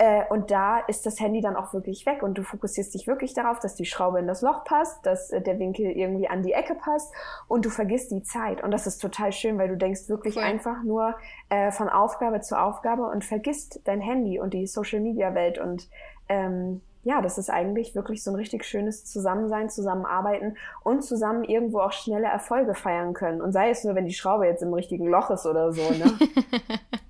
äh, 0.00 0.24
und 0.30 0.50
da 0.50 0.78
ist 0.78 1.04
das 1.04 1.20
Handy 1.20 1.42
dann 1.42 1.56
auch 1.56 1.74
wirklich 1.74 2.06
weg 2.06 2.22
und 2.22 2.38
du 2.38 2.42
fokussierst 2.42 2.94
dich 2.94 3.06
wirklich 3.06 3.34
darauf, 3.34 3.58
dass 3.58 3.74
die 3.74 3.84
Schraube 3.84 4.18
in 4.18 4.26
das 4.26 4.40
Loch 4.40 4.64
passt, 4.64 5.04
dass 5.04 5.30
äh, 5.30 5.42
der 5.42 5.58
Winkel 5.58 5.90
irgendwie 5.90 6.26
an 6.26 6.42
die 6.42 6.54
Ecke 6.54 6.74
passt 6.74 7.12
und 7.48 7.66
du 7.66 7.68
vergisst 7.68 8.10
die 8.10 8.22
Zeit. 8.22 8.64
Und 8.64 8.70
das 8.70 8.86
ist 8.86 8.96
total 8.96 9.30
schön, 9.30 9.58
weil 9.58 9.68
du 9.68 9.76
denkst 9.76 10.08
wirklich 10.08 10.36
cool. 10.36 10.42
einfach 10.42 10.82
nur 10.84 11.16
äh, 11.50 11.70
von 11.70 11.90
Aufgabe 11.90 12.40
zu 12.40 12.58
Aufgabe 12.58 13.02
und 13.10 13.26
vergisst 13.26 13.82
dein 13.84 14.00
Handy 14.00 14.40
und 14.40 14.54
die 14.54 14.66
Social-Media-Welt. 14.66 15.58
Und 15.58 15.90
ähm, 16.30 16.80
ja, 17.02 17.20
das 17.20 17.36
ist 17.36 17.50
eigentlich 17.50 17.94
wirklich 17.94 18.24
so 18.24 18.30
ein 18.30 18.36
richtig 18.36 18.64
schönes 18.64 19.04
Zusammensein, 19.04 19.68
Zusammenarbeiten 19.68 20.56
und 20.82 21.04
zusammen 21.04 21.44
irgendwo 21.44 21.80
auch 21.80 21.92
schnelle 21.92 22.28
Erfolge 22.28 22.74
feiern 22.74 23.12
können. 23.12 23.42
Und 23.42 23.52
sei 23.52 23.68
es 23.68 23.84
nur, 23.84 23.94
wenn 23.94 24.06
die 24.06 24.14
Schraube 24.14 24.46
jetzt 24.46 24.62
im 24.62 24.72
richtigen 24.72 25.08
Loch 25.08 25.28
ist 25.28 25.44
oder 25.44 25.74
so. 25.74 25.82
Ne? 25.82 26.10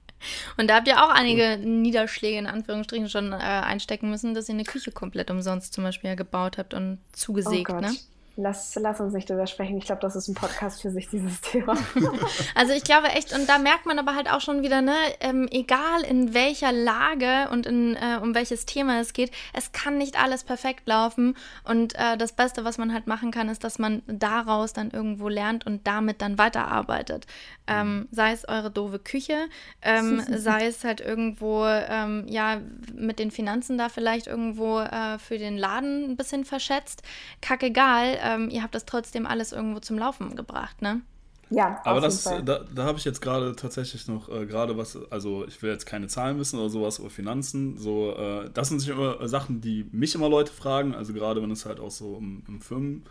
Und 0.56 0.68
da 0.68 0.76
habt 0.76 0.88
ihr 0.88 1.02
auch 1.02 1.10
einige 1.10 1.58
Niederschläge 1.58 2.38
in 2.38 2.46
Anführungsstrichen 2.46 3.08
schon 3.08 3.32
äh, 3.32 3.36
einstecken 3.36 4.10
müssen, 4.10 4.34
dass 4.34 4.48
ihr 4.48 4.54
eine 4.54 4.64
Küche 4.64 4.92
komplett 4.92 5.30
umsonst 5.30 5.72
zum 5.72 5.84
Beispiel 5.84 6.16
gebaut 6.16 6.58
habt 6.58 6.74
und 6.74 6.98
zugesägt, 7.12 7.70
oh 7.70 7.80
ne? 7.80 7.94
Lass, 8.40 8.74
lass 8.76 9.00
uns 9.00 9.12
nicht 9.12 9.28
drüber 9.28 9.46
sprechen. 9.46 9.76
Ich 9.76 9.84
glaube, 9.84 10.00
das 10.00 10.16
ist 10.16 10.28
ein 10.28 10.34
Podcast 10.34 10.80
für 10.80 10.90
sich, 10.90 11.08
dieses 11.08 11.40
Thema. 11.42 11.74
also 12.54 12.72
ich 12.72 12.84
glaube 12.84 13.08
echt, 13.08 13.34
und 13.34 13.48
da 13.48 13.58
merkt 13.58 13.84
man 13.84 13.98
aber 13.98 14.14
halt 14.14 14.30
auch 14.30 14.40
schon 14.40 14.62
wieder, 14.62 14.80
ne, 14.80 14.94
ähm, 15.20 15.46
egal 15.50 16.02
in 16.08 16.32
welcher 16.32 16.72
Lage 16.72 17.48
und 17.50 17.66
in, 17.66 17.96
äh, 17.96 18.18
um 18.22 18.34
welches 18.34 18.64
Thema 18.64 19.00
es 19.00 19.12
geht, 19.12 19.30
es 19.52 19.72
kann 19.72 19.98
nicht 19.98 20.20
alles 20.20 20.44
perfekt 20.44 20.88
laufen. 20.88 21.36
Und 21.64 21.94
äh, 21.96 22.16
das 22.16 22.32
Beste, 22.32 22.64
was 22.64 22.78
man 22.78 22.94
halt 22.94 23.06
machen 23.06 23.30
kann, 23.30 23.48
ist, 23.48 23.62
dass 23.62 23.78
man 23.78 24.02
daraus 24.06 24.72
dann 24.72 24.90
irgendwo 24.90 25.28
lernt 25.28 25.66
und 25.66 25.86
damit 25.86 26.22
dann 26.22 26.38
weiterarbeitet. 26.38 27.26
Ähm, 27.66 27.98
mhm. 27.98 28.08
sei 28.10 28.32
es 28.32 28.48
eure 28.48 28.70
doofe 28.70 28.98
Küche, 28.98 29.48
ähm, 29.82 30.22
sei 30.36 30.66
es 30.66 30.82
halt 30.82 31.00
irgendwo, 31.00 31.66
ähm, 31.66 32.24
ja, 32.26 32.60
mit 32.94 33.18
den 33.18 33.30
Finanzen 33.30 33.78
da 33.78 33.88
vielleicht 33.88 34.26
irgendwo 34.26 34.80
äh, 34.80 35.18
für 35.18 35.38
den 35.38 35.56
Laden 35.56 36.10
ein 36.10 36.16
bisschen 36.16 36.44
verschätzt. 36.44 37.02
Kackegal 37.42 38.18
ähm, 38.30 38.50
ihr 38.50 38.62
habt 38.62 38.74
das 38.74 38.84
trotzdem 38.84 39.26
alles 39.26 39.52
irgendwo 39.52 39.80
zum 39.80 39.98
Laufen 39.98 40.36
gebracht, 40.36 40.82
ne? 40.82 41.02
Ja, 41.50 41.80
aber 41.84 42.00
das, 42.00 42.22
da, 42.22 42.38
da 42.40 42.84
habe 42.84 42.98
ich 42.98 43.04
jetzt 43.04 43.20
gerade 43.20 43.56
tatsächlich 43.56 44.06
noch 44.06 44.28
äh, 44.28 44.46
gerade 44.46 44.76
was, 44.76 44.96
also 45.10 45.44
ich 45.48 45.60
will 45.60 45.72
jetzt 45.72 45.84
keine 45.84 46.06
Zahlen 46.06 46.38
wissen 46.38 46.60
oder 46.60 46.70
sowas 46.70 47.00
oder 47.00 47.10
Finanzen, 47.10 47.76
so, 47.76 48.14
äh, 48.16 48.48
das 48.54 48.68
sind 48.68 48.78
sich 48.78 48.88
immer 48.88 49.26
Sachen, 49.26 49.60
die 49.60 49.84
mich 49.90 50.14
immer 50.14 50.28
Leute 50.28 50.52
fragen, 50.52 50.94
also 50.94 51.12
gerade 51.12 51.42
wenn 51.42 51.50
es 51.50 51.66
halt 51.66 51.80
auch 51.80 51.90
so 51.90 52.12
um, 52.14 52.44
um 52.46 52.60
Firmen 52.60 53.02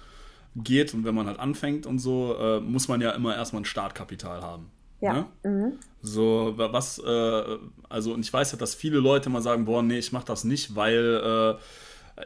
geht 0.55 0.93
und 0.93 1.03
wenn 1.03 1.15
man 1.15 1.27
halt 1.27 1.37
anfängt 1.37 1.85
und 1.85 1.99
so, 1.99 2.35
äh, 2.39 2.61
muss 2.61 2.87
man 2.87 3.01
ja 3.01 3.11
immer 3.11 3.35
erstmal 3.35 3.63
ein 3.63 3.65
Startkapital 3.65 4.41
haben. 4.41 4.71
Ja. 5.01 5.13
Ne? 5.13 5.25
Mhm. 5.43 5.73
So, 6.01 6.53
was, 6.55 6.99
äh, 6.99 7.57
also, 7.89 8.13
und 8.13 8.21
ich 8.21 8.31
weiß 8.31 8.53
halt, 8.53 8.61
dass 8.61 8.73
viele 8.73 8.99
Leute 8.99 9.29
immer 9.29 9.41
sagen, 9.41 9.65
boah, 9.65 9.83
nee, 9.83 9.97
ich 9.97 10.13
mach 10.13 10.23
das 10.23 10.45
nicht, 10.45 10.75
weil 10.75 11.57
äh, 11.57 11.61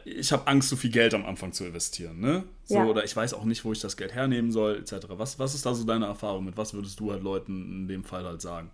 ich 0.04 0.32
habe 0.32 0.46
Angst, 0.46 0.68
so 0.68 0.76
viel 0.76 0.90
Geld 0.90 1.14
am 1.14 1.24
Anfang 1.24 1.52
zu 1.52 1.64
investieren, 1.64 2.20
ne? 2.20 2.44
So, 2.64 2.76
ja. 2.76 2.84
Oder 2.86 3.04
ich 3.04 3.14
weiß 3.14 3.34
auch 3.34 3.44
nicht, 3.44 3.64
wo 3.64 3.72
ich 3.72 3.80
das 3.80 3.96
Geld 3.96 4.12
hernehmen 4.14 4.50
soll, 4.50 4.78
etc. 4.78 5.06
Was, 5.10 5.38
was 5.38 5.54
ist 5.54 5.66
da 5.66 5.74
so 5.74 5.84
deine 5.84 6.06
Erfahrung 6.06 6.44
mit? 6.44 6.56
Was 6.56 6.74
würdest 6.74 6.98
du 7.00 7.12
halt 7.12 7.22
Leuten 7.22 7.82
in 7.82 7.88
dem 7.88 8.04
Fall 8.04 8.24
halt 8.24 8.40
sagen? 8.40 8.70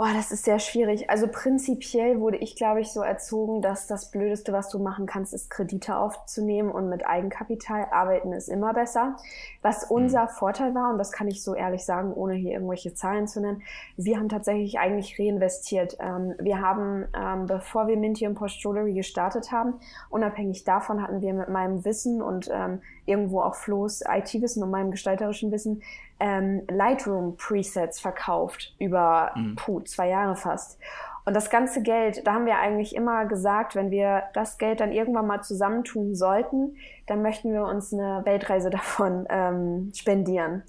Oh, 0.00 0.06
das 0.14 0.30
ist 0.30 0.44
sehr 0.44 0.60
schwierig. 0.60 1.10
Also 1.10 1.26
prinzipiell 1.26 2.20
wurde 2.20 2.36
ich, 2.36 2.54
glaube 2.54 2.80
ich, 2.80 2.92
so 2.92 3.00
erzogen, 3.00 3.62
dass 3.62 3.88
das 3.88 4.12
Blödeste, 4.12 4.52
was 4.52 4.68
du 4.68 4.78
machen 4.78 5.06
kannst, 5.06 5.34
ist 5.34 5.50
Kredite 5.50 5.96
aufzunehmen 5.96 6.70
und 6.70 6.88
mit 6.88 7.04
Eigenkapital 7.04 7.88
arbeiten 7.90 8.32
ist 8.32 8.48
immer 8.48 8.72
besser. 8.74 9.16
Was 9.60 9.90
mhm. 9.90 9.96
unser 9.96 10.22
mhm. 10.26 10.28
Vorteil 10.28 10.72
war, 10.76 10.92
und 10.92 10.98
das 10.98 11.10
kann 11.10 11.26
ich 11.26 11.42
so 11.42 11.52
ehrlich 11.52 11.84
sagen, 11.84 12.12
ohne 12.12 12.34
hier 12.34 12.52
irgendwelche 12.52 12.94
Zahlen 12.94 13.26
zu 13.26 13.40
nennen, 13.40 13.64
wir 13.96 14.18
haben 14.18 14.28
tatsächlich 14.28 14.78
eigentlich 14.78 15.18
reinvestiert. 15.18 15.96
Ähm, 15.98 16.34
wir 16.38 16.60
haben, 16.60 17.08
ähm, 17.12 17.46
bevor 17.46 17.88
wir 17.88 17.96
Minty 17.96 18.28
und 18.28 18.36
Post 18.36 18.62
Jewelry 18.62 18.94
gestartet 18.94 19.50
haben, 19.50 19.80
unabhängig 20.10 20.62
davon 20.62 21.02
hatten 21.02 21.22
wir 21.22 21.34
mit 21.34 21.48
meinem 21.48 21.84
Wissen 21.84 22.22
und 22.22 22.48
ähm, 22.52 22.82
irgendwo 23.08 23.40
auch 23.40 23.54
Flo's 23.54 24.02
IT-Wissen 24.06 24.62
und 24.62 24.70
meinem 24.70 24.90
gestalterischen 24.90 25.50
Wissen 25.50 25.82
ähm, 26.20 26.62
Lightroom-Presets 26.68 28.00
verkauft 28.00 28.74
über 28.78 29.32
mhm. 29.34 29.56
puh, 29.56 29.80
zwei 29.80 30.08
Jahre 30.08 30.36
fast. 30.36 30.78
Und 31.24 31.34
das 31.34 31.50
ganze 31.50 31.82
Geld, 31.82 32.26
da 32.26 32.32
haben 32.32 32.46
wir 32.46 32.56
eigentlich 32.56 32.96
immer 32.96 33.26
gesagt, 33.26 33.74
wenn 33.74 33.90
wir 33.90 34.22
das 34.32 34.56
Geld 34.56 34.80
dann 34.80 34.92
irgendwann 34.92 35.26
mal 35.26 35.42
zusammentun 35.42 36.14
sollten, 36.14 36.76
dann 37.06 37.20
möchten 37.20 37.52
wir 37.52 37.64
uns 37.64 37.92
eine 37.92 38.24
Weltreise 38.24 38.70
davon 38.70 39.26
ähm, 39.28 39.92
spendieren. 39.94 40.62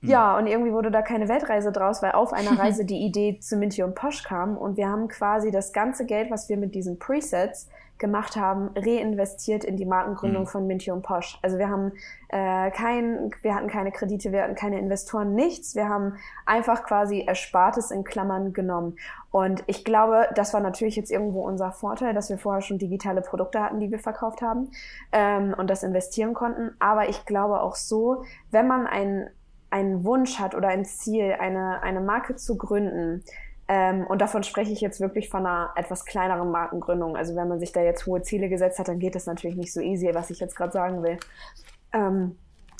Mhm. 0.00 0.08
Ja, 0.08 0.36
und 0.36 0.48
irgendwie 0.48 0.72
wurde 0.72 0.90
da 0.90 1.02
keine 1.02 1.28
Weltreise 1.28 1.70
draus, 1.70 2.02
weil 2.02 2.12
auf 2.12 2.32
einer 2.32 2.58
Reise 2.58 2.84
die 2.84 2.98
Idee 2.98 3.38
zu 3.38 3.56
Minty 3.56 3.84
und 3.84 3.94
Posh 3.94 4.24
kam 4.24 4.56
und 4.56 4.76
wir 4.76 4.88
haben 4.88 5.06
quasi 5.06 5.50
das 5.50 5.72
ganze 5.72 6.04
Geld, 6.04 6.30
was 6.30 6.48
wir 6.48 6.56
mit 6.56 6.74
diesen 6.74 6.98
Presets 6.98 7.68
gemacht 8.02 8.36
haben, 8.36 8.70
reinvestiert 8.76 9.64
in 9.64 9.78
die 9.78 9.86
Markengründung 9.86 10.42
mhm. 10.42 10.48
von 10.48 10.66
Minty 10.66 10.90
und 10.90 11.02
Posh. 11.02 11.38
Also 11.40 11.56
wir 11.56 11.70
haben 11.70 11.92
äh, 12.28 12.70
kein, 12.72 13.30
wir 13.40 13.54
hatten 13.54 13.68
keine 13.68 13.92
Kredite, 13.92 14.32
wir 14.32 14.42
hatten 14.42 14.56
keine 14.56 14.78
Investoren, 14.78 15.34
nichts. 15.34 15.74
Wir 15.74 15.88
haben 15.88 16.16
einfach 16.44 16.82
quasi 16.82 17.24
Erspartes 17.26 17.90
in 17.90 18.04
Klammern 18.04 18.52
genommen. 18.52 18.96
Und 19.30 19.62
ich 19.68 19.84
glaube, 19.84 20.28
das 20.34 20.52
war 20.52 20.60
natürlich 20.60 20.96
jetzt 20.96 21.10
irgendwo 21.10 21.46
unser 21.46 21.72
Vorteil, 21.72 22.12
dass 22.12 22.28
wir 22.28 22.36
vorher 22.36 22.60
schon 22.60 22.78
digitale 22.78 23.22
Produkte 23.22 23.62
hatten, 23.62 23.80
die 23.80 23.90
wir 23.90 24.00
verkauft 24.00 24.42
haben 24.42 24.70
ähm, 25.12 25.54
und 25.56 25.70
das 25.70 25.82
investieren 25.82 26.34
konnten. 26.34 26.72
Aber 26.80 27.08
ich 27.08 27.24
glaube 27.24 27.62
auch 27.62 27.76
so, 27.76 28.24
wenn 28.50 28.66
man 28.66 28.86
einen, 28.86 29.30
einen 29.70 30.04
Wunsch 30.04 30.38
hat 30.38 30.54
oder 30.54 30.68
ein 30.68 30.84
Ziel, 30.84 31.36
eine, 31.38 31.82
eine 31.82 32.00
Marke 32.00 32.34
zu 32.34 32.58
gründen, 32.58 33.22
ähm, 33.74 34.06
und 34.06 34.20
davon 34.20 34.42
spreche 34.42 34.70
ich 34.70 34.82
jetzt 34.82 35.00
wirklich 35.00 35.30
von 35.30 35.46
einer 35.46 35.70
etwas 35.76 36.04
kleineren 36.04 36.50
Markengründung. 36.50 37.16
Also 37.16 37.34
wenn 37.36 37.48
man 37.48 37.58
sich 37.58 37.72
da 37.72 37.80
jetzt 37.80 38.04
hohe 38.04 38.20
Ziele 38.20 38.50
gesetzt 38.50 38.78
hat, 38.78 38.88
dann 38.88 38.98
geht 38.98 39.14
das 39.14 39.24
natürlich 39.24 39.56
nicht 39.56 39.72
so 39.72 39.80
easy, 39.80 40.10
was 40.12 40.28
ich 40.28 40.40
jetzt 40.40 40.56
gerade 40.56 40.72
sagen 40.72 41.02
will. 41.02 41.16
Ähm, 41.94 42.36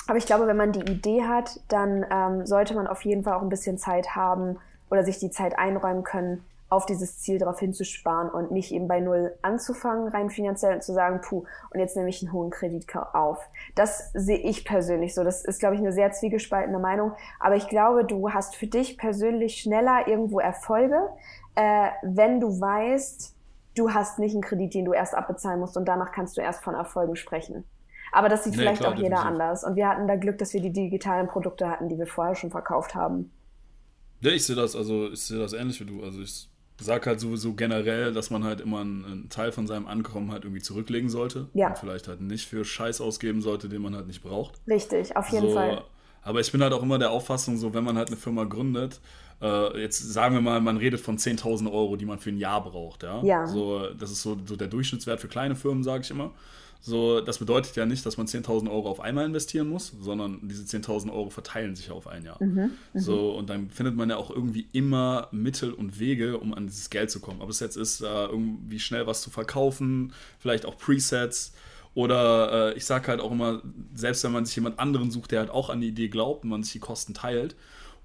aber 0.06 0.18
ich 0.18 0.26
glaube, 0.26 0.46
wenn 0.46 0.56
man 0.58 0.72
die 0.72 0.80
Idee 0.80 1.22
hat, 1.22 1.60
dann 1.68 2.04
ähm, 2.10 2.44
sollte 2.44 2.74
man 2.74 2.86
auf 2.86 3.06
jeden 3.06 3.22
Fall 3.22 3.32
auch 3.32 3.40
ein 3.40 3.48
bisschen 3.48 3.78
Zeit 3.78 4.14
haben 4.14 4.58
oder 4.90 5.02
sich 5.02 5.18
die 5.18 5.30
Zeit 5.30 5.58
einräumen 5.58 6.04
können, 6.04 6.44
auf 6.72 6.86
dieses 6.86 7.18
Ziel 7.18 7.38
darauf 7.38 7.60
hinzusparen 7.60 8.30
und 8.30 8.50
nicht 8.50 8.72
eben 8.72 8.88
bei 8.88 8.98
Null 8.98 9.34
anzufangen, 9.42 10.08
rein 10.08 10.30
finanziell 10.30 10.72
und 10.72 10.82
zu 10.82 10.94
sagen, 10.94 11.20
puh, 11.20 11.44
und 11.70 11.80
jetzt 11.80 11.96
nehme 11.96 12.08
ich 12.08 12.22
einen 12.22 12.32
hohen 12.32 12.48
Kredit 12.48 12.86
auf. 13.12 13.46
Das 13.74 14.10
sehe 14.14 14.38
ich 14.38 14.64
persönlich 14.64 15.14
so. 15.14 15.22
Das 15.22 15.44
ist, 15.44 15.60
glaube 15.60 15.74
ich, 15.74 15.82
eine 15.82 15.92
sehr 15.92 16.12
zwiegespaltene 16.12 16.78
Meinung. 16.78 17.12
Aber 17.38 17.56
ich 17.56 17.68
glaube, 17.68 18.06
du 18.06 18.30
hast 18.30 18.56
für 18.56 18.66
dich 18.66 18.96
persönlich 18.96 19.60
schneller 19.60 20.08
irgendwo 20.08 20.40
Erfolge, 20.40 21.10
äh, 21.56 21.88
wenn 22.02 22.40
du 22.40 22.58
weißt, 22.58 23.34
du 23.76 23.90
hast 23.90 24.18
nicht 24.18 24.32
einen 24.32 24.42
Kredit, 24.42 24.72
den 24.72 24.86
du 24.86 24.94
erst 24.94 25.14
abbezahlen 25.14 25.60
musst 25.60 25.76
und 25.76 25.84
danach 25.84 26.10
kannst 26.10 26.38
du 26.38 26.40
erst 26.40 26.64
von 26.64 26.74
Erfolgen 26.74 27.16
sprechen. 27.16 27.64
Aber 28.12 28.30
das 28.30 28.44
sieht 28.44 28.54
nee, 28.54 28.60
vielleicht 28.60 28.80
klar, 28.80 28.94
auch 28.94 28.98
jeder 28.98 29.18
anders. 29.18 29.62
Und 29.62 29.76
wir 29.76 29.88
hatten 29.88 30.08
da 30.08 30.16
Glück, 30.16 30.38
dass 30.38 30.54
wir 30.54 30.62
die 30.62 30.72
digitalen 30.72 31.28
Produkte 31.28 31.68
hatten, 31.68 31.90
die 31.90 31.98
wir 31.98 32.06
vorher 32.06 32.34
schon 32.34 32.50
verkauft 32.50 32.94
haben. 32.94 33.30
Ja, 34.22 34.30
ich 34.30 34.46
sehe 34.46 34.56
das, 34.56 34.74
also 34.74 35.10
ich 35.10 35.20
sehe 35.20 35.38
das 35.38 35.52
ähnlich 35.52 35.78
wie 35.80 35.84
du. 35.84 36.02
Also 36.02 36.22
ich 36.22 36.48
sag 36.80 37.06
halt 37.06 37.20
sowieso 37.20 37.54
generell, 37.54 38.12
dass 38.12 38.30
man 38.30 38.44
halt 38.44 38.60
immer 38.60 38.80
einen, 38.80 39.04
einen, 39.04 39.28
Teil 39.28 39.52
von 39.52 39.66
seinem 39.66 39.86
Ankommen 39.86 40.32
halt 40.32 40.44
irgendwie 40.44 40.62
zurücklegen 40.62 41.08
sollte. 41.08 41.48
Ja. 41.54 41.68
Und 41.68 41.78
vielleicht 41.78 42.08
halt 42.08 42.20
nicht 42.20 42.48
für 42.48 42.64
Scheiß 42.64 43.00
ausgeben 43.00 43.42
sollte, 43.42 43.68
den 43.68 43.82
man 43.82 43.94
halt 43.94 44.06
nicht 44.06 44.22
braucht. 44.22 44.60
Richtig, 44.66 45.16
auf 45.16 45.28
jeden 45.28 45.48
so, 45.48 45.54
Fall. 45.54 45.84
Aber 46.22 46.40
ich 46.40 46.50
bin 46.52 46.62
halt 46.62 46.72
auch 46.72 46.82
immer 46.82 46.98
der 46.98 47.10
Auffassung, 47.10 47.56
so 47.56 47.74
wenn 47.74 47.84
man 47.84 47.96
halt 47.96 48.08
eine 48.08 48.16
Firma 48.16 48.44
gründet, 48.44 49.00
äh, 49.40 49.80
jetzt 49.80 49.98
sagen 50.12 50.34
wir 50.34 50.40
mal, 50.40 50.60
man 50.60 50.76
redet 50.76 51.00
von 51.00 51.18
10.000 51.18 51.70
Euro, 51.70 51.96
die 51.96 52.06
man 52.06 52.18
für 52.18 52.30
ein 52.30 52.38
Jahr 52.38 52.62
braucht. 52.62 53.02
Ja. 53.02 53.22
ja. 53.24 53.46
So, 53.46 53.88
das 53.94 54.10
ist 54.10 54.22
so, 54.22 54.38
so 54.46 54.56
der 54.56 54.68
Durchschnittswert 54.68 55.20
für 55.20 55.28
kleine 55.28 55.56
Firmen, 55.56 55.82
sage 55.82 56.02
ich 56.04 56.10
immer. 56.10 56.30
So, 56.84 57.20
das 57.20 57.38
bedeutet 57.38 57.76
ja 57.76 57.86
nicht, 57.86 58.04
dass 58.04 58.16
man 58.16 58.26
10.000 58.26 58.68
Euro 58.68 58.90
auf 58.90 58.98
einmal 58.98 59.24
investieren 59.24 59.68
muss, 59.68 59.92
sondern 60.00 60.40
diese 60.42 60.64
10.000 60.64 61.12
Euro 61.12 61.30
verteilen 61.30 61.76
sich 61.76 61.92
auf 61.92 62.08
ein 62.08 62.24
Jahr. 62.24 62.42
Mhm, 62.42 62.72
mhm, 62.92 62.98
so, 62.98 63.36
und 63.36 63.48
dann 63.48 63.70
findet 63.70 63.94
man 63.94 64.10
ja 64.10 64.16
auch 64.16 64.30
irgendwie 64.30 64.66
immer 64.72 65.28
Mittel 65.30 65.72
und 65.72 66.00
Wege, 66.00 66.38
um 66.38 66.52
an 66.52 66.66
dieses 66.66 66.90
Geld 66.90 67.12
zu 67.12 67.20
kommen. 67.20 67.40
Ob 67.40 67.50
es 67.50 67.60
jetzt 67.60 67.76
ist, 67.76 68.00
äh, 68.00 68.24
irgendwie 68.26 68.80
schnell 68.80 69.06
was 69.06 69.22
zu 69.22 69.30
verkaufen, 69.30 70.12
vielleicht 70.40 70.66
auch 70.66 70.76
Presets. 70.76 71.52
Oder 71.94 72.72
äh, 72.72 72.76
ich 72.76 72.84
sage 72.84 73.06
halt 73.06 73.20
auch 73.20 73.30
immer, 73.30 73.62
selbst 73.94 74.24
wenn 74.24 74.32
man 74.32 74.44
sich 74.44 74.56
jemand 74.56 74.80
anderen 74.80 75.12
sucht, 75.12 75.30
der 75.30 75.38
halt 75.38 75.50
auch 75.50 75.70
an 75.70 75.80
die 75.80 75.88
Idee 75.88 76.08
glaubt 76.08 76.42
und 76.42 76.50
man 76.50 76.64
sich 76.64 76.72
die 76.72 76.80
Kosten 76.80 77.14
teilt. 77.14 77.54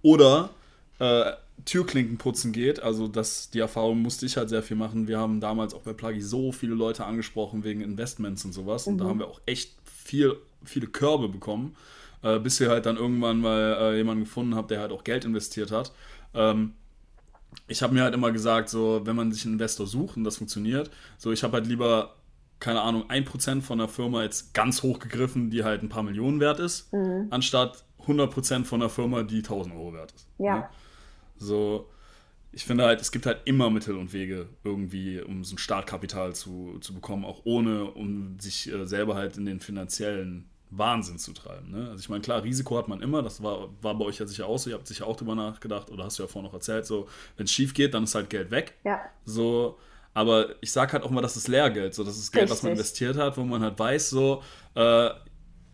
Oder 0.04 0.52
äh, 1.00 1.32
Türklinken 1.66 2.18
putzen 2.18 2.52
geht. 2.52 2.82
Also 2.82 3.08
das, 3.08 3.50
die 3.50 3.60
Erfahrung 3.60 4.02
musste 4.02 4.26
ich 4.26 4.38
halt 4.38 4.50
sehr 4.50 4.64
viel 4.64 4.78
machen. 4.78 5.08
Wir 5.08 5.20
haben 5.20 5.40
damals 5.40 5.74
auch 5.74 5.82
bei 5.82 5.94
Pluggy 5.94 6.22
so 6.22 6.52
viele 6.52 6.76
Leute 6.76 7.06
angesprochen 7.06 7.64
wegen 7.64 7.82
Investments 7.82 8.46
und 8.46 8.54
sowas. 8.54 8.86
Mhm. 8.86 8.94
Und 8.94 8.98
da 9.00 9.04
mhm. 9.06 9.10
haben 9.10 9.20
wir 9.20 9.28
auch 9.28 9.42
echt 9.46 9.76
viel, 9.84 10.38
viele 10.64 10.88
Körbe 10.88 11.30
bekommen, 11.30 11.76
äh, 12.24 12.40
bis 12.40 12.60
wir 12.60 12.70
halt 12.70 12.86
dann 12.86 12.98
irgendwann 12.98 13.40
mal 13.40 13.78
äh, 13.80 13.98
jemanden 13.98 14.24
gefunden 14.24 14.56
haben, 14.56 14.68
der 14.68 14.80
halt 14.80 14.92
auch 14.92 15.04
Geld 15.04 15.26
investiert 15.26 15.72
hat. 15.72 15.92
Ähm, 16.34 16.74
ich 17.68 17.82
habe 17.82 17.94
mir 17.94 18.04
halt 18.04 18.14
immer 18.14 18.32
gesagt, 18.32 18.70
so, 18.70 19.02
wenn 19.04 19.16
man 19.16 19.32
sich 19.32 19.46
einen 19.46 19.56
Investor 19.56 19.88
sucht 19.88 20.18
und 20.18 20.24
das 20.24 20.38
funktioniert, 20.38 20.92
so, 21.18 21.32
ich 21.32 21.44
habe 21.44 21.54
halt 21.54 21.68
lieber, 21.68 22.16
keine 22.60 22.82
Ahnung, 22.82 23.10
1% 23.10 23.62
von 23.62 23.80
der 23.80 23.88
Firma 23.88 24.24
jetzt 24.24 24.54
ganz 24.54 24.84
hoch 24.84 25.00
gegriffen, 25.00 25.50
die 25.50 25.64
halt 25.64 25.84
ein 25.84 25.90
paar 25.90 26.04
Millionen 26.04 26.40
wert 26.40 26.60
ist, 26.60 26.94
mhm. 26.94 27.28
anstatt 27.30 27.84
100% 28.06 28.66
von 28.66 28.80
der 28.80 28.90
Firma, 28.90 29.24
die 29.24 29.38
1000 29.38 29.76
Euro 29.76 29.94
wert 29.94 30.14
ist. 30.14 30.28
Ja. 30.38 30.60
Ne? 30.60 30.70
So, 31.38 31.90
ich 32.52 32.66
finde 32.66 32.86
halt, 32.86 33.02
es 33.02 33.12
gibt 33.12 33.26
halt 33.26 33.42
immer 33.46 33.70
Mittel 33.70 33.96
und 33.96 34.14
Wege 34.14 34.48
irgendwie, 34.64 35.22
um 35.22 35.44
so 35.44 35.56
ein 35.56 35.58
Startkapital 35.58 36.34
zu, 36.34 36.78
zu 36.80 36.94
bekommen, 36.94 37.26
auch 37.26 37.42
ohne, 37.44 37.86
um 37.86 38.40
sich 38.40 38.72
äh, 38.72 38.86
selber 38.86 39.16
halt 39.16 39.38
in 39.38 39.46
den 39.46 39.60
finanziellen 39.60 40.50
Wahnsinn 40.70 41.18
zu 41.18 41.34
treiben. 41.34 41.72
Ne? 41.72 41.90
Also 41.90 42.00
ich 42.00 42.10
meine, 42.10 42.22
klar, 42.22 42.44
Risiko 42.44 42.78
hat 42.78 42.88
man 42.88 43.02
immer, 43.02 43.22
das 43.22 43.42
war, 43.42 43.70
war 43.82 43.98
bei 43.98 44.06
euch 44.06 44.20
ja 44.20 44.26
sicher 44.28 44.48
auch 44.48 44.58
so, 44.58 44.70
ihr 44.70 44.76
habt 44.76 44.88
sicher 44.88 45.08
auch 45.08 45.16
drüber 45.16 45.36
nachgedacht 45.36 45.90
oder 45.90 46.06
hast 46.06 46.20
du 46.20 46.24
ja 46.24 46.28
vorhin 46.28 46.48
noch 46.48 46.54
erzählt, 46.54 46.86
so, 46.86 47.08
wenn 47.38 47.46
es 47.46 47.52
schief 47.52 47.74
geht, 47.74 47.94
dann 47.94 48.04
ist 48.04 48.16
halt 48.16 48.30
Geld 48.30 48.52
weg. 48.52 48.74
Ja. 48.84 49.02
So, 49.24 49.78
aber 50.14 50.56
ich 50.62 50.72
sage 50.72 50.94
halt 50.94 51.04
auch 51.04 51.10
mal, 51.10 51.22
das 51.22 51.38
ist 51.38 51.48
Lehrgeld, 51.48 51.94
so, 51.94 52.04
das 52.04 52.18
ist 52.18 52.32
Geld, 52.32 52.44
Richtig. 52.44 52.58
was 52.58 52.64
man 52.64 52.72
investiert 52.74 53.18
hat, 53.18 53.38
wo 53.38 53.44
man 53.44 53.62
halt 53.62 53.78
weiß, 53.78 54.10
so, 54.10 54.42
äh, 54.74 55.10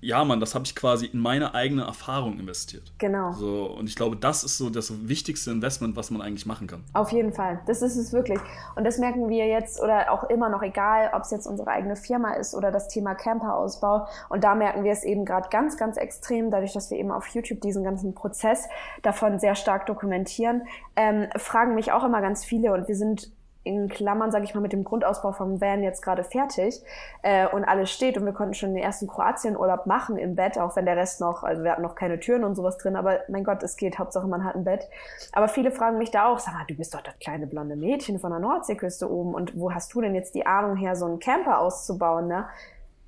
ja, 0.03 0.23
Mann, 0.25 0.39
das 0.39 0.53
habe 0.53 0.65
ich 0.65 0.75
quasi 0.75 1.05
in 1.05 1.19
meine 1.19 1.55
eigene 1.55 1.83
Erfahrung 1.83 2.37
investiert. 2.37 2.91
Genau. 2.97 3.31
So, 3.31 3.65
und 3.65 3.87
ich 3.87 3.95
glaube, 3.95 4.17
das 4.17 4.43
ist 4.43 4.57
so 4.57 4.69
das 4.69 5.07
wichtigste 5.07 5.51
Investment, 5.51 5.95
was 5.95 6.11
man 6.11 6.21
eigentlich 6.21 6.45
machen 6.45 6.67
kann. 6.67 6.83
Auf 6.93 7.11
jeden 7.11 7.33
Fall. 7.33 7.61
Das 7.67 7.81
ist 7.81 7.95
es 7.95 8.11
wirklich. 8.11 8.39
Und 8.75 8.83
das 8.83 8.97
merken 8.97 9.29
wir 9.29 9.47
jetzt 9.47 9.81
oder 9.81 10.11
auch 10.11 10.25
immer 10.25 10.49
noch, 10.49 10.61
egal, 10.61 11.11
ob 11.13 11.23
es 11.23 11.31
jetzt 11.31 11.47
unsere 11.47 11.69
eigene 11.69 11.95
Firma 11.95 12.33
ist 12.33 12.53
oder 12.53 12.71
das 12.71 12.89
Thema 12.89 13.15
Camperausbau. 13.15 14.07
Und 14.29 14.43
da 14.43 14.55
merken 14.55 14.83
wir 14.83 14.91
es 14.91 15.03
eben 15.03 15.25
gerade 15.25 15.47
ganz, 15.49 15.77
ganz 15.77 15.97
extrem, 15.97 16.51
dadurch, 16.51 16.73
dass 16.73 16.91
wir 16.91 16.97
eben 16.97 17.11
auf 17.11 17.27
YouTube 17.27 17.61
diesen 17.61 17.83
ganzen 17.83 18.13
Prozess 18.13 18.67
davon 19.01 19.39
sehr 19.39 19.55
stark 19.55 19.85
dokumentieren, 19.85 20.63
ähm, 20.95 21.27
fragen 21.37 21.75
mich 21.75 21.91
auch 21.91 22.03
immer 22.03 22.21
ganz 22.21 22.43
viele 22.43 22.73
und 22.73 22.87
wir 22.87 22.95
sind 22.95 23.31
in 23.63 23.87
Klammern, 23.87 24.31
sage 24.31 24.45
ich 24.45 24.53
mal, 24.53 24.61
mit 24.61 24.73
dem 24.73 24.83
Grundausbau 24.83 25.31
vom 25.31 25.61
Van 25.61 25.83
jetzt 25.83 26.01
gerade 26.01 26.23
fertig 26.23 26.81
äh, 27.21 27.47
und 27.47 27.63
alles 27.63 27.91
steht 27.91 28.17
und 28.17 28.25
wir 28.25 28.33
konnten 28.33 28.53
schon 28.53 28.73
den 28.73 28.83
ersten 28.83 29.07
Kroatienurlaub 29.07 29.85
machen 29.85 30.17
im 30.17 30.35
Bett, 30.35 30.57
auch 30.57 30.75
wenn 30.75 30.85
der 30.85 30.97
Rest 30.97 31.21
noch, 31.21 31.43
also 31.43 31.63
wir 31.63 31.71
hatten 31.71 31.81
noch 31.81 31.95
keine 31.95 32.19
Türen 32.19 32.43
und 32.43 32.55
sowas 32.55 32.77
drin, 32.77 32.95
aber 32.95 33.21
mein 33.29 33.43
Gott, 33.43 33.63
es 33.63 33.77
geht, 33.77 33.99
Hauptsache 33.99 34.27
man 34.27 34.43
hat 34.43 34.55
ein 34.55 34.63
Bett. 34.63 34.87
Aber 35.31 35.47
viele 35.47 35.71
fragen 35.71 35.97
mich 35.97 36.11
da 36.11 36.25
auch, 36.25 36.39
sag 36.39 36.53
mal, 36.53 36.65
du 36.67 36.75
bist 36.75 36.93
doch 36.93 37.01
das 37.01 37.17
kleine 37.19 37.47
blonde 37.47 37.75
Mädchen 37.75 38.19
von 38.19 38.31
der 38.31 38.39
Nordseeküste 38.39 39.09
oben 39.09 39.33
und 39.33 39.57
wo 39.57 39.73
hast 39.73 39.93
du 39.93 40.01
denn 40.01 40.15
jetzt 40.15 40.35
die 40.35 40.45
Ahnung 40.45 40.75
her, 40.75 40.95
so 40.95 41.05
einen 41.05 41.19
Camper 41.19 41.59
auszubauen, 41.59 42.27
ne? 42.27 42.45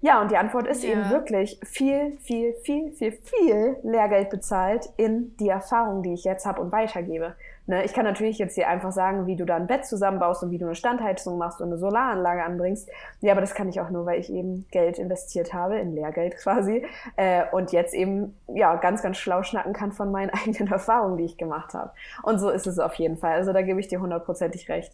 Ja, 0.02 0.22
und 0.22 0.30
die 0.30 0.38
Antwort 0.38 0.68
ist 0.68 0.84
ja. 0.84 0.92
eben 0.92 1.10
wirklich 1.10 1.60
viel, 1.64 2.18
viel, 2.20 2.54
viel, 2.62 2.92
viel, 2.92 3.14
viel 3.14 3.78
Lehrgeld 3.82 4.30
bezahlt 4.30 4.90
in 4.98 5.36
die 5.38 5.50
Erfahrung, 5.50 6.04
die 6.04 6.14
ich 6.14 6.24
jetzt 6.24 6.46
habe 6.46 6.62
und 6.62 6.72
weitergebe. 6.72 7.36
Ne, 7.68 7.84
ich 7.84 7.94
kann 7.94 8.06
natürlich 8.06 8.38
jetzt 8.38 8.54
hier 8.54 8.68
einfach 8.68 8.92
sagen, 8.92 9.26
wie 9.26 9.36
du 9.36 9.44
da 9.44 9.56
ein 9.56 9.66
Bett 9.66 9.88
zusammenbaust 9.88 10.44
und 10.44 10.52
wie 10.52 10.60
du 10.60 10.66
eine 10.66 10.76
Standheizung 10.76 11.40
machst 11.40 11.62
und 11.62 11.70
eine 11.70 11.80
Solaranlage 11.80 12.44
anbringst. 12.44 12.88
Ja, 13.22 13.32
aber 13.32 13.42
das 13.42 13.56
kann 13.56 13.68
ich 13.68 13.82
auch 13.82 13.90
nur, 13.90 14.06
weil 14.06 14.20
ich 14.20 14.32
eben 14.32 14.68
Geld 14.70 15.00
investiert 15.00 15.52
habe, 15.52 15.80
in 15.80 15.96
Lehrgeld 15.96 16.38
quasi, 16.44 16.86
äh, 17.16 17.44
und 17.52 17.72
jetzt 17.72 17.96
eben 17.96 18.38
ja 18.48 18.76
ganz, 18.76 19.02
ganz 19.02 19.18
schlau 19.18 19.42
schnacken 19.42 19.74
kann 19.74 19.92
von 19.92 20.12
meinen 20.12 20.30
eigenen 20.34 20.72
Erfahrungen, 20.72 21.18
die 21.18 21.26
ich 21.26 21.38
gemacht 21.38 21.74
habe. 21.74 21.92
Und 22.22 22.38
so 22.38 22.52
ist 22.52 22.68
es 22.68 22.78
auf 22.78 22.94
jeden 22.96 23.18
Fall. 23.18 23.34
Also 23.34 23.52
da 23.52 23.64
gebe 23.64 23.80
ich 23.80 23.88
dir 23.88 24.00
hundertprozentig 24.00 24.70
recht. 24.70 24.94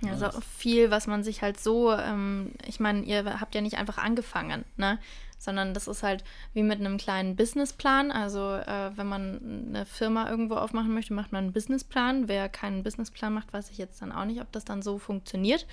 Ja, 0.00 0.12
also 0.12 0.30
viel, 0.56 0.92
was 0.92 1.08
man 1.08 1.24
sich 1.24 1.42
halt 1.42 1.58
so, 1.58 1.92
ähm, 1.92 2.52
ich 2.64 2.78
meine, 2.78 3.00
ihr 3.00 3.40
habt 3.40 3.56
ja 3.56 3.60
nicht 3.60 3.78
einfach 3.78 3.98
angefangen, 3.98 4.64
ne? 4.76 5.00
Sondern 5.38 5.74
das 5.74 5.88
ist 5.88 6.02
halt 6.02 6.24
wie 6.52 6.62
mit 6.62 6.80
einem 6.80 6.98
kleinen 6.98 7.36
Businessplan. 7.36 8.10
Also 8.10 8.54
äh, 8.54 8.90
wenn 8.96 9.06
man 9.06 9.66
eine 9.68 9.86
Firma 9.86 10.28
irgendwo 10.28 10.56
aufmachen 10.56 10.92
möchte, 10.92 11.14
macht 11.14 11.32
man 11.32 11.44
einen 11.44 11.52
Businessplan. 11.52 12.28
Wer 12.28 12.48
keinen 12.48 12.82
Businessplan 12.82 13.32
macht, 13.32 13.52
weiß 13.52 13.70
ich 13.70 13.78
jetzt 13.78 14.02
dann 14.02 14.12
auch 14.12 14.24
nicht, 14.24 14.40
ob 14.40 14.50
das 14.52 14.64
dann 14.64 14.82
so 14.82 14.98
funktioniert. 14.98 15.66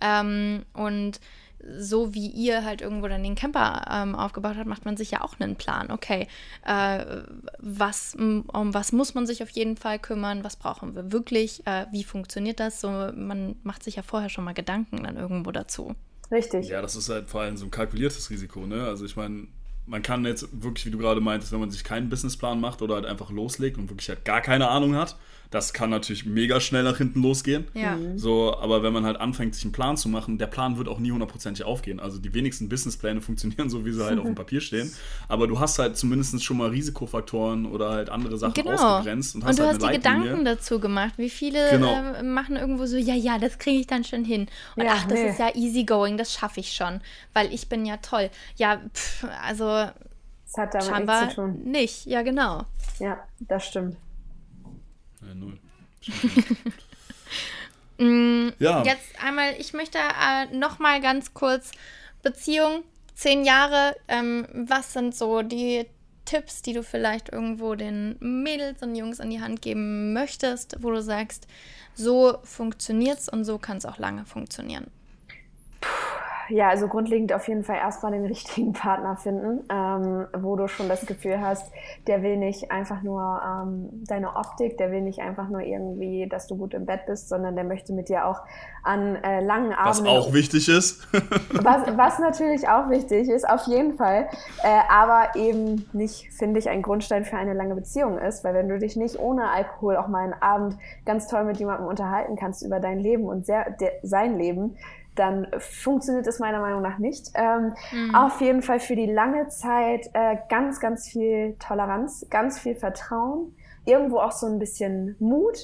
Ähm, 0.00 0.64
und 0.72 1.20
so 1.68 2.14
wie 2.14 2.28
ihr 2.28 2.64
halt 2.64 2.80
irgendwo 2.80 3.08
dann 3.08 3.22
den 3.22 3.34
Camper 3.34 3.84
ähm, 3.90 4.14
aufgebaut 4.14 4.56
habt, 4.56 4.66
macht 4.66 4.84
man 4.84 4.96
sich 4.96 5.10
ja 5.10 5.20
auch 5.20 5.38
einen 5.38 5.56
Plan. 5.56 5.90
Okay, 5.90 6.26
äh, 6.64 7.04
was, 7.58 8.14
um 8.14 8.44
was 8.74 8.92
muss 8.92 9.14
man 9.14 9.26
sich 9.26 9.42
auf 9.42 9.50
jeden 9.50 9.76
Fall 9.76 9.98
kümmern? 9.98 10.44
Was 10.44 10.56
brauchen 10.56 10.94
wir 10.94 11.12
wirklich? 11.12 11.66
Äh, 11.66 11.86
wie 11.90 12.04
funktioniert 12.04 12.60
das? 12.60 12.80
So, 12.80 12.88
man 12.88 13.56
macht 13.62 13.82
sich 13.82 13.96
ja 13.96 14.02
vorher 14.02 14.30
schon 14.30 14.44
mal 14.44 14.54
Gedanken 14.54 15.02
dann 15.02 15.16
irgendwo 15.16 15.50
dazu. 15.50 15.94
Richtig. 16.30 16.68
Ja, 16.68 16.80
das 16.80 16.96
ist 16.96 17.08
halt 17.08 17.28
vor 17.28 17.42
allem 17.42 17.56
so 17.56 17.64
ein 17.64 17.70
kalkuliertes 17.70 18.30
Risiko. 18.30 18.66
Ne? 18.66 18.86
Also 18.86 19.04
ich 19.04 19.16
meine, 19.16 19.48
man 19.86 20.02
kann 20.02 20.24
jetzt 20.24 20.48
wirklich, 20.62 20.86
wie 20.86 20.90
du 20.90 20.98
gerade 20.98 21.20
meintest, 21.20 21.52
wenn 21.52 21.60
man 21.60 21.70
sich 21.70 21.82
keinen 21.82 22.08
Businessplan 22.08 22.60
macht 22.60 22.82
oder 22.82 22.94
halt 22.94 23.06
einfach 23.06 23.30
loslegt 23.30 23.76
und 23.78 23.90
wirklich 23.90 24.08
halt 24.08 24.24
gar 24.24 24.40
keine 24.40 24.68
Ahnung 24.68 24.94
hat, 24.94 25.16
das 25.50 25.72
kann 25.72 25.90
natürlich 25.90 26.24
mega 26.24 26.60
schnell 26.60 26.84
nach 26.84 26.98
hinten 26.98 27.22
losgehen. 27.22 27.66
Ja. 27.74 27.96
Mhm. 27.96 28.16
So, 28.18 28.56
aber 28.56 28.84
wenn 28.84 28.92
man 28.92 29.04
halt 29.04 29.20
anfängt, 29.20 29.54
sich 29.54 29.64
einen 29.64 29.72
Plan 29.72 29.96
zu 29.96 30.08
machen, 30.08 30.38
der 30.38 30.46
Plan 30.46 30.78
wird 30.78 30.88
auch 30.88 31.00
nie 31.00 31.10
hundertprozentig 31.10 31.64
aufgehen. 31.64 31.98
Also 31.98 32.18
die 32.18 32.32
wenigsten 32.34 32.68
Businesspläne 32.68 33.20
funktionieren 33.20 33.68
so, 33.68 33.84
wie 33.84 33.92
sie 33.92 34.04
halt 34.04 34.18
auf 34.18 34.26
dem 34.26 34.36
Papier 34.36 34.60
stehen. 34.60 34.92
Aber 35.28 35.48
du 35.48 35.58
hast 35.58 35.78
halt 35.78 35.96
zumindest 35.96 36.42
schon 36.44 36.56
mal 36.56 36.68
Risikofaktoren 36.70 37.66
oder 37.66 37.90
halt 37.90 38.10
andere 38.10 38.38
Sachen 38.38 38.54
genau. 38.54 38.72
ausgegrenzt 38.72 39.34
und 39.34 39.44
hast, 39.44 39.50
und 39.50 39.58
du 39.58 39.64
halt 39.64 39.82
hast 39.82 39.90
die 39.90 39.96
Gedanken 39.96 40.44
dazu 40.44 40.78
gemacht. 40.78 41.14
Wie 41.16 41.30
viele 41.30 41.70
genau. 41.70 42.14
äh, 42.14 42.22
machen 42.22 42.54
irgendwo 42.56 42.86
so, 42.86 42.96
ja, 42.96 43.14
ja, 43.14 43.38
das 43.38 43.58
kriege 43.58 43.80
ich 43.80 43.86
dann 43.88 44.04
schon 44.04 44.24
hin. 44.24 44.46
Und 44.76 44.84
ja, 44.84 44.92
ach, 44.94 45.04
das 45.08 45.18
nee. 45.18 45.30
ist 45.30 45.38
ja 45.40 45.54
easy 45.56 45.82
going, 45.82 46.16
das 46.16 46.32
schaffe 46.32 46.60
ich 46.60 46.72
schon, 46.72 47.00
weil 47.34 47.52
ich 47.52 47.68
bin 47.68 47.84
ja 47.86 47.96
toll. 47.96 48.30
Ja, 48.56 48.80
pff, 48.94 49.26
also 49.42 49.64
das 49.64 50.56
hat 50.56 50.74
damit 50.74 50.88
scheinbar 50.88 51.20
nichts 51.22 51.34
zu 51.34 51.40
tun. 51.42 51.62
Nicht, 51.64 52.06
ja, 52.06 52.22
genau. 52.22 52.64
Ja, 53.00 53.18
das 53.40 53.66
stimmt. 53.66 53.96
Ja, 55.22 55.34
null. 55.34 55.58
Mm, 58.00 58.48
ja. 58.58 58.82
Jetzt 58.82 59.22
einmal, 59.22 59.54
ich 59.58 59.74
möchte 59.74 59.98
äh, 59.98 60.46
noch 60.56 60.78
mal 60.78 61.02
ganz 61.02 61.34
kurz 61.34 61.70
Beziehung, 62.22 62.82
zehn 63.14 63.44
Jahre. 63.44 63.94
Ähm, 64.08 64.48
was 64.54 64.94
sind 64.94 65.14
so 65.14 65.42
die 65.42 65.84
Tipps, 66.24 66.62
die 66.62 66.72
du 66.72 66.82
vielleicht 66.82 67.28
irgendwo 67.28 67.74
den 67.74 68.16
Mädels 68.20 68.82
und 68.82 68.94
Jungs 68.96 69.20
an 69.20 69.28
die 69.28 69.42
Hand 69.42 69.60
geben 69.60 70.14
möchtest, 70.14 70.76
wo 70.80 70.90
du 70.90 71.02
sagst, 71.02 71.46
so 71.94 72.38
funktioniert's 72.42 73.28
und 73.28 73.44
so 73.44 73.58
kann 73.58 73.76
es 73.76 73.84
auch 73.84 73.98
lange 73.98 74.24
funktionieren? 74.24 74.86
Ja, 76.50 76.68
also 76.68 76.88
grundlegend 76.88 77.32
auf 77.32 77.48
jeden 77.48 77.64
Fall 77.64 77.76
erstmal 77.76 78.12
den 78.12 78.24
richtigen 78.26 78.72
Partner 78.72 79.16
finden, 79.16 79.64
ähm, 79.70 80.26
wo 80.36 80.56
du 80.56 80.68
schon 80.68 80.88
das 80.88 81.06
Gefühl 81.06 81.40
hast, 81.40 81.72
der 82.06 82.22
will 82.22 82.36
nicht 82.36 82.70
einfach 82.70 83.02
nur 83.02 83.40
ähm, 83.44 83.88
deine 84.06 84.36
Optik, 84.36 84.76
der 84.78 84.90
will 84.90 85.00
nicht 85.00 85.20
einfach 85.20 85.48
nur 85.48 85.60
irgendwie, 85.60 86.28
dass 86.28 86.46
du 86.46 86.56
gut 86.56 86.74
im 86.74 86.86
Bett 86.86 87.06
bist, 87.06 87.28
sondern 87.28 87.54
der 87.54 87.64
möchte 87.64 87.92
mit 87.92 88.08
dir 88.08 88.26
auch 88.26 88.40
an 88.82 89.16
äh, 89.16 89.40
langen 89.40 89.72
Abenden. 89.72 90.06
Was 90.06 90.26
auch 90.26 90.32
wichtig 90.32 90.68
ist. 90.68 91.06
was, 91.12 91.96
was 91.96 92.18
natürlich 92.18 92.68
auch 92.68 92.88
wichtig 92.90 93.28
ist, 93.28 93.48
auf 93.48 93.66
jeden 93.66 93.94
Fall. 93.94 94.28
Äh, 94.62 94.80
aber 94.88 95.36
eben 95.36 95.88
nicht, 95.92 96.32
finde 96.32 96.58
ich, 96.58 96.68
ein 96.68 96.82
Grundstein 96.82 97.24
für 97.24 97.36
eine 97.36 97.54
lange 97.54 97.74
Beziehung 97.74 98.18
ist, 98.18 98.44
weil 98.44 98.54
wenn 98.54 98.68
du 98.68 98.78
dich 98.78 98.96
nicht 98.96 99.18
ohne 99.18 99.50
Alkohol 99.50 99.96
auch 99.96 100.08
mal 100.08 100.24
einen 100.24 100.40
Abend 100.40 100.76
ganz 101.04 101.28
toll 101.28 101.44
mit 101.44 101.58
jemandem 101.58 101.86
unterhalten 101.86 102.36
kannst 102.36 102.62
über 102.62 102.80
dein 102.80 102.98
Leben 102.98 103.24
und 103.24 103.46
sehr, 103.46 103.70
der, 103.70 103.92
sein 104.02 104.38
Leben, 104.38 104.76
dann 105.20 105.46
funktioniert 105.58 106.26
es 106.26 106.38
meiner 106.38 106.60
Meinung 106.60 106.80
nach 106.80 106.98
nicht. 106.98 107.30
Ähm, 107.34 107.74
mhm. 107.92 108.14
Auf 108.14 108.40
jeden 108.40 108.62
Fall 108.62 108.80
für 108.80 108.96
die 108.96 109.06
lange 109.06 109.48
Zeit 109.48 110.08
äh, 110.14 110.38
ganz, 110.48 110.80
ganz 110.80 111.08
viel 111.08 111.56
Toleranz, 111.58 112.26
ganz 112.30 112.58
viel 112.58 112.74
Vertrauen, 112.74 113.54
irgendwo 113.84 114.18
auch 114.18 114.32
so 114.32 114.46
ein 114.46 114.58
bisschen 114.58 115.16
Mut 115.20 115.58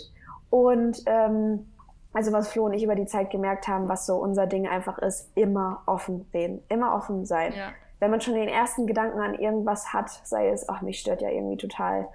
und 0.50 1.02
ähm, 1.06 1.66
also 2.12 2.32
was 2.32 2.48
Flo 2.48 2.66
und 2.66 2.74
ich 2.74 2.82
über 2.82 2.94
die 2.94 3.06
Zeit 3.06 3.30
gemerkt 3.30 3.66
haben, 3.66 3.88
was 3.88 4.06
so 4.06 4.16
unser 4.16 4.46
Ding 4.46 4.68
einfach 4.68 4.98
ist, 4.98 5.30
immer 5.34 5.82
offen 5.86 6.26
reden, 6.34 6.62
immer 6.68 6.94
offen 6.94 7.24
sein. 7.24 7.52
Ja. 7.56 7.72
Wenn 7.98 8.10
man 8.10 8.20
schon 8.20 8.34
den 8.34 8.48
ersten 8.48 8.86
Gedanken 8.86 9.20
an 9.20 9.34
irgendwas 9.34 9.94
hat, 9.94 10.10
sei 10.24 10.50
es, 10.50 10.68
ach, 10.68 10.82
mich 10.82 11.00
stört 11.00 11.22
ja 11.22 11.30
irgendwie 11.30 11.56
total 11.56 12.08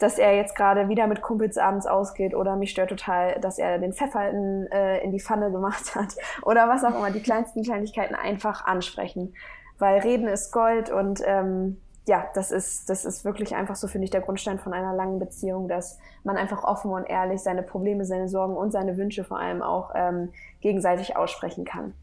dass 0.00 0.18
er 0.18 0.36
jetzt 0.36 0.54
gerade 0.54 0.88
wieder 0.88 1.06
mit 1.06 1.22
Kumpels 1.22 1.58
abends 1.58 1.86
ausgeht 1.86 2.34
oder 2.34 2.56
mich 2.56 2.70
stört 2.70 2.90
total, 2.90 3.40
dass 3.40 3.58
er 3.58 3.78
den 3.78 3.92
Pfeffer 3.92 4.28
in, 4.28 4.66
äh, 4.72 5.02
in 5.02 5.12
die 5.12 5.20
Pfanne 5.20 5.50
gemacht 5.50 5.94
hat 5.94 6.16
oder 6.42 6.68
was 6.68 6.84
auch 6.84 6.96
immer, 6.96 7.10
die 7.10 7.22
kleinsten 7.22 7.62
Kleinigkeiten 7.62 8.14
einfach 8.14 8.66
ansprechen. 8.66 9.34
Weil 9.78 10.00
Reden 10.00 10.26
ist 10.26 10.52
Gold 10.52 10.90
und 10.90 11.22
ähm, 11.24 11.80
ja, 12.06 12.26
das 12.34 12.50
ist, 12.50 12.88
das 12.88 13.04
ist 13.04 13.24
wirklich 13.24 13.54
einfach 13.54 13.76
so, 13.76 13.86
finde 13.86 14.06
ich, 14.06 14.10
der 14.10 14.22
Grundstein 14.22 14.58
von 14.58 14.72
einer 14.72 14.94
langen 14.94 15.18
Beziehung, 15.18 15.68
dass 15.68 15.98
man 16.24 16.36
einfach 16.36 16.64
offen 16.64 16.90
und 16.90 17.04
ehrlich 17.04 17.40
seine 17.40 17.62
Probleme, 17.62 18.04
seine 18.04 18.28
Sorgen 18.28 18.56
und 18.56 18.72
seine 18.72 18.96
Wünsche 18.96 19.24
vor 19.24 19.38
allem 19.38 19.62
auch 19.62 19.92
ähm, 19.94 20.30
gegenseitig 20.60 21.16
aussprechen 21.16 21.64
kann. 21.64 21.94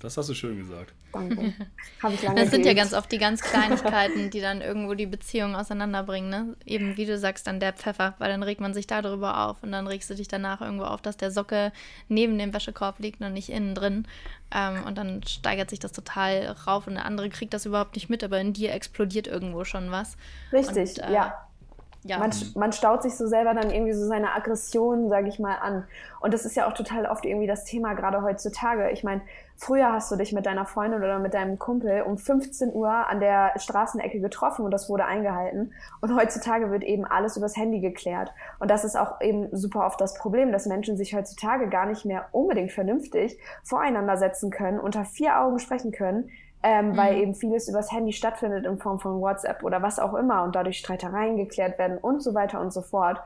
Das 0.00 0.16
hast 0.16 0.28
du 0.28 0.34
schön 0.34 0.56
gesagt. 0.56 0.92
Danke. 1.12 1.54
Habe 2.02 2.14
ich 2.14 2.22
lange 2.22 2.40
Das 2.40 2.50
sind 2.50 2.64
ja 2.64 2.72
ganz 2.72 2.94
oft 2.94 3.10
die 3.10 3.18
ganz 3.18 3.40
Kleinigkeiten, 3.40 4.30
die 4.32 4.40
dann 4.40 4.60
irgendwo 4.60 4.94
die 4.94 5.06
Beziehung 5.06 5.56
auseinanderbringen. 5.56 6.30
Ne? 6.30 6.56
Eben 6.64 6.96
wie 6.96 7.04
du 7.04 7.18
sagst, 7.18 7.48
dann 7.48 7.58
der 7.58 7.72
Pfeffer, 7.72 8.14
weil 8.18 8.30
dann 8.30 8.44
regt 8.44 8.60
man 8.60 8.74
sich 8.74 8.86
darüber 8.86 9.48
auf 9.48 9.62
und 9.62 9.72
dann 9.72 9.88
regst 9.88 10.08
du 10.08 10.14
dich 10.14 10.28
danach 10.28 10.60
irgendwo 10.60 10.84
auf, 10.84 11.02
dass 11.02 11.16
der 11.16 11.32
Socke 11.32 11.72
neben 12.08 12.38
dem 12.38 12.54
Wäschekorb 12.54 13.00
liegt 13.00 13.20
und 13.20 13.32
nicht 13.32 13.48
innen 13.48 13.74
drin. 13.74 14.06
Ähm, 14.54 14.84
und 14.86 14.96
dann 14.96 15.22
steigert 15.24 15.70
sich 15.70 15.80
das 15.80 15.92
total 15.92 16.56
rauf 16.66 16.86
und 16.86 16.94
der 16.94 17.04
andere 17.04 17.28
kriegt 17.28 17.52
das 17.52 17.66
überhaupt 17.66 17.96
nicht 17.96 18.08
mit, 18.08 18.22
aber 18.22 18.40
in 18.40 18.52
dir 18.52 18.72
explodiert 18.72 19.26
irgendwo 19.26 19.64
schon 19.64 19.90
was. 19.90 20.16
Richtig, 20.52 20.98
und, 20.98 21.08
äh, 21.08 21.12
ja. 21.12 21.44
Ja. 22.04 22.18
Man, 22.18 22.30
man 22.54 22.72
staut 22.72 23.02
sich 23.02 23.16
so 23.16 23.26
selber 23.26 23.54
dann 23.54 23.70
irgendwie 23.70 23.92
so 23.92 24.06
seine 24.06 24.32
Aggression, 24.34 25.08
sage 25.08 25.28
ich 25.28 25.40
mal, 25.40 25.56
an. 25.56 25.84
Und 26.20 26.32
das 26.32 26.44
ist 26.44 26.56
ja 26.56 26.68
auch 26.68 26.72
total 26.72 27.06
oft 27.06 27.24
irgendwie 27.24 27.48
das 27.48 27.64
Thema, 27.64 27.94
gerade 27.94 28.22
heutzutage. 28.22 28.90
Ich 28.90 29.02
meine, 29.02 29.20
Früher 29.60 29.92
hast 29.92 30.12
du 30.12 30.16
dich 30.16 30.32
mit 30.32 30.46
deiner 30.46 30.64
Freundin 30.64 31.00
oder 31.00 31.18
mit 31.18 31.34
deinem 31.34 31.58
Kumpel 31.58 32.02
um 32.02 32.16
15 32.16 32.72
Uhr 32.72 32.88
an 32.88 33.18
der 33.18 33.58
Straßenecke 33.58 34.20
getroffen 34.20 34.64
und 34.64 34.70
das 34.70 34.88
wurde 34.88 35.04
eingehalten. 35.04 35.72
Und 36.00 36.14
heutzutage 36.14 36.70
wird 36.70 36.84
eben 36.84 37.04
alles 37.04 37.36
übers 37.36 37.56
Handy 37.56 37.80
geklärt. 37.80 38.32
Und 38.60 38.70
das 38.70 38.84
ist 38.84 38.96
auch 38.96 39.20
eben 39.20 39.48
super 39.50 39.84
oft 39.84 40.00
das 40.00 40.14
Problem, 40.14 40.52
dass 40.52 40.66
Menschen 40.66 40.96
sich 40.96 41.12
heutzutage 41.12 41.68
gar 41.68 41.86
nicht 41.86 42.04
mehr 42.04 42.28
unbedingt 42.30 42.70
vernünftig 42.70 43.36
voreinander 43.64 44.16
setzen 44.16 44.50
können, 44.50 44.78
unter 44.78 45.04
vier 45.04 45.40
Augen 45.40 45.58
sprechen 45.58 45.90
können, 45.90 46.30
ähm, 46.62 46.90
mhm. 46.90 46.96
weil 46.96 47.16
eben 47.18 47.34
vieles 47.34 47.68
übers 47.68 47.92
Handy 47.92 48.12
stattfindet 48.12 48.66
in 48.66 48.78
Form 48.78 48.98
von 48.98 49.20
WhatsApp 49.20 49.62
oder 49.62 49.80
was 49.82 49.98
auch 49.98 50.14
immer 50.14 50.42
und 50.42 50.56
dadurch 50.56 50.78
Streitereien 50.78 51.36
geklärt 51.36 51.78
werden 51.78 51.98
und 51.98 52.22
so 52.22 52.34
weiter 52.34 52.60
und 52.60 52.72
so 52.72 52.82
fort. 52.82 53.20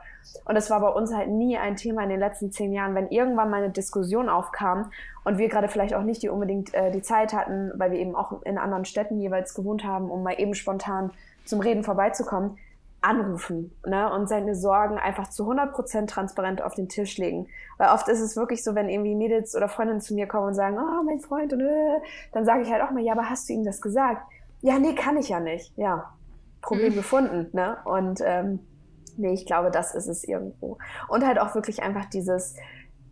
Und 0.45 0.55
das 0.55 0.69
war 0.69 0.79
bei 0.79 0.89
uns 0.89 1.13
halt 1.13 1.29
nie 1.29 1.57
ein 1.57 1.75
Thema 1.75 2.03
in 2.03 2.09
den 2.09 2.19
letzten 2.19 2.51
zehn 2.51 2.73
Jahren. 2.73 2.95
Wenn 2.95 3.09
irgendwann 3.09 3.49
mal 3.49 3.63
eine 3.63 3.71
Diskussion 3.71 4.29
aufkam 4.29 4.91
und 5.23 5.37
wir 5.37 5.49
gerade 5.49 5.67
vielleicht 5.67 5.95
auch 5.95 6.03
nicht 6.03 6.21
die 6.21 6.29
unbedingt 6.29 6.73
äh, 6.73 6.91
die 6.91 7.01
Zeit 7.01 7.33
hatten, 7.33 7.71
weil 7.75 7.91
wir 7.91 7.99
eben 7.99 8.15
auch 8.15 8.43
in 8.43 8.57
anderen 8.57 8.85
Städten 8.85 9.19
jeweils 9.19 9.53
gewohnt 9.55 9.83
haben, 9.83 10.11
um 10.11 10.21
mal 10.23 10.39
eben 10.39 10.53
spontan 10.53 11.11
zum 11.43 11.59
Reden 11.59 11.83
vorbeizukommen, 11.83 12.57
anrufen 13.03 13.75
ne? 13.85 14.11
und 14.11 14.27
seine 14.27 14.55
Sorgen 14.55 14.97
einfach 14.97 15.29
zu 15.29 15.43
100% 15.43 16.07
transparent 16.07 16.61
auf 16.61 16.73
den 16.73 16.87
Tisch 16.87 17.17
legen. 17.17 17.47
Weil 17.77 17.89
oft 17.89 18.07
ist 18.07 18.21
es 18.21 18.35
wirklich 18.35 18.63
so, 18.63 18.75
wenn 18.75 18.89
irgendwie 18.89 19.15
Mädels 19.15 19.55
oder 19.55 19.67
Freundinnen 19.67 20.01
zu 20.01 20.13
mir 20.13 20.27
kommen 20.27 20.47
und 20.47 20.53
sagen, 20.53 20.77
oh, 20.77 21.03
mein 21.03 21.19
Freund, 21.19 21.51
und, 21.53 21.61
äh, 21.61 21.99
dann 22.31 22.45
sage 22.45 22.61
ich 22.61 22.71
halt 22.71 22.81
auch 22.81 22.91
mal, 22.91 23.03
ja, 23.03 23.13
aber 23.13 23.29
hast 23.29 23.49
du 23.49 23.53
ihm 23.53 23.65
das 23.65 23.81
gesagt? 23.81 24.21
Ja, 24.61 24.79
nee, 24.79 24.95
kann 24.95 25.17
ich 25.17 25.29
ja 25.29 25.39
nicht. 25.39 25.77
Ja, 25.77 26.13
Problem 26.61 26.93
mhm. 26.93 26.95
gefunden. 26.95 27.47
Ne? 27.51 27.77
Und 27.83 28.21
ähm, 28.23 28.59
nee, 29.17 29.33
ich 29.33 29.45
glaube, 29.45 29.69
das 29.69 29.93
ist 29.93 30.07
es 30.07 30.23
irgendwo. 30.23 30.77
Und 31.09 31.25
halt 31.25 31.39
auch 31.39 31.53
wirklich 31.55 31.83
einfach 31.83 32.05
dieses, 32.05 32.55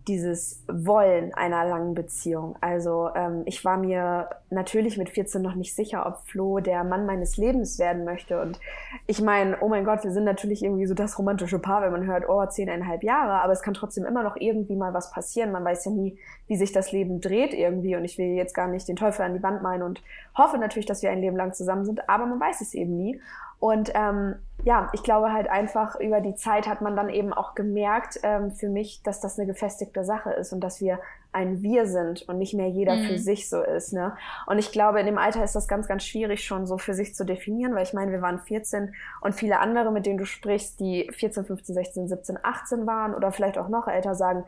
dieses 0.08 0.64
Wollen 0.68 1.34
einer 1.34 1.64
langen 1.66 1.94
Beziehung. 1.94 2.56
Also 2.60 3.10
ähm, 3.16 3.44
ich 3.46 3.64
war 3.64 3.78
mir 3.78 4.30
natürlich 4.50 4.98
mit 4.98 5.10
14 5.10 5.42
noch 5.42 5.56
nicht 5.56 5.76
sicher, 5.76 6.06
ob 6.08 6.28
Flo 6.28 6.60
der 6.60 6.84
Mann 6.84 7.06
meines 7.06 7.38
Lebens 7.38 7.78
werden 7.78 8.04
möchte. 8.04 8.42
Und 8.42 8.60
ich 9.06 9.22
meine, 9.22 9.58
oh 9.62 9.70
mein 9.70 9.86
Gott, 9.86 10.04
wir 10.04 10.12
sind 10.12 10.24
natürlich 10.24 10.64
irgendwie 10.64 10.88
so 10.88 10.94
das 10.94 11.20
romantische 11.20 11.60
Paar, 11.60 11.84
wenn 11.84 11.92
man 11.92 12.06
hört, 12.06 12.28
oh, 12.28 12.46
zehneinhalb 12.46 13.04
Jahre, 13.04 13.42
aber 13.44 13.54
es 13.54 13.62
kann 13.62 13.74
trotzdem 13.74 14.06
immer 14.06 14.24
noch 14.24 14.36
irgendwie 14.38 14.76
mal 14.76 14.94
was 14.94 15.12
passieren. 15.12 15.52
Man 15.52 15.64
weiß 15.64 15.86
ja 15.86 15.92
nie, 15.92 16.18
wie 16.48 16.58
sich 16.58 16.72
das 16.72 16.92
Leben 16.92 17.22
dreht 17.22 17.54
irgendwie. 17.54 17.96
Und 17.96 18.04
ich 18.04 18.18
will 18.18 18.28
jetzt 18.28 18.56
gar 18.56 18.68
nicht 18.68 18.88
den 18.88 18.96
Teufel 18.96 19.24
an 19.24 19.36
die 19.36 19.44
Wand 19.44 19.62
malen 19.62 19.84
und 19.84 20.02
hoffe 20.36 20.58
natürlich, 20.58 20.88
dass 20.88 21.04
wir 21.04 21.12
ein 21.12 21.22
Leben 21.22 21.38
lang 21.38 21.54
zusammen 21.54 21.86
sind, 21.86 22.10
aber 22.10 22.26
man 22.26 22.40
weiß 22.40 22.62
es 22.62 22.74
eben 22.74 22.98
nie. 22.98 23.22
Und 23.62 23.92
ähm, 23.94 24.38
ja, 24.64 24.90
ich 24.92 25.04
glaube 25.04 25.32
halt 25.32 25.48
einfach 25.48 25.96
über 26.00 26.20
die 26.20 26.34
Zeit 26.34 26.68
hat 26.68 26.82
man 26.82 26.96
dann 26.96 27.10
eben 27.10 27.32
auch 27.32 27.54
gemerkt 27.54 28.20
ähm, 28.24 28.52
für 28.52 28.70
mich, 28.70 29.04
dass 29.04 29.22
das 29.22 29.38
eine 29.38 29.46
gefestigte 29.46 30.04
Sache 30.04 30.32
ist 30.32 30.52
und 30.52 30.62
dass 30.62 30.82
wir 30.82 31.00
ein 31.32 31.62
Wir 31.62 31.86
sind 31.86 32.28
und 32.28 32.40
nicht 32.40 32.56
mehr 32.56 32.70
jeder 32.70 32.96
mhm. 32.96 33.06
für 33.06 33.20
sich 33.20 33.50
so 33.50 33.62
ist. 33.62 33.94
Ne? 33.94 34.16
Und 34.48 34.58
ich 34.58 34.72
glaube, 34.72 35.00
in 35.00 35.06
dem 35.06 35.20
Alter 35.20 35.44
ist 35.44 35.56
das 35.56 35.68
ganz, 35.68 35.88
ganz 35.88 36.04
schwierig 36.04 36.44
schon 36.44 36.66
so 36.66 36.80
für 36.80 36.96
sich 36.96 37.14
zu 37.14 37.24
definieren, 37.24 37.76
weil 37.76 37.84
ich 37.84 37.94
meine, 37.94 38.12
wir 38.12 38.24
waren 38.24 38.40
14 38.40 38.96
und 39.22 39.36
viele 39.36 39.60
andere, 39.60 39.92
mit 39.92 40.08
denen 40.08 40.18
du 40.18 40.26
sprichst, 40.26 40.80
die 40.80 41.08
14, 41.14 41.46
15, 41.46 41.76
16, 41.76 42.08
17, 42.08 42.40
18 42.42 42.88
waren 42.88 43.14
oder 43.14 43.32
vielleicht 43.32 43.60
auch 43.60 43.70
noch 43.70 43.88
älter 43.88 44.16
sagen, 44.16 44.44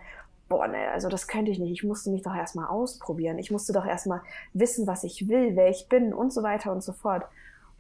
boah, 0.50 0.68
ne, 0.68 0.90
also 0.92 1.08
das 1.08 1.28
könnte 1.28 1.52
ich 1.52 1.60
nicht. 1.60 1.72
Ich 1.72 1.84
musste 1.84 2.10
mich 2.10 2.24
doch 2.24 2.36
erstmal 2.36 2.66
ausprobieren. 2.66 3.38
Ich 3.38 3.52
musste 3.52 3.74
doch 3.74 3.86
erstmal 3.86 4.22
wissen, 4.54 4.88
was 4.88 5.04
ich 5.04 5.30
will, 5.30 5.56
wer 5.56 5.70
ich 5.70 5.88
bin 5.88 6.16
und 6.16 6.34
so 6.34 6.42
weiter 6.42 6.72
und 6.72 6.82
so 6.82 6.94
fort. 6.94 7.26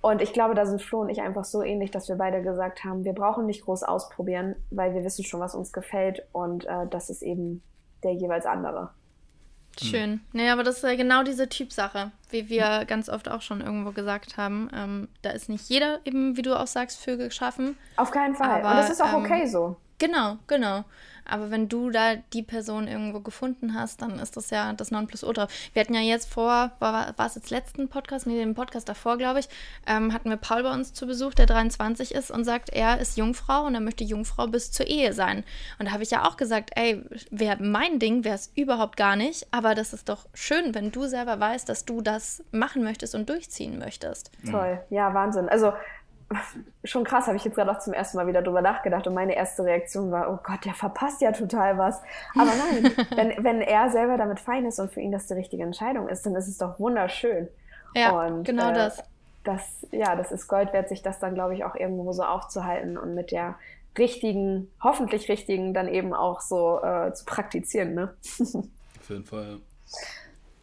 Und 0.03 0.21
ich 0.21 0.33
glaube, 0.33 0.53
da 0.53 0.65
sind 0.65 0.81
Flo 0.81 0.99
und 0.99 1.07
ich 1.07 1.21
einfach 1.21 1.45
so 1.45 1.63
ähnlich, 1.63 1.89
dass 1.89 2.09
wir 2.09 2.17
beide 2.17 2.43
gesagt 2.43 2.83
haben, 2.83 3.05
wir 3.05 3.13
brauchen 3.13 3.45
nicht 3.45 3.63
groß 3.63 3.83
ausprobieren, 3.83 4.57
weil 4.69 4.93
wir 4.93 5.05
wissen 5.05 5.23
schon, 5.23 5.39
was 5.39 5.55
uns 5.55 5.71
gefällt 5.71 6.27
und 6.33 6.65
äh, 6.65 6.87
das 6.89 7.09
ist 7.09 7.21
eben 7.21 7.63
der 8.03 8.11
jeweils 8.11 8.45
andere. 8.45 8.89
Schön. 9.81 10.11
Mhm. 10.11 10.21
Nee, 10.33 10.49
aber 10.49 10.63
das 10.63 10.75
ist 10.75 10.83
ja 10.83 10.95
genau 10.95 11.23
diese 11.23 11.47
Typsache, 11.47 12.11
wie 12.31 12.49
wir 12.49 12.83
ganz 12.83 13.07
oft 13.07 13.29
auch 13.29 13.41
schon 13.41 13.61
irgendwo 13.61 13.91
gesagt 13.91 14.35
haben. 14.35 14.69
Ähm, 14.75 15.07
da 15.21 15.29
ist 15.29 15.47
nicht 15.47 15.69
jeder 15.69 16.01
eben, 16.03 16.35
wie 16.35 16.41
du 16.41 16.53
auch 16.53 16.67
sagst, 16.67 16.99
für 16.99 17.15
geschaffen. 17.15 17.77
Auf 17.95 18.11
keinen 18.11 18.35
Fall. 18.35 18.59
Aber, 18.61 18.71
und 18.71 18.77
das 18.79 18.89
ist 18.89 19.01
auch 19.01 19.13
ähm, 19.13 19.23
okay 19.23 19.45
so. 19.45 19.77
Genau, 19.99 20.35
genau. 20.47 20.83
Aber 21.29 21.51
wenn 21.51 21.69
du 21.69 21.89
da 21.89 22.15
die 22.33 22.43
Person 22.43 22.87
irgendwo 22.87 23.19
gefunden 23.19 23.73
hast, 23.73 24.01
dann 24.01 24.19
ist 24.19 24.37
das 24.37 24.49
ja 24.49 24.73
das 24.73 24.91
Nonplusultra. 24.91 25.47
Wir 25.73 25.81
hatten 25.81 25.93
ja 25.93 26.01
jetzt 26.01 26.29
vor, 26.29 26.71
war, 26.79 27.17
war 27.17 27.25
es 27.25 27.35
jetzt 27.35 27.49
letzten 27.49 27.89
Podcast, 27.89 28.27
nee, 28.27 28.37
den 28.37 28.55
Podcast 28.55 28.89
davor, 28.89 29.17
glaube 29.17 29.39
ich, 29.39 29.49
ähm, 29.87 30.13
hatten 30.13 30.29
wir 30.29 30.37
Paul 30.37 30.63
bei 30.63 30.73
uns 30.73 30.93
zu 30.93 31.07
Besuch, 31.07 31.33
der 31.33 31.45
23 31.45 32.13
ist 32.13 32.31
und 32.31 32.43
sagt, 32.43 32.69
er 32.69 32.99
ist 32.99 33.17
Jungfrau 33.17 33.65
und 33.65 33.75
er 33.75 33.81
möchte 33.81 34.03
Jungfrau 34.03 34.47
bis 34.47 34.71
zur 34.71 34.87
Ehe 34.87 35.13
sein. 35.13 35.43
Und 35.79 35.87
da 35.87 35.91
habe 35.93 36.03
ich 36.03 36.11
ja 36.11 36.27
auch 36.27 36.37
gesagt, 36.37 36.71
ey, 36.75 37.03
wär, 37.31 37.57
mein 37.61 37.99
Ding 37.99 38.23
wäre 38.23 38.35
es 38.35 38.51
überhaupt 38.55 38.97
gar 38.97 39.15
nicht, 39.15 39.47
aber 39.51 39.75
das 39.75 39.93
ist 39.93 40.09
doch 40.09 40.27
schön, 40.33 40.75
wenn 40.75 40.91
du 40.91 41.07
selber 41.07 41.39
weißt, 41.39 41.67
dass 41.69 41.85
du 41.85 42.01
das 42.01 42.43
machen 42.51 42.83
möchtest 42.83 43.15
und 43.15 43.29
durchziehen 43.29 43.79
möchtest. 43.79 44.31
Toll, 44.49 44.81
ja, 44.89 45.13
Wahnsinn. 45.13 45.49
Also 45.49 45.73
schon 46.83 47.03
krass, 47.03 47.27
habe 47.27 47.37
ich 47.37 47.43
jetzt 47.43 47.55
gerade 47.55 47.71
auch 47.71 47.79
zum 47.79 47.93
ersten 47.93 48.17
Mal 48.17 48.27
wieder 48.27 48.41
drüber 48.41 48.61
nachgedacht 48.61 49.07
und 49.07 49.13
meine 49.13 49.35
erste 49.35 49.63
Reaktion 49.63 50.11
war, 50.11 50.31
oh 50.31 50.39
Gott, 50.43 50.65
der 50.65 50.73
verpasst 50.73 51.21
ja 51.21 51.31
total 51.31 51.77
was. 51.77 52.01
Aber 52.35 52.51
nein, 52.55 52.91
wenn, 53.15 53.43
wenn 53.43 53.61
er 53.61 53.89
selber 53.89 54.17
damit 54.17 54.39
fein 54.39 54.65
ist 54.65 54.79
und 54.79 54.91
für 54.91 55.01
ihn 55.01 55.11
das 55.11 55.27
die 55.27 55.33
richtige 55.33 55.63
Entscheidung 55.63 56.09
ist, 56.09 56.25
dann 56.25 56.35
ist 56.35 56.47
es 56.47 56.57
doch 56.57 56.79
wunderschön. 56.79 57.47
Ja, 57.95 58.11
und, 58.11 58.43
genau 58.43 58.69
äh, 58.71 58.73
das. 58.73 59.03
das. 59.43 59.87
Ja, 59.91 60.15
das 60.15 60.31
ist 60.31 60.47
Gold 60.47 60.73
wert, 60.73 60.89
sich 60.89 61.01
das 61.01 61.19
dann, 61.19 61.33
glaube 61.33 61.53
ich, 61.53 61.63
auch 61.63 61.75
irgendwo 61.75 62.11
so 62.11 62.23
aufzuhalten 62.23 62.97
und 62.97 63.15
mit 63.15 63.31
der 63.31 63.55
richtigen, 63.97 64.71
hoffentlich 64.81 65.29
richtigen, 65.29 65.73
dann 65.73 65.87
eben 65.87 66.13
auch 66.13 66.41
so 66.41 66.81
äh, 66.81 67.13
zu 67.13 67.25
praktizieren. 67.25 67.93
Ne? 67.93 68.13
Auf 68.39 69.09
jeden 69.09 69.25
Fall. 69.25 69.59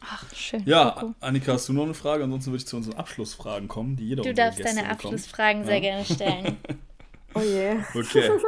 Ach, 0.01 0.25
schön. 0.35 0.63
Ja, 0.65 0.91
Coco. 0.91 1.15
Annika, 1.21 1.53
hast 1.53 1.69
du 1.69 1.73
noch 1.73 1.85
eine 1.85 1.95
Frage? 1.95 2.25
Ansonsten 2.25 2.51
würde 2.51 2.63
ich 2.63 2.67
zu 2.67 2.77
unseren 2.77 2.97
Abschlussfragen 2.97 3.69
kommen, 3.69 3.97
die 3.97 4.09
jeder 4.09 4.23
Du 4.23 4.33
darfst 4.33 4.59
Gäste 4.59 4.75
deine 4.75 4.89
bekommt. 4.89 5.05
Abschlussfragen 5.05 5.63
ja. 5.63 5.67
sehr 5.67 5.81
gerne 5.81 6.05
stellen. 6.05 6.57
oh 7.35 7.41
je. 7.41 7.77
Okay. 7.95 8.31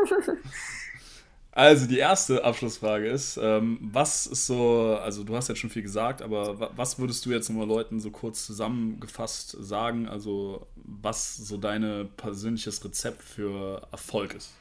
Also 1.55 1.87
die 1.87 1.99
erste 1.99 2.43
Abschlussfrage 2.45 3.07
ist, 3.11 3.37
ähm, 3.37 3.79
was 3.83 4.27
ist 4.27 4.47
so, 4.47 4.97
also 5.03 5.23
du 5.23 5.37
hast 5.37 5.49
jetzt 5.49 5.59
schon 5.59 5.69
viel 5.69 5.83
gesagt, 5.83 6.23
aber 6.23 6.71
was 6.75 6.99
würdest 6.99 7.27
du 7.27 7.31
jetzt 7.31 7.51
nochmal 7.51 7.67
Leuten 7.67 8.01
so 8.01 8.11
kurz 8.11 8.47
zusammengefasst 8.47 9.55
sagen, 9.61 10.09
also 10.09 10.67
was 10.77 11.37
so 11.37 11.59
dein 11.59 12.09
persönliches 12.17 12.83
Rezept 12.83 13.23
für 13.23 13.83
Erfolg 13.93 14.33
ist? 14.33 14.55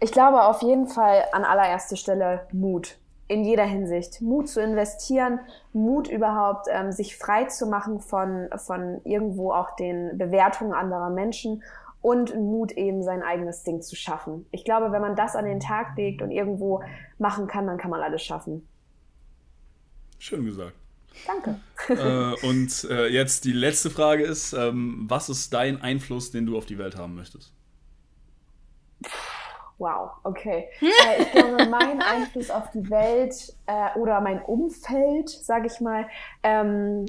Ich 0.00 0.10
glaube 0.10 0.42
auf 0.42 0.60
jeden 0.62 0.88
Fall 0.88 1.24
an 1.30 1.44
allererster 1.44 1.94
Stelle 1.96 2.48
Mut 2.50 2.96
in 3.28 3.44
jeder 3.44 3.64
Hinsicht. 3.64 4.20
Mut 4.20 4.48
zu 4.48 4.62
investieren, 4.62 5.40
Mut 5.72 6.08
überhaupt, 6.08 6.66
ähm, 6.70 6.92
sich 6.92 7.16
frei 7.16 7.44
zu 7.44 7.66
machen 7.66 8.00
von, 8.00 8.48
von 8.56 9.00
irgendwo 9.04 9.52
auch 9.52 9.74
den 9.76 10.16
Bewertungen 10.16 10.72
anderer 10.72 11.10
Menschen 11.10 11.62
und 12.02 12.36
Mut 12.36 12.72
eben 12.72 13.02
sein 13.02 13.22
eigenes 13.22 13.64
Ding 13.64 13.82
zu 13.82 13.96
schaffen. 13.96 14.46
Ich 14.52 14.64
glaube, 14.64 14.92
wenn 14.92 15.02
man 15.02 15.16
das 15.16 15.34
an 15.34 15.44
den 15.44 15.58
Tag 15.58 15.96
legt 15.96 16.22
und 16.22 16.30
irgendwo 16.30 16.82
machen 17.18 17.48
kann, 17.48 17.66
dann 17.66 17.78
kann 17.78 17.90
man 17.90 18.00
alles 18.00 18.22
schaffen. 18.22 18.66
Schön 20.18 20.44
gesagt. 20.44 20.74
Danke. 21.26 21.60
äh, 21.88 22.46
und 22.46 22.84
äh, 22.90 23.08
jetzt 23.08 23.44
die 23.44 23.52
letzte 23.52 23.90
Frage 23.90 24.24
ist, 24.24 24.52
ähm, 24.52 25.06
was 25.08 25.28
ist 25.28 25.52
dein 25.52 25.80
Einfluss, 25.80 26.30
den 26.30 26.46
du 26.46 26.56
auf 26.56 26.66
die 26.66 26.78
Welt 26.78 26.96
haben 26.96 27.14
möchtest? 27.14 27.52
Wow, 29.78 30.12
okay. 30.24 30.68
äh, 30.80 31.22
ich 31.22 31.32
glaube, 31.32 31.66
mein 31.66 32.00
Einfluss 32.00 32.50
auf 32.50 32.70
die 32.70 32.88
Welt 32.90 33.54
äh, 33.66 33.98
oder 33.98 34.20
mein 34.20 34.42
Umfeld, 34.42 35.28
sage 35.28 35.66
ich 35.66 35.80
mal, 35.80 36.08
ähm, 36.42 37.06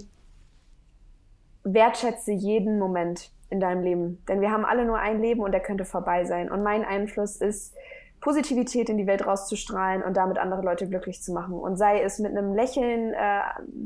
wertschätze 1.64 2.32
jeden 2.32 2.80
Moment 2.80 3.32
in 3.50 3.60
deinem 3.60 3.84
Leben. 3.84 4.24
Denn 4.28 4.42
wir 4.42 4.52
haben 4.52 4.66
alle 4.66 4.86
nur 4.86 5.00
ein 5.00 5.22
Leben 5.22 5.42
und 5.42 5.52
der 5.52 5.62
könnte 5.62 5.86
vorbei 5.86 6.26
sein. 6.26 6.52
Und 6.52 6.64
mein 6.64 6.84
Einfluss 6.84 7.38
ist, 7.38 7.74
Positivität 8.20 8.90
in 8.90 8.98
die 8.98 9.06
Welt 9.06 9.26
rauszustrahlen 9.26 10.02
und 10.02 10.18
damit 10.18 10.40
andere 10.40 10.64
Leute 10.64 10.90
glücklich 10.90 11.22
zu 11.22 11.34
machen. 11.34 11.54
Und 11.54 11.78
sei 11.78 12.02
es 12.02 12.20
mit 12.20 12.32
einem 12.32 12.54
Lächeln, 12.54 13.14
äh, 13.14 13.42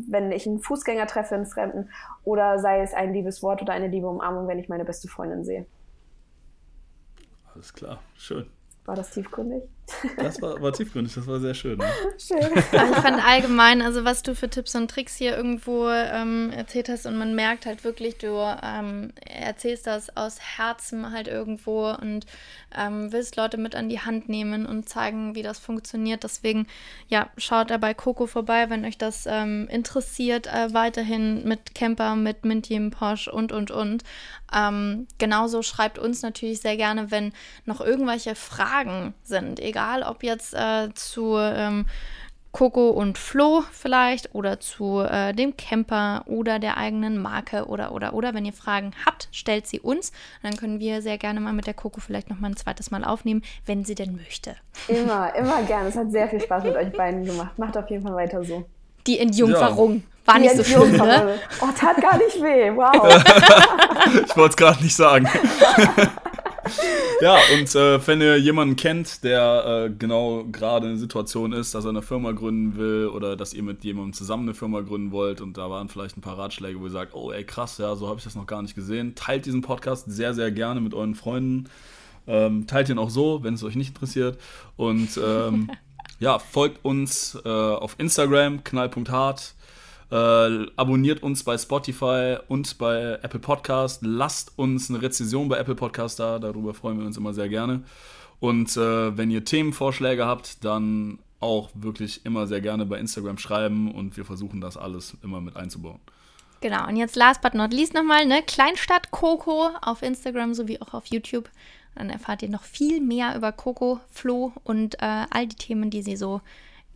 wenn 0.10 0.32
ich 0.32 0.48
einen 0.48 0.60
Fußgänger 0.60 1.06
treffe, 1.06 1.36
einen 1.36 1.46
Fremden, 1.46 1.90
oder 2.24 2.58
sei 2.60 2.82
es 2.82 2.94
ein 2.94 3.14
liebes 3.14 3.44
Wort 3.44 3.62
oder 3.62 3.74
eine 3.74 3.88
liebe 3.88 4.08
Umarmung, 4.08 4.48
wenn 4.48 4.58
ich 4.58 4.70
meine 4.70 4.86
beste 4.86 5.10
Freundin 5.10 5.44
sehe. 5.44 5.66
Alles 7.54 7.74
klar, 7.74 8.00
schön. 8.16 8.48
War 8.92 8.98
das 8.98 9.12
tiefgründig? 9.12 9.64
Das 10.18 10.42
war, 10.42 10.62
war 10.62 10.72
tiefgründig, 10.72 11.14
das 11.14 11.28
war 11.28 11.40
sehr 11.40 11.54
schön. 11.54 11.78
Ne? 11.78 11.86
Schön. 12.18 12.40
ich 12.56 12.64
fand 12.64 13.26
allgemein, 13.26 13.82
also 13.82 14.04
was 14.06 14.24
du 14.24 14.36
für 14.36 14.50
Tipps 14.50 14.76
und 14.76 14.90
Tricks 14.90 15.16
hier 15.16 15.36
irgendwo 15.36 15.90
ähm, 15.90 16.52
erzählt 16.56 16.90
hast 16.90 17.06
und 17.06 17.18
man 17.18 17.36
merkt 17.36 17.66
halt 17.66 17.84
wirklich, 17.84 18.18
du 18.18 18.38
ähm, 18.64 19.12
erzählst 19.26 19.88
das 19.88 20.16
aus 20.16 20.40
Herzen 20.40 21.12
halt 21.12 21.28
irgendwo 21.28 21.90
und 21.90 22.26
ähm, 22.76 23.12
willst 23.12 23.36
Leute 23.36 23.58
mit 23.58 23.76
an 23.76 23.90
die 23.90 24.00
Hand 24.00 24.30
nehmen 24.30 24.66
und 24.66 24.88
zeigen, 24.88 25.36
wie 25.36 25.44
das 25.44 25.60
funktioniert. 25.60 26.24
Deswegen, 26.24 26.68
ja, 27.08 27.30
schaut 27.38 27.70
da 27.70 27.78
bei 27.78 27.94
Coco 27.94 28.28
vorbei, 28.28 28.70
wenn 28.70 28.86
euch 28.86 28.98
das 28.98 29.26
ähm, 29.28 29.68
interessiert, 29.70 30.48
äh, 30.48 30.74
weiterhin 30.74 31.48
mit 31.48 31.76
Camper, 31.76 32.16
mit 32.16 32.46
Minty 32.46 32.76
im 32.76 32.92
Porsche 32.92 33.32
und, 33.32 33.52
und, 33.52 33.72
und. 33.72 34.04
Ähm, 34.54 35.08
genauso 35.18 35.62
schreibt 35.62 35.98
uns 35.98 36.22
natürlich 36.22 36.60
sehr 36.62 36.78
gerne, 36.78 37.12
wenn 37.12 37.34
noch 37.66 37.82
irgendwelche 37.82 38.36
Fragen 38.36 39.14
sind, 39.24 39.60
egal 39.72 40.04
ob 40.04 40.24
jetzt 40.24 40.54
äh, 40.54 40.90
zu 40.94 41.38
ähm, 41.38 41.86
Coco 42.52 42.90
und 42.90 43.18
Flo 43.18 43.64
vielleicht 43.72 44.36
oder 44.36 44.60
zu 44.60 45.00
äh, 45.00 45.34
dem 45.34 45.56
Camper 45.56 46.24
oder 46.26 46.60
der 46.60 46.78
eigenen 46.78 47.18
Marke 47.18 47.66
oder 47.66 47.94
oder 47.94 48.14
oder 48.14 48.34
wenn 48.34 48.46
ihr 48.46 48.54
Fragen 48.54 48.92
habt, 49.06 49.30
stellt 49.32 49.68
sie 49.68 49.80
uns. 49.80 50.12
Dann 50.44 50.58
können 50.58 50.80
wir 50.80 51.02
sehr 51.02 51.18
gerne 51.18 51.40
mal 51.40 51.54
mit 51.54 51.66
der 51.66 51.74
Coco 51.74 52.02
vielleicht 52.02 52.30
noch 52.30 52.40
mal 52.40 52.50
ein 52.50 52.58
zweites 52.58 52.92
Mal 52.92 53.06
aufnehmen, 53.06 53.42
wenn 53.66 53.86
sie 53.86 53.96
denn 53.96 54.16
möchte. 54.18 54.56
Immer, 54.88 55.34
immer 55.36 55.64
gerne. 55.64 55.90
Es 55.90 55.96
hat 55.96 56.12
sehr 56.12 56.28
viel 56.28 56.42
Spaß 56.42 56.66
mit 56.66 56.76
euch 56.76 56.92
beiden 56.92 57.26
gemacht. 57.26 57.58
Macht 57.58 57.78
auf 57.78 57.90
jeden 57.90 58.04
Fall 58.04 58.16
weiter 58.16 58.44
so. 58.44 58.66
Die 59.08 59.20
Entjungferung. 59.20 59.96
Ja. 59.96 60.02
War 60.34 60.40
nicht 60.40 60.56
so 60.56 60.64
schlimm, 60.64 60.92
ne? 60.92 61.40
Oh, 61.62 61.70
tat 61.76 62.00
gar 62.00 62.18
nicht 62.18 62.40
weh. 62.42 62.72
Wow. 62.76 62.94
ich 64.26 64.38
wollte 64.38 64.50
es 64.52 64.58
gerade 64.58 64.84
nicht 64.84 64.96
sagen. 64.96 65.28
ja, 67.22 67.38
und 67.54 67.76
äh, 67.76 68.08
wenn 68.08 68.22
ihr 68.22 68.38
jemanden 68.38 68.76
kennt, 68.76 69.24
der 69.24 69.86
äh, 69.88 69.94
genau 69.98 70.46
gerade 70.52 70.88
in 70.88 70.94
der 70.94 71.00
Situation 71.00 71.54
ist, 71.54 71.74
dass 71.74 71.86
er 71.86 71.90
eine 71.90 72.02
Firma 72.02 72.32
gründen 72.32 72.78
will 72.78 73.08
oder 73.08 73.36
dass 73.36 73.54
ihr 73.54 73.64
mit 73.64 73.84
jemandem 73.84 74.14
zusammen 74.14 74.44
eine 74.44 74.54
Firma 74.54 74.82
gründen 74.82 75.12
wollt 75.12 75.42
und 75.42 75.58
da 75.58 75.70
waren 75.70 75.90
vielleicht 75.90 76.18
ein 76.18 76.22
paar 76.22 76.38
Ratschläge, 76.38 76.80
wo 76.80 76.86
ihr 76.86 76.92
sagt, 76.92 77.14
oh 77.16 77.32
ey 77.32 77.44
krass, 77.44 77.78
ja, 77.78 77.96
so 77.96 78.08
habe 78.08 78.20
ich 78.20 78.24
das 78.24 78.36
noch 78.36 78.46
gar 78.46 78.62
nicht 78.62 78.76
gesehen. 78.76 79.16
Teilt 79.16 79.46
diesen 79.46 79.62
Podcast 79.62 80.12
sehr, 80.12 80.34
sehr 80.34 80.52
gerne 80.52 80.82
mit 80.82 80.94
euren 80.94 81.16
Freunden. 81.16 81.70
Ähm, 82.28 82.68
teilt 82.68 82.90
ihn 82.90 83.00
auch 83.00 83.10
so, 83.10 83.44
wenn 83.44 83.56
es 83.56 83.64
euch 83.64 83.76
nicht 83.76 83.90
interessiert. 83.90 84.38
Und 84.78 85.20
ähm, 85.24 85.72
ja, 86.20 86.40
folgt 86.40 86.86
uns 86.86 87.38
äh, 87.44 87.50
auf 87.50 87.96
Instagram, 87.98 88.64
knall.hart. 88.64 89.56
Äh, 90.12 90.66
abonniert 90.76 91.24
uns 91.24 91.44
bei 91.44 91.58
Spotify 91.58 92.38
und 92.50 92.78
bei 92.78 93.20
Apple 93.22 93.40
Podcast. 93.40 94.02
Lasst 94.04 94.58
uns 94.58 94.90
eine 94.90 95.02
Rezension 95.02 95.48
bei 95.48 95.58
Apple 95.58 95.76
Podcast 95.76 96.20
da. 96.20 96.38
Darüber 96.38 96.74
freuen 96.74 97.00
wir 97.00 97.06
uns 97.06 97.18
immer 97.18 97.34
sehr 97.34 97.48
gerne. 97.48 97.84
Und 98.42 98.76
äh, 98.76 99.18
wenn 99.18 99.32
ihr 99.32 99.46
Themenvorschläge 99.46 100.26
habt, 100.26 100.66
dann 100.66 101.20
auch 101.40 101.70
wirklich 101.74 102.26
immer 102.26 102.46
sehr 102.46 102.60
gerne 102.60 102.86
bei 102.86 103.00
Instagram 103.00 103.38
schreiben 103.38 103.94
und 103.94 104.18
wir 104.18 104.26
versuchen 104.26 104.62
das 104.62 104.78
alles 104.78 105.18
immer 105.24 105.40
mit 105.40 105.56
einzubauen. 105.56 106.00
Genau, 106.60 106.88
und 106.88 106.98
jetzt 106.98 107.16
last 107.16 107.42
but 107.42 107.54
not 107.54 107.74
least 107.74 107.94
nochmal, 107.94 108.26
ne? 108.26 108.44
Kleinstadt 108.46 109.12
Coco 109.12 109.70
auf 109.82 110.04
Instagram 110.04 110.54
sowie 110.54 110.80
auch 110.82 110.94
auf 110.94 111.06
YouTube. 111.08 111.50
Dann 111.96 112.10
erfahrt 112.10 112.44
ihr 112.44 112.50
noch 112.50 112.64
viel 112.64 113.02
mehr 113.02 113.36
über 113.36 113.52
Coco, 113.52 114.00
Flo 114.10 114.54
und 114.64 114.96
äh, 115.02 115.26
all 115.30 115.48
die 115.48 115.56
Themen, 115.56 115.90
die 115.90 116.04
sie 116.04 116.16
so 116.16 116.42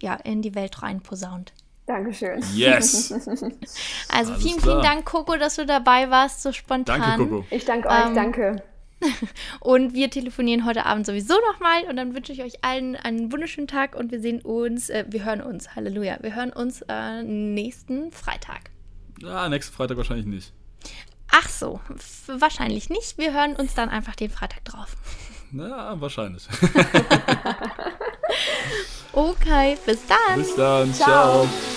ja, 0.01 0.15
in 0.15 0.41
die 0.41 0.53
Welt 0.53 0.81
rein 0.83 1.01
posaunt. 1.01 1.53
Dankeschön. 1.85 2.43
Yes. 2.55 3.11
also 4.09 4.33
Alles 4.33 4.43
vielen, 4.43 4.57
klar. 4.57 4.61
vielen 4.61 4.81
Dank, 4.81 5.05
Coco, 5.05 5.35
dass 5.37 5.55
du 5.55 5.65
dabei 5.65 6.09
warst, 6.09 6.41
so 6.41 6.51
spontan. 6.51 6.99
Danke, 6.99 7.27
Coco. 7.27 7.45
Ich 7.51 7.65
danke 7.65 7.89
euch, 7.89 8.07
ähm, 8.07 8.15
danke. 8.15 8.63
und 9.59 9.93
wir 9.93 10.09
telefonieren 10.09 10.65
heute 10.65 10.85
Abend 10.85 11.05
sowieso 11.05 11.35
nochmal 11.51 11.83
und 11.89 11.95
dann 11.97 12.15
wünsche 12.15 12.31
ich 12.31 12.41
euch 12.41 12.63
allen 12.63 12.95
einen 12.95 13.31
wunderschönen 13.31 13.67
Tag 13.67 13.95
und 13.95 14.11
wir 14.11 14.19
sehen 14.19 14.41
uns, 14.41 14.89
äh, 14.89 15.05
wir 15.09 15.25
hören 15.25 15.41
uns, 15.41 15.75
Halleluja, 15.75 16.17
wir 16.21 16.35
hören 16.35 16.51
uns 16.51 16.81
äh, 16.87 17.23
nächsten 17.23 18.11
Freitag. 18.11 18.71
Ja, 19.21 19.47
nächsten 19.49 19.75
Freitag 19.75 19.97
wahrscheinlich 19.97 20.25
nicht. 20.25 20.53
Ach 21.31 21.49
so, 21.49 21.79
wahrscheinlich 22.27 22.89
nicht. 22.89 23.17
Wir 23.17 23.33
hören 23.33 23.55
uns 23.55 23.73
dann 23.73 23.89
einfach 23.89 24.15
den 24.15 24.29
Freitag 24.29 24.63
drauf. 24.65 24.95
Na, 25.51 25.99
wahrscheinlich. 25.99 26.47
okay, 29.13 29.77
bis 29.85 29.99
dann. 30.07 30.39
Bis 30.39 30.55
dann, 30.55 30.93
ciao. 30.93 31.45
ciao. 31.45 31.74